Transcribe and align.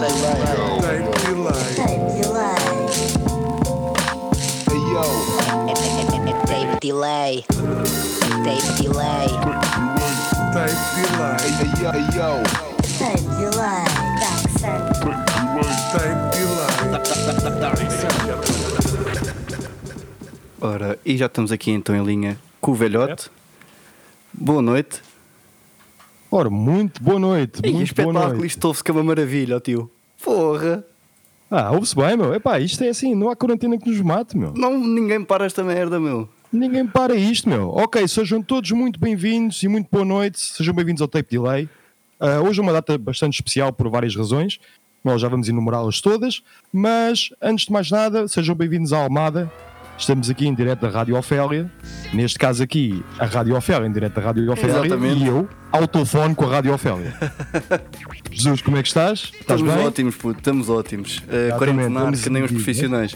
Tape 0.00 0.16
delay. 0.16 1.04
Tape 1.76 2.00
delay. 2.16 2.56
Tape 4.64 4.88
delay. 6.80 7.44
Tape 8.42 8.64
delay. 8.80 9.28
Tape 10.54 10.80
delay. 10.96 11.28
Tape 12.98 13.28
delay. 13.36 13.84
Ora, 20.62 20.98
e 21.04 21.18
já 21.18 21.26
estamos 21.26 21.52
aqui 21.52 21.70
então 21.72 21.94
em 21.94 22.02
linha 22.02 22.38
com 22.58 22.70
o 22.70 22.74
velhote. 22.74 23.30
Boa 24.32 24.62
noite. 24.62 25.09
Ora, 26.32 26.48
muito 26.48 27.02
boa 27.02 27.18
noite. 27.18 27.60
E 27.64 27.72
muito 27.72 27.86
espetáculo, 27.86 28.44
isto 28.44 28.64
ouve-se 28.64 28.84
que 28.84 28.90
é 28.90 28.94
uma 28.94 29.02
maravilha, 29.02 29.56
ó 29.56 29.60
tio. 29.60 29.90
Porra! 30.22 30.84
Ah, 31.50 31.72
ouve-se 31.72 31.96
bem, 31.96 32.16
meu. 32.16 32.32
Epá, 32.32 32.60
isto 32.60 32.84
é 32.84 32.88
assim, 32.88 33.16
não 33.16 33.28
há 33.28 33.34
quarentena 33.34 33.76
que 33.76 33.90
nos 33.90 34.00
mate, 34.00 34.36
meu. 34.38 34.54
Não, 34.54 34.78
ninguém 34.78 35.24
para 35.24 35.44
esta 35.44 35.64
merda, 35.64 35.98
meu. 35.98 36.28
Ninguém 36.52 36.86
para 36.86 37.16
isto, 37.16 37.48
meu. 37.48 37.70
Ok, 37.70 38.06
sejam 38.06 38.40
todos 38.40 38.70
muito 38.70 39.00
bem-vindos 39.00 39.60
e 39.64 39.68
muito 39.68 39.88
boa 39.90 40.04
noite. 40.04 40.38
Sejam 40.38 40.72
bem-vindos 40.72 41.02
ao 41.02 41.08
Tape 41.08 41.28
Delay. 41.28 41.68
Ah, 42.20 42.40
hoje 42.40 42.60
é 42.60 42.62
uma 42.62 42.72
data 42.72 42.96
bastante 42.96 43.34
especial 43.34 43.72
por 43.72 43.88
várias 43.88 44.14
razões. 44.14 44.60
Nós 45.02 45.20
já 45.20 45.28
vamos 45.28 45.48
enumerá-las 45.48 46.00
todas. 46.00 46.42
Mas, 46.72 47.30
antes 47.42 47.66
de 47.66 47.72
mais 47.72 47.90
nada, 47.90 48.28
sejam 48.28 48.54
bem-vindos 48.54 48.92
à 48.92 48.98
Almada. 49.02 49.50
Estamos 50.00 50.30
aqui 50.30 50.46
em 50.48 50.54
direto 50.54 50.80
da 50.80 50.88
Rádio 50.88 51.14
Ofélia. 51.14 51.70
Neste 52.14 52.38
caso 52.38 52.62
aqui, 52.62 53.04
a 53.18 53.26
Rádio 53.26 53.54
Ofélia, 53.54 53.86
em 53.86 53.92
direto 53.92 54.14
da 54.14 54.22
Rádio 54.22 54.50
Ofélia. 54.50 54.78
Exatamente. 54.78 55.22
E 55.22 55.26
eu, 55.26 55.46
ao 55.70 55.86
telefone 55.86 56.34
com 56.34 56.46
a 56.46 56.52
Rádio 56.52 56.72
Ofélia. 56.72 57.14
Jesus, 58.32 58.62
como 58.62 58.78
é 58.78 58.82
que 58.82 58.88
estás? 58.88 59.24
Estás 59.24 59.60
Estamos 59.60 59.74
bem? 59.74 59.86
ótimos, 59.86 60.16
puto, 60.16 60.38
estamos 60.38 60.70
ótimos. 60.70 61.18
Uh, 61.18 61.56
Quarentenar 61.58 62.12
que 62.18 62.30
nem 62.30 62.42
os 62.42 62.50
profissionais. 62.50 63.14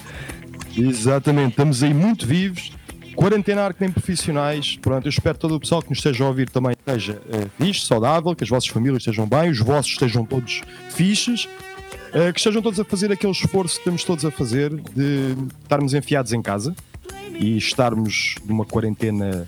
Exatamente, 0.77 1.53
estamos 1.53 1.83
aí 1.83 1.95
muito 1.95 2.27
vivos. 2.27 2.71
Quarentenar 3.17 3.73
que 3.73 3.81
nem 3.81 3.91
profissionais. 3.91 4.77
Pronto, 4.83 5.07
eu 5.07 5.11
espero 5.11 5.37
que 5.37 5.41
todo 5.41 5.55
o 5.55 5.61
pessoal 5.61 5.81
que 5.81 5.89
nos 5.89 5.99
esteja 5.99 6.23
a 6.23 6.29
ouvir 6.29 6.51
também 6.51 6.73
esteja 6.73 7.19
eh, 7.33 7.47
fixe, 7.59 7.87
saudável, 7.87 8.37
que 8.37 8.45
as 8.45 8.51
vossas 8.51 8.69
famílias 8.69 8.99
estejam 8.99 9.27
bem, 9.27 9.51
os 9.51 9.61
vossos 9.61 9.93
estejam 9.93 10.27
todos 10.27 10.61
fixes, 10.91 11.49
eh, 12.15 12.33
que 12.33 12.39
estejam 12.41 12.63
todos 12.63 12.79
a 12.81 12.85
fazer 12.85 13.13
aquele 13.13 13.33
esforço 13.33 13.75
que 13.75 13.81
estamos 13.81 14.05
todos 14.05 14.25
a 14.25 14.31
fazer 14.31 14.71
de 14.95 15.35
estarmos 15.63 15.95
enfiados 15.95 16.33
em 16.33 16.41
casa 16.43 16.75
e 17.39 17.57
estarmos 17.57 18.37
numa 18.45 18.65
quarentena 18.65 19.47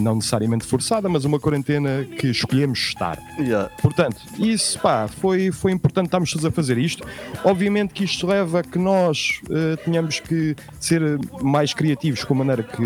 não 0.00 0.16
necessariamente 0.16 0.64
forçada, 0.66 1.08
mas 1.08 1.24
uma 1.24 1.38
quarentena 1.38 2.04
que 2.18 2.26
escolhemos 2.26 2.80
estar. 2.80 3.16
Yeah. 3.38 3.70
Portanto, 3.80 4.16
isso 4.40 4.76
pá, 4.80 5.06
foi, 5.06 5.52
foi 5.52 5.70
importante 5.70 6.06
estarmos 6.06 6.32
todos 6.32 6.44
a 6.44 6.50
fazer 6.50 6.78
isto. 6.78 7.06
Obviamente 7.44 7.94
que 7.94 8.02
isto 8.02 8.26
leva 8.26 8.58
a 8.58 8.62
que 8.64 8.76
nós 8.76 9.40
eh, 9.48 9.76
tenhamos 9.84 10.18
que 10.18 10.56
ser 10.80 11.00
mais 11.40 11.72
criativos 11.72 12.24
com 12.24 12.34
a 12.34 12.38
maneira 12.38 12.64
que, 12.64 12.82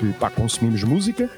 que 0.00 0.12
pá, 0.18 0.28
consumimos 0.28 0.82
música. 0.82 1.30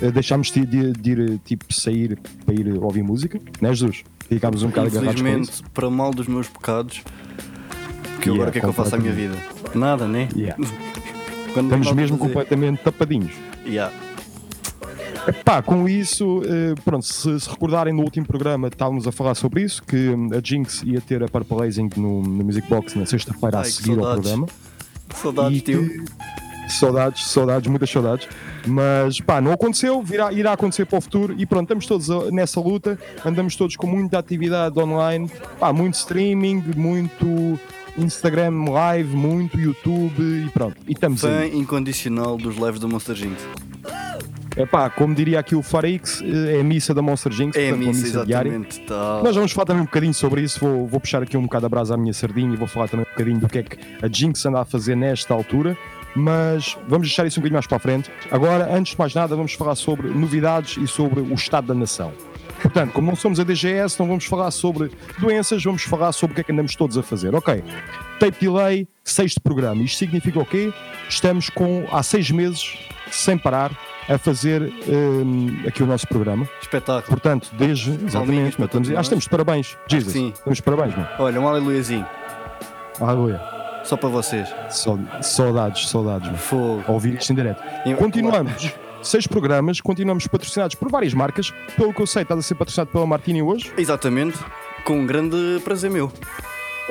Eh, 0.00 0.10
deixámos 0.10 0.50
de, 0.50 0.64
de- 0.64 0.92
de 0.92 1.10
ir 1.10 1.38
tipo 1.44 1.70
sair 1.74 2.18
para 2.46 2.54
ir 2.54 2.68
ouvir 2.82 3.02
música, 3.02 3.38
né, 3.60 3.68
Jesus? 3.68 4.02
Ficámos 4.28 4.62
um 4.62 4.68
bocado 4.68 4.88
agarrados 4.88 5.22
com 5.22 5.28
isso. 5.38 5.62
Para 5.72 5.88
mal 5.90 6.10
dos 6.12 6.26
meus 6.26 6.48
pecados, 6.48 7.02
que 8.20 8.28
Yeah, 8.30 8.34
agora 8.34 8.48
o 8.50 8.52
que 8.52 8.58
é 8.58 8.60
que 8.60 8.66
eu 8.66 8.72
faço 8.72 8.94
à 8.94 8.98
minha 8.98 9.12
vida? 9.12 9.34
Nada, 9.74 10.06
né? 10.06 10.28
Yeah. 10.36 10.56
Quando 11.54 11.66
Estamos 11.66 11.92
mesmo 11.92 12.18
fazer- 12.18 12.28
completamente 12.32 12.82
tapadinhos. 12.82 13.32
Yeah. 13.66 13.92
Pá, 15.44 15.60
com 15.62 15.86
isso, 15.88 16.42
eh, 16.44 16.74
pronto, 16.84 17.04
se, 17.04 17.38
se 17.40 17.48
recordarem 17.50 17.92
no 17.92 18.02
último 18.02 18.26
programa 18.26 18.68
estávamos 18.68 19.06
a 19.06 19.12
falar 19.12 19.34
sobre 19.34 19.62
isso, 19.62 19.82
que 19.82 20.08
hum, 20.10 20.30
a 20.32 20.40
Jinx 20.42 20.82
ia 20.84 21.00
ter 21.02 21.22
a 21.22 21.28
Purple 21.28 21.62
Hazing 21.66 21.90
no, 21.96 22.22
no 22.22 22.44
Music 22.44 22.66
Box 22.68 22.94
na 22.98 23.04
sexta-feira 23.04 23.58
a 23.58 23.60
Ai, 23.60 23.66
que 23.66 23.72
seguir 23.72 23.90
ao 23.98 24.04
saudades. 24.04 24.20
programa. 24.22 24.46
Saudades, 25.14 25.58
E 25.58 25.60
tio. 25.60 25.88
que- 25.88 26.72
Saudades, 26.72 27.26
saudades, 27.26 27.68
muitas 27.68 27.90
saudades. 27.90 28.28
Mas 28.68 29.20
pá, 29.20 29.40
não 29.40 29.52
aconteceu, 29.52 30.02
virá, 30.02 30.32
irá 30.32 30.52
acontecer 30.52 30.84
para 30.84 30.98
o 30.98 31.00
futuro 31.00 31.34
e 31.38 31.46
pronto, 31.46 31.64
estamos 31.64 31.86
todos 31.86 32.10
a- 32.10 32.30
nessa 32.30 32.60
luta, 32.60 32.98
andamos 33.24 33.56
todos 33.56 33.76
com 33.76 33.86
muita 33.86 34.18
atividade 34.18 34.78
online, 34.78 35.30
pá, 35.58 35.72
muito 35.72 35.94
streaming, 35.94 36.62
muito 36.76 37.58
Instagram 37.96 38.52
live, 38.70 39.16
muito 39.16 39.58
YouTube 39.58 40.20
e 40.46 40.50
pronto. 40.52 40.76
E 40.86 40.92
estamos 40.92 41.20
Fã 41.22 41.38
aí. 41.40 41.56
incondicional 41.56 42.36
dos 42.36 42.56
lives 42.56 42.78
do 42.78 42.88
Monster 42.88 43.14
Jinx. 43.16 43.42
É 44.56 44.66
pá, 44.66 44.90
como 44.90 45.14
diria 45.14 45.38
aqui 45.38 45.54
o 45.54 45.62
Farix, 45.62 46.20
é 46.20 46.60
a 46.60 46.64
missa 46.64 46.92
da 46.92 47.00
Monster 47.00 47.30
Jinx, 47.32 47.56
É 47.56 47.66
a 47.66 47.68
portanto, 47.70 47.84
uma 47.86 47.92
missa, 47.92 48.26
diária. 48.26 48.48
exatamente. 48.48 48.80
Tal. 48.86 49.22
Nós 49.22 49.36
vamos 49.36 49.52
falar 49.52 49.66
também 49.66 49.82
um 49.82 49.86
bocadinho 49.86 50.14
sobre 50.14 50.40
isso. 50.42 50.58
Vou, 50.58 50.84
vou 50.86 50.98
puxar 50.98 51.22
aqui 51.22 51.36
um 51.36 51.42
bocado 51.42 51.66
a 51.66 51.68
brasa 51.68 51.94
à 51.94 51.96
minha 51.96 52.12
sardinha 52.12 52.52
e 52.52 52.56
vou 52.56 52.66
falar 52.66 52.88
também 52.88 53.06
um 53.06 53.10
bocadinho 53.10 53.38
do 53.38 53.48
que 53.48 53.58
é 53.58 53.62
que 53.62 53.78
a 54.02 54.08
Jinx 54.08 54.44
anda 54.46 54.60
a 54.60 54.64
fazer 54.64 54.96
nesta 54.96 55.32
altura. 55.32 55.76
Mas 56.14 56.76
vamos 56.88 57.08
deixar 57.08 57.26
isso 57.26 57.38
um 57.38 57.42
bocadinho 57.42 57.54
mais 57.54 57.66
para 57.66 57.76
a 57.76 57.80
frente. 57.80 58.10
Agora, 58.30 58.74
antes 58.74 58.92
de 58.92 58.98
mais 58.98 59.14
nada, 59.14 59.36
vamos 59.36 59.52
falar 59.52 59.74
sobre 59.74 60.08
novidades 60.08 60.76
e 60.76 60.86
sobre 60.86 61.20
o 61.20 61.34
estado 61.34 61.68
da 61.68 61.74
nação. 61.74 62.12
Portanto, 62.60 62.92
como 62.92 63.06
não 63.06 63.16
somos 63.16 63.38
a 63.38 63.44
DGS, 63.44 63.98
não 64.00 64.08
vamos 64.08 64.24
falar 64.24 64.50
sobre 64.50 64.90
doenças, 65.18 65.62
vamos 65.62 65.82
falar 65.82 66.12
sobre 66.12 66.32
o 66.32 66.34
que 66.34 66.40
é 66.40 66.44
que 66.44 66.52
andamos 66.52 66.74
todos 66.74 66.98
a 66.98 67.02
fazer. 67.02 67.34
Ok, 67.34 67.62
tape 68.18 68.36
delay, 68.40 68.88
sexto 69.04 69.40
programa. 69.40 69.82
Isto 69.82 69.98
significa 69.98 70.40
o 70.40 70.44
quê? 70.44 70.72
Estamos 71.08 71.48
com, 71.50 71.86
há 71.90 72.02
seis 72.02 72.30
meses, 72.30 72.76
sem 73.10 73.38
parar, 73.38 73.70
a 74.08 74.18
fazer 74.18 74.62
hum, 74.88 75.62
aqui 75.66 75.82
o 75.82 75.86
nosso 75.86 76.08
programa. 76.08 76.48
Espetáculo. 76.60 77.06
Portanto, 77.08 77.50
desde. 77.56 77.90
Exatamente, 77.90 78.60
estamos, 78.60 78.88
acho 78.88 78.96
que 78.96 79.02
estamos 79.02 79.24
de 79.24 79.30
parabéns. 79.30 79.76
Jesus, 79.86 80.12
sim. 80.12 80.32
estamos 80.34 80.56
de 80.56 80.62
parabéns, 80.62 80.96
meu. 80.96 81.06
Olha, 81.18 81.40
um 81.40 81.46
aleluiazinho. 81.46 82.06
Aleluia. 83.00 83.57
Só 83.88 83.96
para 83.96 84.08
vocês. 84.10 84.46
Sau- 84.68 84.98
Saudades, 85.22 85.88
saudades. 85.88 86.38
Fogo. 86.42 86.84
Ouvir 86.88 87.14
isto 87.14 87.32
em 87.32 87.36
direto. 87.36 87.62
Continuamos. 87.96 88.70
Seis 89.02 89.26
programas, 89.26 89.80
continuamos 89.80 90.26
patrocinados 90.26 90.74
por 90.74 90.90
várias 90.90 91.14
marcas. 91.14 91.50
Pelo 91.76 91.94
que 91.94 92.02
eu 92.02 92.06
sei, 92.06 92.22
estás 92.22 92.38
a 92.38 92.42
ser 92.42 92.54
patrocinado 92.56 92.90
pela 92.90 93.06
Martini 93.06 93.40
hoje. 93.40 93.72
Exatamente. 93.78 94.36
Com 94.84 94.94
um 95.00 95.06
grande 95.06 95.36
prazer 95.64 95.90
meu. 95.90 96.12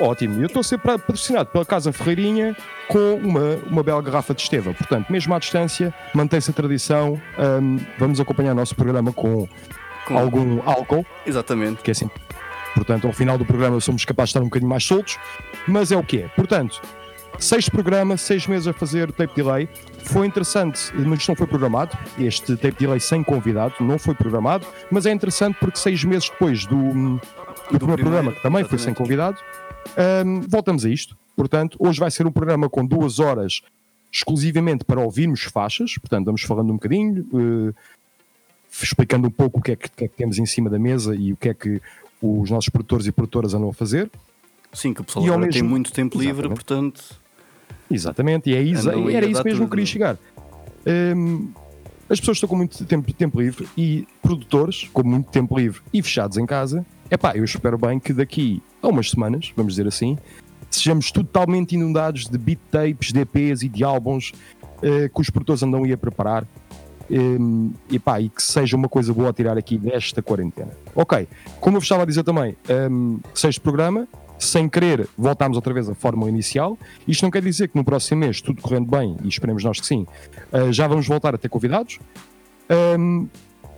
Ótimo. 0.00 0.40
Eu 0.40 0.46
estou 0.46 0.60
a 0.60 0.64
ser 0.64 0.78
patrocinado 0.78 1.50
pela 1.50 1.64
Casa 1.64 1.92
Ferreirinha 1.92 2.56
com 2.88 3.14
uma, 3.14 3.56
uma 3.70 3.82
bela 3.82 4.00
garrafa 4.02 4.34
de 4.34 4.42
Esteva. 4.42 4.72
Portanto, 4.72 5.06
mesmo 5.12 5.32
à 5.34 5.38
distância, 5.38 5.92
mantém-se 6.14 6.50
a 6.50 6.54
tradição. 6.54 7.20
Hum, 7.60 7.78
vamos 7.98 8.18
acompanhar 8.18 8.52
o 8.52 8.54
nosso 8.56 8.74
programa 8.74 9.12
com, 9.12 9.46
Com- 10.06 10.18
algum 10.18 10.60
álcool. 10.64 11.04
Exatamente. 11.26 11.82
que 11.82 11.90
é 11.90 11.92
assim. 11.92 12.10
Portanto, 12.78 13.08
ao 13.08 13.12
final 13.12 13.36
do 13.36 13.44
programa 13.44 13.80
somos 13.80 14.04
capazes 14.04 14.28
de 14.28 14.30
estar 14.30 14.40
um 14.40 14.44
bocadinho 14.44 14.70
mais 14.70 14.84
soltos, 14.84 15.18
mas 15.66 15.90
é 15.90 15.96
o 15.96 16.02
que 16.02 16.18
é. 16.18 16.28
Portanto, 16.28 16.80
seis 17.36 17.68
programas, 17.68 18.20
seis 18.20 18.46
meses 18.46 18.68
a 18.68 18.72
fazer 18.72 19.10
tape 19.10 19.34
delay. 19.34 19.68
Foi 20.04 20.28
interessante, 20.28 20.92
mas 20.94 21.18
isto 21.18 21.28
não 21.28 21.34
foi 21.34 21.48
programado. 21.48 21.98
Este 22.16 22.56
tape 22.56 22.78
delay 22.78 23.00
sem 23.00 23.24
convidado 23.24 23.74
não 23.80 23.98
foi 23.98 24.14
programado, 24.14 24.64
mas 24.92 25.06
é 25.06 25.10
interessante 25.10 25.56
porque 25.58 25.76
seis 25.76 26.04
meses 26.04 26.30
depois 26.30 26.66
do, 26.66 26.76
do, 26.76 27.20
primeiro 27.66 27.78
primeiro, 27.78 28.02
programa, 28.02 28.32
que 28.32 28.42
também 28.42 28.62
foi 28.62 28.78
sem 28.78 28.92
exatamente. 28.92 28.96
convidado, 28.96 29.38
hum, 30.24 30.42
voltamos 30.48 30.84
a 30.84 30.88
isto. 30.88 31.16
Portanto, 31.34 31.76
hoje 31.80 31.98
vai 31.98 32.12
ser 32.12 32.28
um 32.28 32.32
programa 32.32 32.70
com 32.70 32.86
duas 32.86 33.18
horas 33.18 33.60
exclusivamente 34.12 34.84
para 34.84 35.00
ouvirmos 35.00 35.42
faixas. 35.42 35.98
Portanto, 35.98 36.26
vamos 36.26 36.42
falando 36.42 36.70
um 36.70 36.74
bocadinho, 36.74 37.26
eh, 37.34 37.74
explicando 38.80 39.26
um 39.26 39.30
pouco 39.32 39.58
o 39.58 39.62
que, 39.62 39.72
é 39.72 39.76
que, 39.76 39.88
o 39.88 39.90
que 39.90 40.04
é 40.04 40.08
que 40.08 40.16
temos 40.16 40.38
em 40.38 40.46
cima 40.46 40.70
da 40.70 40.78
mesa 40.78 41.14
e 41.16 41.32
o 41.32 41.36
que 41.36 41.48
é 41.48 41.54
que 41.54 41.82
os 42.20 42.50
nossos 42.50 42.68
produtores 42.68 43.06
e 43.06 43.12
produtoras 43.12 43.54
andam 43.54 43.68
a 43.68 43.72
fazer. 43.72 44.10
Sim, 44.72 44.92
que 44.92 45.00
o 45.00 45.04
pessoal 45.04 45.24
E 45.24 45.28
agora 45.28 45.42
tem 45.50 45.62
mesmo- 45.62 45.68
muito 45.70 45.92
tempo 45.92 46.18
livre, 46.18 46.46
Exatamente. 46.46 46.54
portanto. 46.56 47.20
Exatamente, 47.90 48.50
e 48.50 48.54
é 48.54 48.62
isso, 48.62 48.88
era 48.90 49.26
isso 49.26 49.42
mesmo 49.42 49.60
que 49.60 49.64
eu 49.64 49.68
queria 49.70 49.86
chegar. 49.86 50.18
Hum, 51.16 51.50
as 52.08 52.18
pessoas 52.20 52.36
estão 52.36 52.48
com 52.48 52.56
muito 52.56 52.84
tempo, 52.84 53.12
tempo 53.12 53.40
livre 53.40 53.66
e 53.76 54.06
produtores 54.22 54.88
com 54.92 55.02
muito 55.02 55.30
tempo 55.30 55.58
livre 55.58 55.80
e 55.92 56.02
fechados 56.02 56.36
em 56.36 56.44
casa. 56.46 56.84
Epá, 57.10 57.34
eu 57.36 57.44
espero 57.44 57.78
bem 57.78 57.98
que 57.98 58.12
daqui 58.12 58.62
a 58.82 58.88
umas 58.88 59.10
semanas, 59.10 59.50
vamos 59.56 59.72
dizer 59.74 59.86
assim, 59.86 60.18
sejamos 60.70 61.10
totalmente 61.10 61.74
inundados 61.74 62.26
de 62.26 62.36
beat 62.36 62.58
tapes, 62.70 63.12
de 63.12 63.20
EPs 63.20 63.62
e 63.62 63.68
de 63.68 63.82
álbuns 63.82 64.32
eh, 64.82 65.08
que 65.08 65.20
os 65.20 65.30
produtores 65.30 65.62
andam 65.62 65.84
aí 65.84 65.92
a 65.92 65.96
preparar. 65.98 66.46
Hum, 67.10 67.72
epá, 67.90 68.20
e 68.20 68.28
que 68.28 68.42
seja 68.42 68.76
uma 68.76 68.88
coisa 68.88 69.14
boa 69.14 69.30
a 69.30 69.32
tirar 69.32 69.56
aqui 69.56 69.78
desta 69.78 70.20
quarentena. 70.20 70.72
Ok, 70.94 71.26
como 71.58 71.76
eu 71.76 71.80
vos 71.80 71.86
estava 71.86 72.02
a 72.02 72.06
dizer 72.06 72.22
também, 72.22 72.54
hum, 72.90 73.18
sexto 73.34 73.62
programa, 73.62 74.06
sem 74.38 74.68
querer 74.68 75.08
voltámos 75.16 75.56
outra 75.56 75.72
vez 75.72 75.88
à 75.88 75.94
fórmula 75.94 76.30
inicial. 76.30 76.78
Isto 77.06 77.22
não 77.22 77.30
quer 77.30 77.42
dizer 77.42 77.68
que 77.68 77.76
no 77.76 77.84
próximo 77.84 78.20
mês, 78.20 78.40
tudo 78.40 78.62
correndo 78.62 78.90
bem, 78.90 79.16
e 79.22 79.28
esperemos 79.28 79.64
nós 79.64 79.80
que 79.80 79.86
sim, 79.86 80.06
uh, 80.52 80.72
já 80.72 80.86
vamos 80.86 81.06
voltar 81.06 81.34
a 81.34 81.38
ter 81.38 81.48
convidados. 81.48 81.98
Um, 82.98 83.26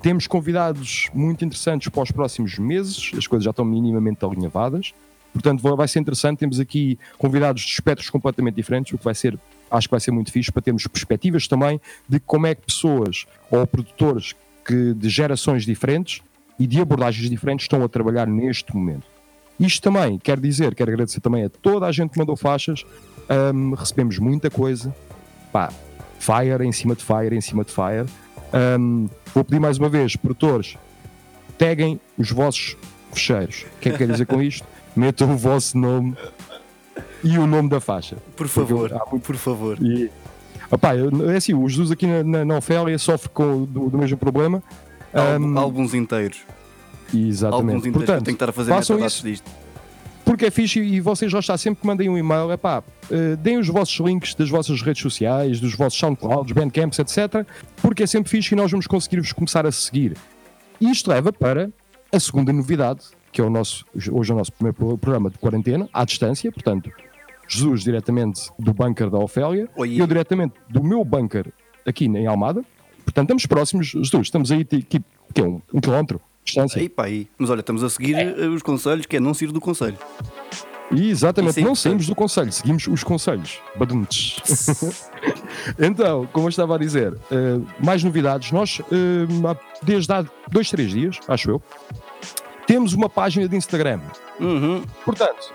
temos 0.02 0.26
convidados 0.26 1.08
muito 1.14 1.44
interessantes 1.44 1.88
para 1.88 2.02
os 2.02 2.10
próximos 2.10 2.58
meses, 2.58 3.12
as 3.16 3.26
coisas 3.26 3.44
já 3.44 3.50
estão 3.50 3.64
minimamente 3.64 4.24
alinhavadas. 4.24 4.92
Portanto, 5.32 5.62
vai 5.76 5.86
ser 5.86 6.00
interessante. 6.00 6.38
Temos 6.38 6.58
aqui 6.58 6.98
convidados 7.16 7.62
de 7.62 7.68
espectros 7.68 8.10
completamente 8.10 8.54
diferentes, 8.54 8.92
o 8.92 8.98
que 8.98 9.04
vai 9.04 9.14
ser, 9.14 9.38
acho 9.70 9.88
que 9.88 9.92
vai 9.92 10.00
ser 10.00 10.10
muito 10.10 10.32
fixe 10.32 10.50
para 10.50 10.62
termos 10.62 10.86
perspectivas 10.86 11.46
também 11.46 11.80
de 12.08 12.18
como 12.20 12.46
é 12.46 12.54
que 12.54 12.62
pessoas 12.62 13.26
ou 13.50 13.66
produtores 13.66 14.34
que, 14.64 14.94
de 14.94 15.08
gerações 15.08 15.64
diferentes 15.64 16.22
e 16.58 16.66
de 16.66 16.80
abordagens 16.80 17.30
diferentes 17.30 17.64
estão 17.64 17.82
a 17.82 17.88
trabalhar 17.88 18.26
neste 18.26 18.74
momento. 18.74 19.06
Isto 19.58 19.82
também 19.82 20.18
quer 20.18 20.40
dizer, 20.40 20.74
quero 20.74 20.90
agradecer 20.90 21.20
também 21.20 21.44
a 21.44 21.48
toda 21.50 21.86
a 21.86 21.92
gente 21.92 22.10
que 22.10 22.18
mandou 22.18 22.36
faixas. 22.36 22.84
Ahm, 23.28 23.74
recebemos 23.74 24.18
muita 24.18 24.50
coisa. 24.50 24.94
Pá, 25.52 25.70
fire 26.18 26.64
em 26.64 26.72
cima 26.72 26.94
de 26.94 27.04
fire, 27.04 27.36
em 27.36 27.40
cima 27.40 27.64
de 27.64 27.70
fire. 27.70 28.06
Ahm, 28.52 29.06
vou 29.34 29.44
pedir 29.44 29.60
mais 29.60 29.78
uma 29.78 29.88
vez, 29.88 30.16
produtores, 30.16 30.76
taguem 31.58 32.00
os 32.16 32.30
vossos 32.30 32.76
fecheiros. 33.12 33.66
O 33.76 33.80
que 33.80 33.90
é 33.90 33.92
que 33.92 33.98
quer 33.98 34.08
dizer 34.08 34.26
com 34.26 34.40
isto? 34.42 34.66
Metam 34.96 35.32
o 35.32 35.36
vosso 35.36 35.76
nome 35.76 36.16
e 37.24 37.38
o 37.38 37.46
nome 37.46 37.68
da 37.68 37.80
faixa. 37.80 38.16
Por 38.36 38.48
favor, 38.48 38.90
muito- 39.10 39.24
por 39.26 39.36
favor. 39.36 39.78
E, 39.80 40.10
opá, 40.70 40.96
eu- 40.96 41.30
é 41.30 41.36
assim, 41.36 41.54
o 41.54 41.68
Jesus 41.68 41.90
aqui 41.90 42.06
na, 42.06 42.22
na, 42.22 42.44
na 42.44 42.56
Ofélia 42.58 42.98
sofre 42.98 43.28
com, 43.30 43.64
do, 43.64 43.88
do 43.90 43.98
mesmo 43.98 44.16
problema. 44.16 44.62
Ahm, 45.14 45.56
Álbuns 45.58 45.94
inteiros. 45.94 46.38
Álbuns 47.12 47.26
exatamente. 47.28 47.76
inteiros. 47.78 47.86
eu 47.86 47.92
Portanto, 47.92 48.24
tenho 48.24 48.36
que 48.36 48.42
estar 48.42 48.48
a 48.50 48.52
fazer 48.52 48.70
façam 48.70 49.04
isso. 49.04 49.24
disto. 49.24 49.50
porque 50.24 50.46
é 50.46 50.50
fixe 50.50 50.78
e 50.80 51.00
vocês 51.00 51.30
já 51.32 51.40
está 51.40 51.58
sempre 51.58 51.80
que 51.80 51.86
mandem 51.86 52.08
um 52.08 52.16
e-mail, 52.16 52.52
é 52.52 52.56
pá, 52.56 52.84
deem 53.40 53.58
os 53.58 53.66
vossos 53.66 53.98
links 53.98 54.34
das 54.36 54.48
vossas 54.48 54.80
redes 54.80 55.02
sociais, 55.02 55.58
dos 55.58 55.74
vossos 55.74 55.98
SoundClouds, 55.98 56.52
Bandcamps, 56.52 56.98
etc. 57.00 57.44
Porque 57.82 58.04
é 58.04 58.06
sempre 58.06 58.30
fixe 58.30 58.54
e 58.54 58.56
nós 58.56 58.70
vamos 58.70 58.86
conseguir-vos 58.86 59.32
começar 59.32 59.66
a 59.66 59.72
seguir. 59.72 60.16
E 60.80 60.88
isto 60.88 61.10
leva 61.10 61.32
para 61.32 61.70
a 62.12 62.20
segunda 62.20 62.52
novidade, 62.52 63.00
que 63.32 63.40
é 63.40 63.44
o 63.44 63.50
nosso, 63.50 63.84
hoje 64.12 64.30
é 64.30 64.34
o 64.34 64.38
nosso 64.38 64.52
primeiro 64.52 64.76
pro- 64.76 64.96
programa 64.98 65.30
de 65.30 65.38
quarentena, 65.38 65.88
à 65.92 66.04
distância, 66.04 66.50
portanto, 66.52 66.90
Jesus 67.50 67.82
diretamente 67.82 68.50
do 68.58 68.72
bunker 68.72 69.10
da 69.10 69.18
Ofélia, 69.18 69.68
Oi. 69.76 69.88
e 69.90 69.98
eu 69.98 70.06
diretamente 70.06 70.54
do 70.68 70.82
meu 70.82 71.04
bunker 71.04 71.52
aqui 71.86 72.04
em 72.06 72.26
Almada. 72.26 72.64
Portanto, 73.04 73.26
estamos 73.26 73.46
próximos, 73.46 73.86
Jesus, 73.88 74.26
estamos 74.28 74.52
aí, 74.52 74.64
tipo, 74.64 75.04
que 75.34 75.40
é 75.40 75.44
um, 75.44 75.60
um 75.74 75.80
quilómetro 75.80 76.18
de 76.18 76.52
distância. 76.52 76.80
Aí, 76.80 76.88
pá, 76.88 77.04
aí. 77.06 77.28
Mas 77.36 77.50
olha, 77.50 77.60
estamos 77.60 77.82
a 77.82 77.90
seguir 77.90 78.14
eh, 78.14 78.46
os 78.46 78.62
conselhos, 78.62 79.04
que 79.06 79.16
é 79.16 79.20
não 79.20 79.34
sair 79.34 79.50
do 79.50 79.60
conselho. 79.60 79.98
E 80.92 81.08
exatamente, 81.10 81.50
Isso 81.52 81.60
é 81.60 81.62
não 81.62 81.70
importante. 81.70 81.82
saímos 81.82 82.06
do 82.06 82.14
conselho, 82.14 82.52
seguimos 82.52 82.86
os 82.88 83.02
conselhos. 83.04 83.60
Baduntes. 83.76 84.36
então, 85.78 86.28
como 86.32 86.46
eu 86.46 86.50
estava 86.50 86.74
a 86.74 86.78
dizer, 86.78 87.16
eh, 87.30 87.60
mais 87.84 88.02
novidades. 88.04 88.50
Nós, 88.52 88.80
há- 89.48 89.56
desde 89.82 90.12
há 90.12 90.24
dois, 90.50 90.70
três 90.70 90.90
dias, 90.90 91.18
acho 91.28 91.50
eu, 91.50 91.62
temos 92.66 92.92
uma 92.92 93.08
página 93.08 93.48
de 93.48 93.56
Instagram. 93.56 94.00
Uhum. 94.38 94.82
Portanto, 95.04 95.52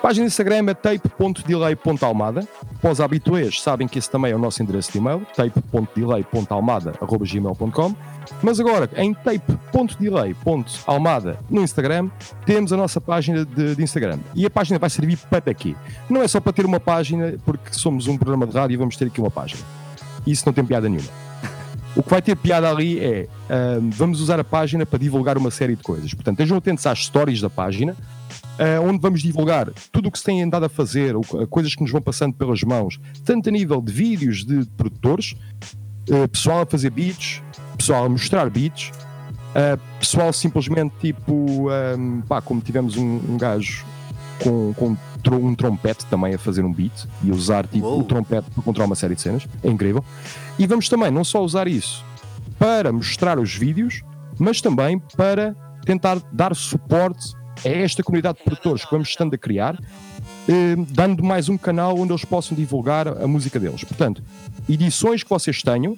página 0.00 0.24
de 0.26 0.32
Instagram 0.32 0.66
é 0.68 0.74
tape.delay.almada. 0.74 2.46
Os 2.82 3.00
habituês, 3.00 3.60
sabem 3.60 3.88
que 3.88 3.98
esse 3.98 4.10
também 4.10 4.32
é 4.32 4.34
o 4.34 4.38
nosso 4.38 4.62
endereço 4.62 4.90
de 4.92 4.98
e-mail, 4.98 5.26
tape.delay.almada.gmail.com. 5.36 7.94
Mas 8.42 8.60
agora, 8.60 8.90
em 8.96 9.14
tape.delay.almada 9.14 11.38
no 11.50 11.62
Instagram, 11.62 12.10
temos 12.44 12.72
a 12.72 12.76
nossa 12.76 13.00
página 13.00 13.44
de, 13.44 13.74
de 13.74 13.82
Instagram. 13.82 14.20
E 14.34 14.46
a 14.46 14.50
página 14.50 14.78
vai 14.78 14.88
servir 14.90 15.16
para 15.16 15.52
quê? 15.54 15.74
Não 16.08 16.22
é 16.22 16.28
só 16.28 16.40
para 16.40 16.52
ter 16.52 16.64
uma 16.64 16.78
página, 16.78 17.34
porque 17.44 17.72
somos 17.72 18.06
um 18.06 18.16
programa 18.16 18.46
de 18.46 18.56
rádio 18.56 18.74
e 18.74 18.76
vamos 18.76 18.96
ter 18.96 19.06
aqui 19.06 19.20
uma 19.20 19.30
página. 19.30 19.60
Isso 20.26 20.44
não 20.46 20.52
tem 20.52 20.64
piada 20.64 20.88
nenhuma. 20.88 21.08
O 21.96 22.02
que 22.02 22.10
vai 22.10 22.22
ter 22.22 22.36
piada 22.36 22.70
ali 22.70 23.00
é 23.00 23.26
ahm, 23.48 23.90
vamos 23.90 24.20
usar 24.20 24.38
a 24.38 24.44
página 24.44 24.86
para 24.86 24.98
divulgar 24.98 25.36
uma 25.36 25.50
série 25.50 25.74
de 25.74 25.82
coisas. 25.82 26.14
Portanto, 26.14 26.38
estejam 26.38 26.56
atentos 26.56 26.86
às 26.86 27.04
stories 27.04 27.40
da 27.40 27.50
página, 27.50 27.96
ah, 28.58 28.80
onde 28.80 28.98
vamos 28.98 29.22
divulgar 29.22 29.70
tudo 29.92 30.08
o 30.08 30.12
que 30.12 30.18
se 30.18 30.24
tem 30.24 30.42
andado 30.42 30.64
a 30.64 30.68
fazer, 30.68 31.14
coisas 31.50 31.74
que 31.74 31.82
nos 31.82 31.90
vão 31.90 32.00
passando 32.00 32.34
pelas 32.34 32.62
mãos, 32.62 32.98
tanto 33.24 33.48
a 33.48 33.52
nível 33.52 33.80
de 33.80 33.92
vídeos 33.92 34.44
de 34.44 34.64
produtores, 34.76 35.34
ah, 36.10 36.28
pessoal 36.28 36.62
a 36.62 36.66
fazer 36.66 36.90
beats, 36.90 37.42
pessoal 37.76 38.04
a 38.04 38.08
mostrar 38.08 38.48
beats, 38.50 38.90
ah, 39.54 39.78
pessoal 39.98 40.32
simplesmente 40.32 40.94
tipo, 41.00 41.68
ahm, 41.70 42.20
pá, 42.22 42.40
como 42.40 42.60
tivemos 42.60 42.96
um, 42.96 43.20
um 43.28 43.36
gajo 43.36 43.84
com, 44.42 44.72
com 44.74 44.96
um 45.32 45.54
trompete 45.54 46.06
também 46.06 46.34
a 46.34 46.38
fazer 46.38 46.64
um 46.64 46.72
beat 46.72 47.06
e 47.22 47.30
usar 47.30 47.66
tipo, 47.66 47.86
o 47.86 48.04
trompete 48.04 48.50
para 48.50 48.62
controlar 48.62 48.86
uma 48.86 48.94
série 48.94 49.14
de 49.14 49.20
cenas, 49.20 49.46
é 49.62 49.68
incrível. 49.68 50.04
E 50.58 50.66
vamos 50.66 50.88
também 50.88 51.10
não 51.10 51.24
só 51.24 51.42
usar 51.42 51.66
isso 51.66 52.04
para 52.58 52.92
mostrar 52.92 53.38
os 53.38 53.54
vídeos, 53.54 54.02
mas 54.38 54.60
também 54.60 54.98
para 55.16 55.54
tentar 55.84 56.18
dar 56.32 56.54
suporte 56.54 57.34
a 57.64 57.68
esta 57.68 58.02
comunidade 58.02 58.38
de 58.38 58.44
produtores 58.44 58.84
que 58.84 58.90
vamos 58.90 59.08
estando 59.08 59.34
a 59.34 59.38
criar, 59.38 59.78
eh, 60.48 60.76
dando 60.90 61.22
mais 61.22 61.48
um 61.48 61.56
canal 61.58 61.98
onde 61.98 62.12
eles 62.12 62.24
possam 62.24 62.56
divulgar 62.56 63.08
a 63.08 63.26
música 63.26 63.58
deles. 63.58 63.84
Portanto, 63.84 64.22
edições 64.68 65.22
que 65.22 65.30
vocês 65.30 65.62
tenham, 65.62 65.96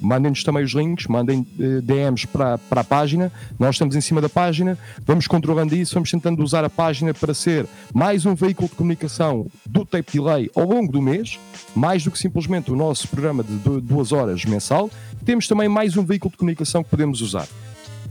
mandem-nos 0.00 0.42
também 0.42 0.64
os 0.64 0.72
links, 0.72 1.06
mandem 1.06 1.46
eh, 1.60 1.80
DMs 1.80 2.26
para, 2.26 2.58
para 2.58 2.80
a 2.80 2.84
página, 2.84 3.30
nós 3.58 3.76
estamos 3.76 3.94
em 3.94 4.00
cima 4.00 4.20
da 4.20 4.28
página, 4.28 4.76
vamos 5.06 5.26
controlando 5.26 5.74
isso, 5.76 5.94
vamos 5.94 6.10
tentando 6.10 6.42
usar 6.42 6.64
a 6.64 6.70
página 6.70 7.14
para 7.14 7.32
ser 7.32 7.66
mais 7.94 8.26
um 8.26 8.34
veículo 8.34 8.68
de 8.68 8.74
comunicação 8.74 9.46
do 9.64 9.84
Tape 9.84 10.12
Delay 10.12 10.50
ao 10.56 10.64
longo 10.68 10.90
do 10.90 11.00
mês, 11.00 11.38
mais 11.74 12.02
do 12.02 12.10
que 12.10 12.18
simplesmente 12.18 12.72
o 12.72 12.76
nosso 12.76 13.06
programa 13.08 13.44
de 13.44 13.54
du- 13.56 13.80
duas 13.80 14.10
horas 14.12 14.44
mensal, 14.44 14.90
temos 15.24 15.46
também 15.46 15.68
mais 15.68 15.96
um 15.96 16.04
veículo 16.04 16.30
de 16.32 16.36
comunicação 16.38 16.82
que 16.82 16.90
podemos 16.90 17.20
usar. 17.20 17.46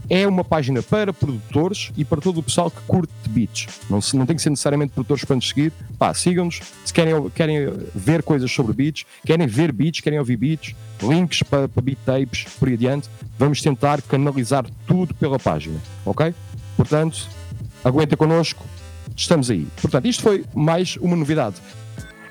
É 0.08 0.26
uma 0.26 0.44
página 0.44 0.82
para 0.82 1.12
produtores 1.12 1.90
e 1.96 2.04
para 2.04 2.20
todo 2.20 2.38
o 2.38 2.42
pessoal 2.42 2.70
que 2.70 2.80
curte 2.86 3.12
beats. 3.28 3.66
Não, 3.90 3.98
não 4.14 4.26
tem 4.26 4.36
que 4.36 4.42
ser 4.42 4.50
necessariamente 4.50 4.92
produtores 4.92 5.24
para 5.24 5.36
nos 5.36 5.48
seguir. 5.48 5.72
Pá, 5.98 6.14
sigam-nos. 6.14 6.60
Se 6.84 6.92
querem, 6.92 7.28
querem 7.30 7.72
ver 7.94 8.22
coisas 8.22 8.50
sobre 8.50 8.72
beats, 8.72 9.04
querem 9.24 9.46
ver 9.46 9.72
beats, 9.72 10.00
querem 10.00 10.18
ouvir 10.18 10.36
beats, 10.36 10.74
links 11.02 11.42
para, 11.42 11.68
para 11.68 11.82
beat 11.82 11.98
tapes, 12.04 12.44
por 12.58 12.68
aí 12.68 12.74
adiante, 12.74 13.08
vamos 13.38 13.60
tentar 13.60 14.00
canalizar 14.02 14.64
tudo 14.86 15.14
pela 15.14 15.38
página. 15.38 15.80
Ok? 16.04 16.34
Portanto, 16.76 17.28
aguenta 17.84 18.16
connosco. 18.16 18.64
Estamos 19.16 19.50
aí. 19.50 19.66
Portanto, 19.80 20.06
isto 20.06 20.22
foi 20.22 20.44
mais 20.54 20.96
uma 20.96 21.16
novidade. 21.16 21.56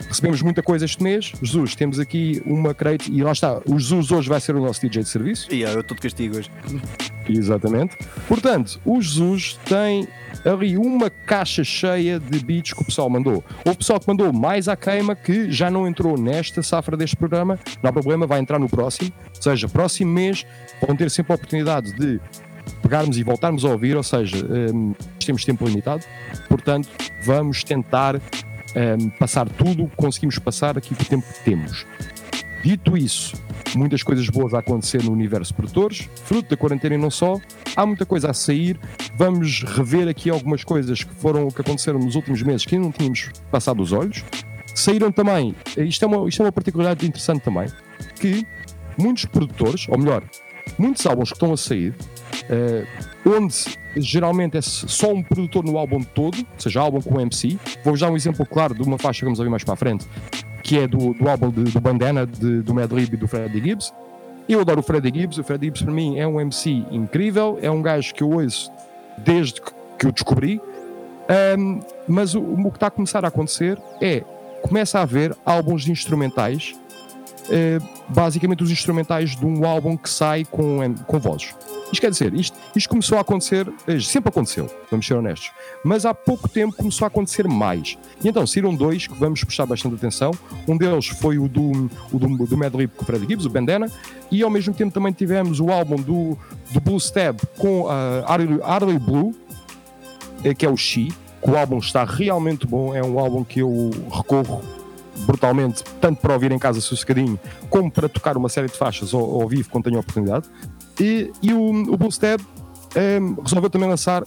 Recebemos 0.08 0.42
muita 0.42 0.62
coisa 0.62 0.86
este 0.86 1.02
mês. 1.02 1.32
Jesus, 1.42 1.76
temos 1.76 2.00
aqui 2.00 2.42
uma 2.46 2.74
crate 2.74 3.12
e 3.12 3.24
lá 3.24 3.32
está. 3.32 3.62
O 3.66 3.80
Jesus 3.80 4.12
hoje 4.12 4.30
vai 4.30 4.40
ser 4.40 4.56
o 4.56 4.62
nosso 4.62 4.82
DJ 4.82 5.04
de 5.04 5.10
serviço. 5.10 5.54
E 5.54 5.66
ah, 5.66 5.72
eu 5.72 5.82
estou 5.82 5.96
de 5.96 6.02
castigo 6.02 6.38
hoje. 6.38 6.50
Exatamente. 7.28 7.98
Portanto, 8.28 8.80
o 8.86 9.02
Jesus 9.02 9.60
tem 9.66 10.08
ali 10.44 10.78
uma 10.78 11.10
caixa 11.10 11.64
cheia 11.64 12.20
de 12.20 12.40
beats 12.40 12.74
que 12.74 12.82
o 12.82 12.86
pessoal 12.86 13.10
mandou. 13.10 13.44
Houve 13.66 13.78
pessoal 13.78 14.00
que 14.00 14.08
mandou 14.08 14.32
mais 14.32 14.68
à 14.68 14.76
queima 14.76 15.16
que 15.16 15.52
já 15.52 15.72
não 15.72 15.88
entrou 15.88 16.18
nesta 16.18 16.62
safra 16.62 16.96
deste 16.96 17.16
programa. 17.16 17.60
Não 17.82 17.90
há 17.90 17.94
problema, 17.94 18.28
vai 18.28 18.40
entrar 18.40 18.60
no 18.60 18.70
próximo. 18.70 19.12
Ou 19.36 19.42
seja, 19.42 19.68
próximo 19.68 20.12
mês 20.12 20.46
vão 20.86 20.96
ter 20.96 21.10
sempre 21.10 21.34
a 21.34 21.36
oportunidade 21.36 21.94
de 21.94 22.20
pegarmos 22.82 23.18
e 23.18 23.24
voltarmos 23.24 23.66
a 23.66 23.70
ouvir, 23.70 23.96
ou 23.96 24.04
seja, 24.04 24.38
hum, 24.74 24.94
temos 25.24 25.44
tempo 25.46 25.66
limitado, 25.66 26.04
portanto, 26.50 26.90
vamos 27.24 27.64
tentar 27.64 28.20
hum, 28.76 29.10
passar 29.20 29.48
tudo 29.50 29.84
o 29.84 29.90
que 29.90 29.96
conseguimos 29.96 30.38
passar 30.40 30.78
aqui 30.78 30.94
com 30.94 31.04
o 31.04 31.06
tempo 31.06 31.26
que 31.34 31.44
temos. 31.44 31.86
Dito 32.64 32.98
isso, 32.98 33.40
muitas 33.76 34.02
coisas 34.02 34.28
boas 34.28 34.54
a 34.54 34.60
acontecer 34.60 35.04
no 35.04 35.12
universo 35.12 35.54
produtores, 35.54 36.10
fruto 36.24 36.50
da 36.50 36.58
quarentena 36.58 36.96
e 36.96 36.98
não 36.98 37.12
só, 37.12 37.40
há 37.76 37.86
muita 37.86 38.06
coisa 38.08 38.32
a 38.32 38.34
sair. 38.34 38.80
Vamos 39.18 39.64
rever 39.64 40.08
aqui 40.08 40.32
algumas 40.32 40.64
coisas 40.64 41.04
que 41.04 41.14
foram 41.14 41.50
que 41.50 41.62
aconteceram 41.62 42.00
nos 42.00 42.16
últimos 42.16 42.42
meses 42.42 42.66
que 42.66 42.74
ainda 42.74 42.86
não 42.86 42.92
tínhamos 42.92 43.30
passado 43.52 43.84
os 43.84 43.92
olhos. 43.92 44.24
Saíram 44.74 45.12
também, 45.12 45.56
isto 45.78 46.04
é 46.04 46.08
uma, 46.08 46.28
isto 46.28 46.42
é 46.42 46.46
uma 46.46 46.52
particularidade 46.52 47.06
interessante 47.08 47.44
também, 47.44 47.68
que 48.20 48.46
muitos 48.98 49.26
produtores, 49.26 49.88
ou 49.88 49.98
melhor, 49.98 50.24
muitos 50.78 51.06
álbuns 51.06 51.30
que 51.30 51.36
estão 51.36 51.54
a 51.54 51.58
sair, 51.58 51.94
eh, 52.50 52.86
onde 53.26 53.78
geralmente 53.98 54.58
é 54.58 54.62
só 54.62 55.12
um 55.14 55.24
produtor 55.24 55.64
no 55.64 55.78
álbum 55.78 56.02
todo, 56.04 56.38
ou 56.40 56.46
seja, 56.60 56.82
álbum 56.82 57.02
com 57.02 57.20
MC. 57.20 57.58
Vou-vos 57.84 58.02
dar 58.02 58.10
um 58.12 58.16
exemplo 58.16 58.46
claro 58.46 58.74
de 58.74 58.82
uma 58.84 58.98
faixa 58.98 59.20
que 59.20 59.26
vamos 59.26 59.40
ouvir 59.40 59.50
mais 59.50 59.64
para 59.64 59.74
a 59.74 59.78
frente, 59.78 60.06
que 60.64 60.78
é 60.80 60.88
do, 60.88 61.14
do 61.14 61.30
álbum 61.30 61.50
de- 61.50 61.72
do 61.72 61.80
Bandana, 61.80 62.26
de- 62.26 62.62
do 62.62 62.74
Madlib 62.74 63.14
e 63.14 63.18
do 63.18 63.28
Freddie 63.28 63.62
Gibbs. 63.62 63.94
Eu 64.48 64.60
adoro 64.62 64.80
o 64.82 64.84
Freddie 64.84 65.22
Gibbs, 65.22 65.38
o 65.38 65.44
Freddie 65.44 65.68
Gibbs 65.68 65.82
para 65.82 65.94
mim 65.94 66.20
é 66.20 66.28
um 66.28 66.40
MC 66.40 66.84
incrível, 66.92 67.58
é 67.62 67.72
um 67.72 67.82
gajo 67.82 68.14
que 68.14 68.22
eu 68.22 68.30
ouço 68.32 68.72
desde 69.18 69.62
que- 69.62 70.06
eu 70.06 70.12
descobri, 70.12 70.62
Ahm, 71.28 71.80
mas 72.08 72.36
o, 72.36 72.40
o 72.40 72.70
que 72.70 72.78
está 72.78 72.86
a 72.86 72.92
começar 72.92 73.26
a 73.26 73.30
acontecer 73.30 73.80
é, 74.00 74.24
começa 74.62 75.00
a 75.00 75.02
haver 75.02 75.36
álbuns 75.44 75.88
instrumentais, 75.88 76.76
eh, 77.50 77.80
basicamente 78.10 78.62
os 78.64 78.70
instrumentais 78.70 79.36
de 79.36 79.44
um 79.44 79.66
álbum 79.66 79.98
que 79.98 80.08
sai 80.08 80.46
com, 80.46 80.94
com 81.08 81.18
vozes. 81.20 81.56
Isto 81.92 82.02
quer 82.02 82.10
dizer, 82.10 82.34
isto, 82.34 82.58
isto 82.76 82.90
começou 82.90 83.18
a 83.18 83.22
acontecer, 83.22 83.72
eh, 83.88 84.00
sempre 84.00 84.30
aconteceu, 84.30 84.70
vamos 84.90 85.06
ser 85.06 85.14
honestos, 85.14 85.52
mas 85.84 86.06
há 86.06 86.14
pouco 86.14 86.50
tempo 86.50 86.76
começou 86.76 87.06
a 87.06 87.08
acontecer 87.08 87.48
mais. 87.48 87.98
E 88.24 88.28
então 88.28 88.46
saíram 88.46 88.74
dois 88.74 89.06
que 89.08 89.14
vamos 89.14 89.44
prestar 89.44 89.66
bastante 89.66 89.96
atenção. 89.96 90.32
Um 90.68 90.78
deles 90.78 91.08
foi 91.08 91.38
o 91.38 91.48
do, 91.48 91.90
o 92.12 92.20
do, 92.20 92.46
do 92.46 92.58
Madlib 92.58 92.92
com 92.96 93.04
o 93.04 93.06
Fred 93.06 93.26
Gibbs, 93.28 93.46
o 93.46 93.50
Bandana, 93.50 93.90
e 94.32 94.42
ao 94.42 94.50
mesmo 94.50 94.74
tempo 94.74 94.92
também 94.94 95.14
tivemos 95.14 95.60
o 95.60 95.70
álbum 95.70 95.98
do, 95.98 96.38
do 96.72 96.82
Blue 96.82 96.98
Stab 96.98 97.40
com 97.58 97.88
a 97.88 98.24
Arley, 98.32 98.60
Arley 98.64 99.00
Blue, 99.00 99.36
eh, 100.44 100.54
que 100.54 100.66
é 100.66 100.70
o 100.70 100.76
She, 100.76 101.10
que 101.42 101.52
o 101.52 101.56
álbum 101.56 101.78
está 101.78 102.04
realmente 102.04 102.66
bom, 102.66 102.96
é 102.96 103.04
um 103.04 103.20
álbum 103.20 103.44
que 103.44 103.60
eu 103.60 103.92
recorro 104.12 104.64
brutalmente, 105.26 105.84
tanto 106.02 106.20
para 106.20 106.34
ouvir 106.34 106.52
em 106.52 106.60
casa 106.60 106.82
sossegadinho, 106.82 107.40
como 107.70 107.90
para 107.90 108.10
tocar 108.10 108.36
uma 108.36 108.50
série 108.50 108.68
de 108.68 108.78
faixas 108.78 109.14
ao, 109.14 109.42
ao 109.42 109.48
vivo 109.48 109.70
quando 109.70 109.86
tenho 109.86 109.98
a 109.98 110.00
oportunidade. 110.00 110.48
E, 111.00 111.32
e 111.42 111.54
o, 111.54 111.72
o 111.94 112.08
Stab 112.10 112.42
ehm, 112.96 113.36
resolveu 113.44 113.70
também 113.70 113.90
lançar 113.90 114.24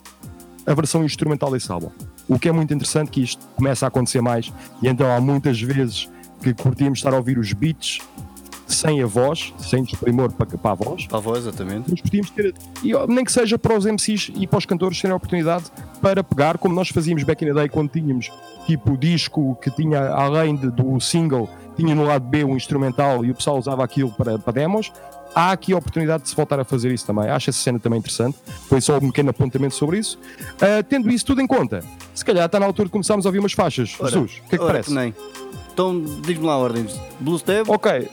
a 0.66 0.74
versão 0.74 1.04
instrumental 1.04 1.50
desse 1.50 1.70
álbum. 1.72 1.90
O 2.28 2.38
que 2.38 2.48
é 2.48 2.52
muito 2.52 2.72
interessante 2.74 3.10
que 3.10 3.22
isto 3.22 3.44
começa 3.56 3.86
a 3.86 3.88
acontecer 3.88 4.20
mais 4.20 4.52
e 4.82 4.88
então 4.88 5.10
há 5.10 5.20
muitas 5.20 5.60
vezes 5.60 6.08
que 6.42 6.52
curtíamos 6.52 6.98
estar 6.98 7.12
a 7.12 7.16
ouvir 7.16 7.38
os 7.38 7.52
beats 7.52 7.98
sem 8.66 9.02
a 9.02 9.06
voz, 9.06 9.54
sem 9.58 9.82
desprimor 9.82 10.30
para, 10.30 10.46
para 10.58 10.70
a 10.72 10.74
voz, 10.74 11.06
Para 11.06 11.16
a 11.16 11.20
voz, 11.22 11.38
exatamente. 11.38 11.90
mas 11.90 12.02
podíamos 12.02 12.28
ter, 12.30 12.54
e, 12.84 12.92
nem 13.08 13.24
que 13.24 13.32
seja 13.32 13.58
para 13.58 13.74
os 13.74 13.86
MCs 13.86 14.30
e 14.36 14.46
para 14.46 14.58
os 14.58 14.66
cantores 14.66 15.00
terem 15.00 15.14
a 15.14 15.16
oportunidade 15.16 15.64
para 16.02 16.22
pegar, 16.22 16.58
como 16.58 16.74
nós 16.74 16.90
fazíamos 16.90 17.22
back 17.22 17.42
in 17.42 17.48
the 17.48 17.54
day 17.54 17.68
quando 17.70 17.88
tínhamos 17.88 18.30
tipo 18.66 18.94
disco 18.98 19.56
que 19.62 19.70
tinha, 19.70 20.10
além 20.10 20.54
de- 20.54 20.70
do 20.70 21.00
single, 21.00 21.48
tinha 21.76 21.94
no 21.94 22.04
lado 22.04 22.26
B 22.26 22.44
um 22.44 22.54
instrumental 22.56 23.24
e 23.24 23.30
o 23.30 23.34
pessoal 23.34 23.56
usava 23.58 23.82
aquilo 23.82 24.12
para, 24.12 24.38
para 24.38 24.52
demos. 24.52 24.92
Há 25.34 25.52
aqui 25.52 25.72
a 25.72 25.76
oportunidade 25.78 26.24
de 26.24 26.30
se 26.30 26.34
voltar 26.36 26.58
a 26.58 26.64
fazer 26.64 26.90
isso 26.92 27.06
também. 27.06 27.28
Acho 27.28 27.50
essa 27.50 27.60
cena 27.60 27.78
também 27.78 27.98
interessante. 27.98 28.36
Foi 28.68 28.80
só 28.80 28.96
um 28.96 29.08
pequeno 29.08 29.30
apontamento 29.30 29.74
sobre 29.74 29.98
isso. 29.98 30.18
Ah, 30.60 30.82
tendo 30.82 31.10
isso 31.10 31.24
tudo 31.24 31.40
em 31.40 31.46
conta, 31.46 31.80
se 32.14 32.24
calhar 32.24 32.46
está 32.46 32.58
na 32.58 32.66
altura 32.66 32.86
de 32.86 32.92
começarmos 32.92 33.24
a 33.24 33.28
ouvir 33.28 33.38
umas 33.38 33.52
faixas. 33.52 33.94
Ora, 34.00 34.10
Jesus, 34.10 34.42
o 34.44 34.48
que 34.48 34.54
é 34.54 34.58
que 34.58 34.64
ora, 34.64 34.72
parece? 34.72 34.92
nem. 34.92 35.14
Então, 35.72 36.02
diz-me 36.22 36.44
lá 36.44 36.54
a 36.54 36.58
ordem. 36.58 36.86
Blue 37.20 37.38
Step, 37.38 37.70
Ok. 37.70 38.08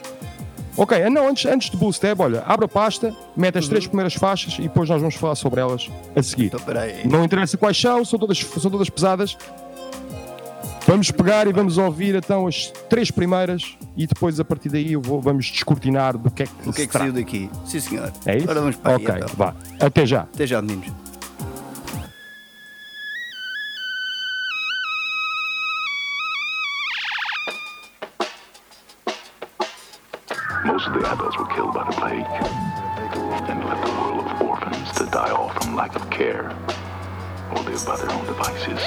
Ok, 0.77 1.01
ah, 1.01 1.10
não, 1.10 1.29
antes, 1.29 1.45
antes 1.45 1.69
de 1.69 1.77
Blue 1.77 1.91
Step, 1.93 2.22
olha, 2.22 2.43
abre 2.45 2.65
a 2.65 2.67
pasta, 2.67 3.15
mete 3.36 3.57
as 3.57 3.65
três 3.65 3.88
primeiras 3.88 4.13
faixas 4.13 4.60
e 4.60 4.63
depois 4.63 4.89
nós 4.89 5.00
vamos 5.00 5.15
falar 5.15 5.36
sobre 5.36 5.62
elas 5.62 5.89
a 6.13 6.22
seguir. 6.22 6.48
então. 6.53 6.60
Não 7.10 7.24
interessa 7.24 7.57
quais 7.57 7.79
são, 7.79 8.03
são 8.03 8.19
todas, 8.19 8.38
são 8.39 8.69
todas 8.69 8.89
pesadas. 8.89 9.38
Vamos 10.86 11.10
pegar 11.12 11.48
e 11.48 11.53
vamos 11.53 11.77
ouvir 11.77 12.13
então 12.15 12.45
as 12.45 12.67
três 12.89 13.10
primeiras 13.10 13.77
e 13.98 14.06
depois 14.06 14.40
a 14.40 14.46
partir 14.46 14.70
daí 14.70 14.94
eu 14.94 15.02
vou, 15.02 15.22
vamos 15.22 15.46
descortinar 15.46 16.18
do 16.18 16.30
que 16.30 16.44
é 16.44 16.46
que 16.46 16.70
O 16.70 16.74
que 16.74 16.82
é 16.82 16.84
se 16.84 16.88
que 16.88 16.98
saiu 16.98 17.14
daqui? 17.14 17.50
Sim, 17.66 17.80
senhor. 17.80 18.12
É 18.25 18.38
isso? 18.38 18.50
Ora, 18.50 18.60
vamos 18.60 18.75
para 18.75 18.98
aí, 18.98 19.04
ok, 19.06 19.16
então. 19.16 19.30
vá. 19.36 19.56
Até 19.80 20.06
já. 20.06 20.22
Até 20.22 20.46
já, 20.46 20.62
meninos. 20.62 20.92
Most 30.66 30.88
of 30.88 30.94
the 30.94 31.08
adults 31.10 31.38
were 31.38 31.46
killed 31.48 31.74
by 31.74 31.84
the 31.86 31.92
plague 31.96 32.25
and 33.50 33.64
left 33.66 33.88
a 33.88 33.92
world 34.02 34.25
of 34.25 34.42
orphans 34.42 34.92
to 34.94 35.06
die 35.06 35.32
off 35.32 35.54
from 35.64 35.75
lack 35.75 35.96
of 35.96 36.10
care 36.10 36.50
or 37.52 37.62
live 37.64 37.86
by 37.86 37.96
their 37.98 38.12
own 38.12 38.25
devices. 38.25 38.82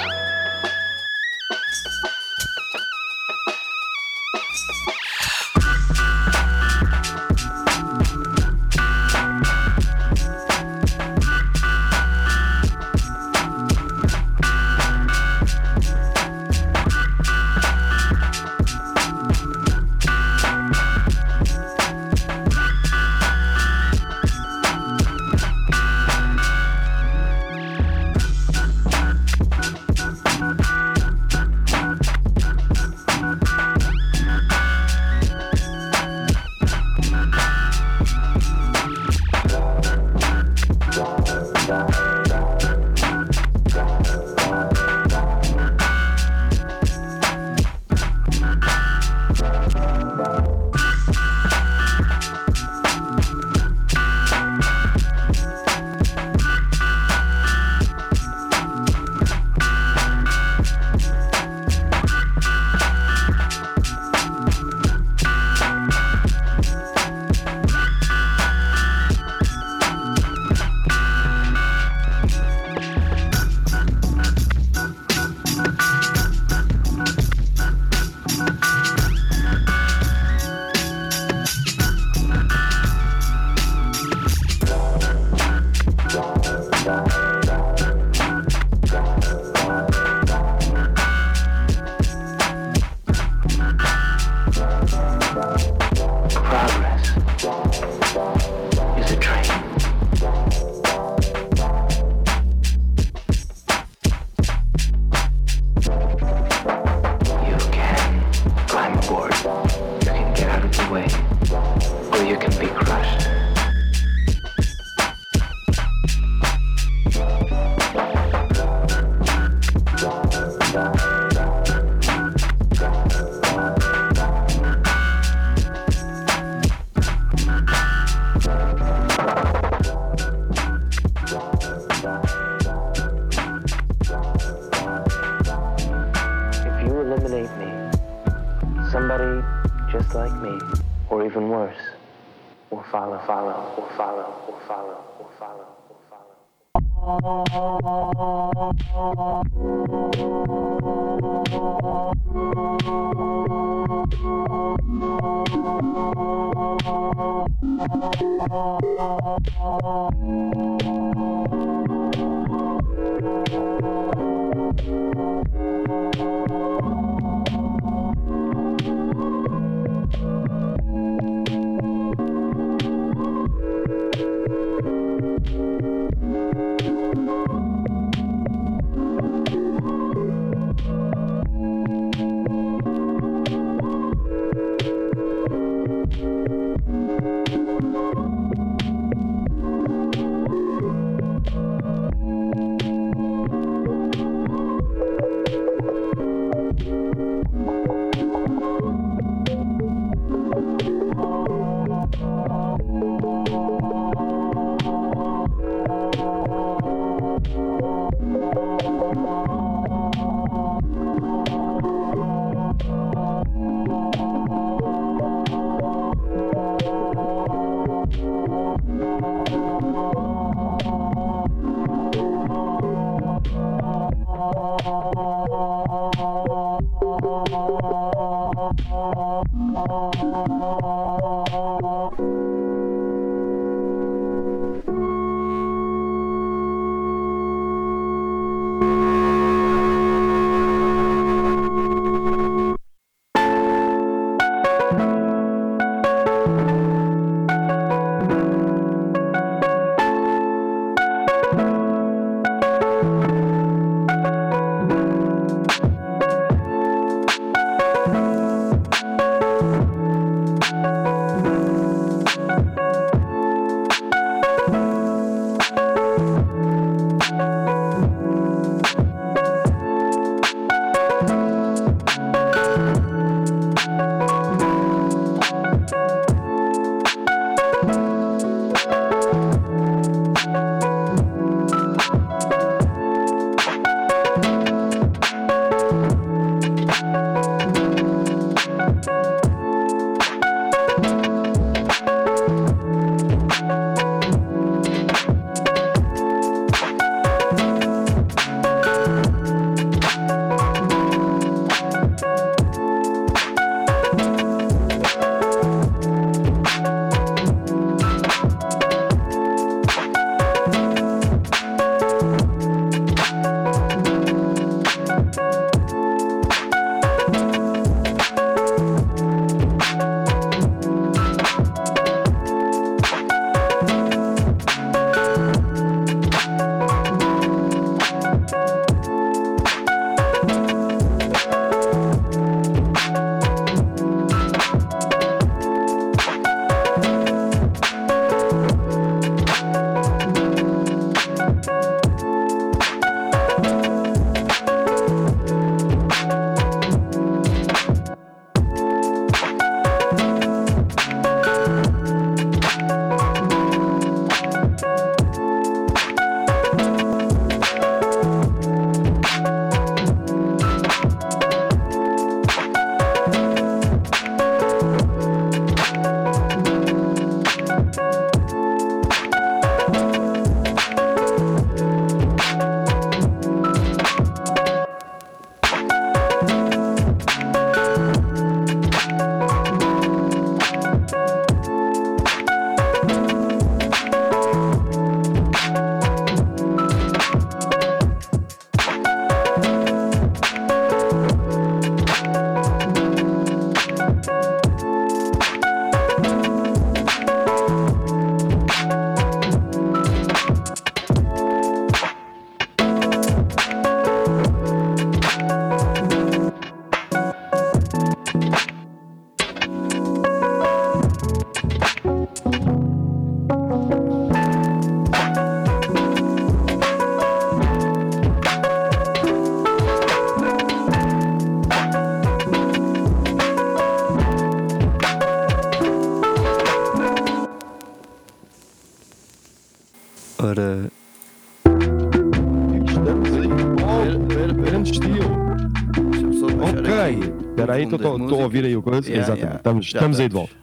Aí, 437.79 437.85
estou 437.85 438.39
a 438.39 438.43
ouvir 438.43 438.65
aí 438.65 438.75
o 438.75 438.81
coisa. 438.81 439.07
Yeah, 439.07 439.23
Exatamente. 439.23 439.41
yeah. 439.41 439.57
Estamos, 439.57 439.85
estamos 439.87 440.19
aí 440.19 440.27
de 440.27 440.33
volta. 440.35 440.53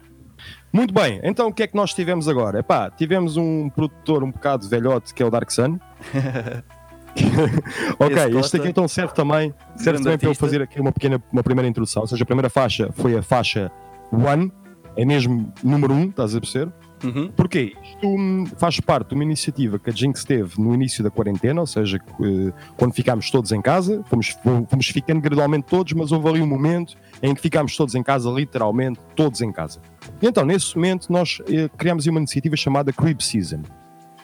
Muito 0.71 0.93
bem, 0.93 1.19
então 1.23 1.47
o 1.47 1.53
que 1.53 1.63
é 1.63 1.67
que 1.67 1.75
nós 1.75 1.93
tivemos 1.93 2.27
agora? 2.27 2.59
Epá, 2.59 2.91
tivemos 2.91 3.37
um 3.37 3.69
produtor 3.69 4.23
um 4.23 4.31
bocado 4.31 4.67
velhote 4.67 5.13
que 5.13 5.23
é 5.23 5.25
o 5.25 5.31
Dark 5.31 5.49
Sun. 5.49 5.79
ok, 7.99 8.17
Esse 8.17 8.37
este 8.37 8.57
aqui 8.57 8.67
então 8.67 8.87
serve 8.87 9.13
também, 9.13 9.53
serve 9.75 10.03
também 10.03 10.17
para 10.17 10.29
eu 10.29 10.35
fazer 10.35 10.61
aqui 10.61 10.79
uma 10.79 10.91
pequena 10.91 11.21
uma 11.31 11.41
primeira 11.41 11.67
introdução. 11.67 12.03
Ou 12.03 12.07
seja, 12.07 12.23
a 12.23 12.25
primeira 12.25 12.49
faixa 12.49 12.89
foi 12.93 13.17
a 13.17 13.23
faixa 13.23 13.71
One, 14.11 14.51
é 14.95 15.05
mesmo 15.05 15.51
número 15.63 15.93
1, 15.93 15.97
um, 15.97 16.09
estás 16.09 16.35
a 16.35 16.39
perceber? 16.39 16.71
Uhum. 17.03 17.31
Porquê? 17.35 17.73
Isto 17.97 18.07
hum, 18.07 18.45
faz 18.57 18.79
parte 18.79 19.09
de 19.09 19.15
uma 19.15 19.23
iniciativa 19.23 19.79
que 19.79 19.89
a 19.89 19.93
Jinx 19.93 20.23
teve 20.23 20.61
no 20.61 20.71
início 20.71 21.03
da 21.03 21.09
quarentena, 21.09 21.61
ou 21.61 21.65
seja, 21.65 21.97
eh, 21.97 22.53
quando 22.75 22.93
ficámos 22.93 23.31
todos 23.31 23.51
em 23.51 23.59
casa, 23.59 24.03
fomos, 24.05 24.37
fomos 24.69 24.87
ficando 24.87 25.19
gradualmente 25.19 25.65
todos, 25.67 25.93
mas 25.93 26.11
houve 26.11 26.29
ali 26.29 26.41
um 26.41 26.45
momento 26.45 26.95
em 27.23 27.33
que 27.33 27.41
ficámos 27.41 27.75
todos 27.75 27.95
em 27.95 28.03
casa, 28.03 28.29
literalmente 28.29 28.99
todos 29.15 29.41
em 29.41 29.51
casa. 29.51 29.81
E 30.21 30.27
então, 30.27 30.45
nesse 30.45 30.75
momento, 30.75 31.11
nós 31.11 31.41
eh, 31.49 31.67
criámos 31.75 32.05
uma 32.05 32.19
iniciativa 32.19 32.55
chamada 32.55 32.93
Crib 32.93 33.19
Season. 33.19 33.63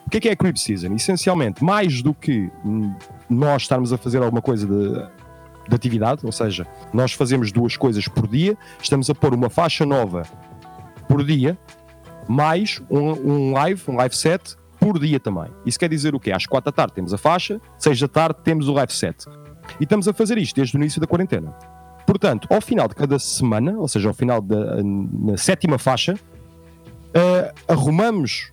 O 0.06 0.10
que 0.12 0.18
é 0.18 0.20
que 0.20 0.30
é 0.30 0.34
a 0.34 0.36
Crib 0.36 0.56
Season? 0.56 0.94
Essencialmente, 0.94 1.64
mais 1.64 2.04
do 2.04 2.14
que 2.14 2.52
hum, 2.64 2.94
nós 3.28 3.64
estarmos 3.64 3.92
a 3.92 3.98
fazer 3.98 4.22
alguma 4.22 4.42
coisa 4.42 4.68
de, 4.68 4.94
de 5.68 5.76
atividade, 5.76 6.24
ou 6.24 6.32
seja, 6.32 6.68
nós 6.94 7.14
fazemos 7.14 7.52
duas 7.52 7.76
coisas 7.76 8.08
por 8.08 8.28
dia, 8.28 8.56
estamos 8.80 9.10
a 9.10 9.16
pôr 9.16 9.34
uma 9.34 9.50
faixa 9.50 9.84
nova 9.84 10.28
por 11.08 11.26
dia, 11.26 11.58
mais 12.28 12.82
um, 12.90 13.12
um 13.12 13.54
live, 13.54 13.82
um 13.88 13.96
live 13.96 14.16
set 14.16 14.56
por 14.80 15.00
dia 15.00 15.20
também. 15.20 15.50
Isso 15.66 15.80
quer 15.80 15.90
dizer 15.90 16.14
o 16.14 16.20
quê? 16.20 16.32
Às 16.32 16.46
quatro 16.46 16.72
da 16.72 16.76
tarde 16.76 16.94
temos 16.94 17.14
a 17.14 17.18
faixa, 17.18 17.60
seis 17.78 18.00
da 18.00 18.08
tarde 18.08 18.40
temos 18.44 18.68
o 18.68 18.74
live 18.74 18.92
set. 18.92 19.26
E 19.80 19.84
estamos 19.84 20.08
a 20.08 20.14
fazer 20.14 20.38
isto 20.38 20.56
desde 20.56 20.76
o 20.76 20.78
início 20.78 21.00
da 21.00 21.08
quarentena. 21.08 21.56
Portanto, 22.06 22.48
ao 22.52 22.60
final 22.60 22.88
de 22.88 22.96
cada 22.96 23.18
semana, 23.18 23.78
ou 23.78 23.88
seja, 23.88 24.10
ao 24.10 24.14
final 24.14 24.42
da 24.42 25.38
sétima 25.38 25.78
faixa, 25.78 26.16
eh, 27.14 27.54
arrumamos 27.68 28.52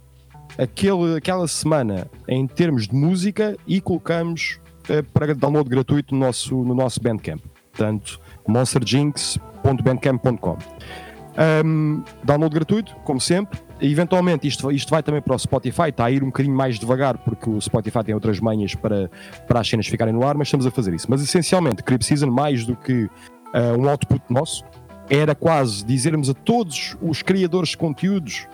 aquele, 0.57 1.17
aquela 1.17 1.49
semana 1.49 2.09
em 2.29 2.47
termos 2.47 2.87
de 2.87 2.95
música 2.95 3.57
e 3.67 3.81
colocamos 3.81 4.61
eh, 4.89 5.03
para 5.03 5.35
download 5.35 5.69
gratuito 5.69 6.15
no 6.15 6.21
nosso, 6.21 6.55
no 6.57 6.75
nosso 6.75 7.03
Bandcamp. 7.03 7.43
Portanto, 7.73 8.21
monsterjinx.bandcamp.com. 8.47 10.59
Um, 11.65 12.03
download 12.25 12.55
gratuito, 12.55 12.95
como 13.05 13.21
sempre. 13.21 13.59
eventualmente 13.81 14.47
isto, 14.47 14.71
isto 14.71 14.91
vai 14.91 15.03
também 15.03 15.23
para 15.23 15.35
o 15.35 15.39
Spotify, 15.39 15.89
está 15.89 16.07
a 16.07 16.11
ir 16.11 16.23
um 16.23 16.27
bocadinho 16.27 16.55
mais 16.55 16.79
devagar 16.79 17.17
porque 17.19 17.49
o 17.49 17.61
Spotify 17.61 18.03
tem 18.05 18.15
outras 18.15 18.41
manhas 18.41 18.75
para, 18.75 19.11
para 19.47 19.61
as 19.61 19.69
cenas 19.69 19.87
ficarem 19.87 20.13
no 20.13 20.27
ar, 20.27 20.37
mas 20.37 20.49
estamos 20.49 20.67
a 20.67 20.71
fazer 20.71 20.93
isso. 20.93 21.07
Mas 21.09 21.23
essencialmente, 21.23 21.83
Crip 21.83 22.05
Season, 22.05 22.31
mais 22.31 22.67
do 22.67 22.77
que 22.77 23.09
ah, 23.53 23.77
um 23.79 23.89
output 23.89 24.23
nosso, 24.29 24.65
era 25.09 25.35
quase 25.35 25.85
dizermos 25.85 26.31
a 26.31 26.35
todos 26.35 26.97
os 27.03 27.21
criadores 27.23 27.71
de 27.71 27.77
conteúdos, 27.77 28.47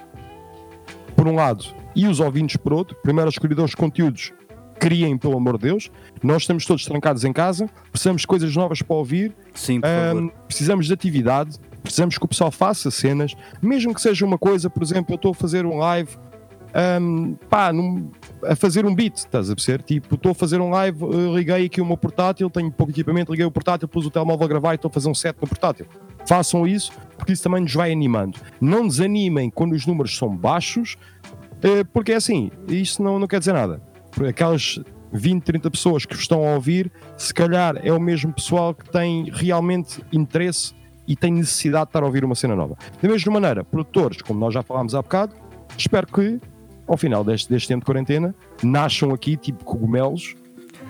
por 1.14 1.26
um 1.26 1.34
lado, 1.34 1.66
e 1.94 2.06
os 2.06 2.20
ouvintes 2.20 2.56
por 2.56 2.72
outro, 2.72 2.96
primeiro 3.02 3.28
os 3.28 3.38
criadores 3.38 3.70
de 3.70 3.76
conteúdos, 3.76 4.32
criem 4.78 5.16
pelo 5.16 5.36
amor 5.36 5.58
de 5.58 5.64
Deus, 5.64 5.90
nós 6.22 6.42
estamos 6.42 6.64
todos 6.64 6.84
trancados 6.84 7.24
em 7.24 7.32
casa, 7.32 7.68
precisamos 7.90 8.22
de 8.22 8.26
coisas 8.26 8.54
novas 8.54 8.82
para 8.82 8.96
ouvir, 8.96 9.34
Sim. 9.54 9.80
Ahm, 9.82 10.28
precisamos 10.46 10.86
de 10.86 10.92
atividade, 10.92 11.58
precisamos 11.86 12.18
que 12.18 12.24
o 12.24 12.28
pessoal 12.28 12.50
faça 12.50 12.90
cenas, 12.90 13.34
mesmo 13.62 13.94
que 13.94 14.00
seja 14.00 14.24
uma 14.26 14.38
coisa, 14.38 14.68
por 14.68 14.82
exemplo, 14.82 15.12
eu 15.12 15.16
estou 15.16 15.30
a 15.30 15.34
fazer 15.34 15.64
um 15.64 15.76
live, 15.78 16.10
ahm, 16.74 17.34
pá, 17.48 17.72
num- 17.72 18.10
a 18.44 18.54
fazer 18.54 18.84
um 18.84 18.94
beat, 18.94 19.16
estás 19.16 19.50
a 19.50 19.54
perceber? 19.54 19.82
Tipo, 19.82 20.14
estou 20.16 20.32
a 20.32 20.34
fazer 20.34 20.60
um 20.60 20.70
live, 20.70 21.02
eh, 21.04 21.34
liguei 21.36 21.66
aqui 21.66 21.80
o 21.80 21.86
meu 21.86 21.96
portátil, 21.96 22.50
tenho 22.50 22.70
pouco 22.70 22.92
equipamento, 22.92 23.30
liguei 23.32 23.46
o 23.46 23.50
portátil, 23.50 23.88
pus 23.88 24.04
o 24.06 24.10
telemóvel 24.10 24.44
a 24.44 24.48
gravar 24.48 24.72
e 24.72 24.74
estou 24.76 24.88
a 24.88 24.92
fazer 24.92 25.08
um 25.08 25.14
set 25.14 25.36
no 25.40 25.48
portátil. 25.48 25.86
Façam 26.26 26.66
isso, 26.66 26.92
porque 27.16 27.32
isso 27.32 27.42
também 27.42 27.62
nos 27.62 27.72
vai 27.72 27.92
animando. 27.92 28.38
Não 28.60 28.86
desanimem 28.86 29.48
quando 29.50 29.72
os 29.72 29.86
números 29.86 30.16
são 30.16 30.36
baixos, 30.36 30.96
eh, 31.62 31.84
porque 31.92 32.12
é 32.12 32.16
assim, 32.16 32.50
isto 32.68 33.02
não, 33.02 33.18
não 33.18 33.26
quer 33.26 33.38
dizer 33.38 33.52
nada. 33.54 33.80
Aquelas 34.28 34.78
20, 35.12 35.44
30 35.44 35.70
pessoas 35.70 36.04
que 36.04 36.14
estão 36.14 36.46
a 36.46 36.54
ouvir, 36.54 36.90
se 37.16 37.32
calhar 37.32 37.76
é 37.82 37.92
o 37.92 38.00
mesmo 38.00 38.32
pessoal 38.32 38.74
que 38.74 38.90
tem 38.90 39.30
realmente 39.32 40.02
interesse 40.12 40.74
e 41.06 41.14
tem 41.16 41.32
necessidade 41.32 41.86
de 41.86 41.90
estar 41.90 42.02
a 42.02 42.06
ouvir 42.06 42.24
uma 42.24 42.34
cena 42.34 42.54
nova. 42.56 42.76
Da 43.00 43.08
mesma 43.08 43.32
maneira, 43.32 43.64
produtores, 43.64 44.22
como 44.22 44.40
nós 44.40 44.54
já 44.54 44.62
falámos 44.62 44.94
há 44.94 45.02
bocado, 45.02 45.34
espero 45.76 46.06
que 46.06 46.40
ao 46.86 46.96
final 46.96 47.24
deste, 47.24 47.48
deste 47.48 47.68
tempo 47.68 47.80
de 47.80 47.86
quarentena 47.86 48.34
nasçam 48.62 49.12
aqui 49.12 49.36
tipo 49.36 49.64
cogumelos, 49.64 50.34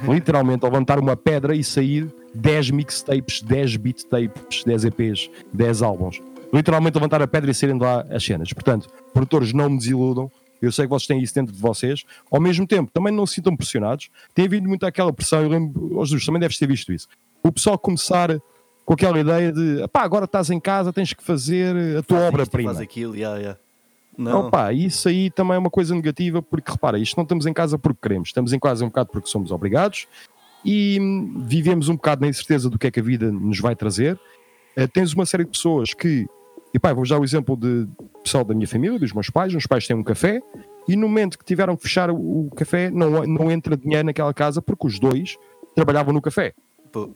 literalmente 0.06 0.64
a 0.64 0.68
levantar 0.68 0.98
uma 0.98 1.16
pedra 1.16 1.54
e 1.54 1.64
sair 1.64 2.12
10 2.34 2.70
mixtapes, 2.70 3.40
10 3.42 3.76
beat 3.76 4.04
tapes, 4.04 4.62
10 4.64 4.84
EPs, 4.84 5.30
10 5.52 5.82
álbuns. 5.82 6.20
Literalmente 6.52 6.94
levantar 6.96 7.22
a 7.22 7.26
pedra 7.26 7.50
e 7.50 7.54
saírem 7.54 7.78
de 7.78 7.84
lá 7.84 8.04
as 8.10 8.24
cenas. 8.24 8.52
Portanto, 8.52 8.88
produtores, 9.12 9.52
não 9.52 9.70
me 9.70 9.78
desiludam. 9.78 10.30
Eu 10.60 10.70
sei 10.72 10.84
que 10.84 10.90
vocês 10.90 11.06
têm 11.06 11.20
isso 11.20 11.34
dentro 11.34 11.52
de 11.52 11.60
vocês. 11.60 12.04
Ao 12.30 12.40
mesmo 12.40 12.66
tempo, 12.66 12.90
também 12.92 13.12
não 13.12 13.26
se 13.26 13.34
sintam 13.34 13.56
pressionados. 13.56 14.08
Tem 14.34 14.46
havido 14.46 14.68
muito 14.68 14.86
aquela 14.86 15.12
pressão. 15.12 15.42
Eu 15.42 15.48
lembro, 15.48 15.98
os 15.98 16.24
também 16.24 16.40
deves 16.40 16.58
ter 16.58 16.66
visto 16.66 16.92
isso. 16.92 17.08
O 17.42 17.52
pessoal 17.52 17.78
começar 17.78 18.30
com 18.86 18.94
aquela 18.94 19.18
ideia 19.18 19.52
de 19.52 19.86
pá, 19.88 20.02
agora 20.02 20.26
estás 20.26 20.48
em 20.48 20.60
casa, 20.60 20.92
tens 20.92 21.12
que 21.12 21.22
fazer 21.22 21.74
a 21.98 22.02
tua 22.02 22.18
isto, 22.18 22.28
obra-prima. 22.28 22.72
Faz 22.72 22.80
aquilo, 22.80 23.16
yeah, 23.16 23.36
yeah. 23.36 23.58
Não, 24.16 24.46
Opa, 24.46 24.72
isso 24.72 25.08
aí 25.08 25.28
também 25.28 25.56
é 25.56 25.58
uma 25.58 25.68
coisa 25.68 25.94
negativa, 25.94 26.40
porque 26.40 26.70
repara, 26.70 26.96
isto 26.98 27.16
não 27.16 27.24
estamos 27.24 27.46
em 27.46 27.52
casa 27.52 27.76
porque 27.76 27.98
queremos, 28.00 28.28
estamos 28.28 28.52
em 28.52 28.58
casa 28.58 28.84
um 28.84 28.88
bocado 28.88 29.10
porque 29.10 29.28
somos 29.28 29.50
obrigados 29.50 30.06
e 30.64 30.98
hum, 31.00 31.44
vivemos 31.46 31.88
um 31.88 31.96
bocado 31.96 32.22
na 32.22 32.28
incerteza 32.28 32.70
do 32.70 32.78
que 32.78 32.86
é 32.86 32.90
que 32.90 33.00
a 33.00 33.02
vida 33.02 33.30
nos 33.30 33.58
vai 33.60 33.74
trazer. 33.74 34.18
Eh, 34.76 34.86
tens 34.86 35.12
uma 35.12 35.26
série 35.26 35.44
de 35.44 35.50
pessoas 35.50 35.92
que, 35.92 36.24
e 36.72 36.78
pá, 36.78 36.94
vou 36.94 37.06
dar 37.06 37.18
o 37.18 37.24
exemplo 37.24 37.56
de 37.56 37.88
pessoal 38.22 38.44
da 38.44 38.54
minha 38.54 38.68
família, 38.68 38.98
dos 39.00 39.12
meus 39.12 39.28
pais, 39.28 39.48
os 39.48 39.54
meus 39.54 39.66
pais 39.66 39.86
têm 39.86 39.96
um 39.96 40.04
café 40.04 40.40
e 40.88 40.94
no 40.94 41.08
momento 41.08 41.36
que 41.36 41.44
tiveram 41.44 41.76
que 41.76 41.82
fechar 41.82 42.08
o, 42.08 42.46
o 42.46 42.50
café, 42.54 42.88
não, 42.88 43.26
não 43.26 43.50
entra 43.50 43.76
dinheiro 43.76 44.06
naquela 44.06 44.32
casa 44.32 44.62
porque 44.62 44.86
os 44.86 44.98
dois 45.00 45.36
trabalhavam 45.74 46.14
no 46.14 46.22
café. 46.22 46.54
pô, 46.92 47.10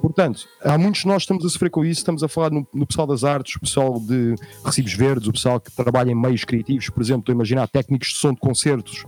Portanto, 0.00 0.46
há 0.62 0.76
muitos 0.76 1.02
de 1.02 1.06
nós 1.06 1.18
que 1.18 1.22
estamos 1.22 1.44
a 1.46 1.48
sofrer 1.48 1.70
com 1.70 1.84
isso, 1.84 2.00
estamos 2.00 2.22
a 2.22 2.28
falar 2.28 2.50
no, 2.50 2.66
no 2.74 2.86
pessoal 2.86 3.06
das 3.06 3.24
artes, 3.24 3.56
o 3.56 3.60
pessoal 3.60 3.98
de 3.98 4.34
recibos 4.64 4.92
verdes, 4.92 5.28
o 5.28 5.32
pessoal 5.32 5.58
que 5.58 5.70
trabalha 5.72 6.10
em 6.10 6.14
meios 6.14 6.44
criativos, 6.44 6.90
por 6.90 7.02
exemplo, 7.02 7.20
estou 7.20 7.32
a 7.32 7.36
imaginar 7.36 7.68
técnicos 7.68 8.08
de 8.08 8.16
som 8.16 8.32
de 8.32 8.40
concertos, 8.40 9.06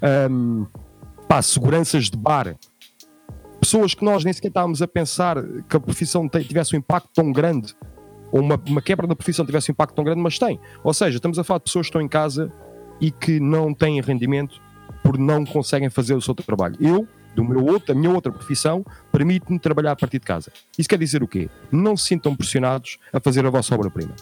ahm, 0.00 0.64
pá, 1.28 1.42
seguranças 1.42 2.08
de 2.08 2.16
bar, 2.16 2.56
pessoas 3.60 3.94
que 3.94 4.04
nós 4.04 4.24
nem 4.24 4.32
sequer 4.32 4.48
estávamos 4.48 4.80
a 4.80 4.88
pensar 4.88 5.36
que 5.68 5.76
a 5.76 5.80
profissão 5.80 6.28
tivesse 6.28 6.74
um 6.74 6.78
impacto 6.78 7.10
tão 7.14 7.30
grande, 7.30 7.74
ou 8.32 8.40
uma, 8.40 8.60
uma 8.66 8.80
quebra 8.80 9.06
da 9.06 9.14
profissão 9.14 9.44
tivesse 9.44 9.70
um 9.70 9.72
impacto 9.72 9.94
tão 9.94 10.04
grande, 10.04 10.20
mas 10.20 10.38
tem. 10.38 10.58
Ou 10.82 10.94
seja, 10.94 11.16
estamos 11.16 11.38
a 11.38 11.44
falar 11.44 11.58
de 11.58 11.64
pessoas 11.64 11.86
que 11.86 11.90
estão 11.90 12.00
em 12.00 12.08
casa 12.08 12.50
e 13.00 13.10
que 13.10 13.38
não 13.38 13.74
têm 13.74 14.00
rendimento 14.00 14.60
por 15.02 15.18
não 15.18 15.44
conseguem 15.44 15.90
fazer 15.90 16.14
o 16.14 16.20
seu 16.20 16.34
trabalho. 16.34 16.76
Eu, 16.80 17.06
do 17.34 17.44
meu 17.44 17.64
outro, 17.64 17.94
da 17.94 17.98
minha 17.98 18.10
outra 18.10 18.30
profissão, 18.30 18.84
permite-me 19.10 19.58
trabalhar 19.58 19.92
a 19.92 19.96
partir 19.96 20.18
de 20.18 20.26
casa. 20.26 20.52
Isso 20.78 20.88
quer 20.88 20.98
dizer 20.98 21.22
o 21.22 21.28
quê? 21.28 21.48
Não 21.70 21.96
se 21.96 22.06
sintam 22.06 22.36
pressionados 22.36 22.98
a 23.12 23.20
fazer 23.20 23.44
a 23.46 23.50
vossa 23.50 23.74
obra-prima. 23.74 24.14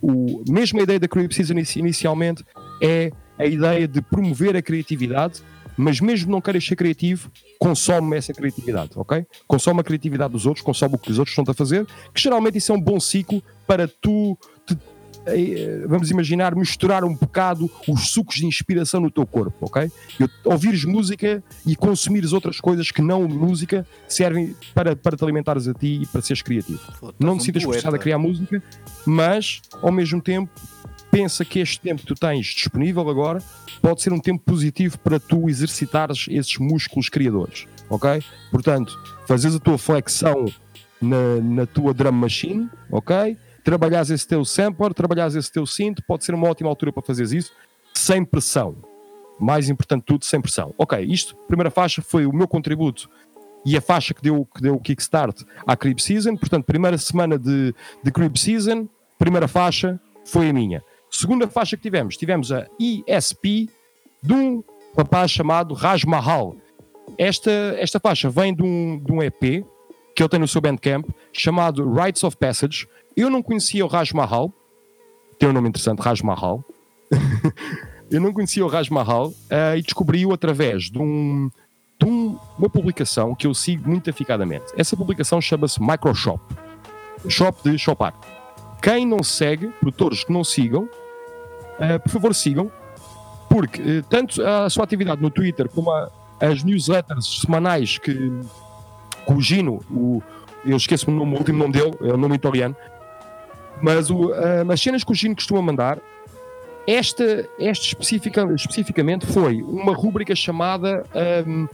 O, 0.00 0.42
mesmo 0.48 0.80
a 0.80 0.82
ideia 0.82 0.98
da 0.98 1.08
Creative 1.08 1.34
Season 1.34 1.52
inici- 1.54 1.78
inicialmente 1.78 2.44
é 2.82 3.10
a 3.38 3.46
ideia 3.46 3.86
de 3.88 4.02
promover 4.02 4.56
a 4.56 4.62
criatividade, 4.62 5.40
mas 5.76 6.00
mesmo 6.00 6.30
não 6.30 6.40
queres 6.40 6.66
ser 6.66 6.76
criativo, 6.76 7.30
consome 7.58 8.16
essa 8.16 8.32
criatividade, 8.32 8.90
ok? 8.94 9.24
Consome 9.46 9.80
a 9.80 9.82
criatividade 9.82 10.32
dos 10.32 10.44
outros, 10.44 10.64
consome 10.64 10.96
o 10.96 10.98
que 10.98 11.10
os 11.10 11.18
outros 11.18 11.32
estão 11.36 11.50
a 11.50 11.54
fazer, 11.54 11.86
que 12.12 12.20
geralmente 12.20 12.58
isso 12.58 12.72
é 12.72 12.74
um 12.74 12.80
bom 12.80 13.00
ciclo 13.00 13.42
para 13.66 13.88
tu, 13.88 14.36
vamos 15.86 16.10
imaginar, 16.10 16.54
misturar 16.54 17.04
um 17.04 17.14
bocado 17.14 17.70
os 17.88 18.10
sucos 18.10 18.36
de 18.36 18.46
inspiração 18.46 19.00
no 19.00 19.10
teu 19.10 19.26
corpo, 19.26 19.66
ok? 19.66 19.90
Ouvires 20.44 20.84
música 20.84 21.42
e 21.66 21.76
consumires 21.76 22.32
outras 22.32 22.60
coisas 22.60 22.90
que 22.90 23.02
não 23.02 23.28
música 23.28 23.86
servem 24.08 24.54
para, 24.74 24.96
para 24.96 25.16
te 25.16 25.24
alimentares 25.24 25.68
a 25.68 25.74
ti 25.74 26.00
e 26.02 26.06
para 26.06 26.20
seres 26.22 26.42
criativo. 26.42 26.80
pô, 26.98 27.10
estás 27.10 27.14
Não 27.18 27.36
te 27.36 27.44
sintas 27.44 27.62
forçado 27.62 27.96
a 27.96 27.98
criar 27.98 28.18
música, 28.18 28.62
mas 29.06 29.60
ao 29.80 29.92
mesmo 29.92 30.20
tempo 30.20 30.50
pensa 31.10 31.44
que 31.44 31.60
este 31.60 31.78
tempo 31.78 32.00
que 32.00 32.06
tu 32.06 32.14
tens 32.14 32.46
disponível 32.46 33.08
agora 33.08 33.42
pode 33.82 34.00
ser 34.02 34.12
um 34.12 34.18
tempo 34.18 34.42
positivo 34.44 34.98
para 34.98 35.20
tu 35.20 35.48
exercitares 35.48 36.26
esses 36.30 36.56
músculos 36.56 37.08
criadores, 37.08 37.66
ok? 37.90 38.22
Portanto, 38.50 38.98
fazes 39.26 39.54
a 39.54 39.58
tua 39.58 39.76
flexão 39.76 40.46
na, 41.00 41.36
na 41.42 41.66
tua 41.66 41.92
drum 41.92 42.12
machine, 42.12 42.70
ok? 42.90 43.36
Trabalhas 43.64 44.10
esse 44.10 44.26
teu 44.26 44.44
sampler, 44.44 44.92
trabalhas 44.92 45.34
esse 45.34 45.50
teu 45.50 45.66
synth, 45.66 46.00
pode 46.06 46.24
ser 46.24 46.34
uma 46.34 46.48
ótima 46.48 46.68
altura 46.68 46.92
para 46.92 47.02
fazeres 47.02 47.32
isso, 47.32 47.52
sem 47.94 48.24
pressão. 48.24 48.76
Mais 49.38 49.68
importante 49.68 50.04
tudo, 50.04 50.24
sem 50.24 50.40
pressão. 50.40 50.74
Ok, 50.76 50.98
isto, 51.00 51.36
primeira 51.46 51.70
faixa, 51.70 52.02
foi 52.02 52.26
o 52.26 52.32
meu 52.32 52.48
contributo 52.48 53.08
e 53.64 53.76
a 53.76 53.80
faixa 53.80 54.12
que 54.12 54.22
deu, 54.22 54.46
que 54.54 54.60
deu 54.60 54.74
o 54.74 54.80
kickstart 54.80 55.42
à 55.66 55.76
Crib 55.76 55.98
Season. 56.00 56.36
Portanto, 56.36 56.64
primeira 56.64 56.98
semana 56.98 57.38
de, 57.38 57.74
de 58.02 58.10
Crib 58.10 58.36
Season, 58.36 58.88
primeira 59.18 59.46
faixa 59.46 60.00
foi 60.24 60.48
a 60.50 60.52
minha. 60.52 60.82
Segunda 61.10 61.46
faixa 61.46 61.76
que 61.76 61.82
tivemos, 61.82 62.16
tivemos 62.16 62.50
a 62.50 62.66
ESP 62.78 63.68
de 64.22 64.32
um 64.32 64.64
rapaz 64.96 65.30
chamado 65.30 65.74
Raj 65.74 66.04
Mahal. 66.04 66.56
Esta, 67.18 67.50
esta 67.78 68.00
faixa 68.00 68.30
vem 68.30 68.54
de 68.54 68.62
um, 68.62 68.98
de 68.98 69.12
um 69.12 69.22
EP 69.22 69.64
que 70.14 70.22
ele 70.22 70.28
tem 70.28 70.40
no 70.40 70.48
seu 70.48 70.60
Bandcamp 70.60 71.06
chamado 71.32 71.90
Rites 71.92 72.22
of 72.24 72.36
Passage. 72.36 72.86
Eu 73.16 73.28
não 73.30 73.42
conhecia 73.42 73.84
o 73.84 73.88
Raj 73.88 74.12
Mahal, 74.12 74.52
tem 75.38 75.48
um 75.48 75.52
nome 75.52 75.68
interessante, 75.68 76.00
Raj 76.00 76.20
Mahal. 76.22 76.64
Eu 78.10 78.20
não 78.20 78.30
conhecia 78.32 78.62
o 78.64 78.68
Raj 78.68 78.90
Mahal 78.90 79.32
eh, 79.48 79.78
e 79.78 79.82
descobri-o 79.82 80.34
através 80.34 80.90
de, 80.90 80.98
um, 80.98 81.50
de 81.98 82.06
um- 82.06 82.38
uma 82.58 82.68
publicação 82.68 83.34
que 83.34 83.46
eu 83.46 83.54
sigo 83.54 83.88
muito 83.88 84.10
aficadamente. 84.10 84.64
Essa 84.76 84.94
publicação 84.94 85.40
chama-se 85.40 85.80
Microshop. 85.80 86.42
Shop 87.26 87.70
de 87.70 87.78
shopar. 87.78 88.12
Quem 88.82 89.06
não 89.06 89.22
segue, 89.22 89.68
produtores 89.80 90.24
que 90.24 90.32
não 90.32 90.44
sigam, 90.44 90.86
eh, 91.80 91.98
por 91.98 92.10
favor 92.10 92.34
sigam, 92.34 92.70
porque 93.48 93.80
eh, 93.80 94.02
tanto 94.10 94.42
a 94.42 94.68
sua 94.68 94.84
atividade 94.84 95.22
no 95.22 95.30
Twitter 95.30 95.66
como 95.70 95.90
a- 95.90 96.10
as 96.38 96.62
newsletters 96.62 97.40
semanais 97.40 97.96
que, 97.96 98.12
que 99.26 99.32
o 99.32 100.22
eu 100.64 100.76
esqueço-me 100.76 101.16
o, 101.16 101.18
nome, 101.18 101.34
o 101.34 101.38
último 101.38 101.58
nome 101.58 101.72
dele, 101.72 101.92
é 102.02 102.12
o 102.12 102.16
nome 102.16 102.36
italiano, 102.36 102.76
mas 103.80 104.10
o, 104.10 104.32
eh, 104.32 104.64
as 104.68 104.80
cenas 104.80 105.02
que 105.02 105.10
o 105.10 105.14
Gino 105.14 105.34
costuma 105.34 105.60
mandar, 105.60 105.98
esta, 106.86 107.48
esta 107.58 107.86
especifica, 107.86 108.42
especificamente 108.54 109.26
foi 109.26 109.62
uma 109.62 109.94
rúbrica 109.94 110.34
chamada 110.34 111.04
um, 111.46 111.68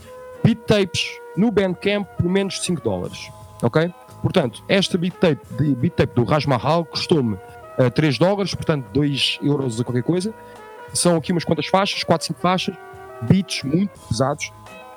Beat 0.45 0.59
Tapes 0.67 1.19
no 1.37 1.51
Bandcamp 1.51 2.07
por 2.17 2.29
menos 2.29 2.55
de 2.55 2.65
5 2.65 2.83
dólares. 2.83 3.31
Ok? 3.63 3.93
Portanto, 4.23 4.63
esta 4.69 4.99
beat 4.99 5.15
tape, 5.15 5.41
de, 5.57 5.75
beat 5.75 5.95
tape 5.95 6.15
do 6.15 6.25
Raj 6.25 6.47
Mahal 6.47 6.85
custou-me 6.85 7.35
uh, 7.35 7.91
3 7.95 8.19
dólares, 8.19 8.55
portanto 8.55 8.87
2 8.93 9.39
euros 9.43 9.81
a 9.81 9.85
qualquer 9.85 10.03
coisa. 10.03 10.35
São 10.93 11.17
aqui 11.17 11.33
umas 11.33 11.45
quantas 11.45 11.67
faixas, 11.67 12.03
4, 12.03 12.27
5 12.29 12.41
faixas, 12.41 12.77
beats 13.23 13.63
muito 13.63 13.99
pesados. 14.09 14.53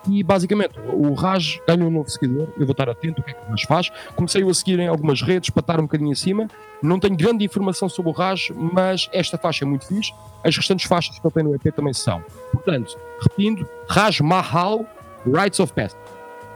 E 0.09 0.23
basicamente 0.23 0.79
o 0.91 1.13
Raj 1.13 1.59
ganha 1.67 1.85
um 1.85 1.91
novo 1.91 2.09
seguidor. 2.09 2.47
Eu 2.57 2.65
vou 2.65 2.71
estar 2.71 2.89
atento 2.89 3.21
ao 3.21 3.25
que 3.25 3.31
é 3.31 3.33
que 3.35 3.45
o 3.45 3.49
Raj 3.51 3.63
faz. 3.65 3.91
Comecei 4.15 4.43
a 4.47 4.53
seguir 4.53 4.79
em 4.79 4.87
algumas 4.87 5.21
redes 5.21 5.49
para 5.51 5.61
estar 5.61 5.79
um 5.79 5.83
bocadinho 5.83 6.11
acima. 6.11 6.47
Não 6.81 6.99
tenho 6.99 7.15
grande 7.15 7.45
informação 7.45 7.87
sobre 7.87 8.09
o 8.11 8.13
Raj, 8.13 8.49
mas 8.55 9.09
esta 9.13 9.37
faixa 9.37 9.63
é 9.63 9.67
muito 9.67 9.85
fixe. 9.85 10.11
As 10.43 10.57
restantes 10.57 10.87
faixas 10.87 11.19
que 11.19 11.25
ele 11.27 11.33
tem 11.33 11.43
no 11.43 11.53
EP 11.53 11.73
também 11.75 11.93
são. 11.93 12.23
Portanto, 12.51 12.97
repetindo, 13.21 13.67
Raj 13.87 14.21
Mahal, 14.21 14.85
Rites 15.23 15.59
of 15.59 15.71
Past. 15.73 15.95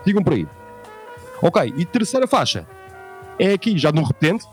Sigam 0.04 0.24
por 0.24 0.34
aí. 0.34 0.48
Ok, 1.42 1.74
e 1.78 1.86
terceira 1.86 2.26
faixa. 2.26 2.66
É 3.38 3.52
aqui, 3.54 3.78
já 3.78 3.92
num 3.92 4.02
repetente, 4.04 4.46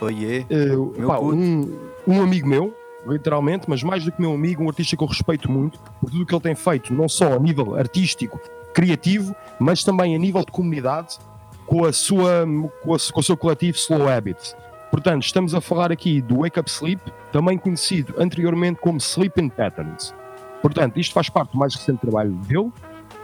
Oiê. 0.00 0.44
eh, 0.50 0.66
Meu 0.66 1.06
pá, 1.06 1.16
puto. 1.16 1.34
um, 1.36 1.78
um 2.06 2.20
amigo 2.22 2.46
meu, 2.48 2.76
literalmente, 3.06 3.68
mas 3.68 3.82
mais 3.82 4.04
do 4.04 4.12
que 4.12 4.20
meu 4.20 4.32
amigo, 4.32 4.62
um 4.64 4.68
artista 4.68 4.96
que 4.96 5.02
eu 5.02 5.08
respeito 5.08 5.50
muito 5.50 5.78
por 6.00 6.10
tudo 6.10 6.22
o 6.22 6.26
que 6.26 6.34
ele 6.34 6.42
tem 6.42 6.54
feito, 6.54 6.92
não 6.92 7.08
só 7.08 7.34
a 7.34 7.38
nível 7.38 7.74
artístico, 7.76 8.40
criativo, 8.72 9.34
mas 9.58 9.84
também 9.84 10.14
a 10.14 10.18
nível 10.18 10.40
de 10.40 10.50
comunidade, 10.52 11.18
com, 11.66 11.84
a 11.84 11.92
sua, 11.92 12.44
com, 12.82 12.94
a, 12.94 12.98
com 13.12 13.20
o 13.20 13.22
seu 13.22 13.36
coletivo 13.36 13.76
Slow 13.78 14.08
Habits. 14.08 14.56
Portanto, 14.90 15.22
estamos 15.24 15.54
a 15.54 15.60
falar 15.60 15.90
aqui 15.90 16.20
do 16.20 16.40
Wake 16.40 16.58
Up 16.60 16.70
Sleep, 16.70 17.00
também 17.32 17.58
conhecido 17.58 18.14
anteriormente 18.18 18.80
como 18.80 18.98
Sleeping 18.98 19.48
Patterns. 19.48 20.14
Portanto, 20.62 20.98
isto 20.98 21.12
faz 21.12 21.28
parte 21.28 21.52
do 21.52 21.58
mais 21.58 21.74
recente 21.74 22.00
trabalho 22.00 22.32
dele, 22.32 22.72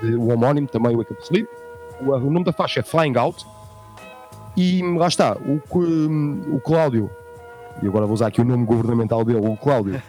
de- 0.02 0.14
o 0.16 0.32
homónimo 0.32 0.66
também 0.66 0.96
Wake 0.96 1.12
Up 1.12 1.22
Sleep. 1.22 1.48
O, 2.00 2.10
o 2.12 2.30
nome 2.30 2.44
da 2.44 2.52
faixa 2.52 2.80
é 2.80 2.82
Flying 2.82 3.16
Out. 3.16 3.46
E 4.56 4.82
lá 4.96 5.06
está, 5.06 5.36
o, 5.36 5.60
o 6.56 6.60
Cláudio, 6.60 7.08
e 7.83 7.87
agora 7.87 8.06
vou 8.06 8.14
usar 8.14 8.26
aqui 8.26 8.40
o 8.40 8.44
nome 8.44 8.64
governamental 8.64 9.24
dele, 9.24 9.40
o 9.46 9.56
Cláudio, 9.56 10.00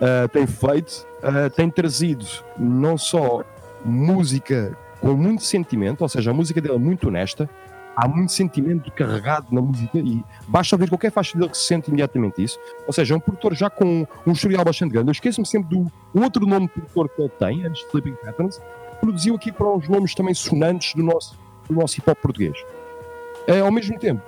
eh, 0.00 0.28
tem 0.32 0.46
feito, 0.46 1.06
eh, 1.22 1.48
tem 1.50 1.70
trazido 1.70 2.24
não 2.58 2.96
só 2.96 3.44
música 3.84 4.76
com 5.00 5.14
muito 5.14 5.42
sentimento, 5.42 6.02
ou 6.02 6.08
seja, 6.08 6.30
a 6.30 6.34
música 6.34 6.60
dele 6.60 6.74
é 6.74 6.78
muito 6.78 7.08
honesta, 7.08 7.48
há 7.96 8.08
muito 8.08 8.32
sentimento 8.32 8.90
carregado 8.92 9.46
na 9.50 9.60
música 9.60 9.98
e 9.98 10.24
basta 10.46 10.74
ouvir 10.74 10.88
qualquer 10.88 11.10
faixa 11.10 11.36
dele 11.36 11.50
que 11.50 11.56
se 11.56 11.64
sente 11.64 11.88
imediatamente 11.88 12.42
isso. 12.42 12.58
Ou 12.86 12.92
seja, 12.92 13.14
é 13.14 13.16
um 13.16 13.20
produtor 13.20 13.54
já 13.54 13.68
com 13.68 14.06
um 14.26 14.32
historial 14.32 14.64
bastante 14.64 14.92
grande. 14.92 15.08
Eu 15.08 15.12
esqueço-me 15.12 15.46
sempre 15.46 15.76
do 15.76 15.90
outro 16.14 16.46
nome 16.46 16.66
de 16.66 16.72
produtor 16.72 17.08
que 17.08 17.20
ele 17.20 17.28
tem, 17.30 17.66
antes 17.66 17.82
de 17.82 17.86
Sleeping 17.88 18.14
Patterns, 18.24 18.60
produziu 19.00 19.34
aqui 19.34 19.50
para 19.50 19.68
uns 19.68 19.88
nomes 19.88 20.14
também 20.14 20.34
sonantes 20.34 20.94
do 20.94 21.02
nosso, 21.02 21.38
do 21.68 21.74
nosso 21.74 21.98
hip 21.98 22.10
hop 22.10 22.18
português. 22.18 22.56
Eh, 23.46 23.60
ao 23.60 23.72
mesmo 23.72 23.98
tempo, 23.98 24.22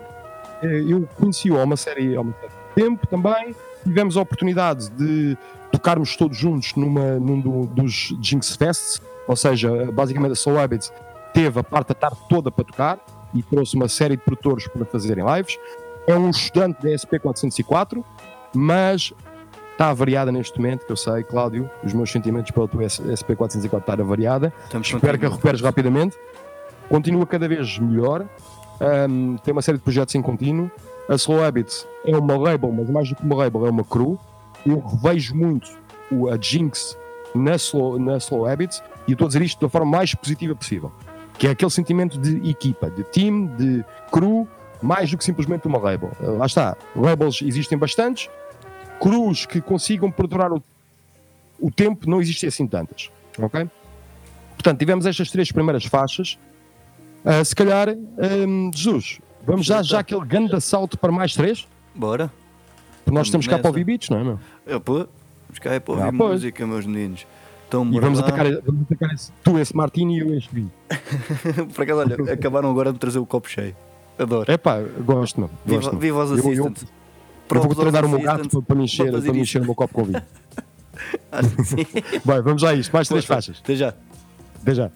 eh, 0.63 0.85
eu 0.89 1.07
conheci-o 1.19 1.59
há 1.61 1.65
uma 1.65 1.77
série, 1.77 2.17
há 2.17 2.21
uma 2.21 2.35
série 2.41 2.62
tempo 2.75 3.07
também, 3.07 3.55
tivemos 3.85 4.17
a 4.17 4.21
oportunidade 4.23 4.91
de 4.91 5.37
tocarmos 5.71 6.17
todos 6.17 6.37
juntos 6.37 6.75
numa, 6.75 7.19
num 7.19 7.41
do- 7.41 7.67
dos 7.67 8.15
Jinx 8.21 8.57
Fests, 8.57 9.01
ou 9.27 9.37
seja, 9.37 9.91
basicamente 9.93 10.33
a 10.33 10.35
Soul 10.37 10.59
Habits 10.59 10.93
teve 11.33 11.59
a 11.61 11.65
parte 11.65 11.89
da 11.89 11.95
tarde 11.95 12.19
toda 12.29 12.51
para 12.51 12.65
tocar 12.65 12.99
e 13.35 13.43
trouxe 13.43 13.75
uma 13.77 13.89
série 13.89 14.17
de 14.17 14.23
produtores 14.23 14.67
para 14.69 14.85
fazerem 14.85 15.25
lives. 15.25 15.59
É 16.07 16.15
um 16.15 16.29
estudante 16.31 16.83
da 16.83 16.91
SP404, 16.91 18.05
mas 18.55 19.13
está 19.73 19.89
avariada 19.89 20.31
neste 20.31 20.59
momento, 20.61 20.85
que 20.85 20.93
eu 20.93 20.97
sei, 20.97 21.23
Cláudio, 21.23 21.71
os 21.83 21.93
meus 21.95 22.11
sentimentos 22.11 22.51
pela 22.51 22.69
tua 22.69 22.83
SP404 22.83 23.79
estar 23.81 24.01
avariada. 24.01 24.53
Estamos 24.65 24.89
Espero 24.89 25.19
que 25.19 25.25
a 25.25 25.29
recuperes 25.29 25.61
rapidamente. 25.63 26.17
Continua 26.89 27.27
cada 27.27 27.49
vez 27.49 27.79
melhor. 27.79 28.27
Ahm, 28.81 29.37
tem 29.43 29.53
uma 29.53 29.63
série 29.63 29.79
de 29.79 29.85
projetos 29.85 30.15
em 30.15 30.21
contínuo. 30.21 30.71
A 31.09 31.15
Slow 31.15 31.43
Habits 31.45 31.87
é 32.05 32.17
uma 32.17 32.37
label, 32.37 32.73
mas 32.73 32.89
mais 32.89 33.09
do 33.09 33.17
que 33.17 33.23
uma 33.23 33.37
label, 33.37 33.67
é 33.67 33.71
uma 33.71 33.85
crew. 33.85 34.19
Eu 34.65 34.79
revejo 34.81 35.35
muito 35.35 35.69
o, 36.11 36.29
a 36.29 36.39
Jinx 36.41 36.97
na 37.35 37.57
Slow, 37.57 37.99
na 37.99 38.17
Slow 38.19 38.47
Habits 38.47 38.83
e 39.09 39.13
estou 39.13 39.27
a 39.27 39.29
dizer 39.29 39.43
isto 39.43 39.61
da 39.61 39.69
forma 39.69 39.91
mais 39.91 40.15
positiva 40.15 40.55
possível. 40.55 40.93
Que 41.39 41.49
é 41.49 41.51
aquele 41.51 41.71
sentimento 41.71 42.19
de 42.19 42.49
equipa, 42.49 42.91
de 42.91 43.03
team, 43.05 43.47
de 43.57 43.85
crew, 44.13 44.47
mais 44.81 45.11
do 45.11 45.19
que 45.19 45.25
simplesmente 45.25 45.67
uma 45.67 45.79
label. 45.79 46.13
Ah, 46.21 46.31
Lá 46.31 46.47
está. 46.47 46.77
Labels 46.95 47.43
existem 47.43 47.77
bastantes. 47.77 48.29
Crews 49.01 49.47
que 49.47 49.61
consigam 49.61 50.11
perdurar 50.11 50.53
o, 50.53 50.63
o 51.59 51.71
tempo 51.71 52.09
não 52.09 52.21
existem 52.21 52.49
assim 52.49 52.67
tantas. 52.67 53.11
Ok? 53.39 53.69
Portanto, 54.55 54.79
tivemos 54.79 55.07
estas 55.07 55.31
três 55.31 55.51
primeiras 55.51 55.85
faixas. 55.85 56.39
Ah, 57.25 57.45
se 57.45 57.55
calhar, 57.55 57.89
hum, 57.91 58.71
Jesus, 58.75 59.19
vamos 59.45 59.67
dar 59.67 59.83
já 59.83 60.01
aquele 60.01 60.25
grande 60.25 60.55
assalto 60.55 60.99
para 60.99 61.13
mais 61.13 61.35
três? 61.35 61.67
Bora. 61.95 62.31
Porque 63.05 63.17
nós 63.17 63.27
estamos 63.27 63.47
cá 63.47 63.59
para 63.59 63.69
ouvir 63.69 63.85
beats, 63.85 64.09
não 64.11 64.19
é? 64.19 64.25
Meu? 64.25 64.39
Eu, 64.67 64.81
pô, 64.81 64.95
vamos 64.95 65.59
cá 65.61 65.73
é 65.75 65.81
para 65.81 65.95
ouvir 65.95 66.07
Ah, 66.09 66.13
música, 66.13 66.67
meus 66.67 66.87
meninos. 66.87 67.27
Então, 67.69 67.89
E 67.93 67.99
vamos 68.01 68.21
lá. 68.21 68.29
atacar, 68.29 68.47
vamos 68.65 68.83
atacar 68.83 69.15
esse, 69.15 69.33
tu, 69.43 69.59
esse 69.59 69.75
Martini 69.77 70.19
e 70.19 70.21
eu 70.21 70.35
este 70.37 70.55
vinho. 70.55 70.71
Por 71.75 71.83
acaso, 71.83 72.01
olha, 72.01 72.17
acabaram 72.35 72.71
agora 72.71 72.93
de 72.93 72.99
trazer 72.99 73.19
o 73.19 73.27
copo 73.27 73.49
cheio. 73.49 73.75
Adoro. 74.19 74.51
É 74.51 74.57
pá, 74.59 74.79
gosto, 75.05 75.41
meu. 75.41 75.51
Viva, 75.65 75.81
Gosto, 75.81 75.97
viva 75.99 76.25
os 76.25 76.31
Eu- 76.31 76.37
eu- 76.37 76.43
assistants. 76.67 76.87
Eu, 77.51 77.61
vou 77.63 77.75
treinar 77.75 78.05
o 78.05 78.09
meu 78.09 78.21
gato 78.21 78.49
para, 78.49 78.63
para 78.63 78.77
me 78.77 78.85
encher, 78.85 79.11
para 79.11 79.21
para 79.21 79.37
encher 79.37 79.61
o 79.61 79.65
meu 79.65 79.75
copo 79.75 79.93
com 79.95 80.05
vinho. 80.05 80.23
Acho 81.33 81.51
que 81.57 81.65
sim. 81.65 81.77
Bem, 82.25 82.43
vamos 82.43 82.63
lá 82.63 82.71
a 82.71 82.75
isto. 82.75 82.93
Mais 82.93 83.09
três 83.09 83.25
faixas. 83.25 83.59
Até 83.63 83.75
já. 83.75 83.95
Até 84.63 84.75
já. 84.75 84.91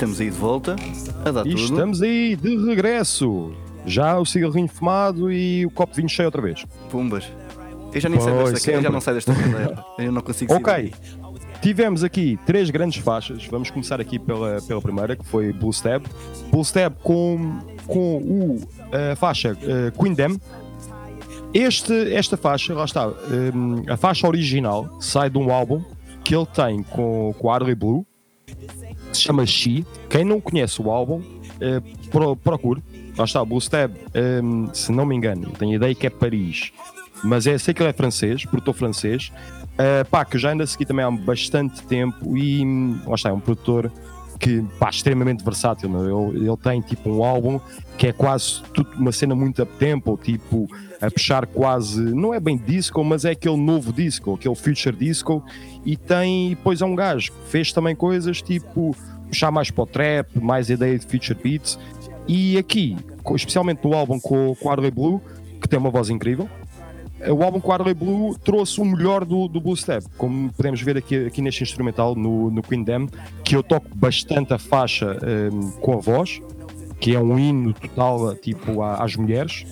Estamos 0.00 0.18
aí 0.18 0.30
de 0.30 0.36
volta 0.36 0.76
a 1.26 1.30
dar 1.30 1.46
E 1.46 1.50
tudo. 1.50 1.62
estamos 1.62 2.00
aí 2.00 2.34
de 2.34 2.56
regresso. 2.64 3.52
Já 3.84 4.18
o 4.18 4.24
cigarrinho 4.24 4.68
fumado 4.68 5.30
e 5.30 5.66
o 5.66 5.70
copo 5.70 5.92
de 5.92 5.98
vinho 5.98 6.08
cheio 6.08 6.26
outra 6.26 6.40
vez. 6.40 6.64
Pumbas. 6.90 7.30
Eu 7.92 8.00
já 8.00 8.08
nem 8.08 8.18
sei 8.20 8.32
desta, 8.32 8.70
eu 8.70 8.82
já 8.82 8.90
não 8.90 9.00
sei 9.00 9.14
desta 9.14 9.34
cadeira. 9.34 9.84
Eu 9.98 10.10
não 10.12 10.22
consigo 10.22 10.54
Ok. 10.54 10.94
Tivemos 11.60 12.02
aqui 12.02 12.38
três 12.46 12.70
grandes 12.70 13.02
faixas. 13.02 13.44
Vamos 13.46 13.70
começar 13.70 14.00
aqui 14.00 14.18
pela, 14.18 14.62
pela 14.62 14.80
primeira, 14.80 15.14
que 15.14 15.24
foi 15.26 15.52
Blue 15.52 15.70
Stab. 15.70 16.06
Blue 16.50 16.62
Stab 16.62 16.94
com, 17.02 17.58
com 17.86 18.16
o, 18.18 18.60
a 19.12 19.14
faixa 19.16 19.54
eh, 19.62 19.92
Queen 19.98 20.14
Dem. 20.14 20.40
Este, 21.52 22.14
esta 22.14 22.38
faixa, 22.38 22.72
lá 22.72 22.84
está, 22.86 23.08
hum, 23.08 23.82
a 23.88 23.96
faixa 23.98 24.26
original 24.26 24.88
sai 25.00 25.28
de 25.28 25.36
um 25.36 25.52
álbum 25.52 25.82
que 26.24 26.34
ele 26.34 26.46
tem 26.46 26.82
com, 26.84 27.34
com 27.38 27.50
a 27.50 27.54
Harley 27.54 27.74
Blue, 27.74 28.06
se 29.12 29.22
chama 29.22 29.46
She. 29.46 29.84
Quem 30.08 30.24
não 30.24 30.40
conhece 30.40 30.80
o 30.80 30.90
álbum, 30.90 31.22
eh, 31.60 31.80
pro- 32.10 32.36
procure. 32.36 32.82
Lá 33.16 33.24
está, 33.24 33.42
hum, 34.42 34.68
se 34.72 34.92
não 34.92 35.04
me 35.04 35.14
engano, 35.14 35.50
tenho 35.58 35.74
ideia 35.74 35.94
que 35.94 36.06
é 36.06 36.10
Paris, 36.10 36.72
mas 37.22 37.46
é, 37.46 37.58
sei 37.58 37.74
que 37.74 37.82
ele 37.82 37.90
é 37.90 37.92
francês, 37.92 38.44
produtor 38.44 38.74
francês. 38.74 39.30
Uh, 39.72 40.04
pá, 40.10 40.24
que 40.26 40.36
eu 40.36 40.40
já 40.40 40.52
ando 40.52 40.62
a 40.62 40.66
seguir 40.66 40.84
também 40.84 41.02
há 41.04 41.10
bastante 41.10 41.82
tempo 41.84 42.36
e 42.36 42.62
hum, 42.64 43.00
lá 43.06 43.14
está, 43.14 43.30
é 43.30 43.32
um 43.32 43.40
produtor 43.40 43.90
que 44.40 44.64
pá, 44.78 44.88
extremamente 44.88 45.44
versátil. 45.44 45.88
meu. 45.88 46.30
Ele, 46.30 46.48
ele 46.48 46.56
tem 46.56 46.80
tipo 46.80 47.08
um 47.10 47.22
álbum 47.22 47.60
que 47.96 48.08
é 48.08 48.12
quase 48.12 48.62
tudo 48.72 48.90
uma 48.96 49.12
cena 49.12 49.34
muito 49.34 49.62
up 49.62 49.72
tempo, 49.78 50.18
tipo 50.20 50.66
a 51.00 51.10
puxar 51.10 51.46
quase, 51.46 52.00
não 52.00 52.34
é 52.34 52.40
bem 52.40 52.58
disco, 52.58 53.02
mas 53.02 53.24
é 53.24 53.30
aquele 53.30 53.56
novo 53.56 53.92
disco, 53.92 54.34
aquele 54.34 54.54
future 54.54 54.94
disco. 54.94 55.44
E 55.84 55.96
tem, 55.96 56.50
depois 56.50 56.80
é 56.82 56.84
um 56.84 56.94
gajo 56.94 57.30
que 57.32 57.50
fez 57.50 57.72
também 57.72 57.94
coisas 57.94 58.42
tipo 58.42 58.96
puxar 59.28 59.50
mais 59.50 59.70
para 59.70 59.84
o 59.84 59.86
trap, 59.86 60.40
mais 60.40 60.68
ideia 60.68 60.98
de 60.98 61.06
future 61.06 61.38
beats. 61.40 61.78
E 62.26 62.58
aqui, 62.58 62.96
especialmente 63.34 63.84
no 63.84 63.94
álbum 63.94 64.18
com, 64.18 64.54
com 64.56 64.68
a 64.68 64.72
Harley 64.72 64.90
Blue, 64.90 65.22
que 65.60 65.68
tem 65.68 65.78
uma 65.78 65.90
voz 65.90 66.10
incrível, 66.10 66.48
o 67.28 67.42
álbum 67.42 67.60
Harley 67.70 67.94
Blue 67.94 68.36
trouxe 68.38 68.80
o 68.80 68.84
melhor 68.84 69.24
do, 69.24 69.46
do 69.48 69.60
Blue 69.60 69.76
Step, 69.76 70.06
como 70.16 70.52
podemos 70.52 70.80
ver 70.80 70.96
aqui, 70.96 71.26
aqui 71.26 71.42
neste 71.42 71.62
instrumental 71.62 72.14
no, 72.14 72.50
no 72.50 72.62
Queen 72.62 72.82
Dem, 72.82 73.08
que 73.44 73.54
eu 73.56 73.62
toco 73.62 73.88
bastante 73.94 74.52
a 74.54 74.58
faixa 74.58 75.18
hum, 75.52 75.70
com 75.80 75.94
a 75.94 75.96
voz, 76.00 76.40
que 76.98 77.14
é 77.14 77.20
um 77.20 77.38
hino 77.38 77.72
total 77.74 78.34
tipo 78.36 78.82
às 78.82 79.16
mulheres 79.16 79.66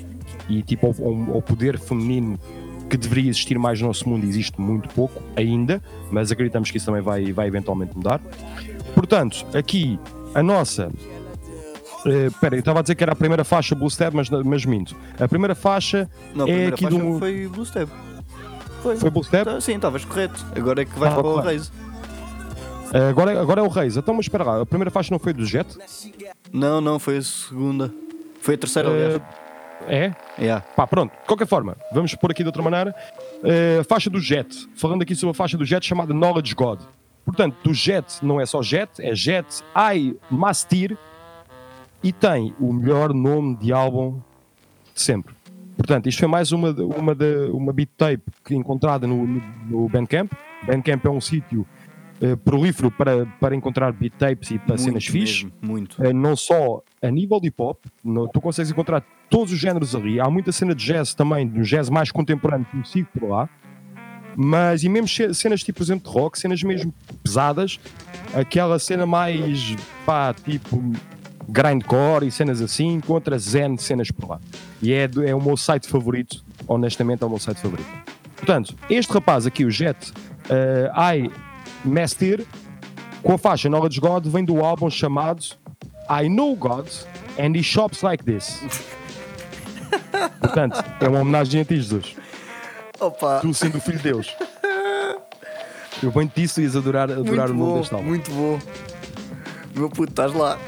e 0.49 0.63
tipo 0.63 0.87
ao- 0.87 1.35
ao 1.37 1.43
poder 1.43 1.79
feminino 1.79 2.39
que 2.89 2.97
deveria 2.97 3.29
existir 3.31 3.59
mais 3.59 3.81
no 3.81 3.87
nosso 3.89 4.09
mundo, 4.09 4.25
existe 4.25 4.59
muito 4.61 4.89
pouco 4.91 5.23
ainda, 5.37 5.83
mas 6.11 6.33
acreditamos 6.33 6.71
que 6.71 6.79
isso 6.79 6.87
também 6.87 7.03
vai, 7.03 7.33
vai 7.33 7.47
eventualmente 7.47 7.95
mudar. 7.95 8.19
Portanto, 8.95 9.47
aqui 9.55 9.99
a 10.35 10.43
nossa 10.43 10.91
eh, 12.07 12.27
Espera, 12.27 12.57
eu 12.57 12.61
estava 12.61 12.79
a 12.79 12.83
dizer 12.83 12.95
que 12.95 13.03
era 13.03 13.13
a 13.13 13.17
primeira 13.17 13.45
faixa 13.45 13.75
Blue 13.75 13.91
Step, 13.91 14.15
mas, 14.15 14.29
mas 14.31 14.65
minto. 14.65 14.95
A 15.19 15.27
primeira 15.29 15.55
faixa 15.55 16.09
Não, 16.35 16.45
a 16.45 16.49
é 16.49 16.53
primeira 16.53 16.75
aqui 16.75 16.85
faixa 16.85 16.99
do. 16.99 17.19
foi 17.19 17.49
Blue 17.49 17.67
Step. 17.67 17.93
Foi. 18.83 18.97
Foi 18.97 19.11
Blue 19.11 19.25
Step? 19.25 19.45
Tá, 19.45 19.61
Sim, 19.61 19.75
estavas 19.77 20.05
correto. 20.05 20.45
Agora 20.57 20.83
é 20.83 20.85
que 20.85 20.99
vais 20.99 21.13
Ah, 21.13 21.17
para 21.17 21.27
o. 21.27 21.41
Reis. 21.41 21.73
Eh, 22.93 23.09
Agora, 23.11 23.33
é- 23.33 23.39
agora 23.39 23.61
é 23.61 23.65
o 23.65 23.69
Reis. 23.69 23.97
Então, 23.97 24.15
mas 24.15 24.25
espera 24.27 24.45
lá, 24.45 24.63
a 24.63 24.67
primeira 24.67 24.91
faixa 24.91 25.13
não 25.13 25.19
foi 25.19 25.33
do 25.33 25.45
Jet? 25.45 25.77
Não, 26.53 26.81
não, 26.81 26.99
foi 26.99 27.19
a 27.19 27.23
segunda. 27.23 27.93
Foi 28.41 28.55
a 28.55 28.59
terceira, 28.59 28.89
aliás. 28.89 29.21
É? 29.87 30.13
Yeah. 30.39 30.65
Pá, 30.77 30.87
pronto. 30.87 31.13
De 31.13 31.27
qualquer 31.27 31.47
forma, 31.47 31.77
vamos 31.93 32.15
pôr 32.15 32.31
aqui 32.31 32.43
de 32.43 32.49
outra 32.49 32.63
maneira. 32.63 32.95
Eh, 33.45 33.83
faixa 33.89 34.09
do 34.11 34.21
Jet. 34.21 34.69
Falando 34.75 35.03
aqui 35.03 35.15
sobre 35.15 35.31
a 35.31 35.35
faixa 35.35 35.57
do 35.57 35.65
Jet 35.65 35.85
chamada 35.87 36.13
Knowledge 36.15 36.55
God. 36.55 36.81
Portanto, 37.25 37.57
do 37.63 37.75
Jet 37.75 38.07
não 38.23 38.41
é 38.41 38.47
só 38.47 38.63
Jet, 38.63 38.91
é 39.01 39.15
Jet 39.15 39.63
I 39.95 40.17
Mastir 40.31 40.97
e 42.09 42.13
tem 42.13 42.55
o 42.59 42.73
melhor 42.73 43.13
nome 43.13 43.57
de 43.57 43.73
álbum 43.73 44.21
de 44.95 45.01
sempre. 45.03 45.35
Portanto, 45.77 46.09
isto 46.09 46.19
foi 46.19 46.29
mais 46.29 46.51
uma, 46.53 46.71
uma, 46.71 47.15
de- 47.15 47.51
uma 47.53 47.73
beat 47.73 47.91
tape 47.97 48.23
que 48.45 48.55
encontrada 48.55 49.07
no, 49.07 49.27
no, 49.27 49.43
no 49.69 49.89
Bandcamp. 49.89 50.33
Bandcamp 50.67 51.05
é 51.05 51.11
um 51.11 51.21
sítio 51.21 51.67
eh, 52.21 52.35
prolífero 52.35 52.91
para, 52.91 53.27
para 53.39 53.55
encontrar 53.55 53.93
beat 53.93 54.13
tapes 54.19 54.51
e 54.51 54.59
para 54.59 54.71
Muito 54.71 54.83
cenas 54.83 55.05
fixe. 55.07 55.53
Muito. 55.63 56.03
Eh, 56.03 56.13
não 56.13 56.35
só 56.35 56.83
a 57.01 57.11
nível 57.11 57.39
de 57.41 57.49
hip 57.49 57.61
hop, 57.63 57.79
no- 58.03 58.27
tu 58.27 58.41
consegues 58.41 58.71
encontrar 58.73 59.05
todos 59.31 59.53
os 59.53 59.59
géneros 59.59 59.95
ali. 59.95 60.19
Há 60.19 60.29
muita 60.29 60.51
cena 60.51 60.75
de 60.75 60.85
jazz 60.85 61.15
também, 61.15 61.47
do 61.47 61.63
jazz 61.63 61.89
mais 61.91 62.11
contemporâneo 62.11 62.67
que 62.71 62.77
eu 62.79 62.85
sigo 62.85 63.09
por 63.17 63.29
lá. 63.29 63.49
Mas, 64.37 64.83
e 64.83 64.89
mesmo 64.89 65.07
ce- 65.09 65.33
cenas 65.35 65.63
tipo, 65.63 65.79
por 65.79 65.85
exemplo, 65.85 66.11
de 66.11 66.19
rock, 66.19 66.39
cenas 66.39 66.63
mesmo 66.63 66.93
pesadas, 67.23 67.79
aquela 68.35 68.79
cena 68.79 69.05
mais, 69.07 69.77
pá, 70.07 70.33
tipo, 70.35 70.81
grindcore 71.49 72.27
e 72.27 72.31
cenas 72.31 72.61
assim, 72.61 72.95
encontra 72.95 73.39
zen 73.39 73.77
cenas 73.79 74.11
por 74.11 74.29
lá. 74.29 74.41
E 74.83 74.93
é, 74.93 75.09
é 75.27 75.35
o 75.35 75.41
meu 75.43 75.57
site 75.57 75.89
favorito, 75.89 76.45
honestamente, 76.67 77.23
é 77.23 77.27
o 77.27 77.31
meu 77.31 77.39
site 77.39 77.61
favorito. 77.61 77.89
Portanto, 78.37 78.75
este 78.89 79.13
rapaz 79.13 79.47
aqui, 79.47 79.65
o 79.65 79.71
Jet, 79.71 80.13
eh, 80.49 80.91
I 80.95 81.31
Master, 81.85 82.45
com 83.23 83.33
a 83.33 83.39
faixa 83.39 83.69
Knowledge 83.69 84.01
God, 84.01 84.27
vem 84.27 84.45
do 84.45 84.65
álbum 84.65 84.89
chamado 84.89 85.45
I 86.09 86.29
Know 86.29 86.55
God 86.55 86.89
and 87.39 87.57
He 87.57 87.63
Shops 87.63 88.03
Like 88.03 88.23
This. 88.23 88.63
Portanto, 90.41 90.85
é 91.01 91.09
uma 91.09 91.21
homenagem 91.21 91.63
a 91.63 91.65
ti, 91.65 91.77
Jesus. 91.77 92.15
Opa! 93.01 93.41
Tu 93.41 93.53
sendo 93.55 93.79
o 93.79 93.81
filho 93.81 93.99
de 93.99 94.05
Deus. 94.05 94.37
Eu 96.03 96.13
bem 96.13 96.31
disse, 96.35 96.55
tu 96.55 96.61
ias 96.61 96.77
adorar, 96.77 97.11
adorar 97.11 97.49
Muito 97.49 97.55
o 97.55 97.55
nome 97.55 97.73
bom, 97.73 97.79
deste 97.81 97.95
álbum. 97.95 98.07
muito 98.07 98.31
bom. 98.31 98.59
Meu 99.75 99.89
puto, 99.89 100.11
estás 100.11 100.33
lá. 100.33 100.59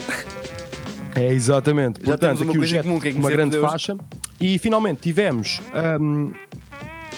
É, 1.15 1.33
exatamente. 1.33 2.01
Já 2.01 2.07
Portanto, 2.07 2.43
uma 2.43 2.51
aqui 2.53 2.59
o 2.59 2.65
Jet, 2.67 2.83
comum, 2.83 3.01
que 3.01 3.09
é 3.09 3.13
uma 3.13 3.31
grande 3.31 3.53
Deus. 3.57 3.71
faixa. 3.71 3.97
E 4.41 4.59
finalmente 4.59 5.01
tivemos, 5.01 5.61
um, 6.01 6.33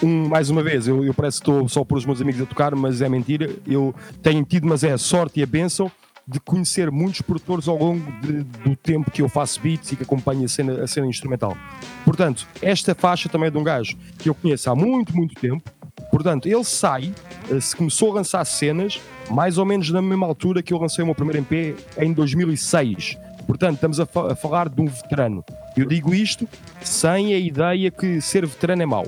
um, 0.03 0.29
mais 0.29 0.51
uma 0.51 0.63
vez, 0.63 0.89
eu, 0.89 1.05
eu 1.05 1.13
parece 1.15 1.41
que 1.41 1.51
estou 1.51 1.69
só 1.69 1.85
por 1.85 1.99
os 1.99 2.05
meus 2.07 2.21
amigos 2.21 2.41
a 2.41 2.47
tocar, 2.47 2.75
mas 2.75 3.01
é 3.03 3.09
mentira. 3.09 3.51
Eu 3.67 3.95
tenho 4.23 4.45
tido, 4.45 4.67
mas 4.67 4.83
é 4.83 4.93
a 4.93 4.99
sorte 4.99 5.41
e 5.41 5.43
a 5.43 5.47
bênção 5.47 5.91
de 6.27 6.39
conhecer 6.41 6.91
muitos 6.91 7.21
produtores 7.21 7.67
ao 7.69 7.77
longo 7.77 8.01
de- 8.23 8.45
do 8.45 8.77
tempo 8.77 9.11
que 9.11 9.21
eu 9.23 9.29
faço 9.29 9.61
beats 9.61 9.91
e 9.93 9.97
que 9.97 10.05
acompanho 10.05 10.45
a 10.45 10.49
cena, 10.49 10.83
a 10.85 10.87
cena 10.87 11.07
instrumental. 11.07 11.57
Portanto, 12.05 12.47
esta 12.63 12.95
faixa 12.95 13.29
também 13.29 13.49
é 13.49 13.51
de 13.51 13.59
um 13.59 13.65
gajo 13.65 13.97
que 14.19 14.29
eu 14.29 14.35
conheço 14.35 14.71
há 14.71 14.75
muito, 14.75 15.15
muito 15.17 15.35
tempo. 15.35 15.69
Portanto, 16.11 16.47
ele 16.47 16.63
sai, 16.65 17.13
eh, 17.51 17.61
se 17.61 17.75
começou 17.75 18.13
a 18.13 18.15
lançar 18.15 18.45
cenas, 18.45 19.01
mais 19.31 19.59
ou 19.59 19.65
menos 19.67 19.91
na 19.91 20.01
mesma 20.01 20.27
altura 20.27 20.63
que 20.63 20.73
eu 20.73 20.79
lancei 20.79 21.03
o 21.03 21.07
meu 21.07 21.15
primeiro 21.15 21.39
MP 21.39 21.75
em 21.99 22.13
2006. 22.13 23.17
Portanto, 23.47 23.75
estamos 23.75 23.99
a, 24.01 24.07
fa- 24.07 24.33
a 24.33 24.35
falar 24.35 24.69
de 24.69 24.81
um 24.81 24.87
veterano. 24.87 25.45
Eu 25.77 25.87
digo 25.87 26.15
isto 26.15 26.49
sem 26.81 27.35
a 27.35 27.39
ideia 27.39 27.91
que 27.91 28.21
ser 28.21 28.47
veterano 28.47 28.83
é 28.83 28.87
mau, 28.87 29.07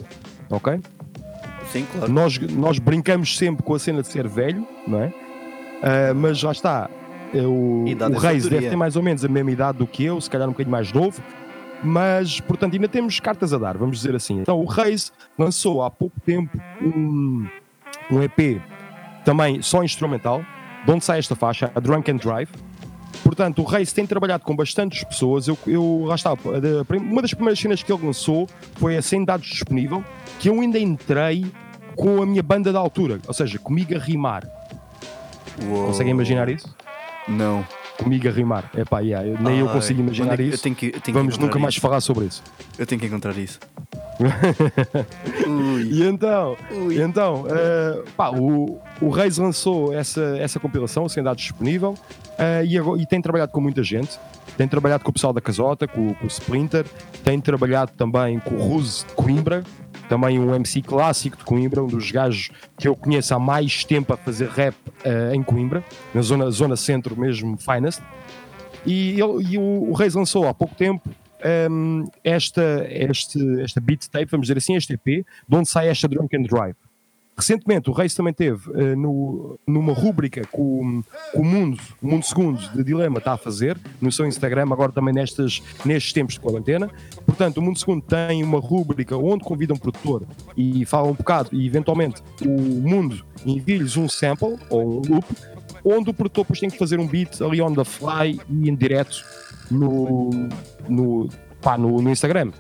ok? 0.51 0.80
Sim, 1.72 1.87
claro. 1.93 2.12
Nós, 2.12 2.39
nós 2.39 2.78
brincamos 2.78 3.37
sempre 3.37 3.62
com 3.64 3.74
a 3.74 3.78
cena 3.78 4.03
de 4.03 4.09
ser 4.09 4.26
velho, 4.28 4.66
não 4.87 5.03
é? 5.03 5.12
Ah, 5.82 6.14
mas 6.14 6.43
lá 6.43 6.53
está. 6.53 6.89
eh, 7.35 7.43
O, 7.43 7.85
Idade 7.87 8.14
o 8.14 8.16
é 8.16 8.20
Reis 8.20 8.45
deve 8.49 8.68
ter 8.70 8.76
mais 8.76 8.97
ou 8.97 9.03
menos 9.03 9.24
a 9.24 9.28
mesma 9.28 9.51
idade 9.51 9.78
do 9.78 9.87
que 9.87 10.05
eu, 10.05 10.20
se 10.20 10.30
calhar 10.30 10.47
um 10.49 10.53
bocadinho 10.53 10.70
mais 10.72 10.93
novo, 10.93 11.20
mas 11.82 12.41
portanto 12.41 12.74
ainda 12.74 12.89
temos 12.89 13.18
cartas 13.20 13.53
a 13.53 13.59
dar, 13.59 13.76
vamos 13.76 13.99
dizer 13.99 14.14
assim. 14.14 14.41
Então 14.41 14.59
o 14.61 14.64
Reis 14.66 15.12
lançou 15.39 15.82
há 15.82 15.91
pouco 15.91 16.18
tempo 16.20 16.57
um, 16.80 17.47
um 18.11 18.22
EP 18.22 18.61
também 19.24 19.61
só 19.62 19.82
instrumental, 19.82 20.43
de 20.87 20.93
onde 20.93 21.05
sai 21.05 21.18
esta 21.18 21.35
faixa, 21.35 21.70
a 21.74 21.80
Drunk 21.80 22.11
and 22.11 22.16
Drive. 22.16 22.49
Portanto, 23.22 23.60
o 23.62 23.64
Reis 23.64 23.92
tem 23.92 24.06
trabalhado 24.06 24.44
com 24.44 24.54
bastantes 24.54 25.02
pessoas. 25.04 25.46
Eu, 25.48 25.56
eu 25.66 26.04
lá 26.06 26.14
está, 26.14 26.32
uma 27.00 27.22
das 27.22 27.32
primeiras 27.32 27.58
cenas 27.58 27.82
que 27.82 27.92
ele 27.92 28.04
lançou 28.04 28.48
foi 28.74 28.96
a 28.96 29.02
Sem 29.02 29.24
Dados 29.24 29.46
Disponível, 29.48 30.04
que 30.38 30.48
eu 30.48 30.60
ainda 30.60 30.78
entrei 30.78 31.46
com 31.96 32.20
a 32.22 32.26
minha 32.26 32.42
banda 32.42 32.72
da 32.72 32.78
altura, 32.78 33.20
ou 33.26 33.32
seja, 33.34 33.58
comigo 33.58 33.94
a 33.94 33.98
rimar. 33.98 34.46
Uou. 35.64 35.86
Conseguem 35.86 36.10
imaginar 36.12 36.48
isso? 36.48 36.74
Não. 37.28 37.64
Comigo 37.96 38.26
a 38.28 38.30
rimar. 38.32 38.68
Epá, 38.76 38.98
yeah, 39.00 39.26
eu- 39.26 39.38
nem 39.40 39.60
eu 39.60 39.68
consigo 39.68 40.00
imaginar 40.00 40.34
é 40.34 40.36
que- 40.36 40.42
Eu 40.42 40.48
isso. 40.48 40.62
tenho 40.64 40.74
que, 40.74 40.90
tenho 40.90 41.16
Vamos 41.16 41.38
nunca 41.38 41.58
mais 41.60 41.74
isso. 41.74 41.80
falar 41.80 42.00
sobre 42.00 42.24
isso. 42.26 42.42
Eu 42.76 42.84
tenho 42.84 43.00
que 43.00 43.06
encontrar 43.06 43.36
isso. 43.38 43.60
E 45.90 46.02
então, 46.04 46.56
Ui. 46.70 47.00
então 47.02 47.44
eh, 47.48 48.02
pá, 48.16 48.30
o, 48.30 48.80
o 49.00 49.08
Reis 49.10 49.38
lançou 49.38 49.92
essa, 49.92 50.36
essa 50.38 50.58
compilação, 50.60 51.08
sem 51.08 51.22
dados 51.22 51.42
disponível, 51.42 51.94
eh, 52.39 52.64
e, 52.64 52.76
e 52.76 53.07
tem 53.07 53.20
trabalhado 53.20 53.53
com 53.53 53.61
muita 53.61 53.82
gente. 53.82 54.18
Tem 54.57 54.68
trabalhado 54.68 55.03
com 55.03 55.11
o 55.11 55.12
pessoal 55.12 55.32
da 55.32 55.41
Casota, 55.41 55.89
com, 55.89 56.14
com 56.14 56.24
o 56.24 56.28
Splinter, 56.28 56.87
tem 57.24 57.41
trabalhado 57.41 57.93
também 57.97 58.39
com 58.39 58.55
o 58.55 58.62
Ruse 58.62 59.05
de 59.07 59.12
Coimbra, 59.14 59.64
também 60.09 60.39
um 60.39 60.55
MC 60.55 60.82
clássico 60.82 61.37
de 61.37 61.45
Coimbra, 61.45 61.82
um 61.82 61.87
dos 61.87 62.11
gajos 62.11 62.51
que 62.78 62.87
eu 62.87 62.95
conheço 62.95 63.35
há 63.35 63.39
mais 63.39 63.85
tempo 63.85 64.12
a 64.12 64.16
fazer 64.16 64.49
rap 64.49 64.76
eh, 65.05 65.32
em 65.35 65.43
Coimbra, 65.43 65.82
na 66.14 66.22
zona, 66.22 66.51
zona 66.51 66.76
centro 66.76 67.18
mesmo, 67.18 67.57
finest. 67.57 68.01
E, 68.87 69.20
ele, 69.20 69.43
e 69.51 69.59
o, 69.59 69.91
o 69.91 69.93
Reis 69.93 70.14
lançou 70.14 70.47
há 70.47 70.55
pouco 70.55 70.74
tempo 70.74 71.09
hum, 71.70 72.05
esta, 72.22 72.87
este, 72.89 73.61
esta 73.61 73.80
beat 73.80 74.09
tape, 74.09 74.26
vamos 74.26 74.47
dizer 74.47 74.59
assim, 74.59 74.76
este 74.76 74.95
EP, 74.95 75.05
de 75.49 75.57
onde 75.57 75.68
sai 75.68 75.89
esta 75.89 76.07
Drunk 76.09 76.37
Drive. 76.39 76.76
Recentemente, 77.37 77.91
o 77.91 77.93
Reis 77.93 78.14
também 78.14 78.32
teve 78.32 78.70
eh, 78.74 78.95
no, 78.95 79.59
numa 79.66 79.93
rúbrica 79.93 80.43
que 80.43 80.57
o, 80.57 81.03
o 81.35 81.45
Mundo, 81.45 81.82
o 82.01 82.07
Mundo 82.07 82.24
Segundo 82.24 82.59
de 82.70 82.85
Dilema 82.85 83.18
está 83.18 83.32
a 83.32 83.37
fazer 83.37 83.76
no 84.01 84.12
seu 84.12 84.24
Instagram, 84.24 84.68
agora 84.70 84.93
também 84.93 85.12
nestes, 85.12 85.61
nestes 85.85 86.12
tempos 86.12 86.35
de 86.35 86.41
quarentena. 86.41 86.89
Portanto, 87.26 87.59
o 87.59 87.62
Mundo 87.62 87.78
Segundo 87.78 88.03
tem 88.03 88.43
uma 88.45 88.61
rúbrica 88.61 89.16
onde 89.16 89.43
convida 89.43 89.74
um 89.74 89.76
produtor 89.76 90.22
e 90.57 90.85
fala 90.85 91.09
um 91.09 91.12
bocado, 91.14 91.51
e 91.53 91.66
eventualmente 91.66 92.22
o 92.45 92.49
Mundo 92.49 93.24
envia-lhes 93.45 93.97
um 93.97 94.09
sample 94.09 94.57
ou 94.70 94.99
um 94.99 95.03
loop, 95.14 95.26
onde 95.85 96.11
o 96.11 96.14
produtor 96.14 96.45
depois 96.45 96.61
tem 96.61 96.70
que 96.70 96.78
fazer 96.78 97.01
um 97.01 97.07
beat 97.07 97.43
ali 97.43 97.61
on 97.61 97.74
the 97.74 97.85
fly 97.85 98.41
e 98.49 98.70
em 98.70 98.76
direto 98.76 99.24
no, 99.70 100.30
no, 100.89 101.28
pá, 101.61 101.76
no, 101.76 102.01
no 102.01 102.11
Instagram. 102.11 102.53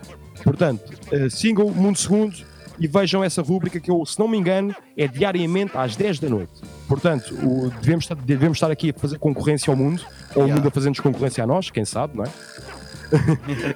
Portanto, 0.42 0.82
sigam 1.30 1.66
o 1.66 1.74
Mundo 1.74 1.96
Segundo 1.96 2.53
e 2.78 2.86
vejam 2.86 3.22
essa 3.22 3.40
rúbrica 3.42 3.78
que 3.80 3.90
eu, 3.90 4.04
se 4.04 4.18
não 4.18 4.26
me 4.28 4.36
engano, 4.38 4.74
é 4.96 5.06
diariamente 5.06 5.76
às 5.76 5.94
10 5.96 6.18
da 6.20 6.28
noite. 6.28 6.52
Portanto, 6.88 7.34
o- 7.42 7.70
devemos, 7.80 8.04
estar, 8.04 8.14
devemos 8.16 8.56
estar 8.56 8.70
aqui 8.70 8.90
a 8.90 8.98
fazer 8.98 9.18
concorrência 9.18 9.70
ao 9.70 9.76
mundo, 9.76 10.02
ou 10.34 10.44
o 10.44 10.48
mundo 10.48 10.68
a 10.68 10.70
fazer-nos 10.70 11.00
concorrência 11.00 11.44
a 11.44 11.46
nós, 11.46 11.70
quem 11.70 11.84
sabe, 11.84 12.16
não 12.16 12.24
é? 12.24 12.28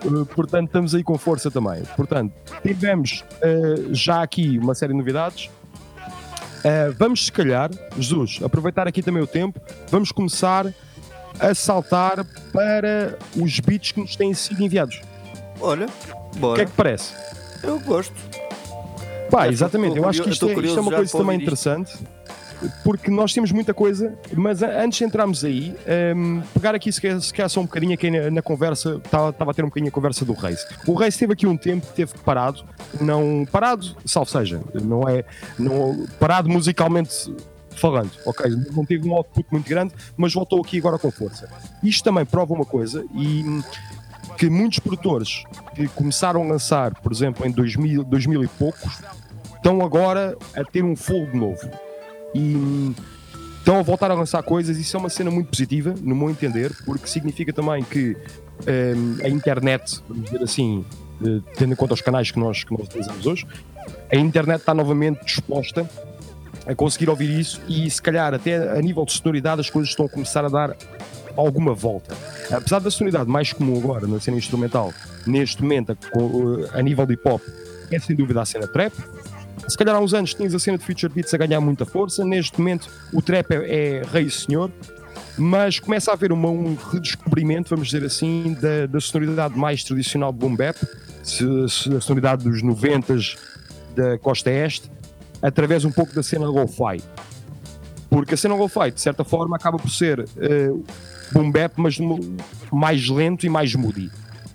Uh, 0.07 0.27
Portanto, 0.35 0.67
estamos 0.67 0.95
aí 0.95 1.03
com 1.05 1.17
força 1.17 1.51
também. 1.51 1.83
Portanto, 1.97 2.33
tivemos 2.63 3.25
uh, 3.43 3.95
já 3.95 4.23
aqui 4.23 4.59
uma 4.59 4.75
série 4.75 4.93
de 4.93 4.99
novidades. 4.99 5.47
Uh, 6.59 6.93
vamos, 6.99 7.27
se 7.27 7.33
calhar, 7.33 7.71
Jesus, 7.97 8.41
aproveitar 8.43 8.89
aqui 8.89 9.01
também 9.03 9.23
o 9.23 9.27
tempo, 9.27 9.61
vamos 9.91 10.11
começar 10.11 10.67
a 11.39 11.55
saltar 11.55 12.25
para 12.53 13.17
os 13.37 13.61
beats 13.61 13.93
que 13.93 14.01
nos 14.01 14.17
têm 14.17 14.35
sido 14.35 14.61
enviados. 14.65 15.01
Olha, 15.61 15.87
O 15.87 16.31
que 16.33 16.39
bora. 16.41 16.63
é 16.63 16.67
que 16.67 16.73
parece? 16.73 17.15
Eu 17.63 17.79
gosto. 17.81 18.15
Pá, 19.31 19.49
exatamente, 19.49 19.91
estou 19.91 20.05
eu 20.05 20.09
acho 20.09 20.23
que 20.23 20.31
isto 20.31 20.49
é, 20.49 20.53
isto 20.53 20.79
é 20.79 20.81
uma 20.81 20.93
coisa 20.93 21.19
também 21.19 21.41
interessante, 21.41 21.93
porque 22.83 23.11
nós 23.11 23.33
temos 23.33 23.53
muita 23.53 23.73
coisa, 23.73 24.17
mas 24.35 24.63
antes 24.63 24.99
de 24.99 25.05
entrarmos 25.05 25.45
aí, 25.45 25.75
hum, 26.17 26.43
pegar 26.55 26.75
aqui 26.75 26.91
se 26.91 27.01
calhar, 27.01 27.21
se 27.21 27.33
calhar 27.33 27.49
só 27.49 27.61
um 27.61 27.65
bocadinho 27.65 27.95
aqui 27.95 28.11
na, 28.11 28.31
na 28.31 28.43
conversa, 28.43 29.01
estava 29.05 29.51
a 29.51 29.55
ter 29.55 29.63
um 29.63 29.69
bocadinho 29.69 29.89
a 29.89 29.93
conversa 29.93 30.25
do 30.25 30.33
Reis. 30.33 30.67
O 30.87 30.95
Reis 30.95 31.17
teve 31.17 31.33
aqui 31.33 31.47
um 31.47 31.57
tempo, 31.57 31.87
teve 31.95 32.13
parado, 32.25 32.65
não 33.01 33.47
parado, 33.51 33.97
salvo 34.05 34.31
seja, 34.31 34.61
não 34.83 35.09
é 35.09 35.25
não, 35.59 36.07
parado 36.19 36.49
musicalmente 36.49 37.33
falando, 37.79 38.11
ok? 38.27 38.51
Não 38.73 38.85
teve 38.85 39.09
um 39.09 39.15
output 39.15 39.47
muito 39.51 39.69
grande, 39.69 39.95
mas 40.17 40.35
voltou 40.35 40.61
aqui 40.61 40.79
agora 40.79 40.99
com 40.99 41.11
força. 41.11 41.49
Isto 41.83 42.05
também 42.05 42.25
prova 42.25 42.53
uma 42.53 42.67
coisa 42.67 43.05
e 43.15 43.45
que 44.39 44.49
muitos 44.49 44.79
produtores 44.79 45.43
que 45.75 45.89
começaram 45.89 46.43
a 46.43 46.47
lançar, 46.47 46.95
por 47.01 47.11
exemplo, 47.11 47.45
em 47.45 47.51
2000, 47.51 48.05
2000 48.05 48.45
e 48.45 48.49
poucos, 48.49 49.01
estão 49.57 49.85
agora 49.85 50.39
a 50.55 50.65
ter 50.65 50.85
um 50.85 50.95
fogo 50.95 51.37
novo. 51.37 51.69
E 52.33 52.55
hum, 52.55 52.95
estão 53.59 53.81
a 53.81 53.83
voltar 53.83 54.13
a 54.13 54.15
lançar 54.15 54.41
coisas. 54.45 54.79
Isso 54.79 54.97
é 54.97 55.01
uma 55.01 55.09
cena 55.09 55.31
muito 55.31 55.51
positiva, 55.51 55.93
no 56.01 56.15
meu 56.15 56.31
entender, 56.31 56.73
porque 56.85 57.09
significa 57.09 57.53
também 57.53 57.83
que 57.83 58.17
hum, 58.97 59.19
a 59.25 59.29
internet, 59.29 60.01
vamos 60.09 60.27
dizer 60.27 60.43
assim, 60.43 60.85
eh, 61.21 61.41
tendo 61.57 61.73
em 61.73 61.77
conta 61.77 61.95
os 61.95 62.01
canais 62.01 62.31
que 62.31 62.39
nós, 62.39 62.63
que 62.63 62.71
nós 62.71 62.87
utilizamos 62.87 63.27
hoje, 63.27 63.45
a 64.11 64.17
internet 64.17 64.61
está 64.61 64.73
novamente 64.73 65.25
disposta 65.25 65.89
a 66.65 66.75
conseguir 66.75 67.11
ouvir 67.11 67.41
isso 67.41 67.61
e 67.67 67.91
se 67.91 68.01
calhar 68.01 68.35
até 68.35 68.71
a 68.71 68.81
nível 68.81 69.05
de 69.05 69.13
sonoridade 69.13 69.61
as 69.61 69.71
coisas 69.71 69.91
estão 69.91 70.07
a 70.07 70.09
começar 70.09 70.45
a 70.45 70.49
dar 70.49 70.77
alguma 71.39 71.73
volta. 71.75 72.17
Apesar 72.51 72.81
da 72.81 72.91
sonoridade 72.91 73.31
mais 73.31 73.53
comum 73.53 73.79
agora 73.79 74.07
na 74.07 74.19
cena 74.21 74.37
instrumental, 74.37 74.93
neste 75.27 75.63
momento, 75.63 75.93
a, 75.93 75.95
co- 75.95 76.69
a 76.73 76.83
nível 76.83 77.07
de 77.07 77.15
hip 77.15 77.29
hop, 77.29 77.41
é 77.91 77.99
sem 77.99 78.17
dúvida 78.17 78.43
a 78.43 78.45
cena 78.45 78.67
trap. 78.67 78.93
Se 79.69 79.77
calhar 79.77 79.95
há 79.95 80.01
uns 80.01 80.15
anos 80.15 80.35
tinhas 80.35 80.55
a 80.55 80.59
cena 80.59 80.79
de 80.79 80.85
Future 80.85 81.13
Beats 81.13 81.33
a 81.35 81.37
ganhar 81.39 81.61
muita 81.61 81.85
força, 81.87 82.25
neste 82.25 82.59
momento 82.59 82.89
o 83.13 83.23
trap 83.23 83.53
é, 83.53 83.99
é 83.99 84.03
rei 84.13 84.25
e 84.25 84.31
senhor, 84.31 84.71
mas 85.37 85.79
começa 85.79 86.11
a 86.11 86.15
haver 86.15 86.33
uma- 86.33 86.49
um 86.51 86.75
redescobrimento, 86.91 87.71
vamos 87.71 87.89
dizer 87.89 88.05
assim, 88.05 88.57
da, 88.61 88.87
da 88.87 89.01
sonoridade 89.01 89.57
mais 89.57 89.85
tradicional 89.85 90.33
de 90.33 90.39
boom 90.39 90.57
bap, 90.57 90.77
se- 91.23 91.69
se- 91.69 91.95
a 91.95 92.01
sonoridade 92.01 92.45
dos 92.45 92.63
90s 92.63 93.37
da 93.95 94.19
costa 94.19 94.51
este, 94.51 94.91
através 95.43 95.85
um 95.85 95.93
pouco 95.93 96.13
da 96.15 96.23
cena 96.23 96.47
lo-fi. 96.47 97.01
Porque 98.11 98.35
a 98.35 98.37
cena 98.37 98.55
lo-fi, 98.55 98.91
de 98.91 99.01
certa 99.01 99.23
forma, 99.23 99.57
acaba 99.57 99.79
por 99.79 99.91
ser 99.91 100.27
eh, 100.39 100.71
boom 101.33 101.51
bap, 101.51 101.75
mas 101.77 101.99
mais 102.73 103.09
lento 103.09 103.45
e 103.45 103.49
mais 103.49 103.75
moody. 103.75 104.11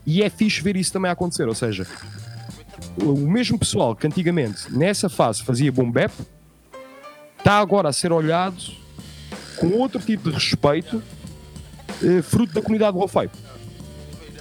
E 0.05 0.23
é 0.23 0.29
fixe 0.29 0.61
ver 0.61 0.75
isso 0.75 0.91
também 0.91 1.11
acontecer, 1.11 1.47
ou 1.47 1.55
seja, 1.55 1.87
o 3.01 3.15
mesmo 3.15 3.57
pessoal 3.57 3.95
que 3.95 4.05
antigamente 4.07 4.71
nessa 4.71 5.07
fase 5.07 5.43
fazia 5.43 5.71
boom 5.71 5.91
bap 5.91 6.11
está 7.37 7.59
agora 7.59 7.89
a 7.89 7.93
ser 7.93 8.11
olhado 8.11 8.63
com 9.57 9.67
outro 9.77 9.99
tipo 9.99 10.29
de 10.29 10.35
respeito 10.35 11.01
eh, 12.03 12.21
fruto 12.21 12.53
da 12.53 12.61
comunidade 12.61 12.97
lo-fi. 12.97 13.29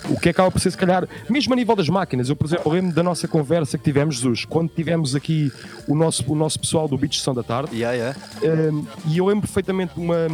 O 0.08 0.18
que 0.18 0.28
acaba 0.28 0.50
por 0.50 0.60
ser, 0.60 0.70
se 0.70 0.76
calhar, 0.76 1.06
mesmo 1.28 1.52
a 1.52 1.56
nível 1.56 1.76
das 1.76 1.88
máquinas. 1.88 2.28
Eu, 2.28 2.36
por 2.36 2.46
exemplo, 2.46 2.72
lembro 2.72 2.92
da 2.94 3.02
nossa 3.02 3.28
conversa 3.28 3.78
que 3.78 3.84
tivemos, 3.84 4.16
Jesus, 4.16 4.44
quando 4.44 4.68
tivemos 4.68 5.14
aqui 5.14 5.52
o 5.86 5.94
nosso, 5.94 6.24
o 6.30 6.34
nosso 6.34 6.58
pessoal 6.58 6.88
do 6.88 6.96
Beach 6.98 7.18
Sessão 7.18 7.34
da 7.34 7.42
Tarde. 7.42 7.74
Yeah, 7.76 8.16
yeah. 8.42 8.70
Um, 8.72 8.84
e 9.06 9.18
eu 9.18 9.26
lembro 9.26 9.42
perfeitamente 9.42 9.94
de 9.94 10.00
uma. 10.00 10.26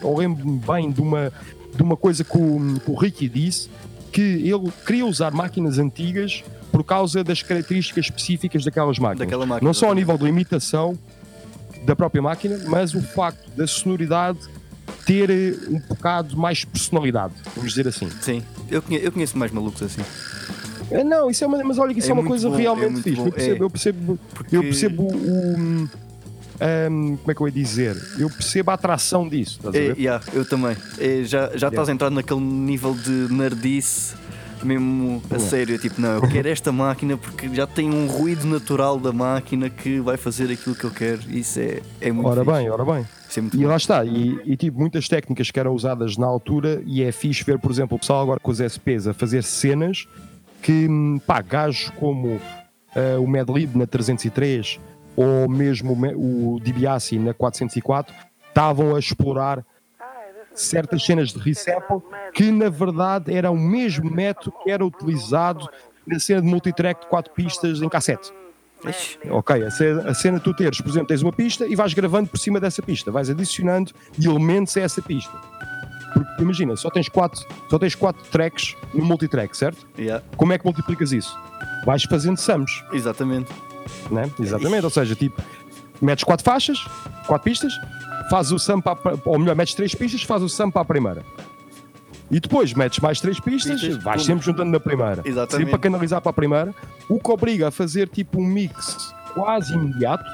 Eu 0.00 0.16
lembro 0.16 0.44
bem 0.48 0.90
de 0.90 1.00
uma, 1.00 1.32
de 1.74 1.82
uma 1.82 1.96
coisa 1.96 2.22
que 2.24 2.36
o, 2.36 2.80
que 2.84 2.90
o 2.90 2.94
Ricky 2.94 3.28
disse 3.28 3.68
que 4.12 4.20
ele 4.22 4.72
queria 4.86 5.04
usar 5.04 5.32
máquinas 5.32 5.78
antigas 5.78 6.42
por 6.72 6.82
causa 6.84 7.22
das 7.24 7.42
características 7.42 8.06
específicas 8.06 8.64
daquelas 8.64 8.98
máquinas. 8.98 9.26
Daquela 9.26 9.44
máquina, 9.44 9.66
Não 9.68 9.74
só 9.74 9.86
a 9.86 9.88
exatamente. 9.88 10.06
nível 10.06 10.18
de 10.18 10.28
imitação 10.28 10.98
da 11.84 11.94
própria 11.94 12.22
máquina, 12.22 12.58
mas 12.66 12.94
o 12.94 13.02
facto 13.02 13.48
da 13.56 13.66
sonoridade 13.66 14.38
ter 15.04 15.30
eh, 15.30 15.54
um 15.68 15.78
bocado 15.80 16.36
mais 16.36 16.64
personalidade, 16.64 17.34
vamos 17.54 17.70
dizer 17.72 17.88
assim. 17.88 18.08
Sim. 18.20 18.42
Eu 18.70 18.82
conheço, 18.82 19.04
eu 19.04 19.12
conheço 19.12 19.38
mais 19.38 19.50
malucos 19.52 19.82
assim. 19.82 20.02
Eh, 20.90 21.02
Não, 21.04 21.30
isso 21.30 21.42
é 21.44 21.46
uma, 21.46 21.62
mas 21.64 21.78
olha 21.78 21.92
que 21.92 22.00
isso 22.00 22.08
É 22.08 22.10
é, 22.10 22.14
uma 22.14 22.24
coisa 22.24 22.48
bom, 22.48 22.54
é 22.56 22.60
realmente 22.62 22.90
muito 22.92 23.02
fixe. 23.04 23.20
Eu 23.20 23.32
percebo, 23.32 23.62
é. 23.62 23.64
eu 23.66 23.70
percebo, 23.70 24.18
Porque- 24.34 24.56
eu 24.56 24.62
percebo 24.62 25.02
o. 25.04 25.56
hum, 25.58 25.88
hum, 26.90 27.16
como 27.18 27.30
é 27.30 27.34
que 27.34 27.40
eu 27.40 27.46
ia 27.48 27.52
dizer? 27.52 27.96
Eu 28.18 28.30
percebo 28.30 28.70
a 28.70 28.74
atração 28.74 29.28
disso, 29.28 29.56
estás 29.58 29.74
a 29.74 29.78
É, 29.78 29.88
ver? 29.92 29.98
yeah, 29.98 30.24
eu 30.32 30.44
também. 30.44 30.76
É, 30.98 31.22
já 31.24 31.50
já 31.56 31.68
estás 31.68 31.88
a 31.88 31.92
entrar 31.92 32.10
naquele 32.10 32.40
nível 32.40 32.94
de 32.94 33.10
nerdice 33.32 34.14
mesmo 34.62 35.22
a 35.30 35.38
sério. 35.38 35.78
Tipo, 35.78 36.00
não, 36.00 36.14
eu 36.14 36.22
quero 36.28 36.48
esta 36.48 36.72
máquina 36.72 37.16
porque 37.16 37.48
já 37.54 37.66
tem 37.66 37.90
um 37.90 38.06
ruído 38.06 38.46
natural 38.46 38.98
da 38.98 39.12
máquina 39.12 39.68
que 39.70 40.00
vai 40.00 40.16
fazer 40.16 40.50
aquilo 40.50 40.74
que 40.74 40.84
eu 40.84 40.90
quero. 40.90 41.20
Isso 41.28 41.60
é, 41.60 41.82
é 42.00 42.10
muito 42.10 42.26
Ora 42.28 42.44
fixe. 42.44 42.56
bem, 42.56 42.70
ora 42.70 42.84
bem. 42.84 43.06
Isso 43.36 43.38
é 43.38 43.42
muito 43.42 43.56
E 43.56 43.60
bom. 43.60 43.68
lá 43.68 43.76
está, 43.76 44.04
e, 44.04 44.40
e 44.44 44.56
tipo, 44.56 44.78
muitas 44.78 45.08
técnicas 45.08 45.50
que 45.50 45.60
eram 45.60 45.72
usadas 45.74 46.16
na 46.16 46.26
altura, 46.26 46.82
e 46.86 47.02
é 47.02 47.12
fixe 47.12 47.44
ver, 47.44 47.58
por 47.58 47.70
exemplo, 47.70 47.96
o 47.96 47.98
pessoal 48.00 48.22
agora 48.22 48.40
com 48.40 48.50
os 48.50 48.60
SPs 48.60 49.06
a 49.06 49.14
fazer 49.14 49.42
cenas 49.42 50.06
que, 50.62 50.86
hum, 50.88 51.18
pá, 51.26 51.40
gajos 51.42 51.90
como 51.90 52.40
eh, 52.94 53.16
o 53.18 53.26
Madlib 53.26 53.76
na 53.76 53.86
303 53.86 54.80
ou 55.16 55.48
mesmo 55.48 55.92
o, 55.92 55.96
Me- 55.96 56.14
o 56.14 56.58
DiBiase 56.62 57.18
na 57.18 57.32
404 57.34 58.14
estavam 58.48 58.96
a 58.96 58.98
explorar 58.98 59.64
certas 60.54 61.04
cenas 61.04 61.30
de 61.32 61.38
resample 61.38 62.00
que 62.32 62.50
na 62.50 62.70
verdade 62.70 63.34
era 63.34 63.50
o 63.50 63.56
mesmo 63.58 64.10
método 64.10 64.54
que 64.64 64.70
era 64.70 64.84
utilizado 64.84 65.68
na 66.06 66.18
cena 66.18 66.40
de 66.40 66.46
multitrack 66.48 67.02
de 67.02 67.06
quatro 67.08 67.32
pistas 67.34 67.82
em 67.82 67.88
cassete. 67.88 68.32
Ixi, 68.84 69.18
Ok, 69.30 69.62
a 69.64 69.70
cena, 69.70 70.10
a 70.10 70.14
cena 70.14 70.40
tu 70.40 70.52
teres, 70.54 70.80
por 70.80 70.88
exemplo, 70.90 71.08
tens 71.08 71.22
uma 71.22 71.32
pista 71.32 71.66
e 71.66 71.74
vais 71.74 71.92
gravando 71.94 72.28
por 72.28 72.38
cima 72.38 72.60
dessa 72.60 72.82
pista, 72.82 73.10
vais 73.10 73.30
adicionando 73.30 73.92
elementos 74.22 74.76
a 74.76 74.80
essa 74.82 75.00
pista. 75.02 75.32
Porque 76.12 76.42
imagina, 76.42 76.76
só 76.76 76.88
tens 76.90 77.08
quatro, 77.08 77.44
só 77.68 77.78
tens 77.78 77.94
quatro 77.94 78.22
tracks 78.30 78.74
no 78.94 79.04
multitrack, 79.04 79.56
certo? 79.56 79.86
yeah, 79.98 80.24
Como 80.36 80.52
é 80.52 80.58
que 80.58 80.64
multiplicas 80.64 81.12
isso? 81.12 81.36
Vais 81.84 82.02
fazendo 82.04 82.36
sums, 82.38 82.82
exatamente. 82.92 83.50
né? 84.10 84.30
Exatamente, 84.40 84.84
ou 84.84 84.90
seja, 84.90 85.14
tipo, 85.14 85.42
metes 86.00 86.24
quatro 86.24 86.44
faixas, 86.44 86.78
quatro 87.26 87.44
pistas, 87.44 87.72
fazes 88.30 88.52
o 88.52 88.58
sum 88.58 88.80
para, 88.80 88.98
ou 89.24 89.38
melhor, 89.38 89.54
metes 89.56 89.74
três 89.74 89.94
pistas, 89.94 90.22
fazes 90.22 90.44
o 90.52 90.54
sum 90.54 90.70
para 90.70 90.82
a 90.82 90.84
primeira. 90.84 91.24
E 92.30 92.40
depois 92.40 92.72
metes 92.74 92.98
mais 92.98 93.20
três 93.20 93.38
pistas, 93.38 93.80
Pistas, 93.80 94.02
vais 94.02 94.22
pum. 94.22 94.26
sempre 94.26 94.44
juntando 94.44 94.70
na 94.70 94.80
primeira. 94.80 95.22
Exatamente. 95.24 95.52
Sempre 95.52 95.70
para 95.70 95.78
canalizar 95.78 96.20
para 96.20 96.30
a 96.30 96.34
primeira, 96.34 96.74
o 97.08 97.20
que 97.20 97.30
obriga 97.30 97.68
a 97.68 97.70
fazer 97.70 98.08
tipo 98.08 98.40
um 98.40 98.44
mix 98.44 99.14
quase 99.34 99.74
imediato. 99.74 100.24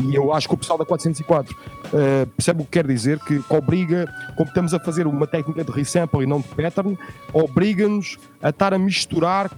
E 0.00 0.14
eu 0.14 0.32
acho 0.32 0.48
que 0.48 0.54
o 0.54 0.56
pessoal 0.56 0.78
da 0.78 0.86
404 0.86 1.54
eh, 1.92 2.26
percebe 2.34 2.62
o 2.62 2.64
que 2.64 2.70
quer 2.70 2.86
dizer, 2.86 3.18
que 3.20 3.42
obriga, 3.50 4.10
como 4.36 4.48
estamos 4.48 4.72
a 4.72 4.80
fazer 4.80 5.06
uma 5.06 5.26
técnica 5.26 5.62
de 5.62 5.70
resample 5.70 6.22
e 6.22 6.26
não 6.26 6.40
de 6.40 6.48
pattern, 6.48 6.98
obriga-nos 7.32 8.16
a 8.42 8.48
estar 8.48 8.72
a 8.72 8.78
misturar 8.78 9.50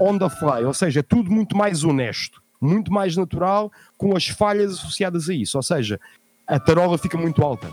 on 0.00 0.16
the 0.16 0.30
fly, 0.30 0.64
ou 0.64 0.72
seja, 0.72 1.00
é 1.00 1.02
tudo 1.02 1.30
muito 1.30 1.56
mais 1.56 1.82
honesto, 1.82 2.40
muito 2.60 2.92
mais 2.92 3.16
natural, 3.16 3.72
com 3.96 4.16
as 4.16 4.28
falhas 4.28 4.74
associadas 4.74 5.28
a 5.28 5.34
isso. 5.34 5.56
Ou 5.58 5.62
seja, 5.62 5.98
a 6.46 6.60
tarola 6.60 6.96
fica 6.96 7.18
muito 7.18 7.42
alta. 7.42 7.68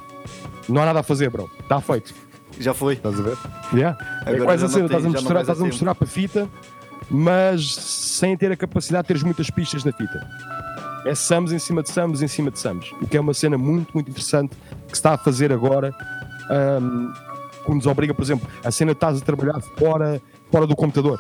Não 0.68 0.82
há 0.82 0.86
nada 0.86 1.01
a 1.01 1.03
fazer, 1.03 1.30
bro. 1.30 1.49
Está 1.59 1.80
feito. 1.80 2.13
Já 2.59 2.73
foi. 2.73 2.93
Estás 2.93 3.19
a 3.19 3.23
ver? 3.23 3.37
Yeah. 3.73 3.97
É 4.25 4.37
quase 4.37 4.65
assim, 4.65 4.85
estás 4.85 5.05
a 5.05 5.09
misturar, 5.09 5.41
estás 5.41 5.61
a 5.61 5.65
misturar 5.65 5.95
para 5.95 6.07
a 6.07 6.09
fita, 6.09 6.49
mas 7.09 7.75
sem 7.75 8.35
ter 8.37 8.51
a 8.51 8.57
capacidade 8.57 9.03
de 9.03 9.07
teres 9.07 9.23
muitas 9.23 9.49
pistas 9.49 9.83
na 9.83 9.91
fita. 9.91 10.27
É 11.05 11.13
Sams 11.13 11.51
em 11.51 11.59
cima 11.59 11.83
de 11.83 11.89
Sams 11.91 12.21
em 12.21 12.27
cima 12.27 12.49
de 12.49 12.59
Sams. 12.59 12.91
O 13.01 13.07
que 13.07 13.15
é 13.15 13.21
uma 13.21 13.33
cena 13.33 13.57
muito, 13.57 13.93
muito 13.93 14.09
interessante 14.09 14.55
que 14.87 14.89
se 14.89 14.95
está 14.95 15.13
a 15.13 15.17
fazer 15.17 15.51
agora. 15.51 15.93
ahm, 16.49 17.11
que 17.65 17.73
nos 17.73 17.87
obriga, 17.87 18.13
por 18.13 18.21
exemplo, 18.21 18.47
a 18.63 18.71
cena 18.71 18.91
de 18.91 18.97
estás 18.97 19.19
a 19.19 19.25
trabalhar 19.25 19.59
fora, 19.59 20.21
fora 20.51 20.67
do 20.67 20.75
computador. 20.75 21.19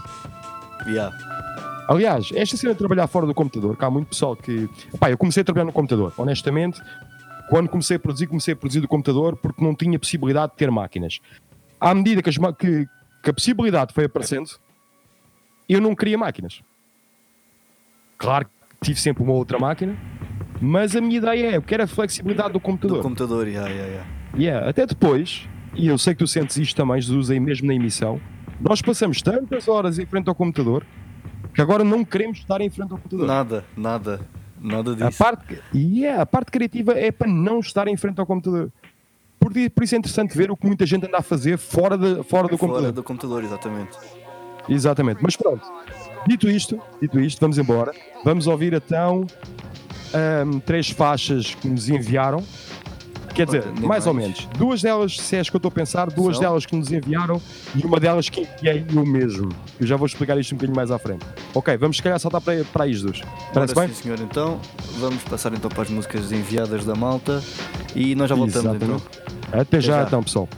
Yeah. 0.87 1.15
Aliás, 1.87 2.29
esta 2.33 2.55
cena 2.57 2.73
de 2.73 2.77
trabalhar 2.77 3.07
fora 3.07 3.25
do 3.25 3.33
computador, 3.33 3.75
que 3.75 3.83
há 3.83 3.89
muito 3.89 4.09
pessoal 4.09 4.35
que. 4.35 4.69
Pá, 4.99 5.09
eu 5.09 5.17
comecei 5.17 5.41
a 5.41 5.43
trabalhar 5.43 5.65
no 5.65 5.71
computador, 5.71 6.13
honestamente. 6.17 6.81
Quando 7.49 7.69
comecei 7.69 7.97
a 7.97 7.99
produzir, 7.99 8.27
comecei 8.27 8.53
a 8.53 8.57
produzir 8.57 8.81
do 8.81 8.87
computador 8.87 9.35
porque 9.37 9.63
não 9.63 9.75
tinha 9.75 9.97
possibilidade 9.99 10.51
de 10.53 10.57
ter 10.57 10.71
máquinas. 10.71 11.19
À 11.79 11.93
medida 11.93 12.21
que, 12.21 12.29
as 12.29 12.37
que- 12.57 12.87
que 13.23 13.29
a 13.29 13.33
possibilidade 13.33 13.93
foi 13.93 14.05
aparecendo, 14.05 14.49
eu 15.69 15.79
não 15.81 15.95
queria 15.95 16.17
máquinas. 16.17 16.61
Claro 18.17 18.45
que 18.45 18.51
tive 18.81 18.99
sempre 18.99 19.23
uma 19.23 19.33
outra 19.33 19.59
máquina, 19.59 19.95
mas 20.61 20.95
a 20.95 21.01
minha 21.01 21.17
ideia 21.17 21.51
é: 21.51 21.57
eu 21.57 21.61
quero 21.61 21.83
a 21.83 21.87
flexibilidade 21.87 22.53
do 22.53 22.59
computador. 22.59 22.97
Do 22.97 23.03
computador, 23.03 23.47
yeah, 23.47 23.69
yeah, 23.69 23.91
yeah. 23.91 24.09
Yeah, 24.37 24.69
até 24.69 24.85
depois, 24.85 25.47
e 25.73 25.87
eu 25.87 25.97
sei 25.97 26.13
que 26.13 26.19
tu 26.19 26.27
sentes 26.27 26.57
isto 26.57 26.75
também, 26.75 26.99
Jesus, 26.99 27.29
aí 27.29 27.39
mesmo 27.39 27.67
na 27.67 27.73
emissão, 27.75 28.19
nós 28.59 28.81
passamos 28.81 29.21
tantas 29.21 29.67
horas 29.67 29.99
em 29.99 30.05
frente 30.05 30.27
ao 30.27 30.35
computador 30.35 30.85
que 31.53 31.61
agora 31.61 31.83
não 31.83 32.03
queremos 32.03 32.39
estar 32.39 32.59
em 32.59 32.69
frente 32.69 32.91
ao 32.91 32.97
computador. 32.97 33.27
Nada, 33.27 33.65
nada, 33.77 34.19
nada 34.65 34.91
A 34.91 35.09
disso. 35.09 35.17
parte, 35.17 35.61
yeah, 35.73 36.21
a 36.21 36.25
parte 36.25 36.51
criativa 36.51 36.93
é 36.93 37.11
para 37.11 37.27
não 37.27 37.59
estar 37.59 37.87
em 37.87 37.95
frente 37.97 38.19
ao 38.19 38.25
computador. 38.25 38.71
Por, 39.39 39.51
por 39.69 39.83
isso 39.83 39.95
é 39.95 39.97
interessante 39.97 40.35
ver 40.37 40.49
o 40.49 40.57
que 40.57 40.65
muita 40.65 40.85
gente 40.85 41.05
anda 41.05 41.17
a 41.19 41.21
fazer 41.21 41.57
fora, 41.57 41.97
de, 41.97 42.23
fora 42.23 42.47
do 42.47 42.57
Fora 42.57 42.57
computador. 42.57 42.91
do 42.91 43.03
computador, 43.03 43.43
exatamente. 43.43 43.97
Exatamente. 44.67 45.19
Mas 45.21 45.35
pronto, 45.35 45.63
dito 46.27 46.49
isto, 46.49 46.81
dito 47.01 47.19
isto, 47.19 47.39
vamos 47.39 47.57
embora. 47.57 47.91
Vamos 48.23 48.47
ouvir 48.47 48.73
então 48.73 49.27
ahm, 50.13 50.59
três 50.59 50.89
faixas 50.89 51.53
que 51.53 51.67
nos 51.67 51.87
enviaram. 51.89 52.43
Quer 53.35 53.45
dizer, 53.45 53.65
nem 53.77 53.87
mais 53.87 54.07
ou 54.07 54.13
mais. 54.13 54.27
menos. 54.27 54.45
Duas 54.57 54.81
delas, 54.81 55.19
se 55.19 55.35
é 55.35 55.39
as 55.41 55.49
que 55.49 55.55
eu 55.55 55.59
estou 55.59 55.69
a 55.69 55.71
pensar, 55.71 56.09
duas 56.09 56.37
São? 56.37 56.45
delas 56.45 56.65
que 56.65 56.75
nos 56.75 56.91
enviaram 56.91 57.41
e 57.75 57.85
uma 57.85 57.99
delas 57.99 58.29
que 58.29 58.41
enviei 58.41 58.85
eu 58.95 59.05
mesmo. 59.05 59.49
Eu 59.79 59.85
já 59.85 59.95
vou 59.97 60.05
explicar 60.07 60.37
isto 60.39 60.53
um 60.53 60.57
bocadinho 60.57 60.75
mais 60.75 60.89
à 60.89 60.97
frente. 60.97 61.25
Ok, 61.53 61.75
vamos 61.77 61.97
se 61.97 62.03
calhar 62.03 62.19
saltar 62.19 62.41
para, 62.41 62.63
para 62.63 62.87
Jesus. 62.87 63.21
Parece 63.53 63.73
Ora, 63.77 63.87
bem? 63.87 63.95
sim, 63.95 64.03
senhor, 64.03 64.19
então 64.21 64.59
vamos 64.99 65.21
passar 65.23 65.53
então 65.53 65.69
para 65.69 65.83
as 65.83 65.89
músicas 65.89 66.31
enviadas 66.31 66.85
da 66.85 66.95
malta 66.95 67.43
e 67.95 68.15
nós 68.15 68.29
já 68.29 68.35
voltamos 68.35 68.65
Exatamente. 68.75 69.03
então. 69.51 69.59
Até 69.61 69.79
já, 69.81 69.99
já. 69.99 70.07
então, 70.07 70.23
pessoal. 70.23 70.49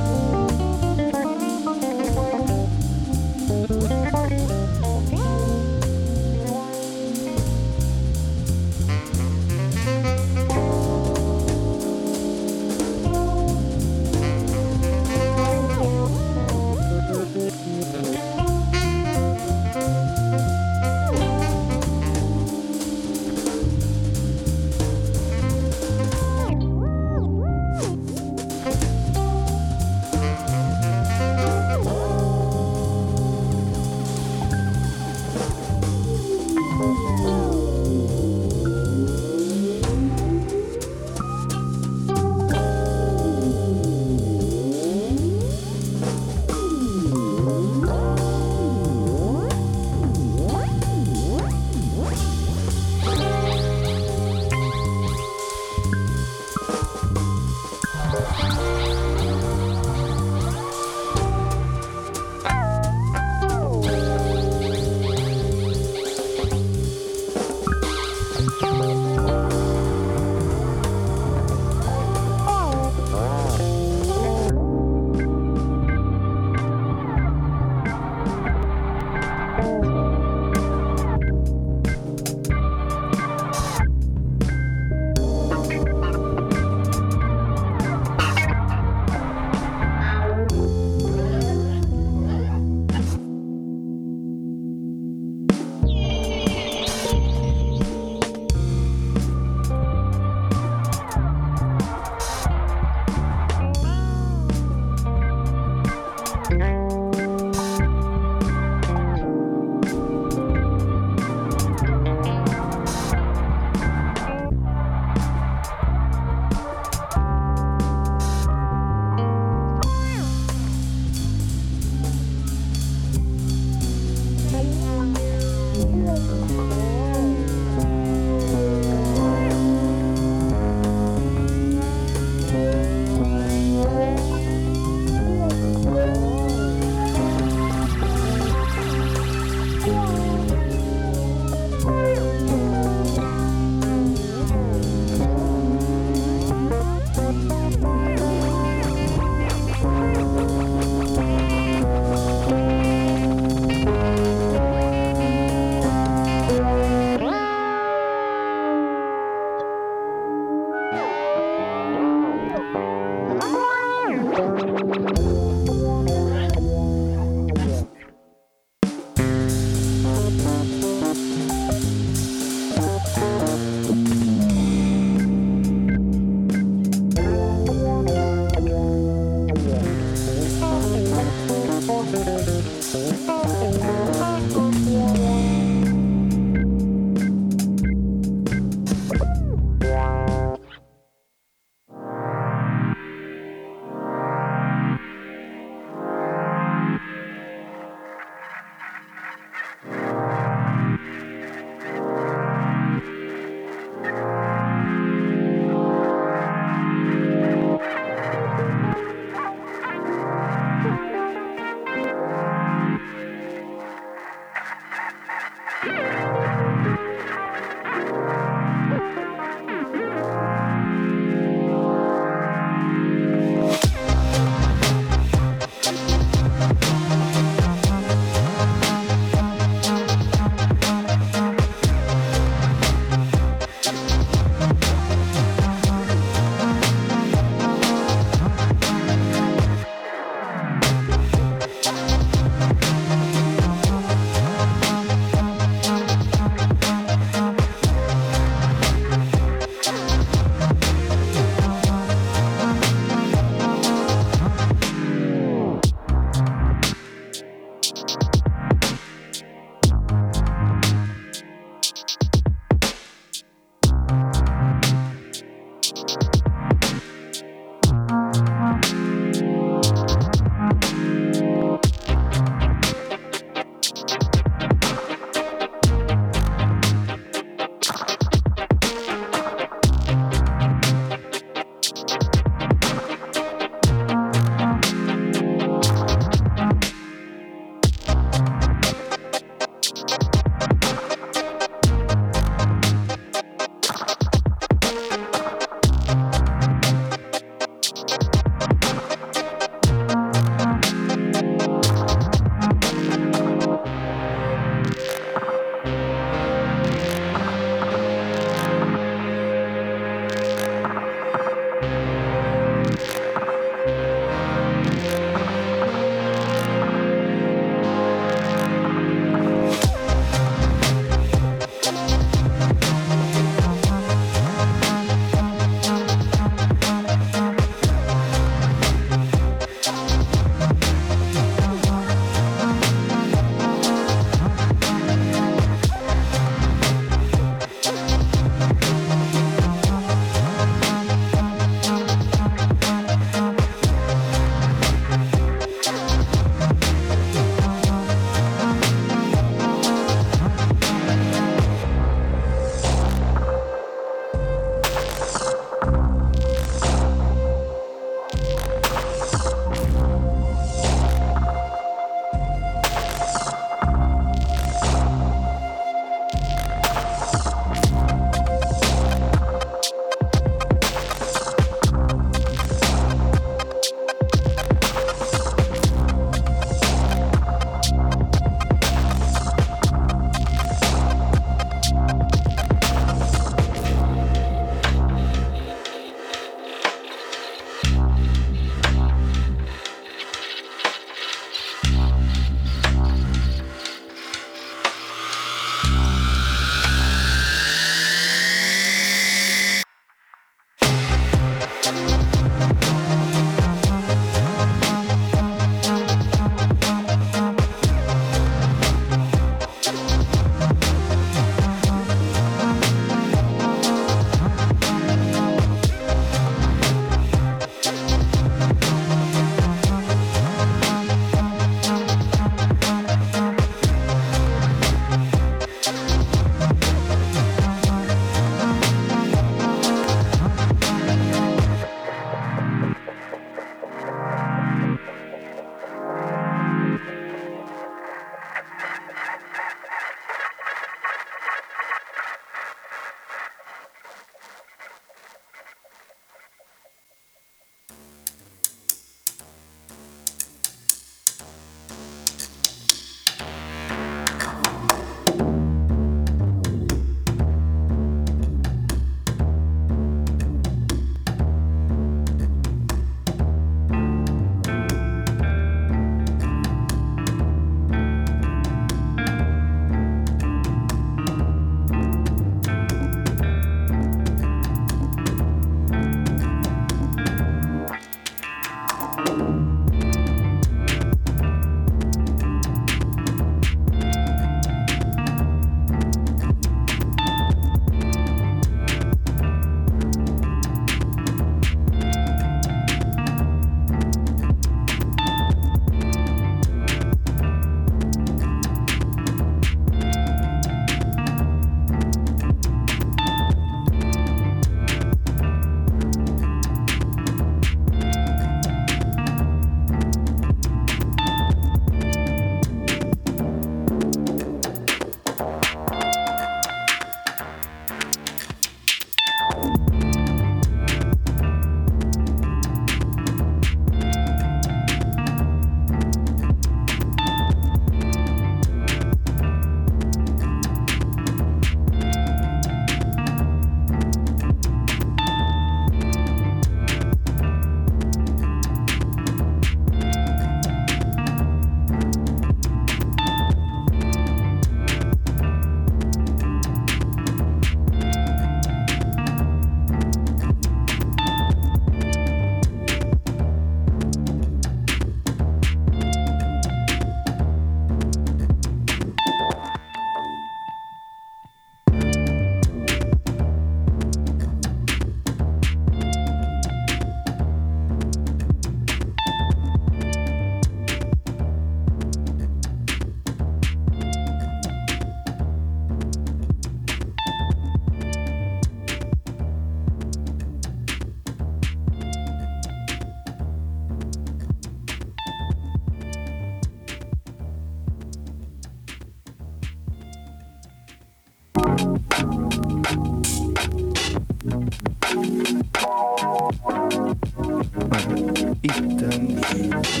E 598.62 598.66
estamos. 598.66 600.00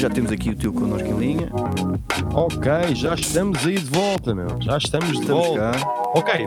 Já 0.00 0.08
temos 0.08 0.30
aqui 0.32 0.50
o 0.50 0.56
teu 0.56 0.72
connosco 0.72 1.08
em 1.08 1.18
linha. 1.18 1.50
Ok, 2.32 2.94
já 2.94 3.14
estamos 3.14 3.66
aí 3.66 3.74
de 3.78 3.84
volta, 3.90 4.34
meu. 4.34 4.60
Já 4.62 4.78
estamos 4.78 5.08
de 5.12 5.20
Estamos 5.20 5.46
volta. 5.46 5.72
cá. 5.72 5.88
Ok, 6.14 6.46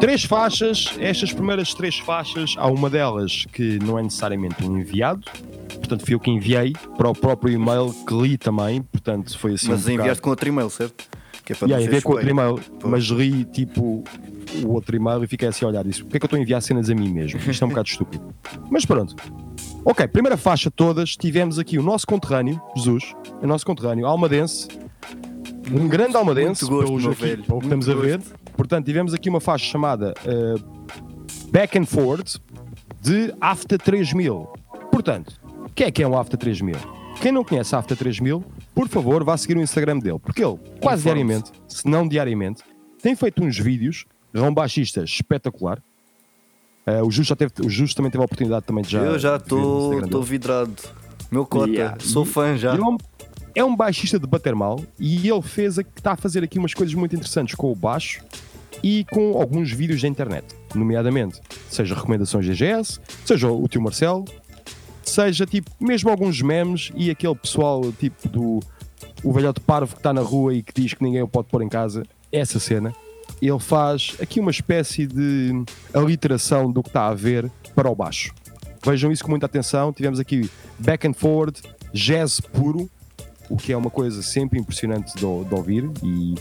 três 0.00 0.24
faixas. 0.24 0.94
Estas 0.98 1.32
primeiras 1.32 1.74
três 1.74 1.98
faixas, 1.98 2.54
há 2.58 2.66
uma 2.66 2.88
delas 2.90 3.44
que 3.52 3.78
não 3.82 3.98
é 3.98 4.02
necessariamente 4.02 4.62
um 4.64 4.78
enviado. 4.78 5.22
Portanto, 5.78 6.04
fui 6.04 6.14
eu 6.14 6.20
que 6.20 6.30
enviei 6.30 6.72
para 6.96 7.08
o 7.08 7.14
próprio 7.14 7.52
e-mail 7.52 7.92
que 8.06 8.14
li 8.14 8.38
também. 8.38 8.82
Portanto, 8.82 9.36
foi 9.38 9.54
assim. 9.54 9.68
Mas 9.68 9.80
um 9.80 9.82
bocado- 9.84 10.00
enviaste 10.00 10.22
com 10.22 10.30
outro 10.30 10.48
e-mail, 10.48 10.70
certo? 10.70 11.04
Que 11.44 11.52
é 11.52 11.56
para 11.56 11.66
Yeah, 11.68 11.76
não 11.76 11.80
ser 11.80 11.86
enviei 11.88 12.02
com 12.02 12.10
outro 12.12 12.24
feio. 12.24 12.32
e-mail, 12.34 12.60
mas 12.84 13.04
li 13.04 13.44
tipo 13.44 14.04
o 14.64 14.68
outro 14.72 14.94
e-mail 14.94 15.24
e 15.24 15.26
fiquei 15.26 15.48
assim 15.48 15.64
a 15.64 15.68
olhar 15.68 15.84
isso. 15.86 16.04
Porque 16.04 16.16
é 16.16 16.20
que 16.20 16.24
eu 16.24 16.26
estou 16.28 16.38
a 16.38 16.40
enviar 16.42 16.62
cenas 16.62 16.88
a 16.88 16.94
mim 16.94 17.12
mesmo? 17.12 17.40
Isto 17.40 17.62
é 17.62 17.66
um 17.66 17.70
bocado 17.70 17.88
estúpido. 17.88 18.34
Mas 18.70 18.84
pronto. 18.84 19.16
Ok, 19.84 20.06
primeira 20.08 20.36
faixa 20.36 20.70
de 20.70 20.76
todas, 20.76 21.16
tivemos 21.16 21.58
aqui 21.58 21.76
o 21.78 21.82
nosso 21.82 22.06
conterrâneo, 22.06 22.60
Jesus, 22.76 23.12
o 23.42 23.46
nosso 23.48 23.66
conterrâneo, 23.66 24.06
almadense, 24.06 24.68
um 25.72 25.88
grande 25.88 26.16
almadense, 26.16 26.64
muito 26.70 26.92
gosto, 26.92 27.10
aqui- 27.10 27.20
velho, 27.22 27.42
pelo 27.44 27.58
que 27.58 27.66
estamos 27.66 27.88
a 27.88 27.94
ver. 27.94 28.20
Portanto, 28.56 28.84
tivemos 28.86 29.12
aqui 29.14 29.28
uma 29.28 29.40
faixa 29.40 29.64
chamada 29.64 30.14
eh, 30.24 30.54
Back 31.50 31.76
and 31.78 31.86
Forward 31.86 32.38
de 33.00 33.34
After 33.40 33.78
3000. 33.80 34.48
Portanto, 34.92 35.32
o 35.66 35.70
que 35.70 35.84
é 35.84 35.90
que 35.90 36.02
é 36.02 36.06
um 36.06 36.16
After 36.16 36.38
3000? 36.38 36.76
Quem 37.20 37.32
não 37.32 37.42
conhece 37.42 37.74
After 37.74 37.96
3000, 37.96 38.44
por 38.74 38.88
favor, 38.88 39.22
vá 39.24 39.36
seguir 39.36 39.56
o 39.56 39.60
Instagram 39.60 39.98
dele, 39.98 40.18
porque 40.18 40.42
ele, 40.44 40.58
quase 40.80 41.02
diariamente, 41.02 41.50
se 41.68 41.86
não 41.88 42.06
diariamente, 42.08 42.62
tem 43.02 43.14
feito 43.16 43.42
uns 43.42 43.58
vídeos, 43.58 44.04
é 44.32 44.40
um 44.40 44.52
baixista 44.52 45.02
espetacular. 45.04 45.82
Eh, 46.86 47.02
o 47.02 47.10
Justo 47.10 47.28
já 47.30 47.36
teve, 47.36 47.52
o 47.64 47.68
Justo 47.70 47.96
também 47.96 48.10
teve 48.10 48.22
a 48.22 48.24
oportunidade 48.24 48.64
também 48.66 48.82
de 48.82 48.90
já. 48.90 49.00
Eu 49.00 49.18
já 49.18 49.36
de 49.36 49.44
estou 49.44 50.22
vidrado. 50.22 50.74
Meu 51.30 51.46
cota, 51.46 51.70
Yeah. 51.70 51.96
sou 52.00 52.24
fã 52.24 52.56
já. 52.56 52.74
Ele 52.74 52.82
é 52.82 52.86
um, 52.86 52.96
é 53.56 53.64
um 53.64 53.74
baixista 53.76 54.18
de 54.18 54.26
bater 54.26 54.54
mal 54.54 54.80
e 54.98 55.28
ele 55.28 55.42
fez 55.42 55.78
a- 55.78 55.82
está 55.82 56.12
a 56.12 56.16
fazer 56.16 56.42
aqui 56.44 56.58
umas 56.58 56.74
coisas 56.74 56.94
muito 56.94 57.14
interessantes 57.14 57.54
com 57.54 57.70
o 57.70 57.74
baixo 57.74 58.22
e 58.82 59.04
com 59.12 59.38
alguns 59.40 59.70
vídeos 59.70 60.02
da 60.02 60.08
internet, 60.08 60.44
nomeadamente, 60.74 61.40
seja 61.70 61.94
recomendações 61.94 62.44
GGS, 62.44 62.98
seja 63.24 63.48
o 63.50 63.66
tio 63.68 63.80
Marcelo, 63.80 64.24
seja 65.10 65.46
tipo 65.46 65.70
mesmo 65.80 66.10
alguns 66.10 66.40
memes 66.40 66.92
e 66.94 67.10
aquele 67.10 67.34
pessoal 67.34 67.92
tipo 67.92 68.28
do 68.28 68.60
o 69.22 69.32
velhote 69.32 69.60
parvo 69.60 69.94
que 69.94 70.00
está 70.00 70.12
na 70.12 70.20
rua 70.20 70.54
e 70.54 70.62
que 70.62 70.72
diz 70.74 70.94
que 70.94 71.02
ninguém 71.02 71.22
o 71.22 71.28
pode 71.28 71.48
pôr 71.48 71.62
em 71.62 71.68
casa, 71.68 72.02
essa 72.30 72.58
cena. 72.58 72.92
Ele 73.40 73.58
faz 73.58 74.16
aqui 74.20 74.40
uma 74.40 74.50
espécie 74.50 75.06
de 75.06 75.64
aliteração 75.92 76.70
do 76.70 76.82
que 76.82 76.88
está 76.88 77.08
a 77.08 77.14
ver 77.14 77.50
para 77.74 77.90
o 77.90 77.94
baixo. 77.94 78.32
Vejam 78.84 79.10
isso 79.12 79.24
com 79.24 79.30
muita 79.30 79.46
atenção. 79.46 79.92
Tivemos 79.92 80.18
aqui 80.18 80.48
back 80.78 81.06
and 81.06 81.14
forward, 81.14 81.60
jazz 81.92 82.40
puro, 82.40 82.90
o 83.48 83.56
que 83.56 83.72
é 83.72 83.76
uma 83.76 83.90
coisa 83.90 84.22
sempre 84.22 84.58
impressionante 84.58 85.14
de, 85.14 85.20
de 85.20 85.54
ouvir. 85.54 85.90
E 86.02 86.34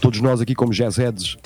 todos 0.00 0.20
nós 0.20 0.40
aqui, 0.40 0.54
como 0.54 0.72
jazz 0.72 0.96
heads, 0.96 1.36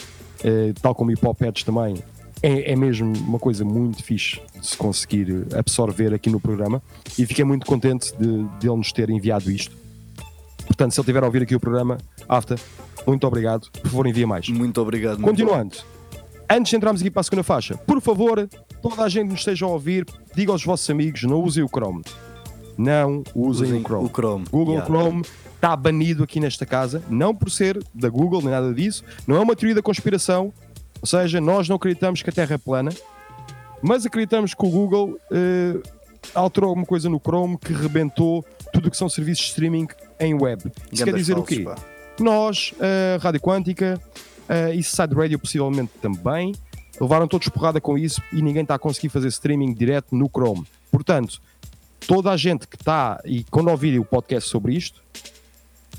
eh, 0.44 0.72
tal 0.80 0.94
como 0.94 1.10
hip 1.10 1.26
hop 1.26 1.40
heads 1.40 1.62
também, 1.64 1.96
é, 2.42 2.72
é 2.72 2.76
mesmo 2.76 3.12
uma 3.18 3.38
coisa 3.38 3.64
muito 3.64 4.02
fixe 4.02 4.40
de 4.58 4.66
se 4.66 4.76
conseguir 4.76 5.46
absorver 5.56 6.12
aqui 6.14 6.28
no 6.30 6.40
programa. 6.40 6.82
E 7.18 7.24
fiquei 7.26 7.44
muito 7.44 7.66
contente 7.66 8.12
de, 8.18 8.44
de 8.58 8.68
ele 8.68 8.76
nos 8.76 8.92
ter 8.92 9.08
enviado 9.10 9.50
isto. 9.50 9.76
Portanto, 10.66 10.92
se 10.92 11.00
ele 11.00 11.04
estiver 11.04 11.22
a 11.22 11.26
ouvir 11.26 11.42
aqui 11.42 11.54
o 11.54 11.60
programa, 11.60 11.98
Afta, 12.28 12.56
muito 13.06 13.26
obrigado. 13.26 13.70
Por 13.70 13.82
favor, 13.90 14.06
envia 14.06 14.26
mais. 14.26 14.48
Muito 14.48 14.80
obrigado. 14.80 15.18
meu 15.18 15.28
Continuando. 15.28 15.76
Antes 16.48 16.70
de 16.70 16.76
entrarmos 16.76 17.00
aqui 17.00 17.10
para 17.10 17.20
a 17.20 17.24
segunda 17.24 17.42
faixa, 17.42 17.76
por 17.76 18.00
favor, 18.00 18.48
toda 18.80 19.02
a 19.02 19.08
gente 19.08 19.26
que 19.26 19.32
nos 19.32 19.40
esteja 19.40 19.64
a 19.66 19.68
ouvir, 19.68 20.06
diga 20.34 20.52
aos 20.52 20.64
vossos 20.64 20.88
amigos, 20.90 21.22
não 21.24 21.42
usem 21.42 21.64
o 21.64 21.68
Chrome. 21.68 22.02
Não 22.78 23.22
usem, 23.34 23.68
Usem 23.68 23.80
o 23.80 23.84
Chrome. 23.84 24.04
o 24.06 24.08
Chrome. 24.10 24.44
Google 24.50 24.74
Yeah. 24.74 24.86
Chrome 24.86 25.22
está 25.54 25.74
banido 25.74 26.22
aqui 26.22 26.38
nesta 26.38 26.66
casa, 26.66 27.02
não 27.08 27.34
por 27.34 27.50
ser 27.50 27.82
da 27.94 28.08
Google 28.10 28.42
nem 28.42 28.50
nada 28.50 28.72
disso, 28.74 29.02
não 29.26 29.34
é 29.36 29.40
uma 29.40 29.56
teoria 29.56 29.74
da 29.74 29.82
conspiração, 29.82 30.52
ou 31.00 31.06
seja, 31.06 31.40
nós 31.40 31.68
não 31.68 31.76
acreditamos 31.76 32.22
que 32.22 32.30
a 32.30 32.32
Terra 32.32 32.54
é 32.54 32.58
plana, 32.58 32.90
mas 33.82 34.06
acreditamos 34.06 34.54
que 34.54 34.66
o 34.66 34.70
Google 34.70 35.18
eh, 35.30 35.80
alterou 36.34 36.68
alguma 36.70 36.86
coisa 36.86 37.08
no 37.08 37.20
Chrome 37.20 37.58
que 37.58 37.72
rebentou 37.72 38.44
tudo 38.72 38.88
o 38.88 38.90
que 38.90 38.96
são 38.96 39.08
serviços 39.08 39.44
de 39.44 39.50
streaming 39.50 39.88
em 40.18 40.34
web. 40.34 40.70
Isso 40.90 41.04
quer 41.04 41.14
dizer 41.14 41.34
falsos, 41.34 41.52
o 41.52 41.56
quê? 41.56 41.64
pá. 41.64 41.76
Nós, 42.18 42.74
a 42.80 43.22
Rádio 43.22 43.40
Quântica 43.40 44.00
uh, 44.48 44.72
e 44.72 44.82
Side 44.82 45.14
Radio 45.14 45.38
possivelmente 45.38 45.92
também, 46.00 46.54
levaram 47.00 47.28
todos 47.28 47.48
porrada 47.48 47.80
com 47.80 47.98
isso 47.98 48.22
e 48.32 48.40
ninguém 48.40 48.62
está 48.62 48.74
a 48.74 48.78
conseguir 48.78 49.10
fazer 49.10 49.28
streaming 49.28 49.74
direto 49.74 50.16
no 50.16 50.28
Chrome. 50.28 50.66
Portanto, 50.90 51.40
toda 52.06 52.30
a 52.30 52.36
gente 52.36 52.66
que 52.66 52.76
está, 52.76 53.20
e 53.24 53.44
quando 53.44 53.68
ouvirem 53.68 53.98
o 53.98 54.04
podcast 54.04 54.48
sobre 54.48 54.74
isto, 54.74 55.02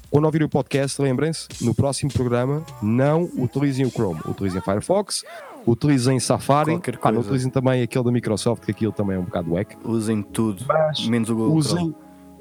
quando 0.09 0.25
ouvirem 0.25 0.45
o 0.45 0.49
podcast, 0.49 1.01
lembrem-se, 1.01 1.47
no 1.61 1.75
próximo 1.75 2.11
programa, 2.11 2.63
não 2.81 3.23
utilizem 3.37 3.85
o 3.85 3.89
Chrome, 3.89 4.19
utilizem 4.25 4.61
Firefox, 4.61 5.23
utilizem 5.65 6.19
Safari, 6.19 6.79
Ah, 7.01 7.11
não 7.11 7.21
utilizem 7.21 7.51
também 7.51 7.83
aquele 7.83 8.05
da 8.05 8.11
Microsoft, 8.11 8.63
que 8.63 8.71
aquilo 8.71 8.91
também 8.91 9.17
é 9.17 9.19
um 9.19 9.23
bocado 9.23 9.53
wack. 9.53 9.75
Usem 9.83 10.21
tudo. 10.21 10.63
Mas 10.67 11.07
menos 11.07 11.29
o 11.29 11.35
Google 11.35 11.55
usem. 11.55 11.77
Chrome. 11.77 11.95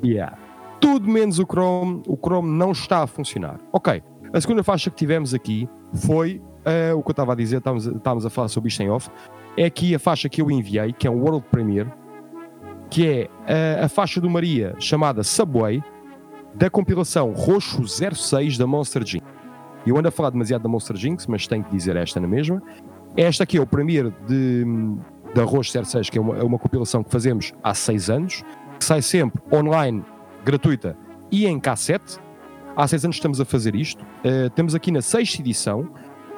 Yeah. 0.05 0.39
Tudo 0.81 1.09
menos 1.09 1.39
o 1.39 1.45
Chrome. 1.45 2.03
O 2.07 2.17
Chrome 2.17 2.49
não 2.51 2.73
está 2.73 3.03
a 3.03 3.07
funcionar. 3.07 3.59
Ok. 3.73 4.03
A 4.33 4.41
segunda 4.41 4.63
faixa 4.63 4.91
que 4.91 4.97
tivemos 4.97 5.35
aqui 5.35 5.69
foi 5.95 6.43
eh, 6.65 6.93
o 6.95 7.03
que 7.03 7.09
eu 7.09 7.13
estava 7.13 7.33
a 7.33 7.35
dizer, 7.35 7.59
estávamos, 7.59 7.87
estávamos 7.87 8.27
a 8.27 8.31
falar 8.31 8.49
sobre 8.49 8.69
isto 8.69 8.83
em 8.83 8.91
off. 8.91 9.09
É 9.57 9.65
aqui 9.65 9.95
a 9.95 9.99
faixa 9.99 10.29
que 10.29 10.41
eu 10.43 10.51
enviei, 10.51 10.93
que 10.93 11.07
é 11.07 11.11
um 11.11 11.23
World 11.23 11.45
Premiere, 11.51 11.91
que 12.91 13.07
é 13.07 13.31
eh, 13.47 13.81
a 13.83 13.89
faixa 13.89 14.21
do 14.21 14.29
Maria 14.29 14.75
chamada 14.79 15.23
Subway, 15.25 15.83
da 16.57 16.71
compilação 16.71 17.33
Roxo 17.33 17.87
06 17.87 18.57
da 18.57 18.67
Monster 18.67 19.05
Jinx. 19.05 19.25
Eu 19.87 19.97
ando 19.97 20.09
a 20.09 20.11
falar 20.11 20.31
demasiado 20.31 20.63
da 20.63 20.69
Monster 20.69 20.97
Jinx, 20.97 21.27
mas 21.27 21.47
tenho 21.47 21.63
que 21.63 21.71
dizer 21.71 21.97
esta 21.97 22.19
na 22.19 22.27
mesma. 22.27 22.63
Esta 23.17 23.45
aqui 23.45 23.59
é 23.59 23.61
o 23.61 23.67
Premiere 23.67 24.13
de, 24.27 24.65
da 25.35 25.45
Roxo 25.45 25.73
06, 25.85 26.11
que 26.11 26.19
é 26.19 26.21
uma, 26.21 26.37
é 26.37 26.43
uma 26.43 26.59
compilação 26.59 27.05
que 27.05 27.11
fazemos 27.11 27.53
há 27.63 27.75
seis 27.75 28.11
anos, 28.11 28.43
que 28.79 28.85
sai 28.85 29.03
sempre 29.03 29.41
online, 29.53 30.03
gratuita 30.45 30.97
e 31.31 31.47
em 31.47 31.61
cassete. 31.61 32.19
Há 32.75 32.89
seis 32.89 33.05
anos 33.05 33.17
estamos 33.17 33.41
a 33.41 33.45
fazer 33.45 33.75
isto. 33.75 34.03
Uh, 34.03 34.51
temos 34.55 34.75
aqui 34.75 34.91
na 34.91 35.03
sexta 35.03 35.41
edição, 35.41 35.89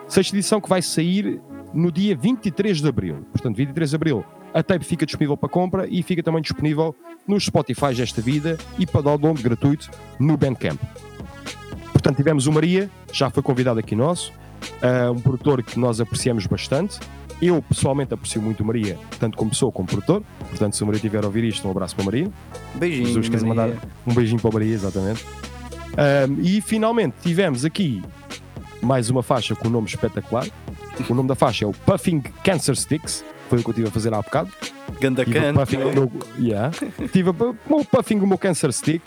sexta 0.06 0.36
edição 0.36 0.60
que 0.60 0.68
vai 0.68 0.82
sair 0.82 1.40
no 1.72 1.90
dia 1.92 2.16
23 2.16 2.80
de 2.80 2.88
abril. 2.88 3.24
Portanto, 3.32 3.56
23 3.56 3.90
de 3.90 3.96
abril 3.96 4.24
a 4.54 4.62
tape 4.62 4.84
fica 4.84 5.04
disponível 5.04 5.36
para 5.36 5.48
compra 5.48 5.86
e 5.88 6.02
fica 6.02 6.22
também 6.22 6.42
disponível 6.42 6.94
nos 7.26 7.44
Spotify 7.44 7.94
desta 7.94 8.20
vida 8.20 8.56
e 8.78 8.86
para 8.86 9.02
download 9.02 9.42
gratuito 9.42 9.90
no 10.18 10.36
Bandcamp. 10.36 10.80
Portanto, 11.92 12.16
tivemos 12.16 12.46
o 12.46 12.52
Maria, 12.52 12.90
já 13.12 13.28
foi 13.28 13.42
convidado 13.42 13.78
aqui 13.78 13.94
nosso, 13.94 14.32
uh, 14.82 15.12
um 15.12 15.20
produtor 15.20 15.62
que 15.62 15.78
nós 15.78 16.00
apreciamos 16.00 16.46
bastante. 16.46 16.98
Eu 17.40 17.62
pessoalmente 17.62 18.14
aprecio 18.14 18.42
muito 18.42 18.62
o 18.62 18.66
Maria, 18.66 18.98
tanto 19.20 19.36
como 19.36 19.50
pessoa 19.50 19.70
como 19.70 19.86
produtor. 19.86 20.22
Portanto, 20.48 20.74
se 20.74 20.82
o 20.82 20.86
Maria 20.86 20.98
estiver 20.98 21.22
a 21.22 21.26
ouvir 21.26 21.44
isto, 21.44 21.66
um 21.68 21.70
abraço 21.70 21.94
para 21.94 22.02
o 22.02 22.06
Maria. 22.06 22.30
Beijinho. 22.74 23.06
Jesus, 23.06 23.28
Maria. 23.28 23.48
mandar 23.48 23.88
um 24.06 24.14
beijinho 24.14 24.40
para 24.40 24.50
o 24.50 24.52
Maria, 24.52 24.74
exatamente. 24.74 25.24
Um, 25.98 26.40
e 26.42 26.60
finalmente 26.60 27.14
tivemos 27.22 27.64
aqui 27.64 28.02
mais 28.82 29.10
uma 29.10 29.22
faixa 29.22 29.54
com 29.54 29.68
um 29.68 29.70
nome 29.70 29.86
espetacular. 29.86 30.46
O 31.08 31.14
nome 31.14 31.28
da 31.28 31.34
faixa 31.34 31.64
é 31.64 31.68
o 31.68 31.72
Puffing 31.72 32.20
Cancer 32.42 32.76
Sticks. 32.76 33.24
Foi 33.48 33.58
o 33.58 33.62
que 33.62 33.68
eu 33.68 33.72
estive 33.72 33.88
a 33.88 33.90
fazer 33.90 34.12
há 34.14 34.20
bocado. 34.22 34.50
Ganda 35.00 35.24
puffing 35.54 35.76
o 35.82 35.92
meu, 35.92 36.12
yeah. 36.38 36.70
Tive 37.12 37.30
o 37.30 37.84
puffing 37.84 38.18
o 38.20 38.26
meu 38.26 38.38
Cancer 38.38 38.72
Stick 38.72 39.02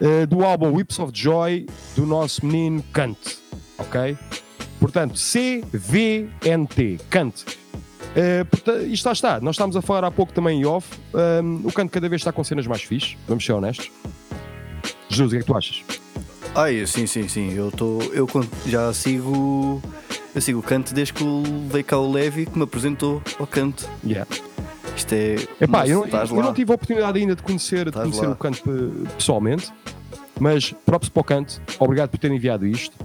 eh, 0.00 0.26
do 0.26 0.44
álbum 0.44 0.72
Whips 0.74 0.98
of 0.98 1.12
Joy 1.14 1.66
do 1.96 2.06
nosso 2.06 2.44
menino 2.46 2.82
Kant. 2.92 3.18
Ok? 3.78 4.16
Portanto, 4.78 5.18
C-V-N-T. 5.18 6.98
Kant. 7.10 7.44
Eh, 8.16 8.44
porta- 8.44 8.82
isto 8.82 9.06
lá 9.06 9.12
está. 9.12 9.40
Nós 9.40 9.54
estávamos 9.56 9.76
a 9.76 9.82
falar 9.82 10.04
há 10.04 10.10
pouco 10.10 10.32
também 10.32 10.60
em 10.60 10.64
off. 10.66 10.88
Um, 11.42 11.60
o 11.66 11.72
Kant 11.72 11.90
cada 11.90 12.08
vez 12.08 12.20
está 12.20 12.32
com 12.32 12.42
cenas 12.42 12.66
mais 12.66 12.82
fixe. 12.82 13.16
Vamos 13.28 13.44
ser 13.44 13.52
honestos. 13.52 13.90
Jesus, 15.08 15.28
o 15.28 15.30
que 15.30 15.36
é 15.36 15.40
que 15.40 15.46
tu 15.46 15.56
achas? 15.56 15.82
Ai, 16.54 16.84
sim, 16.86 17.06
sim, 17.06 17.28
sim. 17.28 17.52
Eu 17.52 17.68
estou. 17.68 18.02
Eu 18.12 18.26
já 18.66 18.92
sigo. 18.92 19.80
Eu 20.34 20.40
sigo 20.40 20.60
o 20.60 20.62
canto 20.62 20.94
desde 20.94 21.12
que 21.12 21.24
veio 21.70 21.84
cá 21.84 21.98
o 21.98 22.10
Levi 22.10 22.46
que 22.46 22.56
me 22.56 22.64
apresentou 22.64 23.20
ao 23.38 23.46
canto. 23.46 23.88
Yeah. 24.04 24.30
Isto 24.96 25.12
é. 25.14 25.34
Epá, 25.60 25.78
Nossa, 25.80 25.90
eu, 25.90 26.06
não, 26.06 26.36
eu 26.36 26.42
não 26.42 26.54
tive 26.54 26.70
a 26.70 26.74
oportunidade 26.74 27.18
ainda 27.18 27.34
de 27.34 27.42
conhecer, 27.42 27.86
de 27.86 27.92
conhecer 27.92 28.26
lá. 28.26 28.32
o 28.32 28.36
canto 28.36 28.62
pe- 28.62 29.08
pessoalmente, 29.16 29.72
mas 30.38 30.72
props 30.86 31.08
para 31.08 31.20
o 31.20 31.24
canto, 31.24 31.60
obrigado 31.78 32.10
por 32.10 32.18
ter 32.18 32.30
enviado 32.30 32.66
isto. 32.66 32.96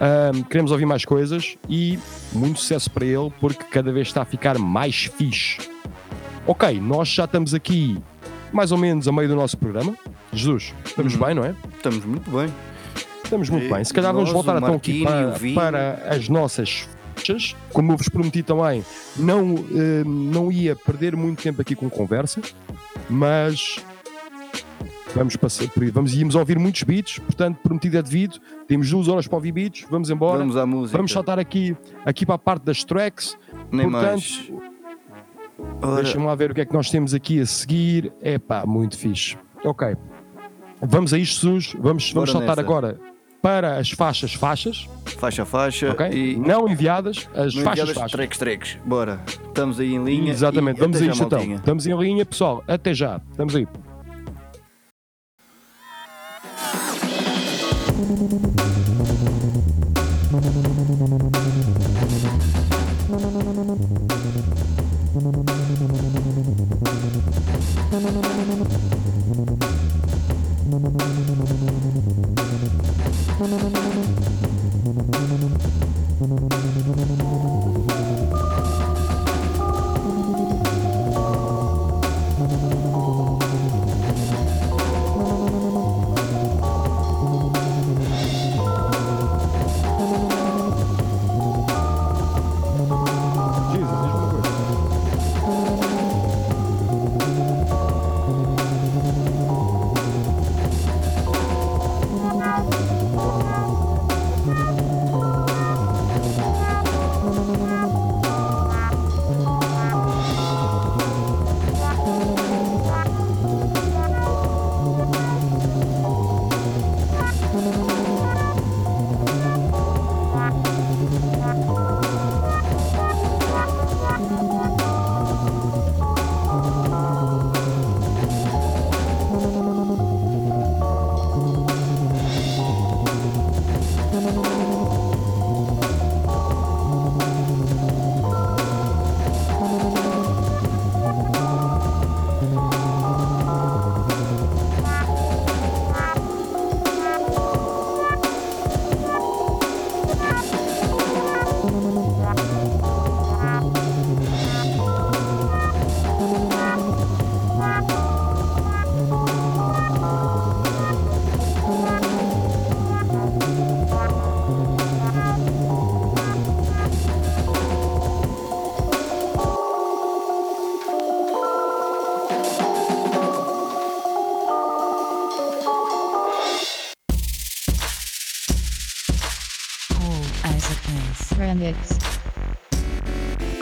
Ahm, 0.00 0.42
queremos 0.42 0.72
ouvir 0.72 0.84
mais 0.86 1.04
coisas 1.04 1.56
e 1.68 1.98
muito 2.32 2.58
sucesso 2.60 2.90
para 2.90 3.04
ele, 3.06 3.32
porque 3.40 3.62
cada 3.64 3.92
vez 3.92 4.08
está 4.08 4.22
a 4.22 4.24
ficar 4.24 4.58
mais 4.58 5.04
fixe. 5.16 5.58
Ok, 6.46 6.78
nós 6.80 7.08
já 7.08 7.24
estamos 7.24 7.54
aqui 7.54 7.96
mais 8.52 8.72
ou 8.72 8.78
menos 8.78 9.06
a 9.08 9.12
meio 9.12 9.28
do 9.28 9.36
nosso 9.36 9.56
programa. 9.56 9.94
Jesus, 10.32 10.74
estamos 10.84 11.14
Uhum. 11.14 11.24
bem, 11.24 11.34
não 11.34 11.44
é? 11.44 11.54
Estamos 11.76 12.04
muito 12.04 12.30
bem. 12.30 12.52
Estamos 13.34 13.50
muito 13.50 13.66
E 13.66 13.68
bem. 13.68 13.84
Se 13.84 13.92
calhar 13.92 14.14
vamos 14.14 14.30
voltar 14.30 14.56
então 14.58 14.74
aqui 14.74 15.02
para, 15.02 15.34
para 15.54 16.14
as 16.14 16.28
nossas. 16.28 16.88
Como 17.72 17.92
eu 17.92 17.96
vos 17.96 18.08
prometi 18.08 18.42
também, 18.42 18.84
não, 19.16 19.54
eh, 19.72 20.04
não 20.04 20.52
ia 20.52 20.76
perder 20.76 21.16
muito 21.16 21.42
tempo 21.42 21.60
aqui 21.60 21.74
com 21.74 21.88
conversa, 21.88 22.40
mas 23.08 23.78
vamos 25.14 25.34
passar 25.36 25.68
por. 25.68 25.88
Vamos, 25.90 26.14
íamos 26.14 26.34
ouvir 26.34 26.58
muitos 26.58 26.82
beats, 26.82 27.18
portanto, 27.18 27.58
prometido 27.62 27.98
é 27.98 28.02
devido. 28.02 28.38
Temos 28.68 28.90
duas 28.90 29.08
horas 29.08 29.26
para 29.26 29.36
ouvir 29.36 29.52
beats, 29.52 29.86
vamos 29.90 30.10
embora. 30.10 30.38
Vamos 30.38 30.56
à 30.56 30.66
música. 30.66 30.96
Vamos 30.98 31.12
saltar 31.12 31.38
aqui, 31.38 31.76
aqui 32.04 32.26
para 32.26 32.34
a 32.34 32.38
parte 32.38 32.64
das 32.64 32.84
tracks. 32.84 33.38
Nem 33.72 33.90
portanto, 33.90 34.10
mais. 34.10 34.52
Deixa-me 35.96 36.26
lá 36.26 36.34
ver 36.34 36.50
o 36.50 36.54
que 36.54 36.60
é 36.60 36.64
que 36.64 36.74
nós 36.74 36.90
temos 36.90 37.14
aqui 37.14 37.40
a 37.40 37.46
seguir. 37.46 38.12
É 38.20 38.38
pá, 38.38 38.64
muito 38.66 38.98
fixe. 38.98 39.36
Ok. 39.64 39.96
Vamos 40.82 41.14
a 41.14 41.18
isto, 41.18 41.40
Jesus. 41.40 41.74
Vamos, 41.78 42.12
vamos 42.12 42.30
saltar 42.30 42.56
nessa. 42.56 42.60
agora 42.60 43.13
para 43.44 43.76
as 43.76 43.90
faixas 43.90 44.32
faixas, 44.32 44.88
faixa 45.18 45.44
faixa 45.44 45.90
ok? 45.90 46.06
e 46.10 46.34
Não 46.34 46.66
enviadas, 46.66 47.28
as 47.34 47.54
não 47.54 47.62
faixas 47.62 47.80
enviadas, 47.80 47.94
faixas. 47.94 48.12
treques, 48.12 48.38
treques. 48.38 48.78
Bora. 48.86 49.20
Estamos 49.26 49.78
aí 49.78 49.92
em 49.92 50.02
linha. 50.02 50.32
Exatamente, 50.32 50.80
vamos 50.80 50.96
até 50.96 51.04
a 51.04 51.08
já, 51.08 51.12
isto 51.12 51.24
então. 51.26 51.54
Estamos 51.54 51.86
em 51.86 51.94
linha, 51.94 52.24
pessoal. 52.24 52.64
Até 52.66 52.94
já. 52.94 53.20
Estamos 53.30 53.54
aí. 53.54 53.68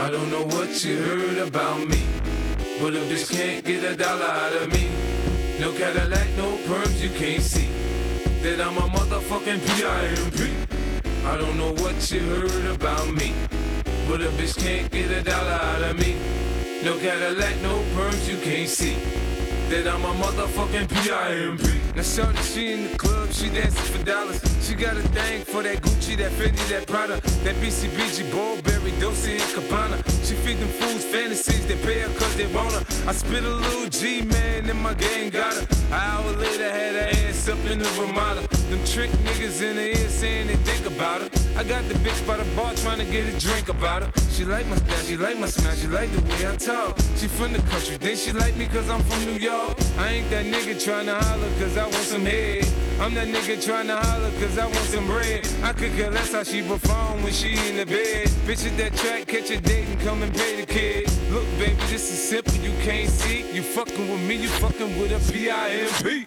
I 0.03 0.11
don't 0.11 0.33
know 0.33 0.45
what 0.57 0.85
you 0.85 0.97
heard 0.97 1.39
about 1.47 1.79
me, 1.87 2.03
but 2.81 2.93
a 2.93 3.03
bitch 3.07 3.31
can't 3.31 3.65
get 3.65 3.85
a 3.85 3.95
dollar 3.97 4.25
out 4.25 4.53
of 4.61 4.73
me. 4.73 4.91
No 5.61 5.71
Cadillac, 5.75 6.27
no 6.37 6.57
perms, 6.67 7.01
you 7.01 7.11
can't 7.11 7.41
see 7.41 7.69
that 8.43 8.61
I'm 8.61 8.79
a 8.79 8.81
motherfucking 8.81 9.61
P.I.M.P. 9.65 10.51
I 11.25 11.37
don't 11.37 11.57
know 11.57 11.71
what 11.75 12.11
you 12.11 12.19
heard 12.19 12.75
about 12.75 13.13
me, 13.13 13.33
but 14.09 14.21
a 14.21 14.31
bitch 14.31 14.59
can't 14.59 14.91
get 14.91 15.09
a 15.13 15.23
dollar 15.23 15.61
out 15.71 15.83
of 15.83 15.97
me. 15.97 16.17
No 16.83 16.99
Cadillac, 16.99 17.63
no 17.63 17.79
perms, 17.95 18.29
you 18.29 18.39
can't 18.39 18.69
see 18.69 18.97
that 19.73 19.89
I'm 19.89 20.05
a 20.05 20.13
motherfucking 20.23 20.87
P.I.M.P. 20.93 21.65
Now 21.97 22.03
shorty, 22.03 22.43
she 22.43 22.73
in 22.73 22.93
the 22.93 22.99
club, 22.99 23.33
she 23.33 23.49
dancing 23.49 23.89
for 23.95 24.05
dollars. 24.05 24.39
She 24.61 24.75
got 24.75 24.99
a 24.99 25.03
thing 25.17 25.45
for 25.45 25.63
that 25.63 25.79
Gucci, 25.81 26.15
that 26.19 26.31
Fendi, 26.33 26.69
that 26.69 26.87
Prada, 26.87 27.15
that 27.45 27.57
BCBG, 27.57 28.31
Burberry, 28.31 28.93
Dolce 29.01 29.33
and 29.33 29.51
Gabbana. 29.57 29.97
She 30.29 30.35
feed 30.35 30.59
them 30.59 30.69
fools 30.69 31.05
fantasies, 31.05 31.67
they 31.67 31.77
pay 31.77 32.01
her 32.01 32.13
cause 32.19 32.37
they 32.37 32.49
want 32.49 32.73
her. 32.75 32.85
I 33.09 33.13
spit 33.13 33.45
a 33.45 33.49
little 33.49 33.89
G, 33.89 34.21
man, 34.21 34.69
and 34.69 34.79
my 34.79 34.93
gang 34.93 35.31
got 35.31 35.55
her. 35.55 35.67
An 35.87 35.93
hour 35.93 36.33
later, 36.33 36.71
had 36.71 36.95
her 36.95 37.29
ass 37.29 37.49
up 37.49 37.65
in 37.65 37.79
the 37.79 37.89
Ramada. 37.99 38.62
Them 38.71 38.85
trick 38.85 39.11
niggas 39.27 39.63
in 39.63 39.77
the 39.77 39.89
ear 39.89 40.09
saying 40.09 40.47
they 40.47 40.57
think 40.57 40.87
about 40.87 41.23
her. 41.23 41.29
I 41.59 41.65
got 41.65 41.87
the 41.89 41.95
bitch 41.95 42.27
by 42.27 42.37
the 42.37 42.57
bar 42.57 42.75
trying 42.75 42.99
to 42.99 43.05
get 43.05 43.33
a 43.33 43.39
drink 43.39 43.69
about 43.69 44.03
her. 44.03 44.13
She 44.31 44.45
like 44.45 44.67
my 44.67 44.77
style, 44.77 45.05
she 45.05 45.17
like 45.17 45.39
my 45.39 45.47
smile, 45.47 45.75
she 45.75 45.87
like 45.87 46.11
the 46.13 46.23
way 46.23 46.49
I 46.49 46.57
talk. 46.57 46.99
She 47.17 47.29
from 47.29 47.53
the 47.53 47.61
country, 47.71 47.97
then 47.99 48.17
she 48.17 48.33
like 48.33 48.57
me 48.57 48.67
cause 48.67 48.89
I'm 48.89 49.03
from 49.03 49.25
New 49.25 49.39
York. 49.39 49.77
I 49.99 50.09
ain't 50.15 50.31
that 50.31 50.47
nigga 50.47 50.83
trying 50.83 51.07
to 51.07 51.15
holler 51.15 51.51
cause 51.59 51.77
I 51.77 51.85
want 51.85 51.95
some 51.95 52.25
head. 52.25 52.67
I'm 53.01 53.15
that 53.15 53.29
nigga 53.29 53.63
trying 53.63 53.89
to 53.89 53.97
holler 53.97 54.31
cause 54.41 54.57
I 54.57 54.65
want 54.65 54.87
some 54.95 55.07
bread. 55.07 55.47
I 55.63 55.73
could 55.73 55.93
care 55.93 56.11
less 56.11 56.33
how 56.33 56.43
she 56.43 56.63
perform 56.63 57.23
when 57.23 57.33
she 57.33 57.53
in 57.69 57.77
the 57.77 57.87
bed. 57.87 58.29
Bitch 58.47 58.67
at 58.67 58.77
that 58.79 58.95
track, 58.97 59.27
catch 59.27 59.51
a 59.51 59.61
date 59.61 59.89
and 59.89 60.01
come 60.01 60.23
and 60.23 60.33
pay 60.35 60.61
the 60.61 60.67
kid. 60.67 61.11
Look, 61.31 61.45
baby, 61.59 61.77
this 61.91 62.11
is 62.11 62.23
simple, 62.31 62.55
you 62.57 62.73
can't 62.83 63.11
see. 63.11 63.45
You 63.53 63.63
fucking 63.63 64.11
with 64.11 64.23
me, 64.23 64.37
you 64.37 64.49
fucking 64.49 64.99
with 64.99 65.13
a 65.13 65.33
P-I-M-P. 65.33 66.27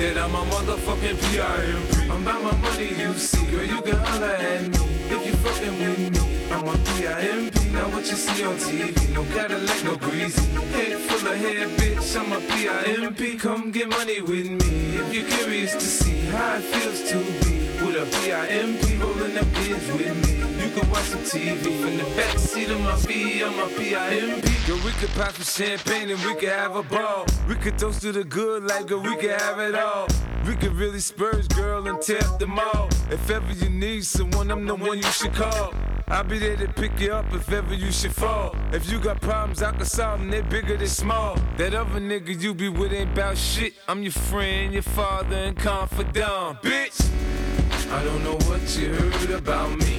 that 0.00 0.16
I'm 0.16 0.34
a 0.34 0.38
motherfucking 0.38 1.18
P.I.M.P. 1.30 2.10
I'm 2.10 2.22
about 2.22 2.42
my 2.42 2.56
money, 2.56 2.88
you 2.88 3.12
see, 3.12 3.44
girl, 3.50 3.64
you 3.64 3.82
can 3.82 3.96
holler 3.96 4.32
at 4.32 4.62
me 4.62 4.78
if 5.12 5.26
you 5.26 5.34
fucking 5.44 5.78
with 5.78 5.98
me. 5.98 6.50
I'm 6.50 6.66
a 6.66 6.72
P.I.M.P. 6.72 7.70
Now 7.70 7.88
what 7.90 8.08
you 8.10 8.16
see 8.16 8.44
on 8.44 8.56
TV, 8.56 9.14
no 9.14 9.24
Cadillac, 9.34 9.84
no 9.84 9.96
greasy. 9.96 10.40
Head 10.72 10.98
full 11.00 11.28
of 11.28 11.36
hair, 11.36 11.68
bitch, 11.76 12.16
I'm 12.18 12.32
a 12.32 12.40
P.I.M.P. 12.40 13.36
Come 13.36 13.70
get 13.70 13.90
money 13.90 14.22
with 14.22 14.48
me 14.50 14.96
if 14.96 15.12
you're 15.12 15.28
curious 15.28 15.74
to 15.74 15.80
see 15.80 16.20
how 16.32 16.56
it 16.56 16.62
feels 16.62 17.02
to 17.10 17.18
be 17.44 17.84
with 17.84 18.02
a 18.02 18.06
P.I.M.P. 18.22 18.96
rolling 18.96 19.36
up 19.36 19.52
kids 19.54 19.86
with 19.92 20.16
me. 20.24 20.59
You 20.70 20.82
can 20.82 20.90
watch 20.90 21.02
some 21.02 21.18
TV 21.22 21.80
from 21.80 21.96
the 21.96 22.04
back 22.14 22.38
seat 22.38 22.70
of 22.70 22.80
my 22.80 22.94
V, 22.98 23.42
I'm 23.42 23.58
a 23.58 23.66
P.I.M.P. 23.76 24.66
Girl, 24.68 24.76
we 24.84 24.92
could 24.92 25.08
pop 25.16 25.32
some 25.32 25.66
champagne 25.66 26.10
and 26.10 26.24
we 26.24 26.32
could 26.36 26.50
have 26.50 26.76
a 26.76 26.84
ball. 26.84 27.26
We 27.48 27.56
could 27.56 27.76
toast 27.76 28.02
to 28.02 28.12
the 28.12 28.22
good 28.22 28.62
life, 28.62 28.86
girl, 28.86 29.00
we 29.00 29.16
could 29.16 29.32
have 29.32 29.58
it 29.58 29.74
all. 29.74 30.06
We 30.46 30.54
could 30.54 30.74
really 30.74 31.00
spurge, 31.00 31.48
girl, 31.48 31.88
and 31.88 32.00
tear 32.00 32.22
up 32.24 32.38
the 32.38 32.46
mall. 32.46 32.88
If 33.10 33.28
ever 33.30 33.52
you 33.52 33.68
need 33.68 34.04
someone, 34.04 34.48
I'm 34.52 34.64
the 34.64 34.76
one 34.76 34.98
you 34.98 35.10
should 35.10 35.34
call. 35.34 35.74
I'll 36.06 36.22
be 36.22 36.38
there 36.38 36.56
to 36.58 36.68
pick 36.68 37.00
you 37.00 37.14
up 37.14 37.34
if 37.34 37.50
ever 37.50 37.74
you 37.74 37.90
should 37.90 38.14
fall. 38.14 38.54
If 38.72 38.88
you 38.88 39.00
got 39.00 39.20
problems, 39.20 39.64
I 39.64 39.72
can 39.72 39.84
solve 39.84 40.20
them, 40.20 40.30
they're 40.30 40.44
bigger 40.44 40.76
than 40.76 40.86
small. 40.86 41.36
That 41.56 41.74
other 41.74 41.98
nigga 41.98 42.40
you 42.40 42.54
be 42.54 42.68
with 42.68 42.92
ain't 42.92 43.10
about 43.10 43.36
shit. 43.36 43.74
I'm 43.88 44.04
your 44.04 44.12
friend, 44.12 44.72
your 44.72 44.82
father, 44.82 45.34
and 45.34 45.56
confidant, 45.56 46.62
bitch. 46.62 47.10
I 47.92 48.04
don't 48.04 48.22
know 48.22 48.36
what 48.48 48.78
you 48.78 48.94
heard 48.94 49.30
about 49.32 49.76
me, 49.76 49.98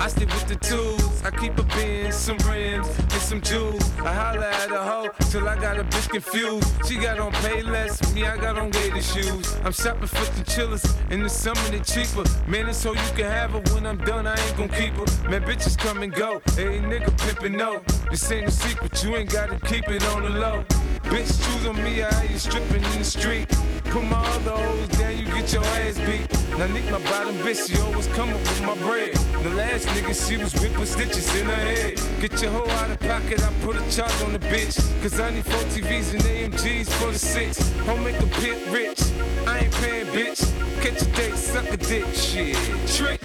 I 0.00 0.08
stick 0.08 0.28
with 0.28 0.46
the 0.46 0.56
tools. 0.56 1.22
I 1.24 1.30
keep 1.30 1.56
a 1.58 1.62
bin, 1.76 2.12
some 2.12 2.36
rims, 2.48 2.88
and 2.98 3.12
some 3.12 3.40
jewels. 3.40 3.82
I 4.00 4.12
holla 4.12 4.48
at 4.50 4.70
a 4.70 4.78
hoe 4.78 5.10
till 5.30 5.48
I 5.48 5.56
got 5.56 5.78
a 5.78 5.84
bitch 5.84 6.08
confused. 6.10 6.68
She 6.86 6.96
got 6.96 7.18
on 7.18 7.32
pay 7.32 7.62
less, 7.62 8.14
me 8.14 8.26
I 8.26 8.36
got 8.36 8.58
on 8.58 8.70
gator 8.70 9.00
shoes. 9.00 9.56
I'm 9.64 9.72
shopping 9.72 10.06
for 10.06 10.24
the 10.38 10.44
chillers, 10.50 10.84
in 11.10 11.22
the 11.22 11.28
summer 11.28 11.60
they 11.70 11.80
cheaper. 11.80 12.24
Man, 12.46 12.68
it's 12.68 12.78
so 12.78 12.92
you 12.92 13.10
can 13.14 13.30
have 13.30 13.52
her 13.52 13.62
when 13.74 13.86
I'm 13.86 13.98
done. 14.04 14.26
I 14.26 14.36
ain't 14.38 14.56
gon' 14.56 14.68
keep 14.68 14.94
her. 14.94 15.30
Man, 15.30 15.42
bitches 15.42 15.78
come 15.78 16.02
and 16.02 16.12
go. 16.12 16.42
Hey, 16.56 16.78
nigga 16.80 17.10
pimpin' 17.18 17.56
no. 17.56 17.82
This 18.10 18.30
ain't 18.30 18.48
a 18.48 18.50
secret, 18.50 19.02
you 19.02 19.16
ain't 19.16 19.30
gotta 19.30 19.58
keep 19.66 19.88
it 19.88 20.04
on 20.08 20.22
the 20.22 20.30
low. 20.30 20.64
Bitch, 21.04 21.30
choose 21.44 21.66
on 21.66 21.82
me, 21.82 22.02
I 22.02 22.22
you 22.24 22.38
stripping 22.38 22.82
in 22.82 22.98
the 22.98 23.04
street. 23.04 23.48
Put 23.84 24.04
my 24.04 24.18
other 24.18 24.50
hoes 24.50 24.88
down, 24.88 25.16
you 25.18 25.24
get 25.26 25.52
your 25.52 25.64
ass 25.64 25.98
beat. 26.00 26.26
Now 26.58 26.66
Nick, 26.66 26.90
my 26.90 27.02
bottom 27.10 27.34
bitch, 27.38 27.68
she 27.68 27.80
always 27.82 28.06
come 28.08 28.30
up 28.30 28.40
with 28.40 28.62
my 28.62 28.76
bread. 28.78 29.14
The 29.42 29.50
last 29.50 29.83
nigga, 29.86 30.14
she 30.28 30.36
was 30.36 30.52
whipping 30.54 30.86
stitches 30.86 31.34
in 31.36 31.46
her 31.46 31.54
head. 31.54 32.00
Get 32.20 32.40
your 32.42 32.50
hoe 32.52 32.70
out 32.70 32.90
of 32.90 33.00
pocket, 33.00 33.42
I 33.42 33.52
put 33.62 33.76
a 33.76 33.90
charge 33.90 34.22
on 34.22 34.32
the 34.32 34.38
bitch. 34.38 34.76
Cause 35.02 35.18
I 35.20 35.30
need 35.30 35.44
four 35.44 35.62
TVs 35.70 36.12
and 36.12 36.22
AMGs 36.22 36.88
for 36.98 37.12
the 37.12 37.18
six. 37.18 37.58
Home 37.86 38.04
make 38.04 38.18
a 38.20 38.26
pit 38.26 38.58
rich. 38.70 39.00
I 39.46 39.60
ain't 39.60 39.74
paying, 39.74 40.06
bitch. 40.06 40.40
Catch 40.82 41.02
a 41.02 41.06
date, 41.16 41.36
suck 41.36 41.70
a 41.70 41.76
dick, 41.76 42.06
shit. 42.14 42.56
Trick. 42.88 43.20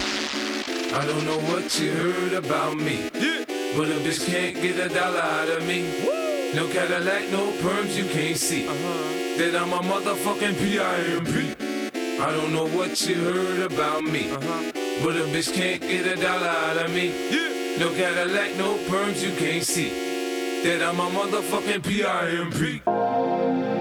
I 0.92 1.06
don't 1.06 1.24
know 1.24 1.38
what 1.52 1.78
you 1.78 1.92
heard 1.92 2.32
about 2.32 2.76
me. 2.76 3.10
Yeah. 3.14 3.44
But 3.76 3.88
a 3.88 3.98
bitch 4.02 4.26
can't 4.26 4.56
get 4.56 4.78
a 4.78 4.88
dollar 4.92 5.20
out 5.20 5.48
of 5.48 5.66
me. 5.66 5.82
No 6.52 6.66
Cadillac, 6.68 7.30
no 7.30 7.52
perms, 7.62 7.96
you 7.96 8.04
can't 8.06 8.36
see. 8.36 8.66
Uh-huh. 8.66 9.38
That 9.38 9.54
I'm 9.54 9.72
a 9.72 9.78
motherfucking 9.78 10.58
P.I.M.P. 10.58 12.18
I 12.20 12.32
don't 12.32 12.52
know 12.52 12.66
what 12.66 13.06
you 13.06 13.14
heard 13.14 13.72
about 13.72 14.02
me. 14.02 14.30
Uh-huh. 14.30 14.89
But 15.02 15.16
a 15.16 15.24
bitch 15.32 15.52
can't 15.54 15.80
get 15.80 16.06
a 16.06 16.20
dollar 16.20 16.46
out 16.46 16.76
of 16.76 16.92
me. 16.92 17.08
No 17.78 17.88
Cadillac, 17.94 18.56
no 18.56 18.76
perms, 18.88 19.22
you 19.22 19.34
can't 19.36 19.64
see. 19.64 19.88
That 20.62 20.82
I'm 20.82 21.00
a 21.00 21.08
motherfucking 21.08 21.82
P.I.M.P. 21.86 23.79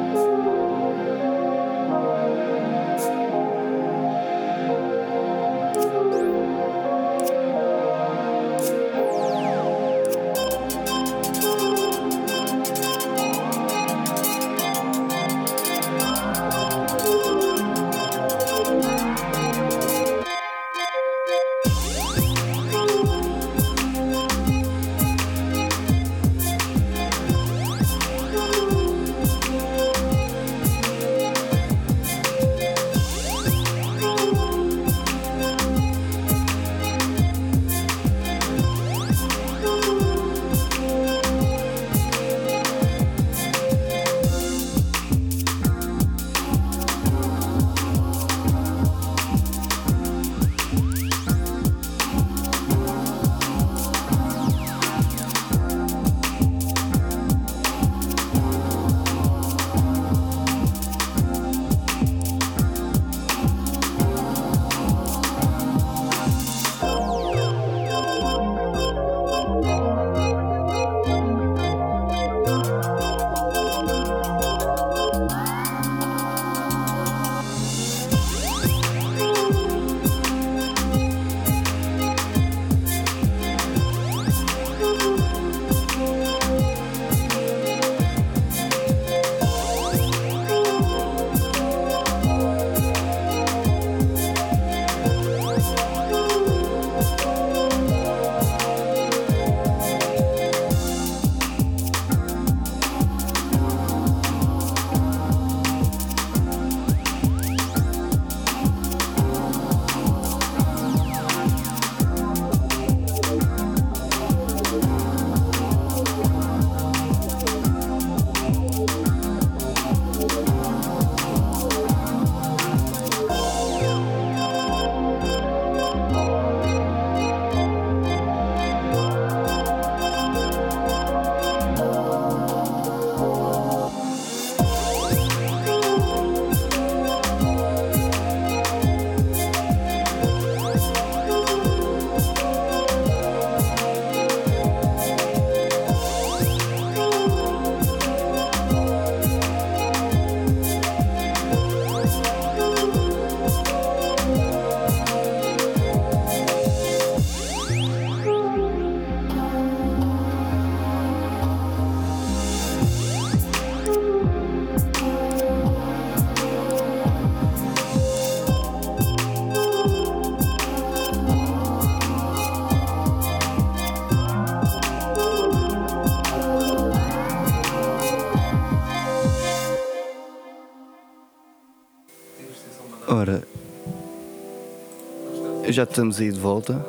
já 185.72 185.84
estamos 185.84 186.20
aí 186.20 186.32
de 186.32 186.40
volta. 186.40 186.86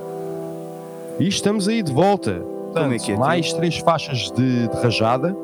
E 1.19 1.29
estamos 1.29 1.69
aí 1.69 1.83
de 1.83 1.93
volta. 1.93 2.31
É 2.31 2.39
Portanto, 2.39 3.03
que 3.03 3.13
é, 3.13 3.17
mais 3.17 3.53
três 3.53 3.79
faixas 3.79 4.31
de, 4.31 4.69
de 4.69 4.77
rajada. 4.83 5.37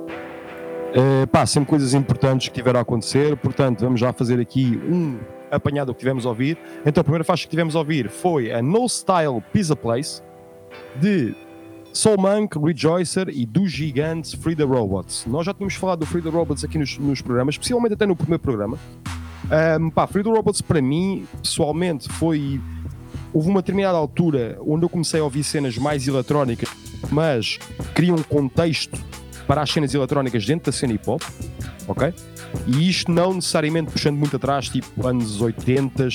Eh, 0.95 1.27
pá, 1.27 1.45
sempre 1.45 1.69
coisas 1.69 1.93
importantes 1.93 2.49
que 2.49 2.55
tiveram 2.55 2.79
a 2.79 2.83
acontecer, 2.83 3.37
portanto, 3.37 3.81
vamos 3.81 4.01
já 4.01 4.13
fazer 4.13 4.41
aqui 4.41 4.81
um 4.89 5.19
apanhado 5.51 5.89
do 5.89 5.95
que 5.95 5.99
tivemos 5.99 6.25
a 6.25 6.31
ouvir. 6.31 6.57
Então, 6.87 7.01
a 7.01 7.05
primeira 7.05 7.25
faixa 7.25 7.45
que 7.45 7.51
tivemos 7.51 7.77
a 7.77 7.81
ouvir 7.81 8.09
foi 8.09 8.53
a 8.53 8.63
No 8.63 8.89
Style 8.89 9.43
Pizza 9.53 9.77
Place 9.77 10.23
de 10.99 11.35
Soul 11.93 12.17
Monk, 12.19 12.59
Rejoicer 12.59 13.29
e 13.29 13.45
dos 13.45 13.71
gigantes 13.71 14.35
Free 14.35 14.57
the 14.57 14.65
Robots. 14.65 15.27
Nós 15.27 15.45
já 15.45 15.53
tínhamos 15.53 15.75
falado 15.75 16.01
do 16.01 16.07
Free 16.07 16.23
the 16.23 16.31
Robots 16.31 16.65
aqui 16.65 16.79
nos, 16.79 16.97
nos 16.99 17.21
programas, 17.21 17.55
especialmente 17.55 17.95
até 17.95 18.07
no 18.07 18.17
primeiro 18.17 18.43
programa. 18.43 18.79
Um, 19.79 19.91
pá, 19.91 20.07
Free 20.07 20.23
the 20.23 20.31
Robots 20.31 20.63
para 20.63 20.81
mim, 20.81 21.27
pessoalmente, 21.43 22.09
foi. 22.09 22.61
Houve 23.37 23.51
uma 23.51 23.61
determinada 23.61 23.99
altura 23.99 24.57
onde 24.67 24.87
eu 24.87 24.89
comecei 24.89 25.21
a 25.21 25.25
ouvir 25.25 25.45
cenas 25.45 25.77
mais 25.77 26.09
eletrónicas, 26.09 26.71
mas 27.11 27.59
cria 27.95 28.15
um 28.15 28.23
contexto 28.23 28.99
para 29.47 29.61
as 29.61 29.71
cenas 29.71 29.93
eletrónicas 29.93 30.47
dentro 30.47 30.73
da 30.73 30.73
cena 30.73 30.95
hip 30.95 31.05
hop, 31.07 31.21
ok? 31.87 32.15
E 32.67 32.89
isto 32.89 33.13
não 33.13 33.35
necessariamente 33.35 33.93
puxando 33.93 34.17
muito 34.17 34.37
atrás, 34.37 34.71
tipo 34.71 35.07
anos 35.07 35.39
80, 35.43 36.09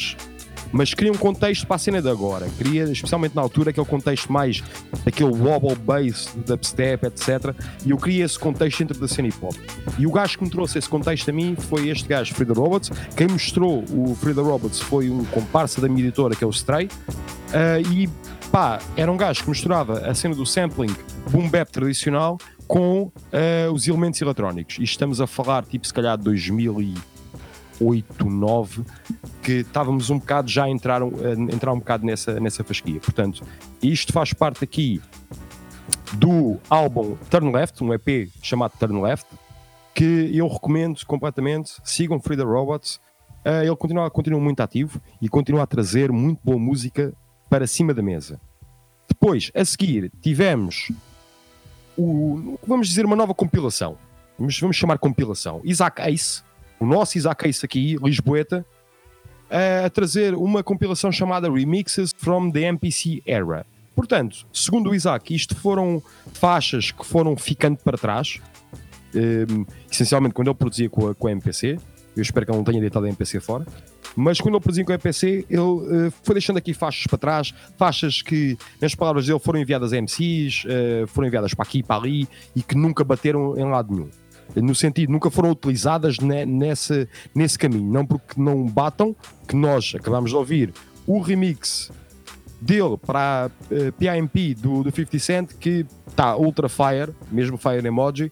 mas 0.72 0.93
cria 0.93 1.11
um 1.11 1.18
contexto 1.18 1.65
para 1.68 1.76
a 1.76 1.80
cena 1.80 2.02
de 2.02 2.10
agora. 2.10 2.48
Cria, 2.57 2.84
especialmente 2.85 3.35
na 3.35 3.41
altura, 3.41 3.72
aquele 3.72 3.85
contexto 3.85 4.31
mais 4.31 4.64
aquele 5.06 5.31
wobble 5.31 5.76
bass, 5.76 6.30
dubstep, 6.45 7.06
etc. 7.06 7.56
E 7.85 7.91
eu 7.91 7.98
queria 7.98 8.26
esse 8.26 8.38
contexto 8.38 8.80
dentro 8.80 8.99
da 8.99 9.07
cena 9.07 9.27
hip 9.27 9.38
hop. 9.41 9.56
E 9.98 10.07
o 10.07 10.11
gajo 10.11 10.38
que 10.38 10.43
me 10.43 10.49
trouxe 10.49 10.77
esse 10.77 10.89
contexto 10.89 11.30
a 11.30 11.34
mim 11.34 11.56
foi 11.57 11.89
este 11.89 12.07
gajo, 12.07 12.34
Frida 12.34 12.53
Robots. 12.53 12.91
Quem 13.15 13.27
mostrou 13.27 13.84
o 13.91 14.15
Frida 14.15 14.41
Robots 14.41 14.80
foi 14.80 15.10
um 15.10 15.23
comparsa 15.26 15.81
da 15.81 15.88
minha 15.88 16.02
editora, 16.02 16.35
que 16.35 16.43
é 16.43 16.48
o 16.48 16.52
Stray. 16.52 16.85
Uh, 16.85 17.91
e 17.91 18.10
pá, 18.52 18.80
era 18.95 19.11
um 19.11 19.18
gajo 19.18 19.43
que 19.43 19.49
misturava 19.49 19.99
a 20.07 20.14
cena 20.14 20.35
do 20.35 20.45
sampling 20.45 20.95
boom 21.30 21.49
bap 21.49 21.72
tradicional 21.72 22.38
com 22.68 23.03
uh, 23.03 23.73
os 23.73 23.88
elementos 23.88 24.22
eletrónicos. 24.22 24.77
E 24.80 24.84
estamos 24.84 25.19
a 25.19 25.27
falar, 25.27 25.65
tipo, 25.65 25.85
se 25.85 25.93
calhar 25.93 26.18
2008, 27.81 28.05
2009, 28.17 28.83
que 29.41 29.51
estávamos 29.53 30.09
um 30.09 30.19
bocado 30.19 30.49
já 30.49 30.65
a 30.65 30.69
entrar, 30.69 31.01
a 31.01 31.05
entrar 31.53 31.73
um 31.73 31.79
bocado 31.79 32.05
nessa, 32.05 32.39
nessa 32.39 32.63
fasquia. 32.63 32.99
Portanto, 32.99 33.43
isto 33.81 34.13
faz 34.13 34.33
parte 34.33 34.63
aqui 34.63 35.01
do 36.13 36.59
álbum 36.69 37.17
Turn 37.29 37.51
Left, 37.51 37.83
um 37.83 37.93
EP 37.93 38.29
chamado 38.41 38.73
Turn 38.79 39.01
Left, 39.01 39.27
que 39.93 40.29
eu 40.33 40.47
recomendo 40.47 41.03
completamente. 41.05 41.73
Sigam 41.83 42.19
Frida 42.19 42.43
Robots. 42.43 42.99
Uh, 43.43 43.63
ele 43.63 43.75
continua, 43.75 44.11
continua 44.11 44.39
muito 44.39 44.61
ativo 44.61 45.01
e 45.19 45.27
continua 45.27 45.63
a 45.63 45.67
trazer 45.67 46.11
muito 46.11 46.39
boa 46.43 46.59
música 46.59 47.11
para 47.49 47.65
cima 47.65 47.91
da 47.91 48.01
mesa. 48.01 48.39
Depois, 49.07 49.51
a 49.55 49.65
seguir, 49.65 50.11
tivemos 50.21 50.91
o, 51.97 52.57
vamos 52.65 52.87
dizer, 52.87 53.03
uma 53.03 53.15
nova 53.15 53.33
compilação. 53.33 53.97
Vamos, 54.37 54.59
vamos 54.59 54.75
chamar 54.75 54.99
compilação. 54.99 55.59
Isaac 55.63 56.01
Ace, 56.01 56.43
o 56.81 56.85
nosso 56.85 57.15
Isaac 57.15 57.47
aqui, 57.63 57.95
Lisboeta, 58.01 58.65
a 59.85 59.87
trazer 59.91 60.33
uma 60.33 60.63
compilação 60.63 61.11
chamada 61.11 61.51
Remixes 61.51 62.11
from 62.17 62.49
the 62.49 62.61
MPC 62.61 63.21
Era. 63.23 63.67
Portanto, 63.95 64.47
segundo 64.51 64.89
o 64.89 64.95
Isaac, 64.95 65.35
isto 65.35 65.55
foram 65.55 66.01
faixas 66.33 66.89
que 66.89 67.05
foram 67.05 67.37
ficando 67.37 67.77
para 67.77 67.99
trás, 67.99 68.39
um, 69.13 69.63
essencialmente 69.91 70.33
quando 70.33 70.47
ele 70.47 70.57
produzia 70.57 70.89
com 70.89 71.09
a, 71.09 71.13
com 71.13 71.27
a 71.27 71.31
MPC. 71.31 71.77
Eu 72.15 72.21
espero 72.23 72.47
que 72.47 72.51
ele 72.51 72.57
não 72.57 72.65
tenha 72.65 72.81
deitado 72.81 73.05
a 73.05 73.09
MPC 73.09 73.39
fora. 73.39 73.65
Mas 74.15 74.41
quando 74.41 74.55
ele 74.55 74.61
produziu 74.61 74.83
com 74.83 74.91
a 74.91 74.95
EPC, 74.95 75.45
ele 75.49 75.61
uh, 75.61 76.13
foi 76.23 76.33
deixando 76.33 76.57
aqui 76.57 76.73
faixas 76.73 77.05
para 77.05 77.17
trás, 77.17 77.53
faixas 77.77 78.21
que, 78.21 78.57
nas 78.81 78.95
palavras 78.95 79.27
dele, 79.27 79.39
foram 79.39 79.59
enviadas 79.59 79.93
a 79.93 80.01
MCs, 80.01 80.65
uh, 80.65 81.07
foram 81.07 81.27
enviadas 81.27 81.53
para 81.53 81.63
aqui 81.63 81.79
e 81.79 81.83
para 81.83 81.95
ali 81.95 82.27
e 82.55 82.63
que 82.63 82.75
nunca 82.75 83.03
bateram 83.03 83.55
em 83.55 83.69
lado 83.69 83.93
nenhum. 83.93 84.09
No 84.55 84.75
sentido, 84.75 85.11
nunca 85.11 85.29
foram 85.29 85.51
utilizadas 85.51 86.19
ne, 86.19 86.45
nesse, 86.45 87.07
nesse 87.33 87.57
caminho. 87.57 87.91
Não 87.91 88.05
porque 88.05 88.39
não 88.39 88.65
batam, 88.65 89.15
que 89.47 89.55
nós 89.55 89.93
acabamos 89.95 90.31
de 90.31 90.35
ouvir 90.35 90.73
o 91.07 91.19
remix 91.19 91.91
dele 92.59 92.97
para 92.97 93.49
uh, 93.71 93.91
PIMP 93.93 94.55
do, 94.55 94.83
do 94.83 94.91
50 94.91 95.19
Cent, 95.19 95.49
que 95.59 95.85
está 96.07 96.35
ultra 96.35 96.69
fire, 96.69 97.13
mesmo 97.31 97.57
fire 97.57 97.85
emoji, 97.85 98.31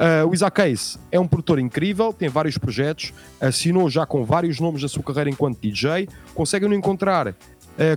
Uh, 0.00 0.26
o 0.26 0.32
Isaac 0.32 0.56
Case 0.56 0.98
é 1.12 1.20
um 1.20 1.28
produtor 1.28 1.58
incrível, 1.58 2.10
tem 2.10 2.26
vários 2.26 2.56
projetos, 2.56 3.12
assinou 3.38 3.90
já 3.90 4.06
com 4.06 4.24
vários 4.24 4.58
nomes 4.58 4.80
da 4.80 4.88
sua 4.88 5.02
carreira 5.02 5.28
enquanto 5.28 5.60
DJ, 5.60 6.08
conseguem-no 6.34 6.74
encontrar 6.74 7.28
uh, 7.28 7.34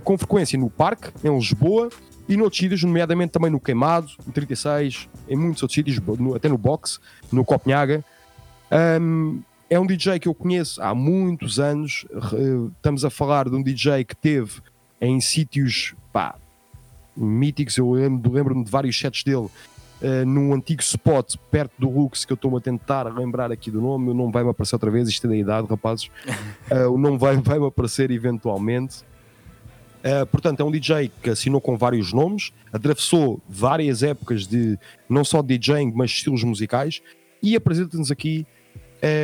com 0.04 0.18
frequência 0.18 0.58
no 0.58 0.68
Parque, 0.68 1.08
em 1.26 1.34
Lisboa, 1.34 1.88
e 2.28 2.36
noutros 2.36 2.58
sítios, 2.58 2.82
nomeadamente 2.82 3.32
também 3.32 3.50
no 3.50 3.60
Queimado, 3.60 4.10
no 4.26 4.32
36, 4.32 5.08
em 5.28 5.36
muitos 5.36 5.62
outros 5.62 5.74
sítios, 5.74 5.98
no, 6.18 6.34
até 6.34 6.48
no 6.48 6.56
Box, 6.56 6.98
no 7.30 7.44
Copenhaga. 7.44 8.04
Um, 9.00 9.42
é 9.68 9.78
um 9.78 9.86
DJ 9.86 10.18
que 10.18 10.28
eu 10.28 10.34
conheço 10.34 10.80
há 10.82 10.94
muitos 10.94 11.58
anos, 11.58 12.06
estamos 12.76 13.04
a 13.04 13.10
falar 13.10 13.48
de 13.48 13.56
um 13.56 13.62
DJ 13.62 14.04
que 14.04 14.14
teve 14.14 14.60
em 15.00 15.20
sítios 15.20 15.94
pá, 16.12 16.36
míticos, 17.16 17.76
eu 17.76 17.90
lembro-me 17.92 18.36
lembro 18.36 18.64
de 18.64 18.70
vários 18.70 18.98
sets 18.98 19.22
dele 19.22 19.48
uh, 20.04 20.26
num 20.26 20.52
antigo 20.52 20.82
spot 20.82 21.36
perto 21.50 21.72
do 21.78 21.90
Lux, 21.90 22.24
que 22.24 22.32
eu 22.32 22.36
estou-me 22.36 22.58
a 22.58 22.60
tentar 22.60 23.04
lembrar 23.04 23.50
aqui 23.50 23.70
do 23.70 23.80
nome, 23.80 24.10
o 24.10 24.14
nome 24.14 24.32
vai-me 24.32 24.50
aparecer 24.50 24.74
outra 24.74 24.90
vez, 24.90 25.08
isto 25.08 25.26
é 25.26 25.30
da 25.30 25.36
idade, 25.36 25.66
rapazes. 25.68 26.10
Uh, 26.70 26.90
o 26.92 26.98
nome 26.98 27.18
vai-me 27.18 27.42
vai 27.42 27.58
aparecer 27.58 28.10
eventualmente. 28.10 29.04
Uh, 30.04 30.26
portanto, 30.26 30.60
é 30.60 30.64
um 30.64 30.70
DJ 30.70 31.10
que 31.22 31.30
assinou 31.30 31.62
com 31.62 31.78
vários 31.78 32.12
nomes, 32.12 32.52
atravessou 32.70 33.40
várias 33.48 34.02
épocas 34.02 34.46
de 34.46 34.78
não 35.08 35.24
só 35.24 35.40
DJing, 35.40 35.92
mas 35.94 36.10
estilos 36.10 36.44
musicais, 36.44 37.00
e 37.42 37.56
apresenta-nos 37.56 38.10
aqui 38.10 38.46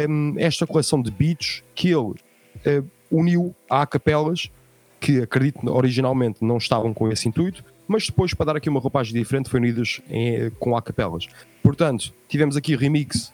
um, 0.09 0.35
esta 0.39 0.67
coleção 0.67 1.03
de 1.03 1.11
beats 1.11 1.63
que 1.75 1.89
ele 1.89 2.15
uh, 2.15 2.91
uniu 3.11 3.55
a 3.69 3.87
capelas 3.87 4.51
que 4.99 5.21
acredito 5.23 5.67
originalmente 5.71 6.45
não 6.45 6.57
estavam 6.57 6.93
com 6.93 7.11
esse 7.11 7.29
intuito, 7.29 7.65
mas 7.87 8.07
depois, 8.07 8.33
para 8.33 8.47
dar 8.47 8.57
aqui 8.57 8.69
uma 8.69 8.81
roupagem 8.81 9.15
diferente, 9.15 9.51
foi 9.51 9.61
unidas 9.61 10.01
em, 10.09 10.51
com 10.59 10.77
acapelas. 10.77 11.27
Portanto, 11.63 12.13
tivemos 12.27 12.57
aqui 12.57 12.75
remix 12.75 13.33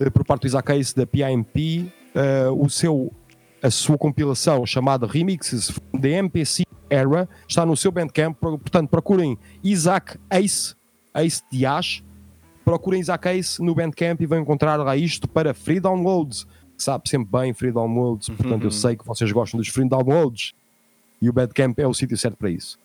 uh, 0.00 0.10
por 0.10 0.24
parte 0.24 0.42
do 0.42 0.46
Isaac 0.48 0.72
Ace 0.72 0.94
da 0.96 1.06
PIMP, 1.06 1.92
o 2.56 2.70
seu, 2.70 3.12
a 3.64 3.70
sua 3.70 3.96
compilação 3.96 4.66
chamada 4.66 5.06
Remixes 5.06 5.72
da 5.98 6.06
MPC 6.06 6.64
Era 6.90 7.26
está 7.48 7.64
no 7.64 7.74
seu 7.74 7.90
Bandcamp, 7.90 8.36
portanto, 8.38 8.90
procurem 8.90 9.38
Isaac 9.62 10.18
Ace, 10.30 10.74
Ace 11.14 11.42
de 11.50 11.64
Ash, 11.64 12.04
procurem 12.62 13.00
Isaac 13.00 13.26
Ace 13.26 13.62
no 13.62 13.74
Bandcamp 13.74 14.20
e 14.20 14.26
vão 14.26 14.38
encontrar 14.38 14.76
lá 14.76 14.94
isto 14.94 15.26
para 15.26 15.54
free 15.54 15.80
downloads. 15.80 16.46
Sabe 16.76 17.08
sempre 17.08 17.30
bem 17.40 17.54
free 17.54 17.72
downloads, 17.72 18.28
portanto, 18.28 18.64
eu 18.64 18.70
sei 18.70 18.96
que 18.96 19.06
vocês 19.06 19.32
gostam 19.32 19.56
dos 19.56 19.68
free 19.68 19.88
downloads 19.88 20.52
e 21.22 21.30
o 21.30 21.32
Bandcamp 21.32 21.78
é 21.78 21.86
o 21.86 21.94
sítio 21.94 22.18
certo 22.18 22.36
para 22.36 22.50
isso. 22.50 22.78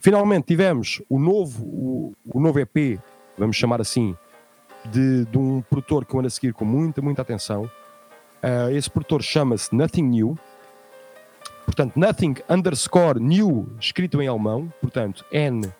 Finalmente 0.00 0.46
tivemos 0.46 1.02
o 1.10 1.18
novo, 1.18 1.62
o, 1.62 2.12
o 2.24 2.40
novo 2.40 2.58
EP, 2.58 2.98
vamos 3.36 3.56
chamar 3.56 3.82
assim, 3.82 4.16
de, 4.90 5.26
de, 5.26 5.36
um 5.36 5.60
produtor 5.60 6.06
que 6.06 6.14
eu 6.14 6.20
ando 6.20 6.28
a 6.28 6.30
seguir 6.30 6.54
com 6.54 6.64
muita, 6.64 7.02
muita 7.02 7.20
atenção. 7.20 7.70
Uh, 8.42 8.70
esse 8.72 8.90
produtor 8.90 9.22
chama-se 9.22 9.74
Nothing 9.74 10.02
New. 10.02 10.38
Portanto, 11.64 11.96
Nothing 11.96 12.34
underscore 12.48 13.20
New, 13.20 13.68
escrito 13.80 14.20
em 14.20 14.28
alemão. 14.28 14.72
Portanto, 14.80 15.24
N-E-U-E. 15.30 15.74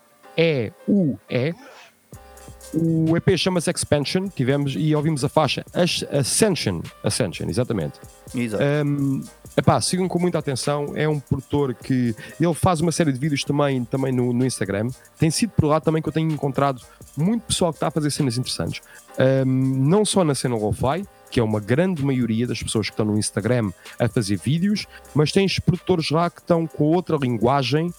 O 2.75 3.15
EP 3.17 3.37
chama-se 3.37 3.71
Expansion, 3.71 4.29
tivemos 4.29 4.75
e 4.75 4.95
ouvimos 4.95 5.23
a 5.25 5.29
faixa 5.29 5.65
Ascension. 5.75 6.81
Ascension, 7.05 7.49
exatamente. 7.49 8.01
Exato. 8.35 8.65
Um, 8.65 9.23
epá, 9.55 9.79
sigam 9.81 10.09
com 10.09 10.19
muita 10.19 10.39
atenção. 10.39 10.93
É 10.95 11.07
um 11.07 11.21
produtor 11.21 11.75
que 11.75 12.15
ele 12.41 12.55
faz 12.55 12.81
uma 12.81 12.91
série 12.91 13.13
de 13.13 13.19
vídeos 13.19 13.45
também, 13.45 13.85
também 13.85 14.11
no, 14.13 14.33
no 14.33 14.47
Instagram. 14.47 14.89
Tem 15.19 15.31
sido 15.31 15.51
por 15.51 15.67
lá 15.67 15.81
também 15.81 16.01
que 16.01 16.09
eu 16.09 16.13
tenho 16.13 16.31
encontrado 16.31 16.81
muito 17.17 17.43
pessoal 17.43 17.73
que 17.73 17.77
está 17.77 17.89
a 17.89 17.91
fazer 17.91 18.11
cenas 18.11 18.39
interessantes. 18.39 18.81
Um, 19.19 19.45
não 19.45 20.05
só 20.05 20.25
na 20.25 20.35
cena 20.35 20.57
lo-fi, 20.57 21.05
que 21.31 21.41
é 21.41 21.43
uma 21.43 21.61
grande 21.61 22.05
maioria 22.05 22.47
das 22.47 22.63
pessoas 22.63 22.87
que 22.87 22.93
estão 22.93 23.07
no 23.07 23.19
Instagram 23.19 23.73
a 23.99 24.09
fazer 24.09 24.37
vídeos, 24.37 24.87
mas 25.15 25.33
tens 25.33 25.59
produtores 25.59 26.11
lá 26.11 26.29
que 26.29 26.41
estão 26.41 26.67
com 26.67 26.85
outra 26.85 27.17
linguagem 27.17 27.93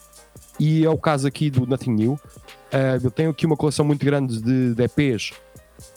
e 0.59 0.85
é 0.85 0.89
o 0.89 0.97
caso 0.97 1.27
aqui 1.27 1.49
do 1.49 1.65
Nothing 1.65 1.93
New. 1.93 2.13
Uh, 2.13 3.03
eu 3.03 3.11
tenho 3.11 3.31
aqui 3.31 3.45
uma 3.45 3.57
coleção 3.57 3.85
muito 3.85 4.05
grande 4.05 4.41
de, 4.41 4.73
de 4.73 4.83
EPs 4.83 5.31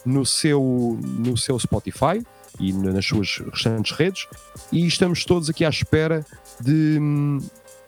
no 0.05 0.25
seu, 0.25 0.99
no 1.01 1.37
seu 1.37 1.57
Spotify 1.59 2.23
e 2.59 2.73
nas 2.73 3.05
suas 3.05 3.37
restantes 3.51 3.91
redes, 3.91 4.27
e 4.71 4.85
estamos 4.87 5.23
todos 5.23 5.49
aqui 5.49 5.63
à 5.63 5.69
espera 5.69 6.25
de, 6.59 6.99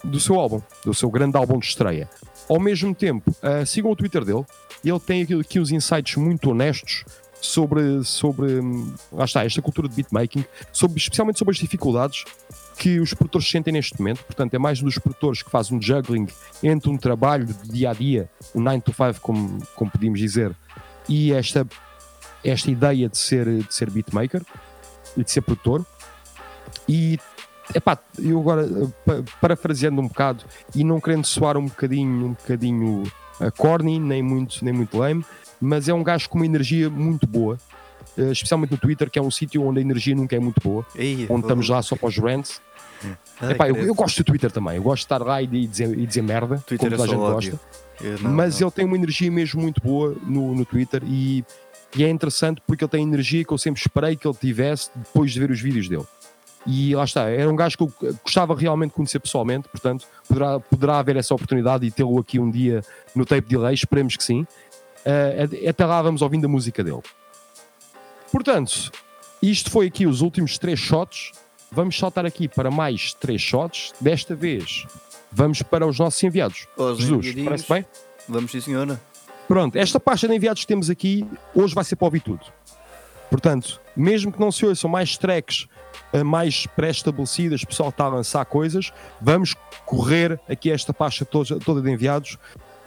do 0.03 0.19
seu 0.19 0.39
álbum, 0.39 0.61
do 0.85 0.93
seu 0.93 1.09
grande 1.09 1.37
álbum 1.37 1.57
de 1.57 1.65
estreia. 1.65 2.07
Ao 2.49 2.59
mesmo 2.59 2.93
tempo, 2.95 3.29
uh, 3.31 3.65
sigam 3.65 3.91
o 3.91 3.95
Twitter 3.95 4.25
dele, 4.25 4.45
ele 4.83 4.99
tem 4.99 5.21
aqui, 5.21 5.39
aqui 5.39 5.59
uns 5.59 5.71
insights 5.71 6.15
muito 6.15 6.49
honestos 6.49 7.05
sobre, 7.39 8.03
sobre 8.03 8.59
lá 9.11 9.25
está, 9.25 9.45
esta 9.45 9.61
cultura 9.61 9.87
de 9.87 9.95
beatmaking, 9.95 10.43
sobre, 10.73 10.97
especialmente 10.97 11.37
sobre 11.37 11.53
as 11.53 11.57
dificuldades 11.57 12.25
que 12.77 12.99
os 12.99 13.13
produtores 13.13 13.49
sentem 13.49 13.73
neste 13.73 13.97
momento. 13.99 14.23
Portanto, 14.23 14.53
é 14.53 14.57
mais 14.57 14.81
um 14.81 14.85
dos 14.85 14.97
produtores 14.97 15.43
que 15.43 15.51
faz 15.51 15.71
um 15.71 15.81
juggling 15.81 16.27
entre 16.63 16.89
um 16.89 16.97
trabalho 16.97 17.45
de 17.45 17.69
dia 17.69 17.91
a 17.91 17.93
dia, 17.93 18.29
um 18.55 18.61
9 18.61 18.81
to 18.81 18.93
5, 18.93 19.21
como, 19.21 19.59
como 19.75 19.91
podíamos 19.91 20.19
dizer, 20.19 20.55
e 21.07 21.31
esta 21.31 21.67
esta 22.43 22.71
ideia 22.71 23.09
de 23.09 23.17
ser, 23.17 23.63
de 23.63 23.73
ser 23.73 23.89
beatmaker 23.89 24.41
e 25.17 25.23
de 25.23 25.31
ser 25.31 25.41
produtor. 25.41 25.85
E 26.87 27.19
epá, 27.73 27.97
eu 28.17 28.39
agora, 28.39 28.63
eh, 28.65 28.87
pa- 29.05 29.23
parafraseando 29.41 30.01
um 30.01 30.07
bocado 30.07 30.43
e 30.75 30.83
não 30.83 30.99
querendo 30.99 31.25
soar 31.25 31.57
um 31.57 31.65
bocadinho, 31.65 32.27
um 32.27 32.33
bocadinho 32.33 33.03
uh, 33.39 33.51
corny, 33.57 33.99
nem 33.99 34.21
muito, 34.23 34.63
nem 34.63 34.73
muito 34.73 34.97
lame, 34.97 35.23
mas 35.61 35.87
é 35.89 35.93
um 35.93 36.03
gajo 36.03 36.29
com 36.29 36.37
uma 36.39 36.45
energia 36.45 36.89
muito 36.89 37.27
boa, 37.27 37.57
eh, 38.17 38.31
especialmente 38.31 38.71
no 38.71 38.77
Twitter, 38.77 39.09
que 39.09 39.19
é 39.19 39.21
um 39.21 39.31
sítio 39.31 39.63
onde 39.65 39.79
a 39.79 39.81
energia 39.81 40.15
nunca 40.15 40.35
é 40.35 40.39
muito 40.39 40.61
boa, 40.63 40.85
Ei, 40.95 41.25
onde 41.29 41.41
estamos 41.41 41.67
lá 41.69 41.81
só 41.81 41.95
para 41.95 42.07
os 42.07 42.17
rants. 42.17 42.61
Ai, 43.41 43.51
Epá, 43.53 43.69
eu, 43.69 43.75
eu 43.77 43.95
gosto 43.95 44.17
do 44.17 44.25
Twitter 44.25 44.51
também, 44.51 44.75
eu 44.75 44.83
gosto 44.83 44.99
de 45.01 45.05
estar 45.05 45.19
lá 45.25 45.41
e 45.41 45.47
de 45.47 45.65
dizer, 45.67 45.97
e 45.97 46.05
dizer 46.05 46.21
merda, 46.21 46.57
Twitter 46.67 46.89
como 46.89 46.93
é 46.95 46.97
toda 46.97 47.03
a 47.03 47.07
só 47.07 47.13
gente 47.13 47.35
ódio. 47.35 47.59
gosta. 48.01 48.23
Não- 48.23 48.31
mas 48.33 48.59
não. 48.59 48.67
ele 48.67 48.71
tem 48.75 48.85
uma 48.85 48.95
energia 48.95 49.31
mesmo 49.31 49.61
muito 49.61 49.81
boa 49.81 50.15
no, 50.25 50.53
no 50.55 50.65
Twitter 50.65 51.01
e, 51.05 51.43
e 51.95 52.03
é 52.03 52.09
interessante 52.09 52.61
porque 52.65 52.83
ele 52.83 52.91
tem 52.91 53.03
energia 53.03 53.43
que 53.43 53.51
eu 53.53 53.57
sempre 53.57 53.79
esperei 53.81 54.15
que 54.15 54.25
ele 54.27 54.35
tivesse 54.35 54.89
depois 54.95 55.31
de 55.31 55.39
ver 55.39 55.51
os 55.51 55.59
vídeos 55.61 55.87
dele. 55.89 56.05
E 56.71 56.93
lá 56.93 57.03
está, 57.03 57.27
era 57.27 57.49
um 57.49 57.55
gajo 57.55 57.75
que 57.75 57.83
eu 57.83 57.91
gostava 58.23 58.55
realmente 58.55 58.91
de 58.91 58.95
conhecer 58.95 59.19
pessoalmente, 59.19 59.67
portanto, 59.67 60.05
poderá, 60.27 60.59
poderá 60.59 60.99
haver 60.99 61.15
essa 61.15 61.33
oportunidade 61.33 61.83
e 61.83 61.89
tê-lo 61.89 62.19
aqui 62.19 62.37
um 62.39 62.51
dia 62.51 62.83
no 63.15 63.25
tape 63.25 63.49
delay, 63.49 63.73
esperemos 63.73 64.15
que 64.15 64.23
sim. 64.23 64.41
Uh, 64.99 65.67
até 65.67 65.83
lá 65.83 65.99
vamos 65.99 66.21
ouvindo 66.21 66.45
a 66.45 66.47
música 66.47 66.83
dele. 66.83 67.01
Portanto, 68.31 68.91
isto 69.41 69.71
foi 69.71 69.87
aqui 69.87 70.05
os 70.05 70.21
últimos 70.21 70.59
três 70.59 70.79
shots. 70.79 71.31
Vamos 71.71 71.97
saltar 71.97 72.23
aqui 72.23 72.47
para 72.47 72.69
mais 72.69 73.15
três 73.15 73.41
shots. 73.41 73.91
Desta 73.99 74.35
vez, 74.35 74.85
vamos 75.31 75.63
para 75.63 75.87
os 75.87 75.97
nossos 75.97 76.21
enviados. 76.21 76.67
Os 76.77 76.99
Jesus, 76.99 77.33
parece 77.43 77.67
bem? 77.67 77.85
Vamos 78.27 78.51
sim, 78.51 78.61
senhora. 78.61 79.01
Pronto, 79.47 79.75
esta 79.75 79.99
pasta 79.99 80.27
de 80.27 80.35
enviados 80.35 80.61
que 80.61 80.67
temos 80.67 80.87
aqui, 80.87 81.25
hoje 81.55 81.73
vai 81.73 81.83
ser 81.83 81.95
para 81.95 82.05
ouvir 82.05 82.19
tudo. 82.19 82.45
Portanto, 83.27 83.81
mesmo 83.95 84.31
que 84.31 84.39
não 84.39 84.51
se 84.51 84.67
ouçam 84.67 84.87
mais 84.87 85.17
tracks 85.17 85.67
mais 86.23 86.65
pré-estabelecidas, 86.67 87.61
o 87.63 87.67
pessoal 87.67 87.89
está 87.89 88.05
a 88.05 88.09
lançar 88.09 88.43
coisas, 88.45 88.91
vamos 89.21 89.55
correr 89.85 90.39
aqui 90.49 90.71
esta 90.71 90.93
pasta 90.93 91.23
toda, 91.25 91.59
toda 91.59 91.81
de 91.81 91.91
enviados. 91.91 92.37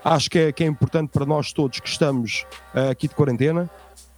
Acho 0.04 0.28
que 0.30 0.38
é, 0.38 0.52
que 0.52 0.64
é 0.64 0.66
importante 0.66 1.10
para 1.10 1.24
nós 1.24 1.52
todos 1.52 1.78
que 1.78 1.88
estamos 1.88 2.44
eh, 2.74 2.90
aqui 2.90 3.06
de 3.06 3.14
quarentena 3.14 3.70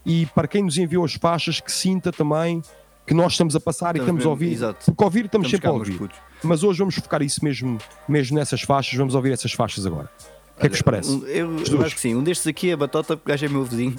e 0.03 0.25
para 0.27 0.47
quem 0.47 0.63
nos 0.63 0.77
enviou 0.79 1.05
as 1.05 1.13
faixas 1.13 1.59
que 1.59 1.71
sinta 1.71 2.11
também 2.11 2.61
que 3.05 3.13
nós 3.13 3.33
estamos 3.33 3.55
a 3.55 3.59
passar 3.59 3.95
e 3.95 3.99
Estamos 3.99 4.19
estamos 4.19 4.21
a 4.21 4.23
mesmo- 4.23 4.31
ouvir. 4.31 4.51
exato. 4.53 4.85
Porque 4.85 5.03
ouvir 5.03 5.25
estamos, 5.25 5.45
Estamos 5.45 5.83
sempre 5.83 5.95
a 5.95 5.95
ouvir. 6.01 6.11
Mas 6.43 6.63
hoje 6.63 6.79
vamos 6.79 6.95
focar 6.95 7.21
isso 7.21 7.43
mesmo, 7.45 7.77
mesmo 8.07 8.35
nessas 8.35 8.61
faixas, 8.63 8.97
vamos 8.97 9.13
ouvir 9.13 9.31
essas 9.33 9.51
faixas 9.51 9.85
agora. 9.85 10.09
O 10.55 10.59
que 10.61 10.67
é 10.67 10.69
que 10.69 10.83
parece? 10.83 11.11
Um- 11.11 11.25
Eu, 11.27 11.57
eu 11.69 11.81
acho 11.83 11.95
que 11.95 12.01
sim. 12.01 12.15
Um 12.15 12.23
destes 12.23 12.47
aqui 12.47 12.71
é 12.71 12.75
batota, 12.75 13.17
porque 13.17 13.29
o 13.29 13.31
gajo 13.33 13.45
é 13.45 13.49
meu 13.49 13.63
vizinho. 13.65 13.95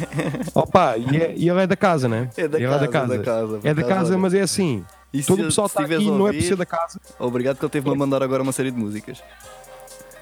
Opa, 0.54 0.96
e, 0.96 1.16
é- 1.16 1.34
e 1.36 1.48
ele 1.48 1.60
é 1.60 1.66
da 1.66 1.76
casa, 1.76 2.08
né? 2.08 2.30
É 2.36 2.48
da 2.48 2.58
ele 2.58 2.66
casa, 2.66 2.76
é 2.84 2.86
da 2.86 2.92
casa. 2.92 3.08
da 3.18 3.24
casa, 3.24 3.60
É 3.62 3.74
da 3.74 3.82
casa, 3.84 4.18
mas 4.18 4.34
é 4.34 4.40
assim. 4.40 4.84
E 5.12 5.22
Todo 5.22 5.40
o 5.40 5.44
pessoal 5.44 5.68
se 5.68 5.72
está 5.72 5.84
aqui, 5.84 5.94
a 5.94 5.98
não 6.00 6.14
é 6.14 6.16
por 6.16 6.22
ouvir- 6.36 6.42
ser 6.42 6.56
da 6.56 6.66
casa. 6.66 7.00
Obrigado 7.18 7.58
que 7.58 7.64
ele 7.64 7.70
teve-me 7.70 7.94
a 7.94 7.98
mandar 7.98 8.22
agora 8.22 8.42
uma 8.42 8.52
série 8.52 8.70
de 8.70 8.78
músicas. 8.78 9.22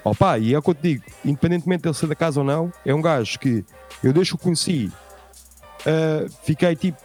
Opa, 0.03 0.37
e 0.37 0.53
é 0.53 0.57
o 0.57 0.61
que 0.61 0.69
eu 0.69 0.75
te 0.75 0.81
digo, 0.81 1.03
independentemente 1.25 1.81
de 1.83 1.87
ele 1.89 1.95
ser 1.95 2.07
da 2.07 2.15
casa 2.15 2.39
ou 2.39 2.45
não, 2.45 2.71
é 2.85 2.93
um 2.93 3.01
gajo 3.01 3.37
que 3.39 3.65
eu 4.03 4.13
desde 4.13 4.31
que 4.33 4.35
o 4.35 4.39
conheci, 4.39 4.89
ah, 5.85 6.25
fiquei 6.43 6.75
tipo, 6.75 6.97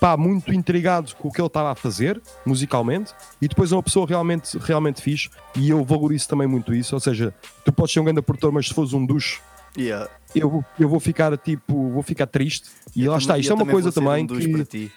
pá, 0.00 0.16
muito 0.16 0.52
intrigado 0.52 1.14
com 1.16 1.28
o 1.28 1.32
que 1.32 1.40
ele 1.40 1.46
estava 1.46 1.70
a 1.70 1.74
fazer, 1.74 2.20
musicalmente, 2.44 3.12
e 3.40 3.48
depois 3.48 3.72
é 3.72 3.74
uma 3.76 3.82
pessoa 3.82 4.06
realmente, 4.06 4.56
realmente 4.58 5.00
fixe, 5.02 5.28
e 5.56 5.70
eu 5.70 5.84
valorizo 5.84 6.28
também 6.28 6.46
muito 6.46 6.74
isso, 6.74 6.94
ou 6.94 7.00
seja, 7.00 7.34
tu 7.64 7.72
podes 7.72 7.92
ser 7.94 8.00
um 8.00 8.04
grande 8.04 8.22
produtor, 8.22 8.52
mas 8.52 8.68
se 8.68 8.74
fores 8.74 8.92
um 8.92 9.04
ducho, 9.04 9.40
Yeah. 9.78 10.08
eu, 10.34 10.48
vou- 10.48 10.64
eu 10.80 10.88
vou 10.88 10.98
ficar 10.98 11.36
tipo, 11.36 11.90
vou 11.90 12.02
ficar 12.02 12.26
triste, 12.26 12.68
e 12.94 13.04
Eu 13.04 13.12
lá 13.12 13.18
está, 13.18 13.38
isto 13.38 13.52
é 13.52 13.54
uma 13.54 13.66
coisa 13.66 13.92
também 13.92 14.24
um 14.24 14.64
que... 14.66 14.90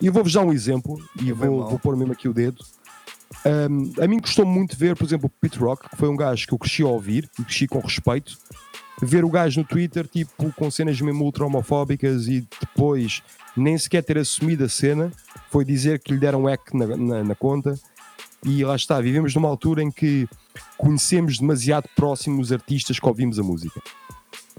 E 0.00 0.06
eu 0.06 0.12
vou-vos 0.12 0.32
dar 0.32 0.42
um 0.42 0.52
exemplo 0.52 0.96
e 1.20 1.30
É 1.30 1.32
vou, 1.32 1.68
vou 1.68 1.78
pôr 1.78 1.96
mesmo 1.96 2.12
aqui 2.12 2.28
o 2.28 2.34
dedo. 2.34 2.62
Um, 3.44 3.92
a 4.02 4.06
mim 4.06 4.18
gostou 4.18 4.44
muito 4.44 4.76
ver, 4.76 4.94
por 4.96 5.04
exemplo, 5.04 5.26
o 5.26 5.40
Pete 5.40 5.58
Rock, 5.58 5.88
que 5.88 5.96
foi 5.96 6.08
um 6.08 6.16
gajo 6.16 6.46
que 6.46 6.52
eu 6.52 6.58
cresci 6.58 6.82
a 6.82 6.86
ouvir 6.86 7.28
e 7.38 7.44
cresci 7.44 7.66
com 7.66 7.78
respeito. 7.80 8.36
Ver 9.02 9.24
o 9.24 9.30
gajo 9.30 9.60
no 9.60 9.66
Twitter, 9.66 10.06
tipo, 10.06 10.52
com 10.52 10.70
cenas 10.70 11.00
mesmo 11.00 11.24
ultra 11.24 11.44
homofóbicas 11.44 12.28
e 12.28 12.46
depois 12.60 13.22
nem 13.56 13.76
sequer 13.76 14.02
ter 14.02 14.18
assumido 14.18 14.64
a 14.64 14.68
cena, 14.68 15.12
foi 15.50 15.64
dizer 15.64 15.98
que 15.98 16.12
lhe 16.12 16.18
deram 16.18 16.42
um 16.42 16.46
hack 16.46 16.72
na, 16.72 16.86
na, 16.96 17.24
na 17.24 17.34
conta. 17.34 17.78
E 18.44 18.64
lá 18.64 18.76
está, 18.76 19.00
vivemos 19.00 19.34
numa 19.34 19.48
altura 19.48 19.82
em 19.82 19.90
que 19.90 20.28
conhecemos 20.76 21.38
demasiado 21.38 21.88
próximo 21.94 22.40
os 22.40 22.52
artistas 22.52 22.98
que 22.98 23.06
ouvimos 23.06 23.38
a 23.38 23.42
música. 23.42 23.82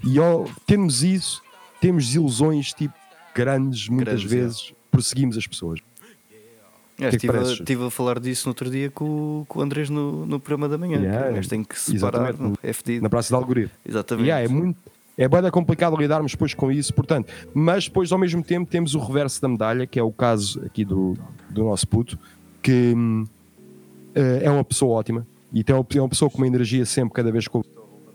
E 0.04 0.18
ao 0.18 0.44
termos 0.66 1.02
isso, 1.02 1.42
temos 1.80 2.14
ilusões 2.14 2.72
tipo 2.72 2.94
grandes, 3.34 3.88
muitas 3.88 4.24
Grandes, 4.24 4.32
é. 4.32 4.40
vezes 4.40 4.74
perseguimos 4.90 5.36
as 5.36 5.46
pessoas. 5.46 5.80
É, 6.98 7.02
que 7.02 7.04
é 7.06 7.10
que 7.10 7.16
estive, 7.16 7.30
a, 7.30 7.32
pareces? 7.34 7.60
estive 7.60 7.84
a 7.86 7.90
falar 7.90 8.18
disso 8.18 8.46
no 8.48 8.50
outro 8.50 8.70
dia 8.70 8.90
com, 8.90 9.04
o- 9.40 9.44
com 9.48 9.60
o 9.60 9.62
Andrés 9.62 9.88
no, 9.88 10.26
no 10.26 10.40
programa 10.40 10.68
da 10.68 10.76
manhã. 10.78 10.98
Yeah, 11.00 11.30
gajo 11.32 11.48
tem 11.48 11.62
que 11.64 11.78
se 11.78 11.92
separar. 11.92 12.34
É 12.62 12.72
fedido. 12.72 13.02
Na 13.02 13.08
Praça 13.08 13.28
de 13.28 13.34
Algoritmo. 13.34 13.70
Exatamente. 13.86 14.26
Yeah, 14.28 14.44
é 14.44 14.48
muito. 14.48 14.78
É 15.16 15.26
bem 15.28 15.50
complicado 15.50 15.96
lidarmos 15.96 16.30
depois 16.32 16.54
com 16.54 16.70
isso, 16.70 16.94
portanto, 16.94 17.32
mas 17.52 17.84
depois 17.86 18.12
ao 18.12 18.18
mesmo 18.18 18.40
tempo 18.42 18.70
temos 18.70 18.94
o 18.94 19.00
reverso 19.00 19.42
da 19.42 19.48
medalha, 19.48 19.84
que 19.86 19.98
é 19.98 20.02
o 20.02 20.12
caso 20.12 20.62
aqui 20.64 20.84
do, 20.84 21.16
do 21.50 21.64
nosso 21.64 21.88
puto, 21.88 22.16
que 22.62 22.92
hum, 22.96 23.26
eh, 24.14 24.40
é 24.44 24.50
uma 24.50 24.62
pessoa 24.62 24.96
ótima 24.98 25.26
e 25.52 25.64
tem 25.64 25.74
uma, 25.74 25.84
é 25.92 26.00
uma 26.00 26.08
pessoa 26.08 26.30
com 26.30 26.38
uma 26.38 26.46
energia 26.46 26.86
sempre, 26.86 27.14
cada 27.14 27.32
vez 27.32 27.48
com 27.48 27.64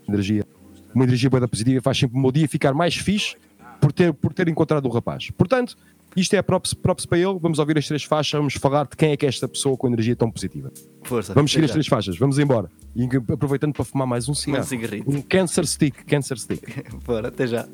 energia, 0.08 0.46
uma 0.94 1.04
energia 1.04 1.28
bem 1.28 1.46
positiva, 1.46 1.82
faz 1.82 1.98
sempre 1.98 2.16
o 2.16 2.20
meu 2.22 2.32
dia 2.32 2.48
ficar 2.48 2.72
mais 2.72 2.94
fixe 2.96 3.36
por 3.82 3.92
ter, 3.92 4.12
por 4.14 4.32
ter 4.32 4.48
encontrado 4.48 4.86
o 4.86 4.88
rapaz. 4.90 5.30
Portanto, 5.32 5.76
isto 6.16 6.34
é 6.34 6.42
props, 6.42 6.74
props 6.74 7.06
para 7.06 7.18
ele. 7.18 7.38
Vamos 7.40 7.58
ouvir 7.58 7.78
as 7.78 7.86
três 7.86 8.04
faixas, 8.04 8.38
vamos 8.38 8.54
falar 8.54 8.84
de 8.86 8.96
quem 8.96 9.12
é 9.12 9.16
que 9.16 9.26
é 9.26 9.28
esta 9.28 9.48
pessoa 9.48 9.76
com 9.76 9.88
energia 9.88 10.14
tão 10.14 10.30
positiva. 10.30 10.70
Força. 11.02 11.34
Vamos 11.34 11.52
seguir 11.52 11.64
as 11.64 11.70
três 11.72 11.86
faixas, 11.86 12.16
vamos 12.16 12.38
embora. 12.38 12.70
E 12.94 13.08
aproveitando 13.32 13.72
para 13.72 13.84
fumar 13.84 14.06
mais 14.06 14.28
um 14.28 14.34
cigarro. 14.34 14.64
cigarrito. 14.64 15.10
Um 15.10 15.20
cancer 15.20 15.66
stick, 15.66 16.04
cancer 16.04 16.38
stick. 16.38 16.62
Bora, 17.04 17.28
até 17.28 17.46
já. 17.46 17.66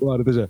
Bora, 0.00 0.22
até 0.22 0.32
já. 0.32 0.48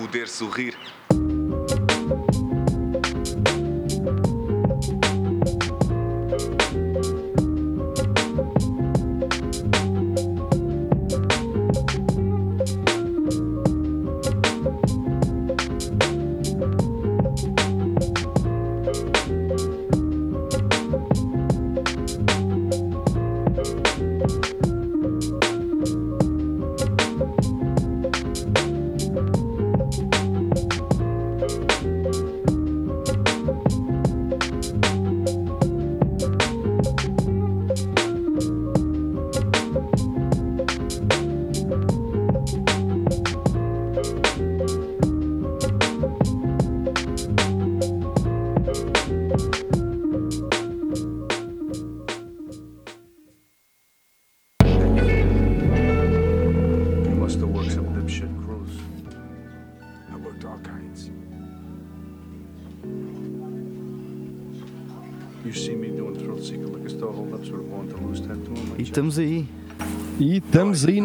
Poder 0.00 0.26
sorrir. 0.28 0.89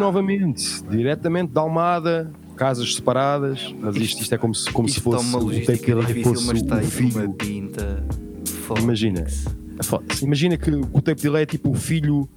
Novamente, 0.05 0.83
diretamente 0.89 1.51
da 1.51 1.61
Almada, 1.61 2.31
casas 2.55 2.93
separadas, 2.95 3.73
mas 3.79 3.95
isto, 3.95 4.21
isto 4.21 4.35
é 4.35 4.37
como 4.37 4.53
se, 4.53 4.71
como 4.71 4.87
se 4.87 4.97
Isto 4.97 5.09
está 5.09 5.17
fosse 5.23 5.35
o 5.35 6.23
fosse 6.23 6.47
mas 6.47 6.61
está 6.61 6.77
o 6.77 6.83
filho. 6.83 7.33
pinta. 7.33 8.03
Imagina. 8.81 9.25
Imagina 10.21 10.57
que 10.57 10.71
o 10.71 11.01
Tape 11.01 11.21
Delay 11.21 11.43
é 11.43 11.45
tipo 11.45 11.69
o 11.71 11.73
filho 11.73 12.29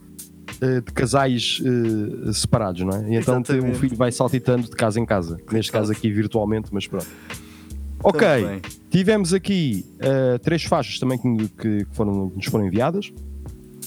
eh, 0.61 0.81
de 0.81 0.93
casais 0.93 1.62
eh, 1.65 2.32
separados, 2.32 2.82
não 2.82 2.90
é? 2.93 3.12
E 3.12 3.16
então 3.16 3.36
o 3.36 3.40
Exatamente. 3.40 3.78
filho 3.78 3.97
vai 3.97 4.11
saltitando 4.11 4.65
de 4.65 4.74
casa 4.74 4.99
em 4.99 5.07
casa. 5.07 5.36
Neste 5.53 5.70
caso 5.70 5.93
aqui 5.93 6.11
virtualmente, 6.11 6.69
mas 6.73 6.86
pronto. 6.86 7.07
Ok, 8.03 8.27
tivemos 8.90 9.35
aqui 9.35 9.85
eh, 9.99 10.39
três 10.39 10.62
faixas 10.65 10.99
também 10.99 11.19
que, 11.19 11.49
que 11.49 11.86
foram, 11.93 12.31
que 12.31 12.36
nos 12.36 12.47
foram 12.47 12.66
enviadas. 12.66 13.12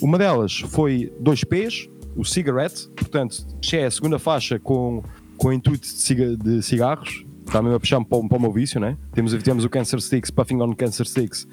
Uma 0.02 0.18
delas 0.18 0.60
foi 0.70 1.12
2Ps, 1.22 1.90
o 2.16 2.24
Cigarette, 2.26 2.88
portanto, 2.96 3.46
já 3.62 3.78
é 3.80 3.86
a 3.86 3.92
segunda 3.92 4.20
faixa 4.20 4.60
com, 4.60 5.04
com 5.38 5.48
o 5.50 5.54
intuito 5.54 5.82
de, 5.88 5.94
ciga- 5.94 6.36
de 6.38 6.62
cigarros. 6.62 7.26
Está 7.46 7.62
mesmo 7.62 7.76
a 7.76 7.80
puxar 7.80 8.04
para, 8.06 8.18
o- 8.18 8.28
para 8.30 8.38
o 8.38 8.42
meu 8.42 8.52
vício, 8.52 8.80
né? 8.80 8.98
Temos, 9.14 9.34
temos 9.44 9.66
o 9.66 9.70
Cancer 9.70 10.00
Sticks, 10.02 10.30
Puffing 10.32 10.62
on 10.62 10.74
Cancer 10.74 11.06
Sticks, 11.08 11.48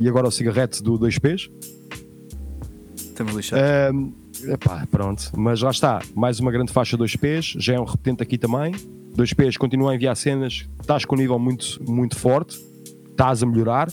e 0.00 0.08
agora 0.08 0.26
o 0.26 0.30
Cigarette 0.30 0.82
do 0.82 0.98
2Ps. 0.98 1.48
Estamos 2.96 3.34
lixados. 3.34 3.64
Ahm, 3.64 4.12
epá, 4.52 4.86
pronto, 4.90 5.30
mas 5.36 5.60
lá 5.62 5.70
está, 5.70 6.00
mais 6.14 6.40
uma 6.40 6.50
grande 6.50 6.72
faixa 6.72 6.96
2Ps, 6.98 7.54
já 7.60 7.74
é 7.74 7.80
um 7.80 7.84
repetente 7.84 8.22
aqui 8.22 8.36
também. 8.38 8.72
2Ps 9.16 9.56
continua 9.56 9.92
a 9.92 9.94
enviar 9.94 10.16
cenas, 10.16 10.68
estás 10.80 11.04
com 11.04 11.14
um 11.14 11.18
nível 11.18 11.38
muito, 11.38 11.80
muito 11.88 12.16
forte, 12.18 12.58
estás 13.10 13.42
a 13.42 13.46
melhorar 13.46 13.88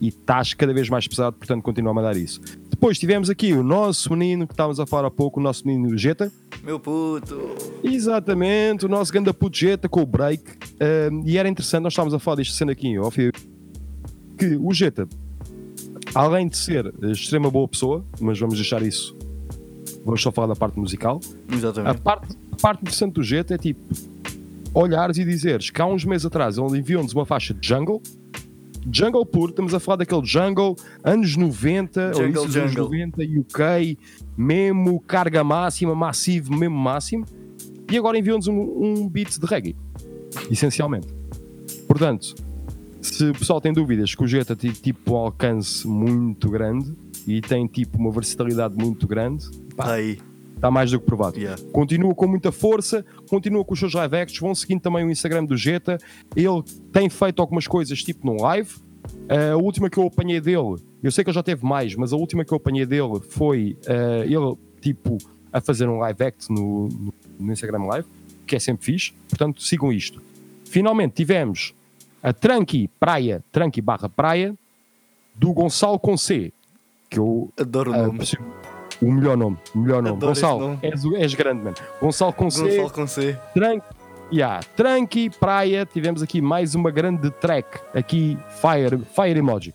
e 0.00 0.08
estás 0.08 0.52
cada 0.54 0.74
vez 0.74 0.88
mais 0.88 1.06
pesado, 1.08 1.36
portanto 1.36 1.62
continua 1.62 1.90
a 1.90 1.94
mandar 1.94 2.16
isso. 2.16 2.40
Depois 2.68 2.98
tivemos 2.98 3.30
aqui 3.30 3.54
o 3.54 3.62
nosso 3.62 4.12
menino 4.12 4.46
que 4.46 4.52
estávamos 4.52 4.78
a 4.78 4.86
falar 4.86 5.08
há 5.08 5.10
pouco, 5.10 5.40
o 5.40 5.42
nosso 5.42 5.66
menino 5.66 5.96
Jeta. 5.96 6.30
Meu 6.62 6.78
puto. 6.78 7.54
Exatamente, 7.82 8.84
o 8.84 8.88
nosso 8.88 9.12
ganda 9.12 9.32
puto 9.32 9.56
Jeta 9.56 9.88
com 9.88 10.02
o 10.02 10.06
break. 10.06 10.42
E 11.24 11.38
era 11.38 11.48
interessante, 11.48 11.84
nós 11.84 11.92
estávamos 11.92 12.12
a 12.12 12.18
falar 12.18 12.36
desta 12.36 12.54
cena 12.54 12.72
aqui, 12.72 12.98
ó, 12.98 13.10
filho, 13.10 13.32
que 14.38 14.56
o 14.56 14.72
Jeta, 14.74 15.08
além 16.14 16.48
de 16.48 16.58
ser 16.58 16.92
extrema 17.04 17.50
boa 17.50 17.66
pessoa, 17.66 18.04
mas 18.20 18.38
vamos 18.38 18.56
deixar 18.56 18.82
isso, 18.82 19.16
vamos 20.04 20.20
só 20.20 20.30
falar 20.30 20.48
da 20.48 20.56
parte 20.56 20.78
musical. 20.78 21.18
A 21.50 21.54
Exatamente. 21.54 22.00
parte, 22.02 22.36
a 22.52 22.56
parte 22.56 22.80
interessante 22.82 23.14
do 23.14 23.22
Jeta 23.22 23.54
é 23.54 23.58
tipo 23.58 23.80
olhares 24.74 25.16
e 25.16 25.24
dizeres 25.24 25.70
que 25.70 25.80
há 25.80 25.86
uns 25.86 26.04
meses 26.04 26.26
atrás 26.26 26.58
ele 26.58 26.78
enviou-nos 26.78 27.14
uma 27.14 27.24
faixa 27.24 27.54
de 27.54 27.66
jungle. 27.66 28.02
Jungle 28.90 29.26
puro, 29.26 29.50
estamos 29.50 29.74
a 29.74 29.80
falar 29.80 29.96
daquele 29.96 30.24
jungle 30.24 30.76
anos 31.02 31.36
90, 31.36 32.00
ou 32.00 32.14
Jungle, 32.14 32.24
início 32.26 32.46
dos 32.46 32.56
anos 32.56 32.72
jungle. 32.72 32.84
90, 32.84 33.22
UK, 33.40 33.98
mesmo 34.36 35.00
carga 35.00 35.42
máxima, 35.42 35.94
massivo, 35.94 36.54
mesmo 36.54 36.76
máximo. 36.76 37.24
E 37.90 37.96
agora 37.96 38.18
enviou-nos 38.18 38.48
um, 38.48 38.54
um 38.54 39.08
beat 39.08 39.38
de 39.38 39.46
reggae, 39.46 39.76
essencialmente. 40.50 41.08
Portanto, 41.86 42.34
se 43.00 43.24
o 43.30 43.32
pessoal 43.32 43.60
tem 43.60 43.72
dúvidas 43.72 44.14
que 44.14 44.22
o 44.24 44.26
Jeta 44.26 44.56
tem 44.56 44.72
tipo 44.72 45.14
um 45.14 45.16
alcance 45.16 45.86
muito 45.86 46.48
grande, 46.50 46.92
e 47.26 47.40
tem 47.40 47.66
tipo 47.66 47.98
uma 47.98 48.10
versatilidade 48.10 48.76
muito 48.76 49.06
grande, 49.06 49.44
Tá 49.76 49.92
aí. 49.92 50.18
Está 50.56 50.70
mais 50.70 50.90
do 50.90 50.98
que 50.98 51.06
provado. 51.06 51.38
Yeah. 51.38 51.62
Continua 51.72 52.14
com 52.14 52.26
muita 52.26 52.50
força, 52.50 53.04
continua 53.28 53.64
com 53.64 53.74
os 53.74 53.78
seus 53.78 53.94
live 53.94 54.16
acts, 54.16 54.38
vão 54.38 54.54
seguindo 54.54 54.80
também 54.80 55.04
o 55.04 55.10
Instagram 55.10 55.44
do 55.44 55.56
Jeta. 55.56 55.98
Ele 56.34 56.62
tem 56.92 57.08
feito 57.08 57.40
algumas 57.40 57.66
coisas 57.66 58.02
tipo 58.02 58.26
num 58.26 58.42
live. 58.42 58.70
Uh, 59.30 59.52
a 59.52 59.56
última 59.56 59.88
que 59.88 59.98
eu 59.98 60.06
apanhei 60.06 60.40
dele, 60.40 60.76
eu 61.02 61.12
sei 61.12 61.22
que 61.22 61.30
ele 61.30 61.34
já 61.34 61.42
teve 61.42 61.64
mais, 61.64 61.94
mas 61.94 62.12
a 62.12 62.16
última 62.16 62.44
que 62.44 62.52
eu 62.52 62.56
apanhei 62.56 62.84
dele 62.84 63.20
foi 63.28 63.76
uh, 63.86 64.24
ele 64.24 64.56
tipo 64.80 65.18
a 65.52 65.60
fazer 65.60 65.88
um 65.88 65.98
live 65.98 66.24
act 66.24 66.50
no, 66.50 66.88
no, 66.88 67.14
no 67.38 67.52
Instagram 67.52 67.84
Live, 67.84 68.08
que 68.46 68.56
é 68.56 68.58
sempre 68.58 68.84
fixe. 68.84 69.12
Portanto, 69.28 69.62
sigam 69.62 69.92
isto. 69.92 70.20
Finalmente 70.64 71.14
tivemos 71.14 71.74
a 72.22 72.32
Tranqui 72.32 72.90
Praia, 72.98 73.42
Tranqui 73.52 73.80
barra 73.80 74.08
Praia, 74.08 74.54
do 75.34 75.52
Gonçalo 75.52 75.98
com 75.98 76.16
C, 76.16 76.52
que 77.08 77.18
eu 77.18 77.52
Adoro 77.56 77.92
o 77.92 77.96
nome. 77.96 78.18
O 79.00 79.12
melhor 79.12 79.36
nome, 79.36 79.56
o 79.74 79.78
melhor 79.78 80.02
nome. 80.02 80.16
Adoro 80.16 80.34
Gonçalo, 80.34 80.60
nome. 80.60 80.78
És, 80.82 81.04
és 81.04 81.34
grande, 81.34 81.62
mano. 81.62 81.76
Gonçalo 82.00 82.32
com 82.32 82.50
C, 82.50 82.62
Gonçalo 82.62 82.90
com 82.90 83.06
C. 83.06 83.38
Tran... 83.54 83.80
Yeah. 84.32 84.60
Tranqui, 84.74 85.30
praia, 85.30 85.86
tivemos 85.86 86.20
aqui 86.20 86.40
mais 86.40 86.74
uma 86.74 86.90
grande 86.90 87.30
track, 87.30 87.78
aqui 87.94 88.36
Fire, 88.60 88.98
Fire 89.14 89.38
Emoji. 89.38 89.72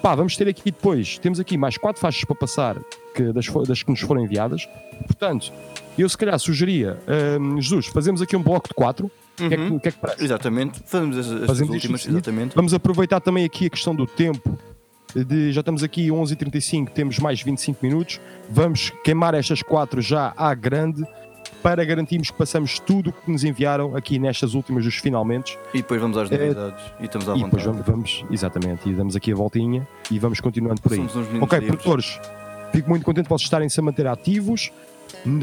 Pá, 0.00 0.14
vamos 0.14 0.36
ter 0.36 0.46
aqui 0.46 0.70
depois, 0.70 1.18
temos 1.18 1.40
aqui 1.40 1.56
mais 1.56 1.76
quatro 1.76 2.00
faixas 2.00 2.24
para 2.24 2.36
passar 2.36 2.76
que, 3.12 3.32
das, 3.32 3.46
das 3.66 3.82
que 3.82 3.90
nos 3.90 4.00
foram 4.00 4.22
enviadas. 4.22 4.68
Portanto, 5.04 5.52
eu 5.98 6.08
se 6.08 6.16
calhar 6.16 6.38
sugeria, 6.38 6.96
hum, 7.40 7.60
Jesus, 7.60 7.86
fazemos 7.86 8.22
aqui 8.22 8.36
um 8.36 8.42
bloco 8.42 8.68
de 8.68 8.74
quatro. 8.74 9.10
O 9.40 9.48
que, 9.48 9.54
é 9.54 9.56
que, 9.56 9.72
o 9.72 9.80
que 9.80 9.88
é 9.88 9.92
que 9.92 9.98
parece? 9.98 10.24
Exatamente. 10.24 10.80
Fazemos 10.84 11.18
as, 11.18 11.30
as 11.30 11.46
Fazemos 11.46 11.74
últimas, 11.74 12.06
exatamente. 12.06 12.54
Vamos 12.54 12.74
aproveitar 12.74 13.20
também 13.20 13.44
aqui 13.44 13.66
a 13.66 13.70
questão 13.70 13.94
do 13.94 14.06
tempo. 14.06 14.58
De, 15.24 15.52
já 15.52 15.60
estamos 15.60 15.82
aqui 15.82 16.08
11h35, 16.08 16.88
temos 16.90 17.18
mais 17.18 17.40
25 17.42 17.78
minutos. 17.84 18.20
Vamos 18.50 18.90
queimar 19.04 19.34
estas 19.34 19.62
quatro 19.62 20.00
já 20.00 20.32
à 20.36 20.54
grande 20.54 21.04
para 21.62 21.84
garantirmos 21.84 22.30
que 22.30 22.36
passamos 22.38 22.78
tudo 22.78 23.10
o 23.10 23.12
que 23.12 23.30
nos 23.30 23.42
enviaram 23.42 23.96
aqui 23.96 24.18
nestas 24.18 24.54
últimas 24.54 24.84
dos 24.84 24.94
finalmente. 24.96 25.58
E 25.74 25.78
depois 25.78 26.00
vamos 26.00 26.16
às 26.16 26.30
É, 26.30 26.38
novidades. 26.38 26.84
E 27.00 27.04
estamos 27.06 27.28
à 27.28 27.34
e 27.36 27.42
depois 27.42 27.64
vontade. 27.64 27.84
vamos, 27.90 28.12
vamos- 28.20 28.32
exatamente, 28.32 28.88
e 28.88 28.92
damos 28.92 29.16
aqui 29.16 29.32
a 29.32 29.34
voltinha 29.34 29.86
e 30.10 30.18
vamos 30.18 30.40
continuando 30.40 30.80
por 30.80 30.92
aí. 30.92 31.00
Ok, 31.00 31.58
livres. 31.58 31.66
produtores, 31.66 32.20
fico 32.72 32.88
muito 32.88 33.04
contente 33.04 33.24
de 33.24 33.28
vocês 33.30 33.46
estarem-se 33.46 33.80
a 33.80 33.82
manter 33.82 34.06
ativos, 34.06 34.70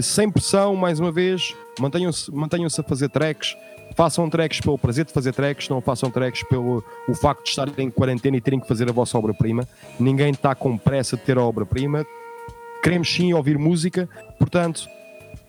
sem 0.02 0.30
pressão, 0.32 0.76
mais 0.76 1.00
uma 1.00 1.12
vez, 1.12 1.54
mantenham-se 1.80 2.32
mantenham 2.34 2.68
a 2.68 2.84
fazer 2.84 3.10
tracks, 3.10 3.58
façam 3.96 4.30
tracks 4.30 4.60
pelo 4.60 4.78
prazer 4.78 5.06
de 5.06 5.14
fazer 5.14 5.34
tracks, 5.34 5.68
não 5.70 5.80
façam 5.82 6.12
tracks 6.12 6.44
pelo 6.44 6.84
o 7.08 7.16
facto 7.16 7.44
de 7.44 7.50
estarem 7.50 7.74
em 7.78 7.90
quarentena 7.90 8.38
e 8.38 8.42
terem 8.42 8.60
que 8.60 8.68
fazer 8.68 8.88
a 8.90 8.92
vossa 8.92 9.18
obra-prima. 9.18 9.68
Ninguém 10.00 10.30
está 10.32 10.54
com 10.54 10.78
pressa 10.78 11.18
de 11.18 11.24
ter 11.24 11.38
a 11.38 11.42
obra-prima. 11.42 12.06
Queremos 12.84 13.12
sim 13.12 13.34
ouvir 13.34 13.58
música, 13.58 14.08
portanto, 14.38 14.88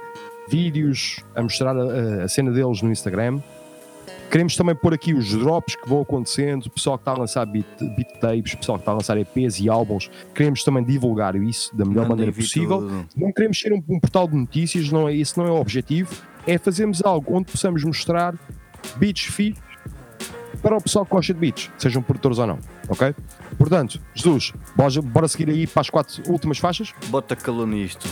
vídeos 0.48 1.20
a 1.34 1.43
mostrar 1.43 1.76
a, 1.76 2.24
a 2.24 2.28
cena 2.28 2.51
deles 2.51 2.82
no 2.82 2.90
Instagram. 2.90 3.40
Queremos 4.30 4.56
também 4.56 4.74
pôr 4.74 4.94
aqui 4.94 5.12
os 5.12 5.30
drops 5.30 5.76
que 5.76 5.86
vão 5.86 6.01
acontecendo, 6.01 6.64
o 6.64 6.70
pessoal 6.70 6.97
que 6.97 7.02
está 7.02 7.12
a 7.12 7.18
lançar 7.18 7.44
beat, 7.44 7.66
beat 7.78 8.18
tapes, 8.18 8.55
o 8.55 8.59
pessoal 8.59 8.78
que 8.78 8.82
está 8.82 8.93
a 8.93 8.94
lançar 8.94 9.18
EPs 9.18 9.60
e 9.60 9.68
álbuns. 9.68 10.10
Queremos 10.34 10.64
também 10.64 10.82
divulgar 10.82 11.36
isso 11.36 11.76
da 11.76 11.84
melhor 11.84 12.09
Mandem 12.09 12.26
maneira 12.26 12.32
possível. 12.32 12.78
tudo. 12.78 13.06
Não 13.14 13.30
queremos 13.30 13.60
ser 13.60 13.74
um, 13.74 13.82
um 13.86 14.01
portal 14.01 14.26
de 14.26 14.34
notícias, 14.34 14.90
não 14.90 15.06
é, 15.06 15.14
esse 15.14 15.36
não 15.36 15.47
é 15.47 15.51
o 15.51 15.56
objetivo. 15.56 16.14
É 16.47 16.56
fazermos 16.56 17.02
algo 17.05 17.36
onde 17.36 17.52
possamos 17.52 17.84
mostrar 17.84 18.34
beats 18.97 19.24
fixos 19.24 19.72
para 20.62 20.76
o 20.76 20.80
pessoal 20.80 21.05
que 21.05 21.10
gosta 21.10 21.34
de 21.34 21.40
beats, 21.40 21.70
sejam 21.76 22.01
produtores 22.02 22.39
ou 22.39 22.47
não, 22.47 22.59
ok? 22.89 23.14
Portanto, 23.59 24.01
Jesus, 24.14 24.52
bora, 24.76 25.02
bora 25.02 25.28
seguir 25.28 25.51
aí 25.51 25.66
para 25.66 25.80
as 25.80 25.90
quatro 25.90 26.22
últimas 26.30 26.59
faixas? 26.59 26.94
Bota 27.09 27.34
calor 27.34 27.66
nisto. 27.66 28.09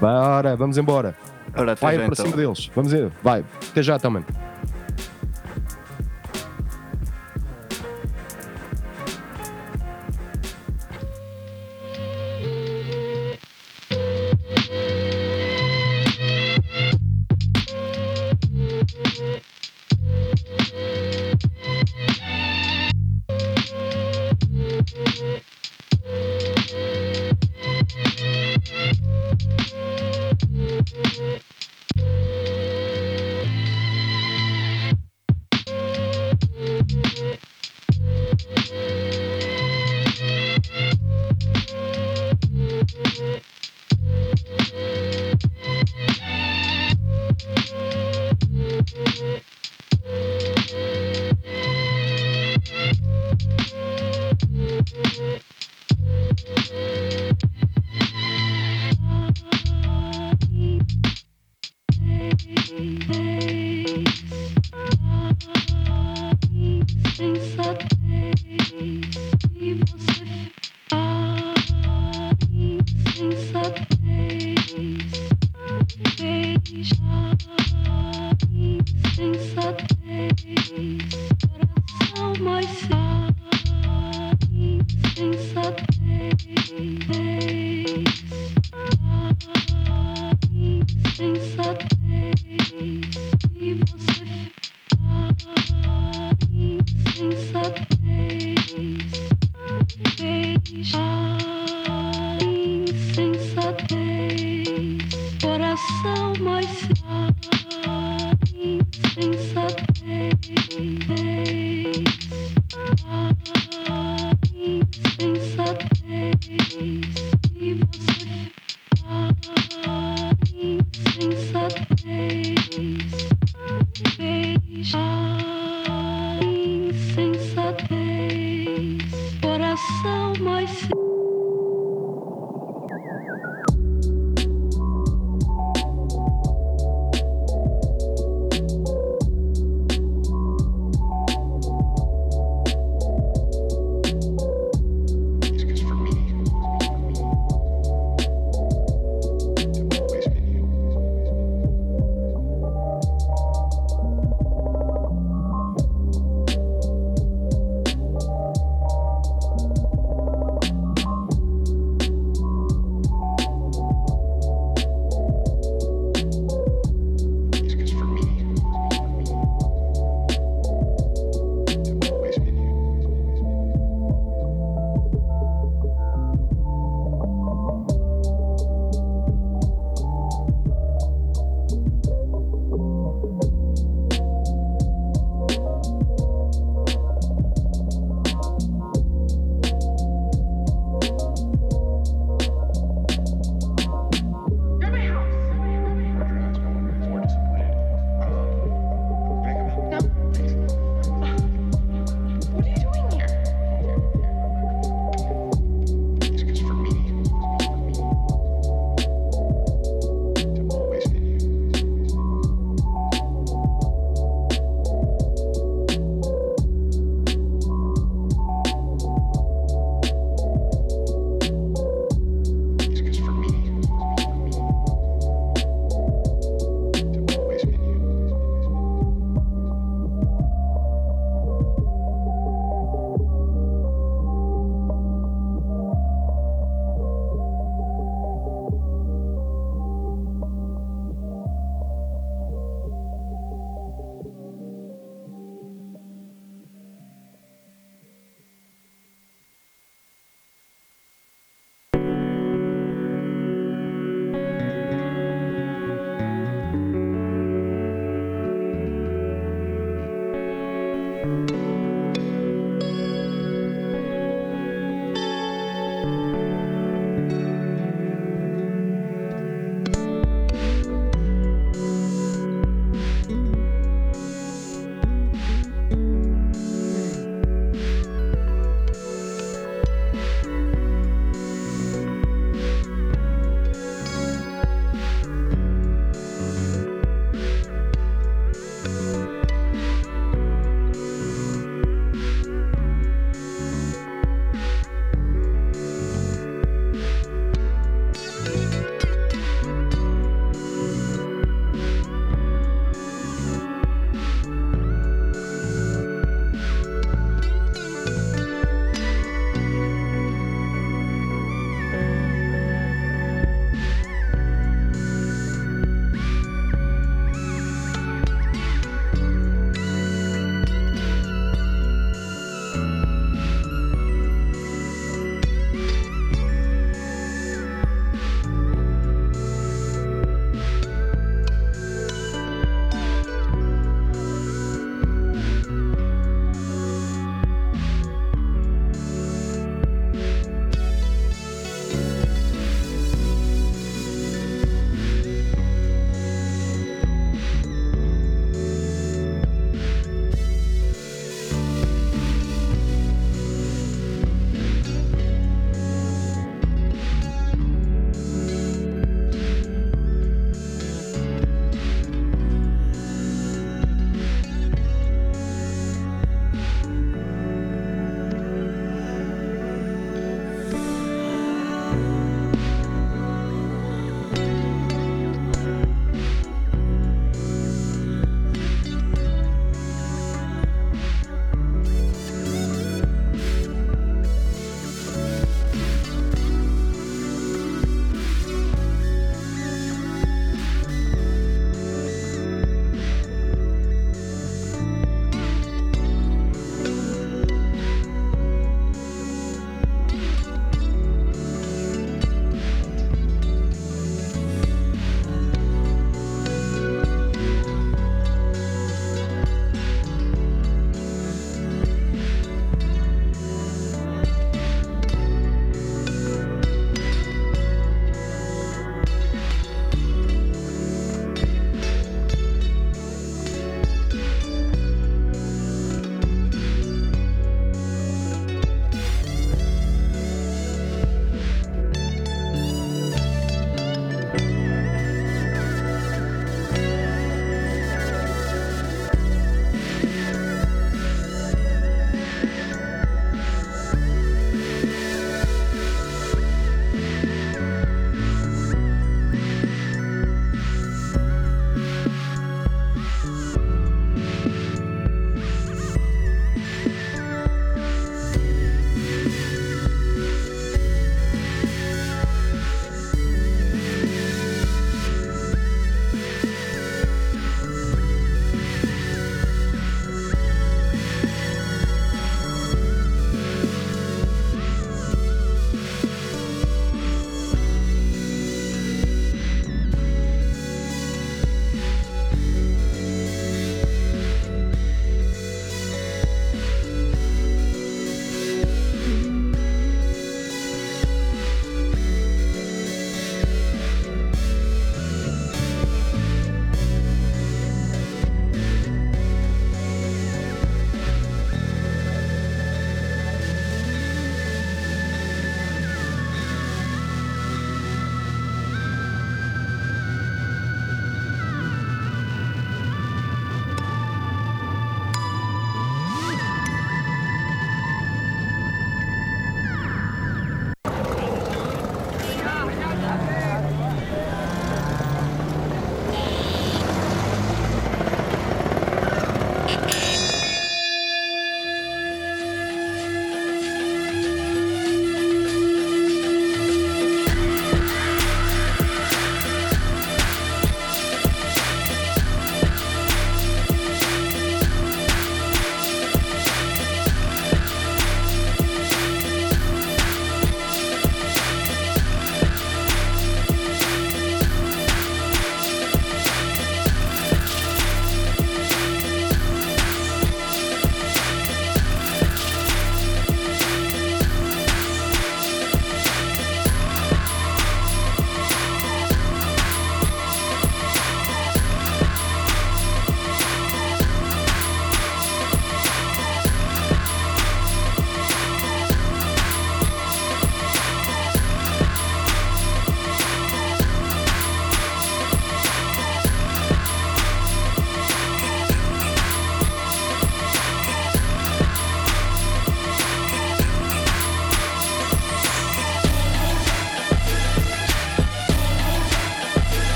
Bora, 0.00 0.56
vamos 0.56 0.78
embora. 0.78 1.16
Ora, 1.54 1.74
Vai 1.74 1.96
para 1.96 2.06
então. 2.06 2.24
cima 2.26 2.36
deles. 2.36 2.70
Vamos 2.74 2.92
ver, 2.92 3.10
vai. 3.22 3.44
Até 3.70 3.82
já 3.82 3.98
também. 3.98 4.24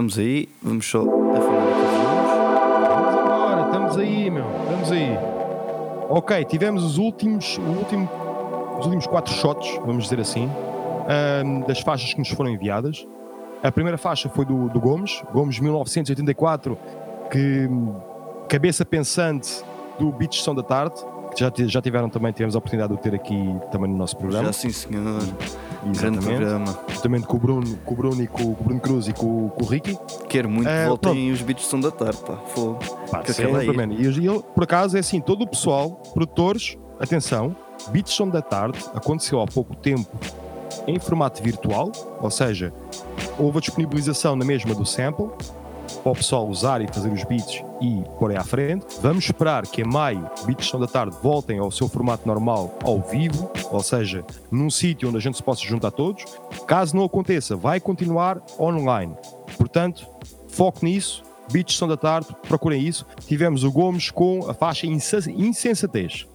Estamos 0.00 0.18
aí, 0.18 0.48
vamos 0.62 0.86
só 0.86 1.00
afinar 1.02 1.68
aqui 1.68 1.82
os 3.06 3.22
embora, 3.22 3.66
estamos 3.66 3.98
aí, 3.98 4.30
meu, 4.30 4.46
estamos 4.62 4.92
aí. 4.92 5.10
Ok, 6.08 6.44
tivemos 6.46 6.82
os 6.82 6.96
últimos, 6.96 7.58
o 7.58 7.78
último, 7.78 8.08
os 8.78 8.86
últimos 8.86 9.06
quatro 9.06 9.30
shots, 9.34 9.78
vamos 9.84 10.04
dizer 10.04 10.18
assim, 10.18 10.50
ahm, 11.06 11.66
das 11.68 11.80
faixas 11.80 12.14
que 12.14 12.18
nos 12.18 12.30
foram 12.30 12.48
enviadas. 12.48 13.06
A 13.62 13.70
primeira 13.70 13.98
faixa 13.98 14.30
foi 14.30 14.46
do, 14.46 14.70
do 14.70 14.80
Gomes, 14.80 15.22
Gomes 15.34 15.60
1984, 15.60 16.78
que 17.30 17.68
cabeça 18.48 18.86
pensante 18.86 19.62
do 19.98 20.10
Beach 20.12 20.42
São 20.42 20.54
da 20.54 20.62
Tarde, 20.62 20.94
que 21.34 21.40
já, 21.40 21.52
já 21.66 21.82
tiveram 21.82 22.08
também, 22.08 22.32
tivemos 22.32 22.54
a 22.54 22.58
oportunidade 22.58 22.94
de 22.94 22.98
o 22.98 23.02
ter 23.02 23.14
aqui 23.14 23.54
também 23.70 23.90
no 23.90 23.98
nosso 23.98 24.16
programa. 24.16 24.46
Já 24.46 24.52
sim, 24.54 24.70
senhor. 24.70 25.20
Grande 25.82 25.98
Exatamente. 25.98 26.26
programa. 26.26 26.78
Juntamente 26.88 27.26
com 27.26 27.36
o 27.36 27.40
Bruno, 27.40 27.76
com 27.84 27.94
o 27.94 27.96
Bruno 27.96 28.22
e 28.22 28.26
com, 28.26 28.54
com 28.54 28.62
o 28.62 28.64
Bruno 28.64 28.80
Cruz 28.80 29.08
e 29.08 29.12
com, 29.12 29.48
com 29.48 29.64
o 29.64 29.66
Ricky. 29.66 29.98
Quero 30.28 30.48
muito 30.50 30.68
que 30.68 30.86
voltem 30.86 31.32
os 31.32 31.42
beats 31.42 31.66
são 31.66 31.80
da 31.80 31.90
tarde, 31.90 32.18
pá. 32.18 32.36
Fogo. 32.48 32.78
Pá, 33.10 33.20
Que 33.20 33.32
sempre, 33.32 33.56
aquela 33.56 33.82
aí. 33.82 33.86
man. 33.88 33.94
E 33.94 34.42
por 34.54 34.64
acaso, 34.64 34.96
é 34.96 35.00
assim, 35.00 35.20
todo 35.20 35.42
o 35.42 35.46
pessoal, 35.46 35.90
produtores, 36.12 36.76
atenção, 36.98 37.56
Beats 37.90 38.12
Som 38.12 38.28
da 38.28 38.42
Tarde 38.42 38.78
aconteceu 38.94 39.40
há 39.40 39.46
pouco 39.46 39.74
tempo 39.74 40.10
em 40.86 40.98
formato 40.98 41.42
virtual, 41.42 41.90
ou 42.20 42.30
seja, 42.30 42.72
houve 43.38 43.58
a 43.58 43.60
disponibilização 43.60 44.36
na 44.36 44.44
mesma 44.44 44.74
do 44.74 44.84
sample, 44.84 45.28
para 45.98 46.12
o 46.12 46.14
pessoal 46.14 46.48
usar 46.48 46.80
e 46.80 46.86
fazer 46.86 47.12
os 47.12 47.24
beats 47.24 47.62
e 47.80 48.02
aí 48.28 48.36
à 48.36 48.44
frente. 48.44 48.86
Vamos 49.00 49.24
esperar 49.24 49.66
que 49.66 49.82
em 49.82 49.84
maio 49.84 50.30
Beats 50.44 50.66
Som 50.66 50.78
da 50.78 50.86
Tarde 50.86 51.16
voltem 51.22 51.58
ao 51.58 51.70
seu 51.70 51.88
formato 51.88 52.26
normal 52.26 52.76
ao 52.82 53.00
vivo, 53.00 53.50
ou 53.70 53.82
seja, 53.82 54.24
num 54.50 54.70
sítio 54.70 55.08
onde 55.08 55.18
a 55.18 55.20
gente 55.20 55.36
se 55.36 55.42
possa 55.42 55.62
juntar 55.62 55.90
todos. 55.90 56.24
Caso 56.66 56.96
não 56.96 57.04
aconteça, 57.04 57.56
vai 57.56 57.80
continuar 57.80 58.40
online. 58.58 59.14
Portanto, 59.56 60.06
foco 60.48 60.84
nisso. 60.84 61.22
Beats 61.50 61.74
Som 61.74 61.88
da 61.88 61.96
Tarde, 61.96 62.28
procurem 62.46 62.80
isso. 62.86 63.04
Tivemos 63.26 63.64
o 63.64 63.72
Gomes 63.72 64.10
com 64.10 64.48
a 64.48 64.54
faixa 64.54 64.86
Insensatez. 64.86 66.26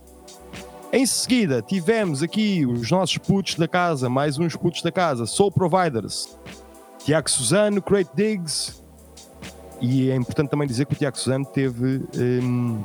Em 0.91 1.06
seguida, 1.06 1.61
tivemos 1.61 2.22
aqui 2.22 2.65
os 2.65 2.90
nossos 2.90 3.18
putos 3.18 3.56
da 3.56 3.68
casa, 3.68 4.10
mais 4.10 4.38
uns 4.38 4.56
putos 4.56 4.82
da 4.82 4.91
casa, 4.91 5.26
Soul 5.26 5.52
Providers, 5.52 6.38
Tiago 7.03 7.30
Suzano, 7.30 7.82
Great 7.82 8.10
Digs. 8.15 8.82
E 9.81 10.10
é 10.10 10.15
importante 10.15 10.49
também 10.49 10.68
dizer 10.68 10.85
que 10.85 10.93
o 10.93 10.95
Tiago 10.95 11.18
Suzano 11.18 11.45
teve. 11.45 12.02
hum, 12.18 12.81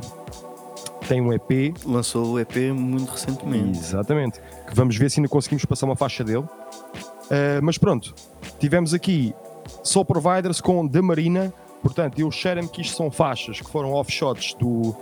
tem 1.08 1.20
um 1.20 1.32
EP. 1.32 1.74
Lançou 1.84 2.24
o 2.34 2.38
EP 2.38 2.56
muito 2.72 3.10
recentemente. 3.10 3.78
Exatamente. 3.78 4.40
Que 4.68 4.74
vamos 4.74 4.96
ver 4.96 5.10
se 5.10 5.18
ainda 5.18 5.28
conseguimos 5.28 5.64
passar 5.64 5.86
uma 5.86 5.96
faixa 5.96 6.22
dele. 6.22 6.44
Uh, 6.44 7.62
mas 7.62 7.78
pronto, 7.78 8.14
tivemos 8.60 8.94
aqui 8.94 9.34
Soul 9.82 10.04
Providers 10.04 10.60
com 10.60 10.86
The 10.86 11.00
Marina. 11.00 11.52
Portanto, 11.82 12.18
eu 12.20 12.30
cheiro-me 12.30 12.68
que 12.68 12.82
isto 12.82 12.96
são 12.96 13.10
faixas 13.10 13.60
que 13.60 13.70
foram 13.70 13.92
offshots 13.92 14.54
do, 14.54 14.94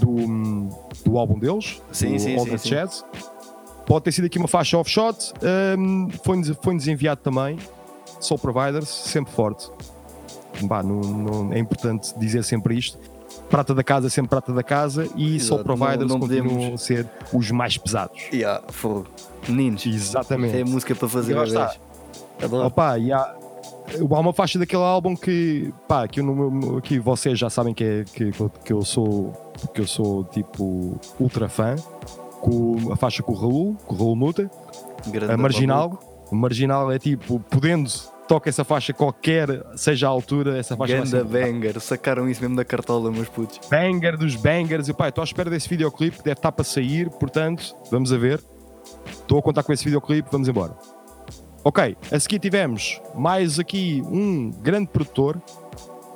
do, 0.00 0.68
do 1.04 1.18
álbum 1.18 1.38
deles, 1.38 1.82
Sim, 1.90 2.18
sim, 2.18 2.36
All 2.38 2.44
sim, 2.46 2.56
sim. 2.56 2.68
Jazz. 2.70 3.04
Pode 3.84 4.04
ter 4.04 4.12
sido 4.12 4.26
aqui 4.26 4.38
uma 4.38 4.48
faixa 4.48 4.78
offshot. 4.78 5.32
hum, 5.78 6.08
Foi-nos 6.24 6.56
foi-nos 6.62 6.86
enviado 6.88 7.20
também. 7.20 7.58
Soul 8.20 8.38
Providers, 8.38 8.88
sempre 8.88 9.32
forte. 9.32 9.70
Bah, 10.62 10.82
não- 10.82 11.00
não- 11.00 11.52
é 11.52 11.58
importante 11.58 12.12
dizer 12.18 12.42
sempre 12.44 12.76
isto. 12.78 12.98
Prata 13.50 13.74
da 13.74 13.82
casa 13.82 14.06
é 14.06 14.10
sempre 14.10 14.30
prata 14.30 14.52
da 14.52 14.62
casa 14.62 15.04
e 15.16 15.38
Soul 15.40 15.60
Exato, 15.60 15.68
não- 15.68 15.76
Providers 15.76 16.10
não 16.10 16.20
continuam 16.20 16.48
podemos- 16.56 16.74
a 16.74 16.84
ser 16.84 17.06
os 17.32 17.50
mais 17.50 17.76
pesados. 17.76 18.20
Yeah, 18.32 18.62
fogo. 18.68 19.06
Meninos. 19.48 19.84
Exatamente. 19.86 20.56
É 20.56 20.64
música 20.64 20.94
para 20.94 21.08
fazer 21.08 21.32
E 21.32 21.34
lá 21.34 21.44
bebês. 21.44 21.60
está. 21.60 21.76
Adoro. 22.44 22.66
Opa, 22.66 22.98
e 22.98 23.12
há, 23.12 23.34
uma 24.00 24.32
faixa 24.32 24.58
daquele 24.58 24.82
álbum 24.82 25.14
que, 25.14 25.72
pá, 25.86 26.08
que, 26.08 26.20
eu 26.20 26.80
que 26.82 26.98
vocês 26.98 27.38
já 27.38 27.50
sabem 27.50 27.74
que, 27.74 27.84
é, 27.84 28.04
que, 28.04 28.30
que 28.64 28.72
eu 28.72 28.82
sou 28.84 29.32
que 29.72 29.80
eu 29.80 29.86
sou 29.86 30.24
tipo 30.24 30.98
ultra 31.20 31.48
fã 31.48 31.76
com 32.40 32.92
a 32.92 32.96
faixa 32.96 33.22
com 33.22 33.32
o 33.32 33.36
Raul, 33.36 33.76
com 33.86 33.94
o 33.94 33.98
Raul 33.98 34.16
Muta, 34.16 34.50
Grande 35.06 35.32
a 35.32 35.36
Marginal. 35.36 35.98
Marginal 36.32 36.90
é 36.90 36.98
tipo, 36.98 37.38
podendo 37.50 37.88
toca 38.28 38.48
essa 38.48 38.64
faixa 38.64 38.92
qualquer, 38.92 39.48
seja 39.76 40.06
a 40.06 40.10
altura, 40.10 40.58
essa 40.58 40.76
faixa 40.76 40.94
vai 40.96 41.04
Ganda 41.04 41.18
ser 41.18 41.24
banger. 41.24 41.80
Sacaram 41.80 42.28
isso 42.28 42.40
mesmo 42.40 42.56
da 42.56 42.64
cartola, 42.64 43.10
meus 43.10 43.28
putos. 43.28 43.60
banger 43.68 44.16
dos 44.16 44.34
bangers. 44.36 44.88
E 44.88 44.94
pá, 44.94 45.08
estou 45.08 45.22
à 45.22 45.24
espera 45.24 45.50
desse 45.50 45.68
videoclipe 45.68 46.18
que 46.18 46.24
deve 46.24 46.38
estar 46.38 46.52
para 46.52 46.64
sair, 46.64 47.10
portanto, 47.10 47.74
vamos 47.90 48.12
a 48.12 48.16
ver. 48.16 48.40
Estou 49.10 49.38
a 49.38 49.42
contar 49.42 49.62
com 49.62 49.72
esse 49.72 49.84
videoclipe, 49.84 50.28
vamos 50.30 50.48
embora. 50.48 50.72
Ok, 51.62 51.96
a 52.12 52.20
seguir 52.20 52.38
tivemos 52.38 53.00
mais 53.14 53.58
aqui 53.58 54.02
um 54.06 54.50
grande 54.50 54.88
produtor 54.88 55.40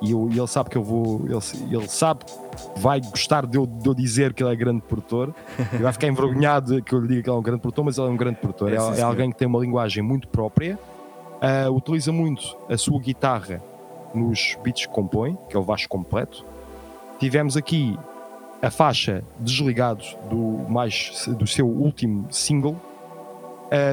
e, 0.02 0.10
eu- 0.12 0.28
ele 0.30 0.47
sabe 0.47 0.68
que 0.68 0.76
eu 0.76 0.82
vou. 0.82 1.22
Ele, 1.24 1.74
ele 1.74 1.89
sabe 1.89 2.24
que 2.26 2.80
vai 2.80 3.01
gostar 3.01 3.47
de 3.47 3.56
eu, 3.56 3.66
de 3.66 3.89
eu 3.89 3.94
dizer 3.94 4.35
que 4.35 4.43
ele 4.43 4.52
é 4.52 4.56
grande 4.56 4.82
produtor 4.82 5.35
e 5.72 5.78
vai 5.78 5.90
ficar 5.93 6.06
envergonhado 6.06 6.82
que 6.82 6.94
eu 6.94 7.01
lhe 7.01 7.09
diga 7.09 7.22
que 7.22 7.30
ele 7.30 7.36
é 7.36 7.39
um 7.40 7.43
grande 7.43 7.60
produtor, 7.62 7.85
mas 7.85 7.97
ele 7.97 8.09
é 8.09 8.10
um 8.10 8.16
grande 8.16 8.39
produtor. 8.39 8.68
É, 8.72 8.76
É, 8.76 9.01
é 9.01 9.02
alguém 9.02 9.30
que 9.30 9.39
tem 9.39 9.48
uma 9.48 9.59
linguagem 9.59 10.02
muito 10.02 10.28
própria, 10.28 10.78
ah, 11.40 11.70
utiliza 11.70 12.12
muito 12.12 12.56
a 12.69 12.77
sua 12.77 13.01
guitarra 13.01 13.62
nos 14.15 14.56
beats 14.62 14.86
que 14.86 14.93
compõe, 14.93 15.36
que 15.48 15.56
é 15.56 15.59
o 15.59 15.62
Vasco 15.62 15.89
completo. 15.89 16.44
Tivemos 17.19 17.56
aqui 17.56 17.98
a 18.60 18.70
faixa 18.70 19.23
Desligados 19.39 20.16
do, 20.28 20.36
mais, 20.69 21.28
do 21.28 21.47
seu 21.47 21.66
último 21.66 22.27
single. 22.31 22.77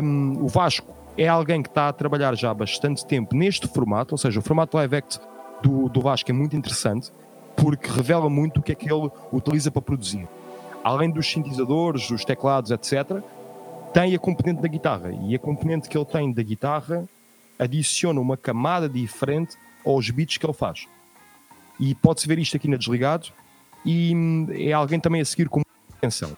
Um, 0.03 0.43
o 0.43 0.47
Vasco 0.47 0.93
é 1.17 1.27
alguém 1.27 1.61
que 1.61 1.69
está 1.69 1.87
a 1.87 1.93
trabalhar 1.93 2.35
já 2.35 2.49
há 2.51 2.53
bastante 2.53 3.05
tempo 3.05 3.35
neste 3.35 3.67
formato, 3.67 4.13
ou 4.13 4.17
seja, 4.17 4.39
o 4.39 4.43
formato 4.43 4.77
live 4.77 4.95
act 4.95 5.19
do, 5.61 5.89
do 5.89 6.01
Vasco 6.01 6.29
é 6.29 6.33
muito 6.33 6.55
interessante 6.55 7.11
porque 7.55 7.89
revela 7.89 8.29
muito 8.29 8.59
o 8.59 8.63
que 8.63 8.71
é 8.71 8.75
que 8.75 8.91
ele 8.91 9.09
utiliza 9.31 9.71
para 9.71 9.81
produzir. 9.81 10.27
Além 10.83 11.09
dos 11.09 11.25
sintetizadores, 11.31 12.07
dos 12.09 12.25
teclados, 12.25 12.69
etc., 12.71 13.21
tem 13.93 14.13
a 14.13 14.19
componente 14.19 14.61
da 14.61 14.67
guitarra 14.67 15.11
e 15.23 15.35
a 15.35 15.39
componente 15.39 15.87
que 15.87 15.97
ele 15.97 16.05
tem 16.05 16.31
da 16.31 16.43
guitarra 16.43 17.07
adiciona 17.57 18.19
uma 18.19 18.37
camada 18.37 18.87
diferente 18.89 19.57
aos 19.85 20.09
beats 20.09 20.37
que 20.37 20.45
ele 20.45 20.53
faz. 20.53 20.87
E 21.79 21.93
pode-se 21.95 22.27
ver 22.27 22.39
isto 22.39 22.57
aqui 22.57 22.67
na 22.67 22.77
Desligado 22.77 23.27
e 23.85 24.15
hum, 24.15 24.47
é 24.51 24.71
alguém 24.73 24.99
também 24.99 25.21
a 25.21 25.25
seguir 25.25 25.49
com 25.49 25.59
muita 25.59 25.97
atenção. 25.97 26.35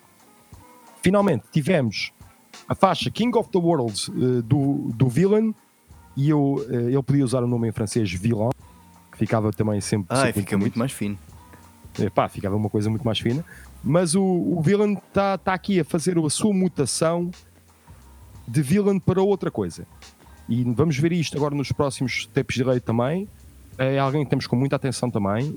Finalmente 1.02 1.46
tivemos 1.52 2.12
a 2.68 2.76
faixa 2.76 3.10
King 3.10 3.38
of 3.38 3.50
the 3.50 3.58
Worlds 3.58 4.10
eh, 4.10 4.42
do, 4.42 4.92
do 4.94 5.08
Villain 5.08 5.54
e 6.16 6.30
eu, 6.30 6.66
eh, 6.70 6.92
ele 6.92 7.04
podia 7.04 7.24
usar 7.24 7.44
o 7.44 7.48
nome 7.48 7.70
em 7.70 7.72
francês 7.72 8.12
Villain, 8.12 8.50
que 9.12 9.18
ficava 9.18 9.52
também 9.54 9.80
sempre. 9.80 10.18
Sempre 10.18 10.42
fica 10.42 10.58
muito 10.58 10.78
mais 10.78 10.92
fino. 10.92 11.18
Epá, 12.00 12.28
ficava 12.28 12.56
uma 12.56 12.70
coisa 12.70 12.90
muito 12.90 13.04
mais 13.04 13.20
fina. 13.20 13.46
Mas 13.84 14.16
o, 14.16 14.24
o 14.24 14.62
Villain 14.62 14.94
está 14.94 15.38
tá 15.38 15.54
aqui 15.54 15.80
a 15.80 15.86
fazer 15.86 16.18
a 16.18 16.30
sua 16.30 16.54
mutação 16.54 17.32
de 18.48 18.62
Villain 18.62 19.00
para 19.00 19.22
outra 19.22 19.52
coisa. 19.52 19.88
E 20.50 20.64
vamos 20.64 20.98
ver 20.98 21.12
isto 21.12 21.36
agora 21.38 21.54
nos 21.56 21.72
próximos 21.72 22.28
tapes 22.34 22.56
de 22.56 22.64
lei 22.64 22.80
também. 22.80 23.28
É 23.78 24.00
alguém 24.00 24.24
que 24.24 24.30
temos 24.30 24.48
com 24.48 24.56
muita 24.56 24.76
atenção 24.76 25.10
também. 25.12 25.56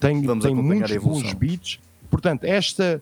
Tem, 0.00 0.22
Vamos 0.22 0.44
tem 0.44 0.54
muitos 0.54 0.96
bons 0.98 1.32
beats. 1.34 1.78
Portanto, 2.10 2.44
esta, 2.44 3.00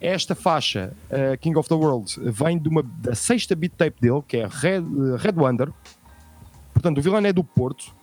esta 0.00 0.34
faixa, 0.34 0.92
eh, 1.10 1.36
King 1.36 1.56
of 1.58 1.68
the 1.68 1.74
World, 1.74 2.12
vem 2.32 2.58
de 2.58 2.68
uma, 2.68 2.82
da 2.82 3.14
sexta 3.14 3.54
beat 3.54 3.72
tape 3.76 4.00
dele, 4.00 4.22
que 4.26 4.38
é 4.38 4.46
Red, 4.50 4.82
Red 5.18 5.34
Wonder. 5.36 5.70
Portanto, 6.72 6.98
o 6.98 7.02
Villain 7.02 7.24
é 7.26 7.32
do 7.32 7.44
Porto. 7.44 7.94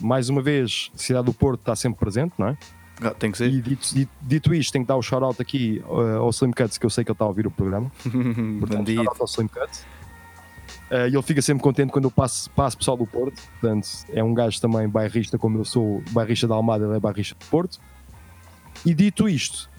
Mais 0.00 0.28
uma 0.28 0.42
vez, 0.42 0.90
a 0.94 0.98
cidade 0.98 1.26
do 1.26 1.32
Porto 1.32 1.60
está 1.60 1.74
sempre 1.76 1.98
presente, 2.00 2.34
não 2.36 2.48
é? 2.48 2.58
Ah, 3.00 3.10
tem 3.10 3.30
que 3.32 3.38
ser. 3.38 3.48
E 3.52 3.60
dito, 3.60 3.94
dito- 3.94 4.12
dito 4.22 4.54
isto, 4.54 4.72
tenho 4.72 4.84
que 4.84 4.88
dar 4.88 4.96
o 4.96 5.02
shout-out 5.02 5.40
aqui 5.40 5.82
uh, 5.86 6.18
ao 6.18 6.30
Slim 6.30 6.52
Cuts, 6.52 6.78
que 6.78 6.84
eu 6.86 6.90
sei 6.90 7.04
que 7.04 7.10
ele 7.10 7.14
está 7.14 7.24
a 7.24 7.28
ouvir 7.28 7.46
o 7.46 7.50
programa. 7.50 7.90
Portanto, 8.60 8.90
shout-out 8.92 9.20
ao 9.20 9.26
Slim 9.26 9.48
Cuts. 9.48 9.84
Uh, 10.90 11.08
e 11.08 11.14
ele 11.14 11.22
fica 11.22 11.40
sempre 11.40 11.62
contente 11.62 11.90
quando 11.90 12.04
eu 12.04 12.10
passo, 12.10 12.50
passo 12.50 12.76
pessoal 12.76 12.96
do 12.96 13.06
Porto. 13.06 13.40
Portanto, 13.60 13.88
é 14.12 14.22
um 14.22 14.34
gajo 14.34 14.60
também 14.60 14.88
bairrista, 14.88 15.38
como 15.38 15.58
eu 15.58 15.64
sou 15.64 16.02
bairrista 16.10 16.46
da 16.46 16.54
Almada, 16.54 16.84
ele 16.84 16.96
é 16.96 17.00
bairrista 17.00 17.34
do 17.34 17.44
Porto. 17.46 17.80
E 18.84 18.92
dito 18.94 19.28
isto, 19.28 19.70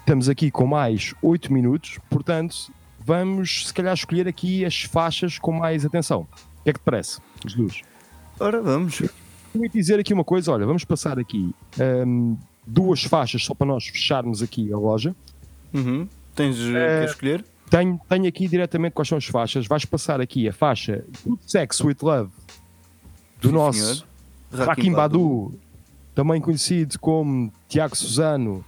estamos 0.00 0.28
aqui 0.28 0.50
com 0.50 0.66
mais 0.66 1.14
8 1.22 1.52
minutos. 1.52 1.98
Portanto, 2.10 2.70
vamos 3.00 3.68
se 3.68 3.74
calhar 3.74 3.94
escolher 3.94 4.28
aqui 4.28 4.64
as 4.64 4.82
faixas 4.82 5.38
com 5.38 5.52
mais 5.52 5.84
atenção. 5.84 6.28
O 6.60 6.64
que 6.64 6.70
é 6.70 6.72
que 6.72 6.78
te 6.80 6.84
parece, 6.84 7.18
Jesus? 7.46 7.82
Ora, 8.38 8.60
vamos. 8.60 9.00
Eu 9.00 9.62
ia 9.62 9.68
dizer 9.70 9.98
aqui 9.98 10.12
uma 10.12 10.24
coisa, 10.24 10.52
olha, 10.52 10.66
vamos 10.66 10.84
passar 10.84 11.18
aqui 11.18 11.54
hum, 12.06 12.36
duas 12.66 13.04
faixas 13.04 13.42
só 13.44 13.54
para 13.54 13.66
nós 13.66 13.86
fecharmos 13.86 14.42
aqui 14.42 14.70
a 14.72 14.76
loja. 14.76 15.16
Uhum. 15.72 16.06
Tens 16.34 16.58
uh, 16.58 16.76
Eh, 16.76 16.98
que 17.04 17.10
escolher? 17.10 17.44
Tenho, 17.70 18.00
tenho 18.08 18.26
aqui 18.28 18.46
diretamente 18.46 18.92
quais 18.92 19.08
são 19.08 19.18
as 19.18 19.24
faixas. 19.26 19.66
Vais 19.66 19.84
passar 19.84 20.20
aqui 20.20 20.48
a 20.48 20.52
faixa 20.52 21.04
Good 21.24 21.40
Sex 21.50 21.80
with 21.80 21.96
Love 22.02 22.30
do 23.40 23.48
Sim, 23.48 23.54
nosso. 23.54 24.06
Rakim 24.52 24.92
Badu, 24.92 25.58
também 26.14 26.40
conhecido 26.40 26.98
como 27.00 27.52
Tiago 27.68 27.96
Suzano, 27.96 28.64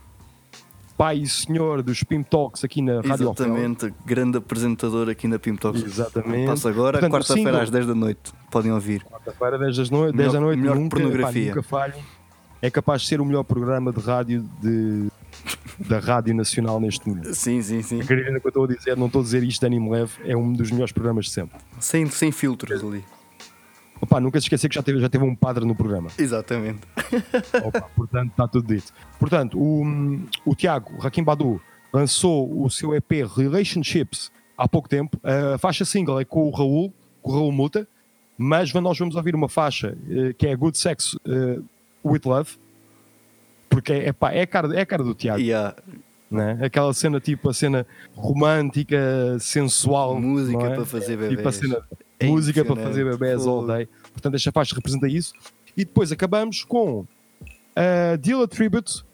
pai 0.98 1.18
e 1.18 1.26
senhor 1.28 1.82
dos 1.82 2.02
Pim 2.02 2.22
Talks 2.24 2.64
aqui 2.64 2.82
na 2.82 2.96
Rádio. 3.00 3.30
Exatamente, 3.30 3.94
grande 4.04 4.38
apresentador 4.38 5.08
aqui 5.08 5.28
na 5.28 5.38
Pim 5.38 5.54
Talks. 5.54 5.82
Exatamente. 5.82 6.46
Passa 6.48 6.68
agora, 6.68 6.98
quarta-feira 7.08 7.62
às 7.62 7.70
10 7.70 7.86
da 7.86 7.94
noite. 7.94 8.32
podem 8.50 8.72
ouvir. 8.72 9.04
Quarta-feira, 9.04 9.56
10 9.58 9.76
das 9.76 9.90
no... 9.90 10.02
10 10.12 10.14
Melhor- 10.14 10.32
da 10.32 10.40
noite, 10.40 10.58
melhor 10.60 10.76
nunca, 10.76 10.96
pornografia. 10.96 11.50
pá, 11.52 11.56
nunca 11.56 11.62
falhem. 11.62 12.02
É 12.60 12.68
capaz 12.70 13.02
de 13.02 13.08
ser 13.08 13.20
o 13.20 13.24
melhor 13.24 13.44
programa 13.44 13.92
de 13.92 14.00
rádio 14.00 14.42
de... 14.60 15.08
da 15.78 15.98
Rádio 15.98 16.34
Nacional 16.34 16.80
neste 16.80 17.08
momento. 17.08 17.34
Sim, 17.34 17.62
sim, 17.62 17.82
sim. 17.82 18.00
Acreditem 18.00 18.32
no 18.32 18.40
que 18.40 18.46
eu 18.46 18.50
estou 18.50 18.64
a 18.64 18.68
dizer, 18.68 18.96
não 18.96 19.06
estou 19.06 19.20
a 19.20 19.24
dizer 19.24 19.42
isto 19.42 19.60
de 19.60 19.66
anime 19.66 19.90
leve, 19.90 20.12
é 20.24 20.36
um 20.36 20.52
dos 20.52 20.70
melhores 20.70 20.92
programas 20.92 21.26
de 21.26 21.32
sempre. 21.32 21.58
Sem, 21.78 22.06
sem 22.10 22.32
filtros 22.32 22.82
ali. 22.82 23.04
Opa, 24.00 24.20
nunca 24.20 24.40
se 24.40 24.46
esquecer 24.46 24.68
que 24.68 24.74
já 24.74 24.82
teve, 24.82 25.00
já 25.00 25.08
teve 25.08 25.24
um 25.24 25.34
padre 25.34 25.64
no 25.64 25.74
programa. 25.74 26.08
Exatamente. 26.16 26.80
Opa, 27.64 27.88
portanto, 27.96 28.30
está 28.30 28.46
tudo 28.46 28.74
dito. 28.74 28.92
Portanto, 29.18 29.58
o, 29.58 29.84
o 30.44 30.54
Tiago 30.54 30.96
Rakim 30.98 31.24
Badu 31.24 31.60
lançou 31.92 32.64
o 32.64 32.70
seu 32.70 32.94
EP 32.94 33.10
Relationships 33.36 34.30
há 34.56 34.68
pouco 34.68 34.88
tempo. 34.88 35.18
A 35.22 35.58
faixa 35.58 35.84
single 35.84 36.20
é 36.20 36.24
com 36.24 36.48
o 36.48 36.50
Raul, 36.50 36.92
com 37.22 37.30
o 37.30 37.34
Raul 37.34 37.52
Muta, 37.52 37.88
mas 38.36 38.72
nós 38.72 38.98
vamos 38.98 39.16
ouvir 39.16 39.34
uma 39.34 39.48
faixa 39.48 39.96
eh, 40.08 40.32
que 40.32 40.46
é 40.46 40.54
Good 40.54 40.78
Sex 40.78 41.16
eh, 41.26 41.58
with 42.04 42.20
Love, 42.24 42.56
porque 43.68 43.92
é, 43.92 44.12
pá, 44.12 44.32
é, 44.32 44.42
a 44.42 44.46
cara, 44.46 44.74
é 44.76 44.80
a 44.80 44.86
cara 44.86 45.02
do 45.02 45.14
Tiago. 45.14 45.40
Yeah. 45.40 45.76
Né? 46.30 46.58
Aquela 46.62 46.92
cena 46.92 47.20
tipo 47.20 47.48
a 47.48 47.54
cena 47.54 47.86
romântica, 48.14 49.38
sensual. 49.40 50.20
Música 50.20 50.64
é? 50.64 50.74
para 50.74 50.84
fazer 50.84 51.28
Tipo 51.28 51.48
a 51.48 51.52
cena 51.52 51.82
É 52.20 52.26
música 52.26 52.64
para 52.64 52.76
fazer 52.76 53.04
bebés 53.04 53.46
all 53.46 53.66
day. 53.66 53.88
Portanto, 54.12 54.34
esta 54.34 54.52
faixa 54.52 54.74
representa 54.74 55.08
isso. 55.08 55.32
E 55.76 55.84
depois 55.84 56.12
acabamos 56.12 56.64
com 56.64 57.06
a 57.74 58.16
Deal 58.16 58.46
Tribute 58.48 59.04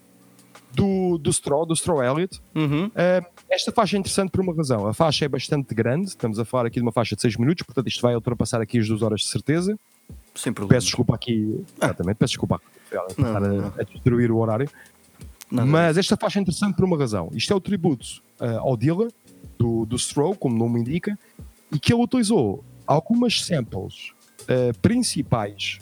do, 0.75 1.19
do 1.19 1.31
Straw, 1.31 1.65
do 1.65 1.75
Straw 1.75 2.03
Elliott. 2.03 2.41
Uhum. 2.55 2.87
Uh, 2.87 3.27
esta 3.49 3.71
faixa 3.71 3.97
é 3.97 4.01
interessante 4.01 4.31
por 4.31 4.41
uma 4.41 4.55
razão. 4.55 4.87
A 4.87 4.95
faixa 4.95 5.25
é 5.25 5.29
bastante 5.29 5.75
grande, 5.75 6.09
estamos 6.09 6.39
a 6.39 6.45
falar 6.45 6.67
aqui 6.67 6.77
de 6.77 6.83
uma 6.83 6.93
faixa 6.93 7.15
de 7.15 7.23
6 7.23 7.37
minutos, 7.37 7.63
portanto 7.65 7.87
isto 7.87 8.03
vai 8.03 8.15
ultrapassar 8.15 8.61
aqui 8.61 8.79
as 8.79 8.89
2 8.89 9.03
horas 9.03 9.21
de 9.21 9.27
certeza. 9.27 9.79
Sem 10.35 10.53
problema. 10.53 10.77
Peço 10.77 10.87
desculpa 10.87 11.15
aqui, 11.15 11.65
exatamente, 11.81 12.17
peço 12.17 12.33
desculpa 12.33 12.57
a, 12.57 12.97
Ah. 12.97 13.07
Não, 13.19 13.41
não, 13.41 13.67
a- 13.79 13.83
destruir 13.83 14.31
o 14.31 14.39
horário. 14.39 14.69
Nada 15.51 15.67
Mas 15.69 15.97
esta 15.99 16.17
faixa 16.17 16.39
é 16.39 16.43
interessante 16.43 16.75
por 16.75 16.85
uma 16.85 16.99
razão. 16.99 17.29
Isto 17.33 17.53
é 17.53 17.57
o 17.57 17.61
tributo 17.61 18.05
uh, 18.41 18.59
ao 18.61 18.77
Dilla, 18.77 19.09
do, 19.59 19.85
do 19.87 19.97
Stroh, 19.97 20.35
como 20.35 20.55
o 20.57 20.59
nome 20.59 20.81
indica, 20.81 21.17
e 21.71 21.79
que 21.79 21.93
ele 21.93 22.03
utilizou 22.03 22.65
algumas 22.87 23.45
samples 23.45 24.13
uh, 24.43 24.77
principais 24.81 25.79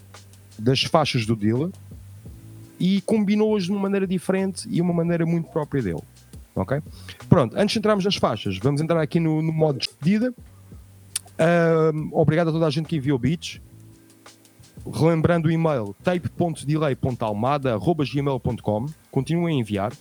das 0.58 0.82
faixas 0.82 1.24
do 1.24 1.34
Dilla 1.34 1.70
e 2.78 3.00
combinou-as 3.02 3.64
de 3.64 3.70
uma 3.70 3.80
maneira 3.80 4.06
diferente 4.06 4.68
e 4.70 4.80
uma 4.80 4.92
maneira 4.92 5.24
muito 5.24 5.48
própria 5.50 5.82
dele. 5.82 6.02
Ok? 6.54 6.82
Pronto, 7.28 7.56
antes 7.56 7.72
de 7.72 7.78
entrarmos 7.78 8.04
nas 8.04 8.16
faixas, 8.16 8.58
vamos 8.58 8.80
entrar 8.80 9.00
aqui 9.00 9.18
no, 9.18 9.40
no 9.40 9.52
modo 9.52 9.78
de 9.78 9.86
despedida. 9.86 10.34
Um, 11.94 12.10
obrigado 12.12 12.48
a 12.48 12.52
toda 12.52 12.66
a 12.66 12.70
gente 12.70 12.86
que 12.86 12.96
enviou 12.96 13.18
beats. 13.18 13.60
Relembrando 14.90 15.48
o 15.48 15.50
e-mail 15.50 15.94
tape.delay.almada.gmail.com 16.02 18.86
Continuem 19.10 19.56
a 19.56 19.60
enviar. 19.60 19.92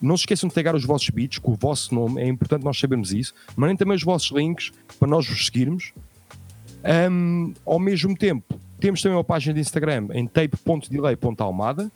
Não 0.00 0.16
se 0.16 0.22
esqueçam 0.22 0.48
de 0.48 0.54
pegar 0.54 0.74
os 0.74 0.84
vossos 0.84 1.10
beats 1.10 1.38
com 1.38 1.52
o 1.52 1.56
vosso 1.56 1.94
nome, 1.94 2.20
é 2.20 2.28
importante 2.28 2.64
nós 2.64 2.78
sabermos 2.78 3.12
isso. 3.12 3.34
Mandem 3.56 3.76
também 3.76 3.96
os 3.96 4.02
vossos 4.02 4.30
links 4.30 4.72
para 4.98 5.08
nós 5.08 5.26
vos 5.26 5.46
seguirmos. 5.46 5.92
Um, 7.10 7.54
ao 7.64 7.78
mesmo 7.78 8.16
tempo, 8.16 8.60
temos 8.78 9.02
também 9.02 9.16
uma 9.16 9.24
página 9.24 9.54
de 9.54 9.60
Instagram 9.60 10.08
em 10.12 10.26
tape.delay.almada 10.26 11.90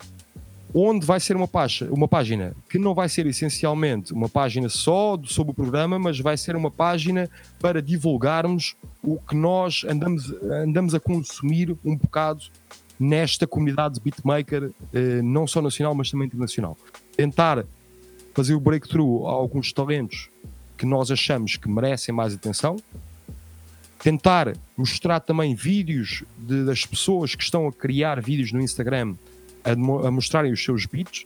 onde 0.73 1.05
vai 1.05 1.19
ser 1.19 1.35
uma, 1.35 1.49
uma 1.89 2.07
página 2.07 2.53
que 2.69 2.79
não 2.79 2.93
vai 2.93 3.09
ser 3.09 3.25
essencialmente 3.25 4.13
uma 4.13 4.29
página 4.29 4.69
só 4.69 5.19
sobre 5.25 5.51
o 5.51 5.53
programa, 5.53 5.99
mas 5.99 6.19
vai 6.19 6.37
ser 6.37 6.55
uma 6.55 6.71
página 6.71 7.29
para 7.59 7.81
divulgarmos 7.81 8.75
o 9.03 9.17
que 9.19 9.35
nós 9.35 9.83
andamos, 9.87 10.31
andamos 10.63 10.95
a 10.95 10.99
consumir 10.99 11.75
um 11.83 11.95
bocado 11.95 12.43
nesta 12.99 13.47
comunidade 13.47 13.95
de 13.95 14.01
beatmaker, 14.01 14.71
eh, 14.93 15.21
não 15.21 15.47
só 15.47 15.61
nacional, 15.61 15.95
mas 15.95 16.11
também 16.11 16.27
internacional. 16.27 16.77
Tentar 17.17 17.65
fazer 18.33 18.53
o 18.53 18.59
breakthrough 18.59 19.25
a 19.27 19.31
alguns 19.31 19.73
talentos 19.73 20.29
que 20.77 20.85
nós 20.85 21.11
achamos 21.11 21.57
que 21.57 21.67
merecem 21.67 22.13
mais 22.13 22.33
atenção, 22.33 22.77
tentar 24.01 24.55
mostrar 24.77 25.19
também 25.19 25.53
vídeos 25.53 26.23
de- 26.37 26.63
das 26.63 26.85
pessoas 26.85 27.35
que 27.35 27.43
estão 27.43 27.67
a 27.67 27.73
criar 27.73 28.21
vídeos 28.21 28.51
no 28.51 28.61
Instagram 28.61 29.15
a, 29.63 29.71
a 29.71 30.11
mostrarem 30.11 30.51
os 30.51 30.63
seus 30.63 30.85
beats. 30.85 31.25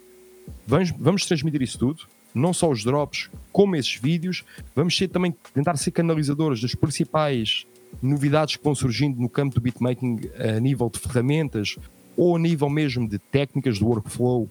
Vamos, 0.68 0.92
vamos 0.98 1.26
transmitir 1.26 1.62
isso 1.62 1.78
tudo, 1.80 2.04
não 2.34 2.54
só 2.54 2.70
os 2.70 2.84
drops, 2.84 3.30
como 3.52 3.76
esses 3.76 3.96
vídeos. 3.96 4.44
Vamos 4.76 4.96
ser, 4.98 5.08
também 5.08 5.36
tentar 5.54 5.78
ser 5.78 5.92
canalizadores 5.92 6.62
das 6.62 6.76
principais 6.76 7.66
novidades 8.02 8.56
que 8.58 8.64
vão 8.64 8.76
surgindo 8.76 9.20
no 9.20 9.30
campo 9.30 9.56
do 9.56 9.62
beatmaking 9.62 10.20
a 10.38 10.60
nível 10.60 10.90
de 10.90 11.00
ferramentas 11.00 11.78
ou 12.18 12.36
a 12.36 12.40
nível 12.40 12.70
mesmo 12.70 13.08
de 13.08 13.18
técnicas 13.18 13.78
de 13.78 13.84
workflow 13.84 14.50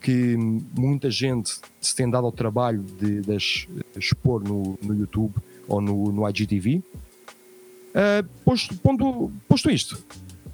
que 0.00 0.36
muita 0.76 1.10
gente 1.10 1.58
se 1.80 1.96
tem 1.96 2.08
dado 2.10 2.26
ao 2.26 2.32
trabalho 2.32 2.82
de, 3.00 3.22
de 3.22 3.34
as 3.34 3.66
expor 3.96 4.44
no, 4.44 4.78
no 4.82 4.94
YouTube 4.94 5.34
ou 5.66 5.80
no, 5.80 6.12
no 6.12 6.28
IGTV. 6.28 6.82
Uh, 7.94 8.28
posto, 8.44 8.74
ponto- 8.76 9.32
posto 9.48 9.70
isto, 9.70 10.04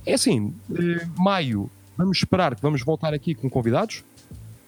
é 0.06 0.14
assim, 0.14 0.55
eh, 0.72 1.06
maio, 1.16 1.70
vamos 2.01 2.18
esperar 2.18 2.55
que 2.55 2.62
vamos 2.62 2.82
voltar 2.82 3.12
aqui 3.14 3.35
com 3.35 3.48
convidados, 3.48 4.02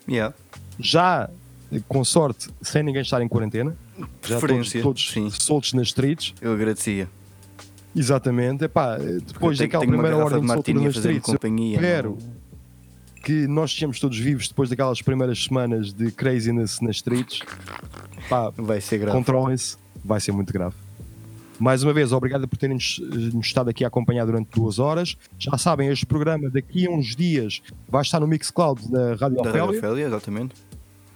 Yeah. 0.09 0.35
já 0.79 1.31
eh, 1.73 1.81
com 1.89 2.05
sorte, 2.05 2.49
sem 2.61 2.83
ninguém 2.83 3.03
estar 3.03 3.23
em 3.23 3.29
quarentena, 3.29 3.77
já 4.25 4.39
todos, 4.41 4.73
todos 4.73 5.15
soltos 5.39 5.73
nas 5.75 5.89
streets. 5.89 6.35
Eu 6.41 6.53
agradecia. 6.53 7.09
Exatamente, 7.95 8.65
epá, 8.65 8.97
eh, 8.99 9.19
depois 9.27 9.59
tenho- 9.59 9.69
daquela 9.69 9.83
tenho 9.83 9.93
primeira 9.93 10.17
hora 10.17 10.41
de 10.41 10.47
soltura 10.47 10.81
nas 10.81 10.97
streets, 10.97 11.27
companhia, 11.27 11.75
espero 11.77 12.19
que 13.23 13.47
nós 13.47 13.71
estejamos 13.71 14.01
todos 14.01 14.19
vivos 14.19 14.49
depois 14.49 14.69
daquelas 14.71 15.01
primeiras 15.01 15.45
semanas 15.45 15.93
de 15.93 16.11
craziness 16.11 16.81
nas 16.81 16.97
streets. 16.97 17.41
Pá, 18.29 18.51
vai 18.57 18.81
ser 18.81 18.99
grave. 18.99 19.17
Controlem-se, 19.17 19.77
vai 20.05 20.21
ser 20.21 20.33
muito 20.33 20.53
grave. 20.53 20.75
Mais 21.63 21.85
uma 21.85 21.93
vez, 21.93 22.11
obrigado 22.11 22.49
por 22.49 22.57
terem 22.57 22.75
nos, 22.75 22.99
nos 22.99 23.47
estado 23.47 23.71
aqui 23.71 23.85
a 23.85 23.87
acompanhar 23.87 24.27
durante 24.27 24.51
duas 24.51 24.81
horas. 24.81 25.17
Já 25.39 25.57
sabem, 25.57 25.89
este 25.91 26.05
programa 26.05 26.51
daqui 26.51 26.89
a 26.89 26.91
uns 26.91 27.15
dias 27.15 27.63
vai 27.89 28.03
estar 28.03 28.19
no 28.19 28.27
Mixcloud 28.27 28.91
da 28.91 29.15
Rádio 29.15 29.37
Da 29.37 29.43
Ofélia. 29.43 29.65
Rádio 29.67 29.79
Ofélia, 29.79 30.07
exatamente. 30.07 30.55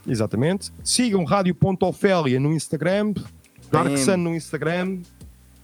Exatamente. 0.06 0.72
Sigam 0.84 1.24
Rádio.ofélia 1.24 2.38
no 2.38 2.52
Instagram, 2.52 3.14
Dark. 3.72 3.98
Sun 3.98 4.18
no 4.18 4.36
Instagram. 4.36 5.00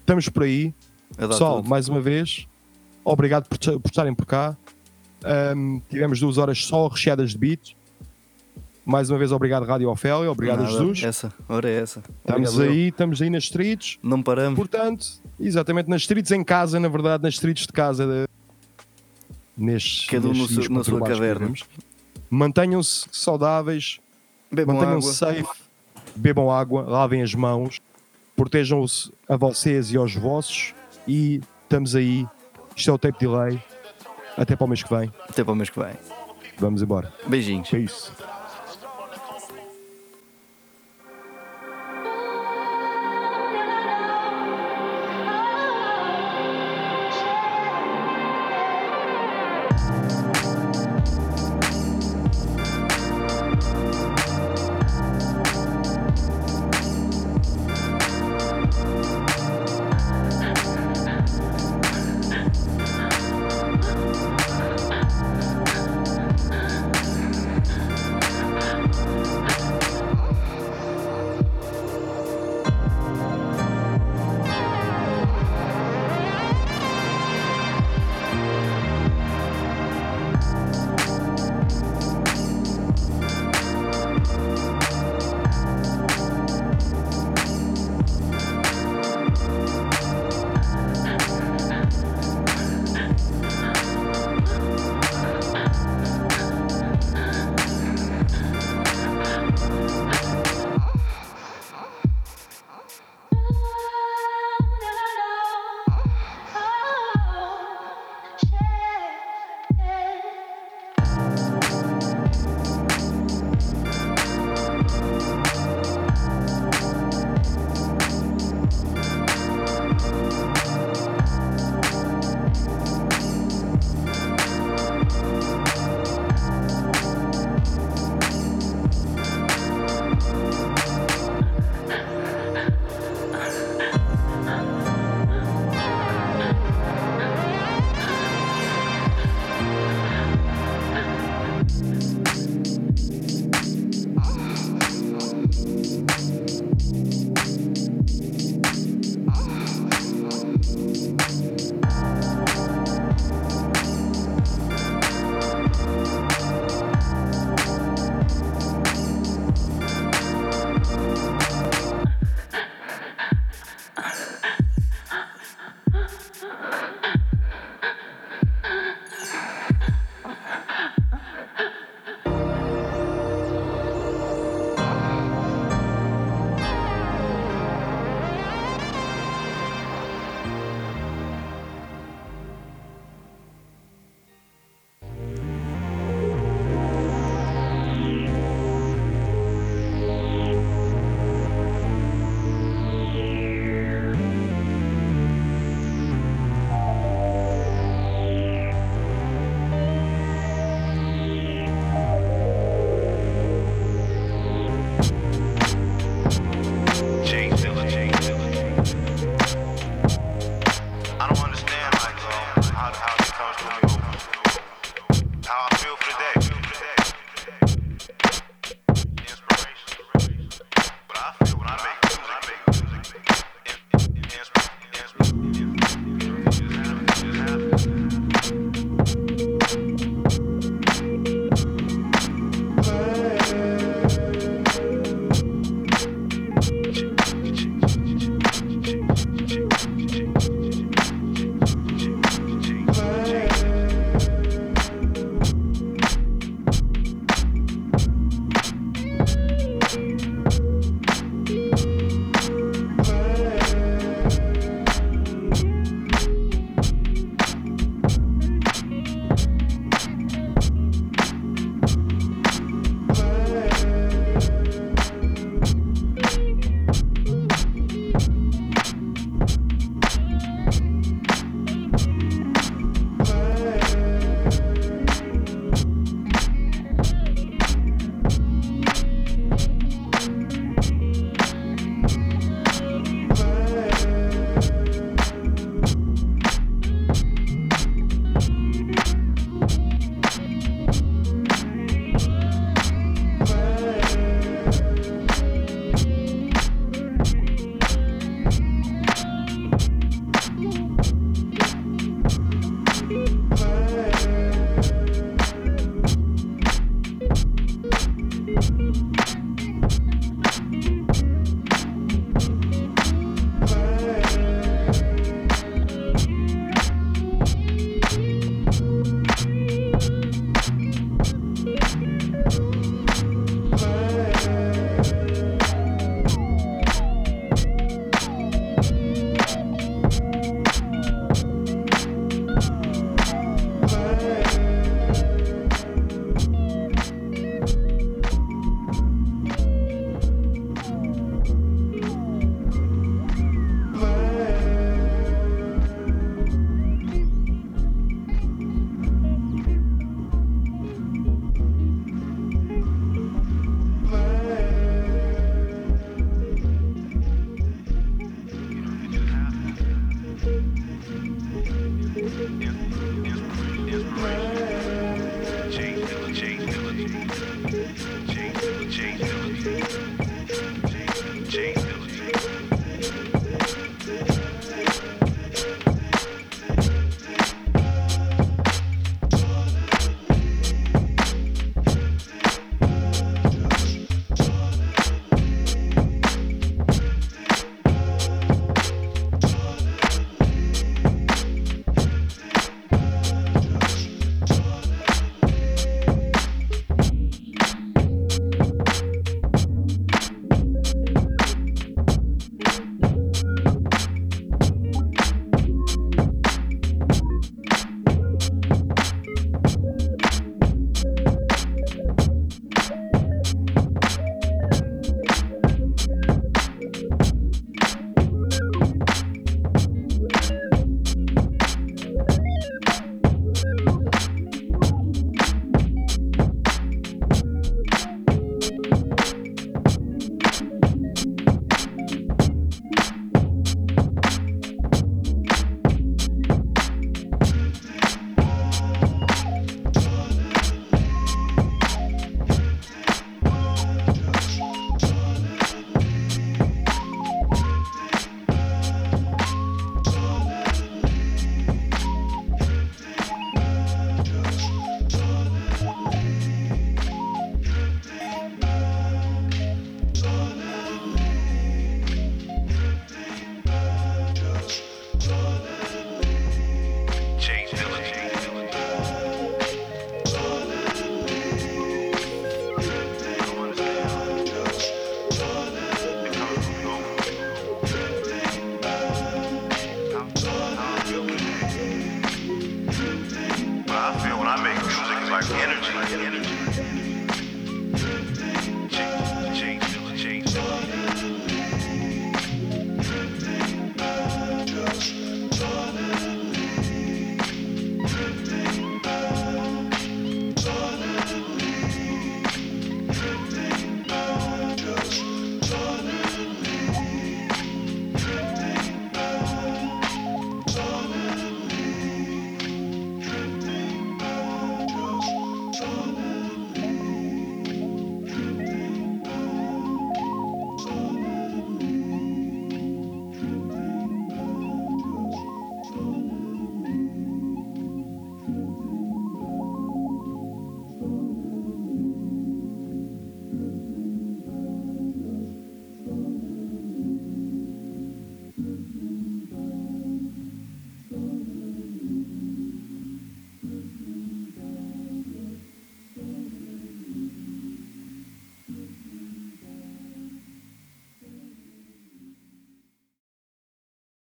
Estamos 0.01 0.29
por 0.29 0.43
aí. 0.43 0.75
Pessoal, 1.17 1.59
tudo. 1.59 1.71
mais 1.71 1.89
uma 1.89 2.01
vez, 2.01 2.49
obrigado 3.05 3.49
por, 3.49 3.59
por 3.59 3.89
estarem 3.89 4.13
por 4.13 4.27
cá. 4.27 4.57
Ahm, 5.25 5.79
tivemos 5.89 6.19
duas 6.19 6.39
horas 6.39 6.59
só 6.65 6.89
recheadas 6.89 7.31
de 7.31 7.39
beats. 7.39 7.77
Mais 8.85 9.09
uma 9.11 9.19
vez, 9.19 9.31
obrigado, 9.31 9.65
Rádio 9.65 9.89
Ofélia. 9.89 10.31
Obrigado, 10.31 10.63
Nada, 10.63 10.71
Jesus. 10.71 11.03
Essa, 11.05 11.33
ora 11.49 11.69
é 11.69 11.81
essa. 11.81 12.01
Estamos 12.01 12.51
Obrigado, 12.51 12.65
eu. 12.65 12.71
aí, 12.71 12.89
estamos 12.89 13.23
aí 13.23 13.31
nas 13.31 13.45
streets. 13.45 13.99
Não 14.03 14.23
paramos. 14.23 14.57
Portanto, 14.57 15.07
exatamente, 15.39 15.89
nas 15.89 16.03
streets 16.03 16.33
em 16.33 16.43
casa, 16.43 16.81
na 16.81 16.89
verdade, 16.89 17.23
nas 17.23 17.35
streets 17.35 17.67
de 17.67 17.73
casa. 17.73 18.07
De... 18.07 18.29
Nestes, 19.57 20.07
Cada 20.07 20.27
um 20.27 20.33
no 20.33 20.39
nestes 20.39 20.69
na 20.69 20.83
sua 20.83 21.01
caverna. 21.01 21.53
Mantenham-se 22.29 23.07
saudáveis, 23.13 24.01
mantenham-se 24.51 25.15
safe, 25.15 25.45
bebam 26.17 26.51
água, 26.51 26.83
lavem 26.83 27.23
as 27.23 27.35
mãos, 27.35 27.81
protejam-se 28.35 29.13
a 29.29 29.37
vocês 29.37 29.93
e 29.93 29.97
aos 29.97 30.15
vossos. 30.15 30.75
E 31.07 31.41
estamos 31.63 31.95
aí. 31.95 32.27
Isto 32.75 32.91
é 32.91 32.95
o 32.95 32.99
tape 32.99 33.19
delay. 33.21 33.63
Até 34.37 34.57
para 34.57 34.65
o 34.65 34.69
mês 34.69 34.83
que 34.83 34.93
vem. 34.93 35.13
Até 35.29 35.45
para 35.45 35.53
o 35.53 35.57
mês 35.57 35.69
que 35.69 35.79
vem. 35.79 35.93
Vamos 36.59 36.83
embora. 36.83 37.13
Beijinhos. 37.27 37.69
Peace. 37.69 38.11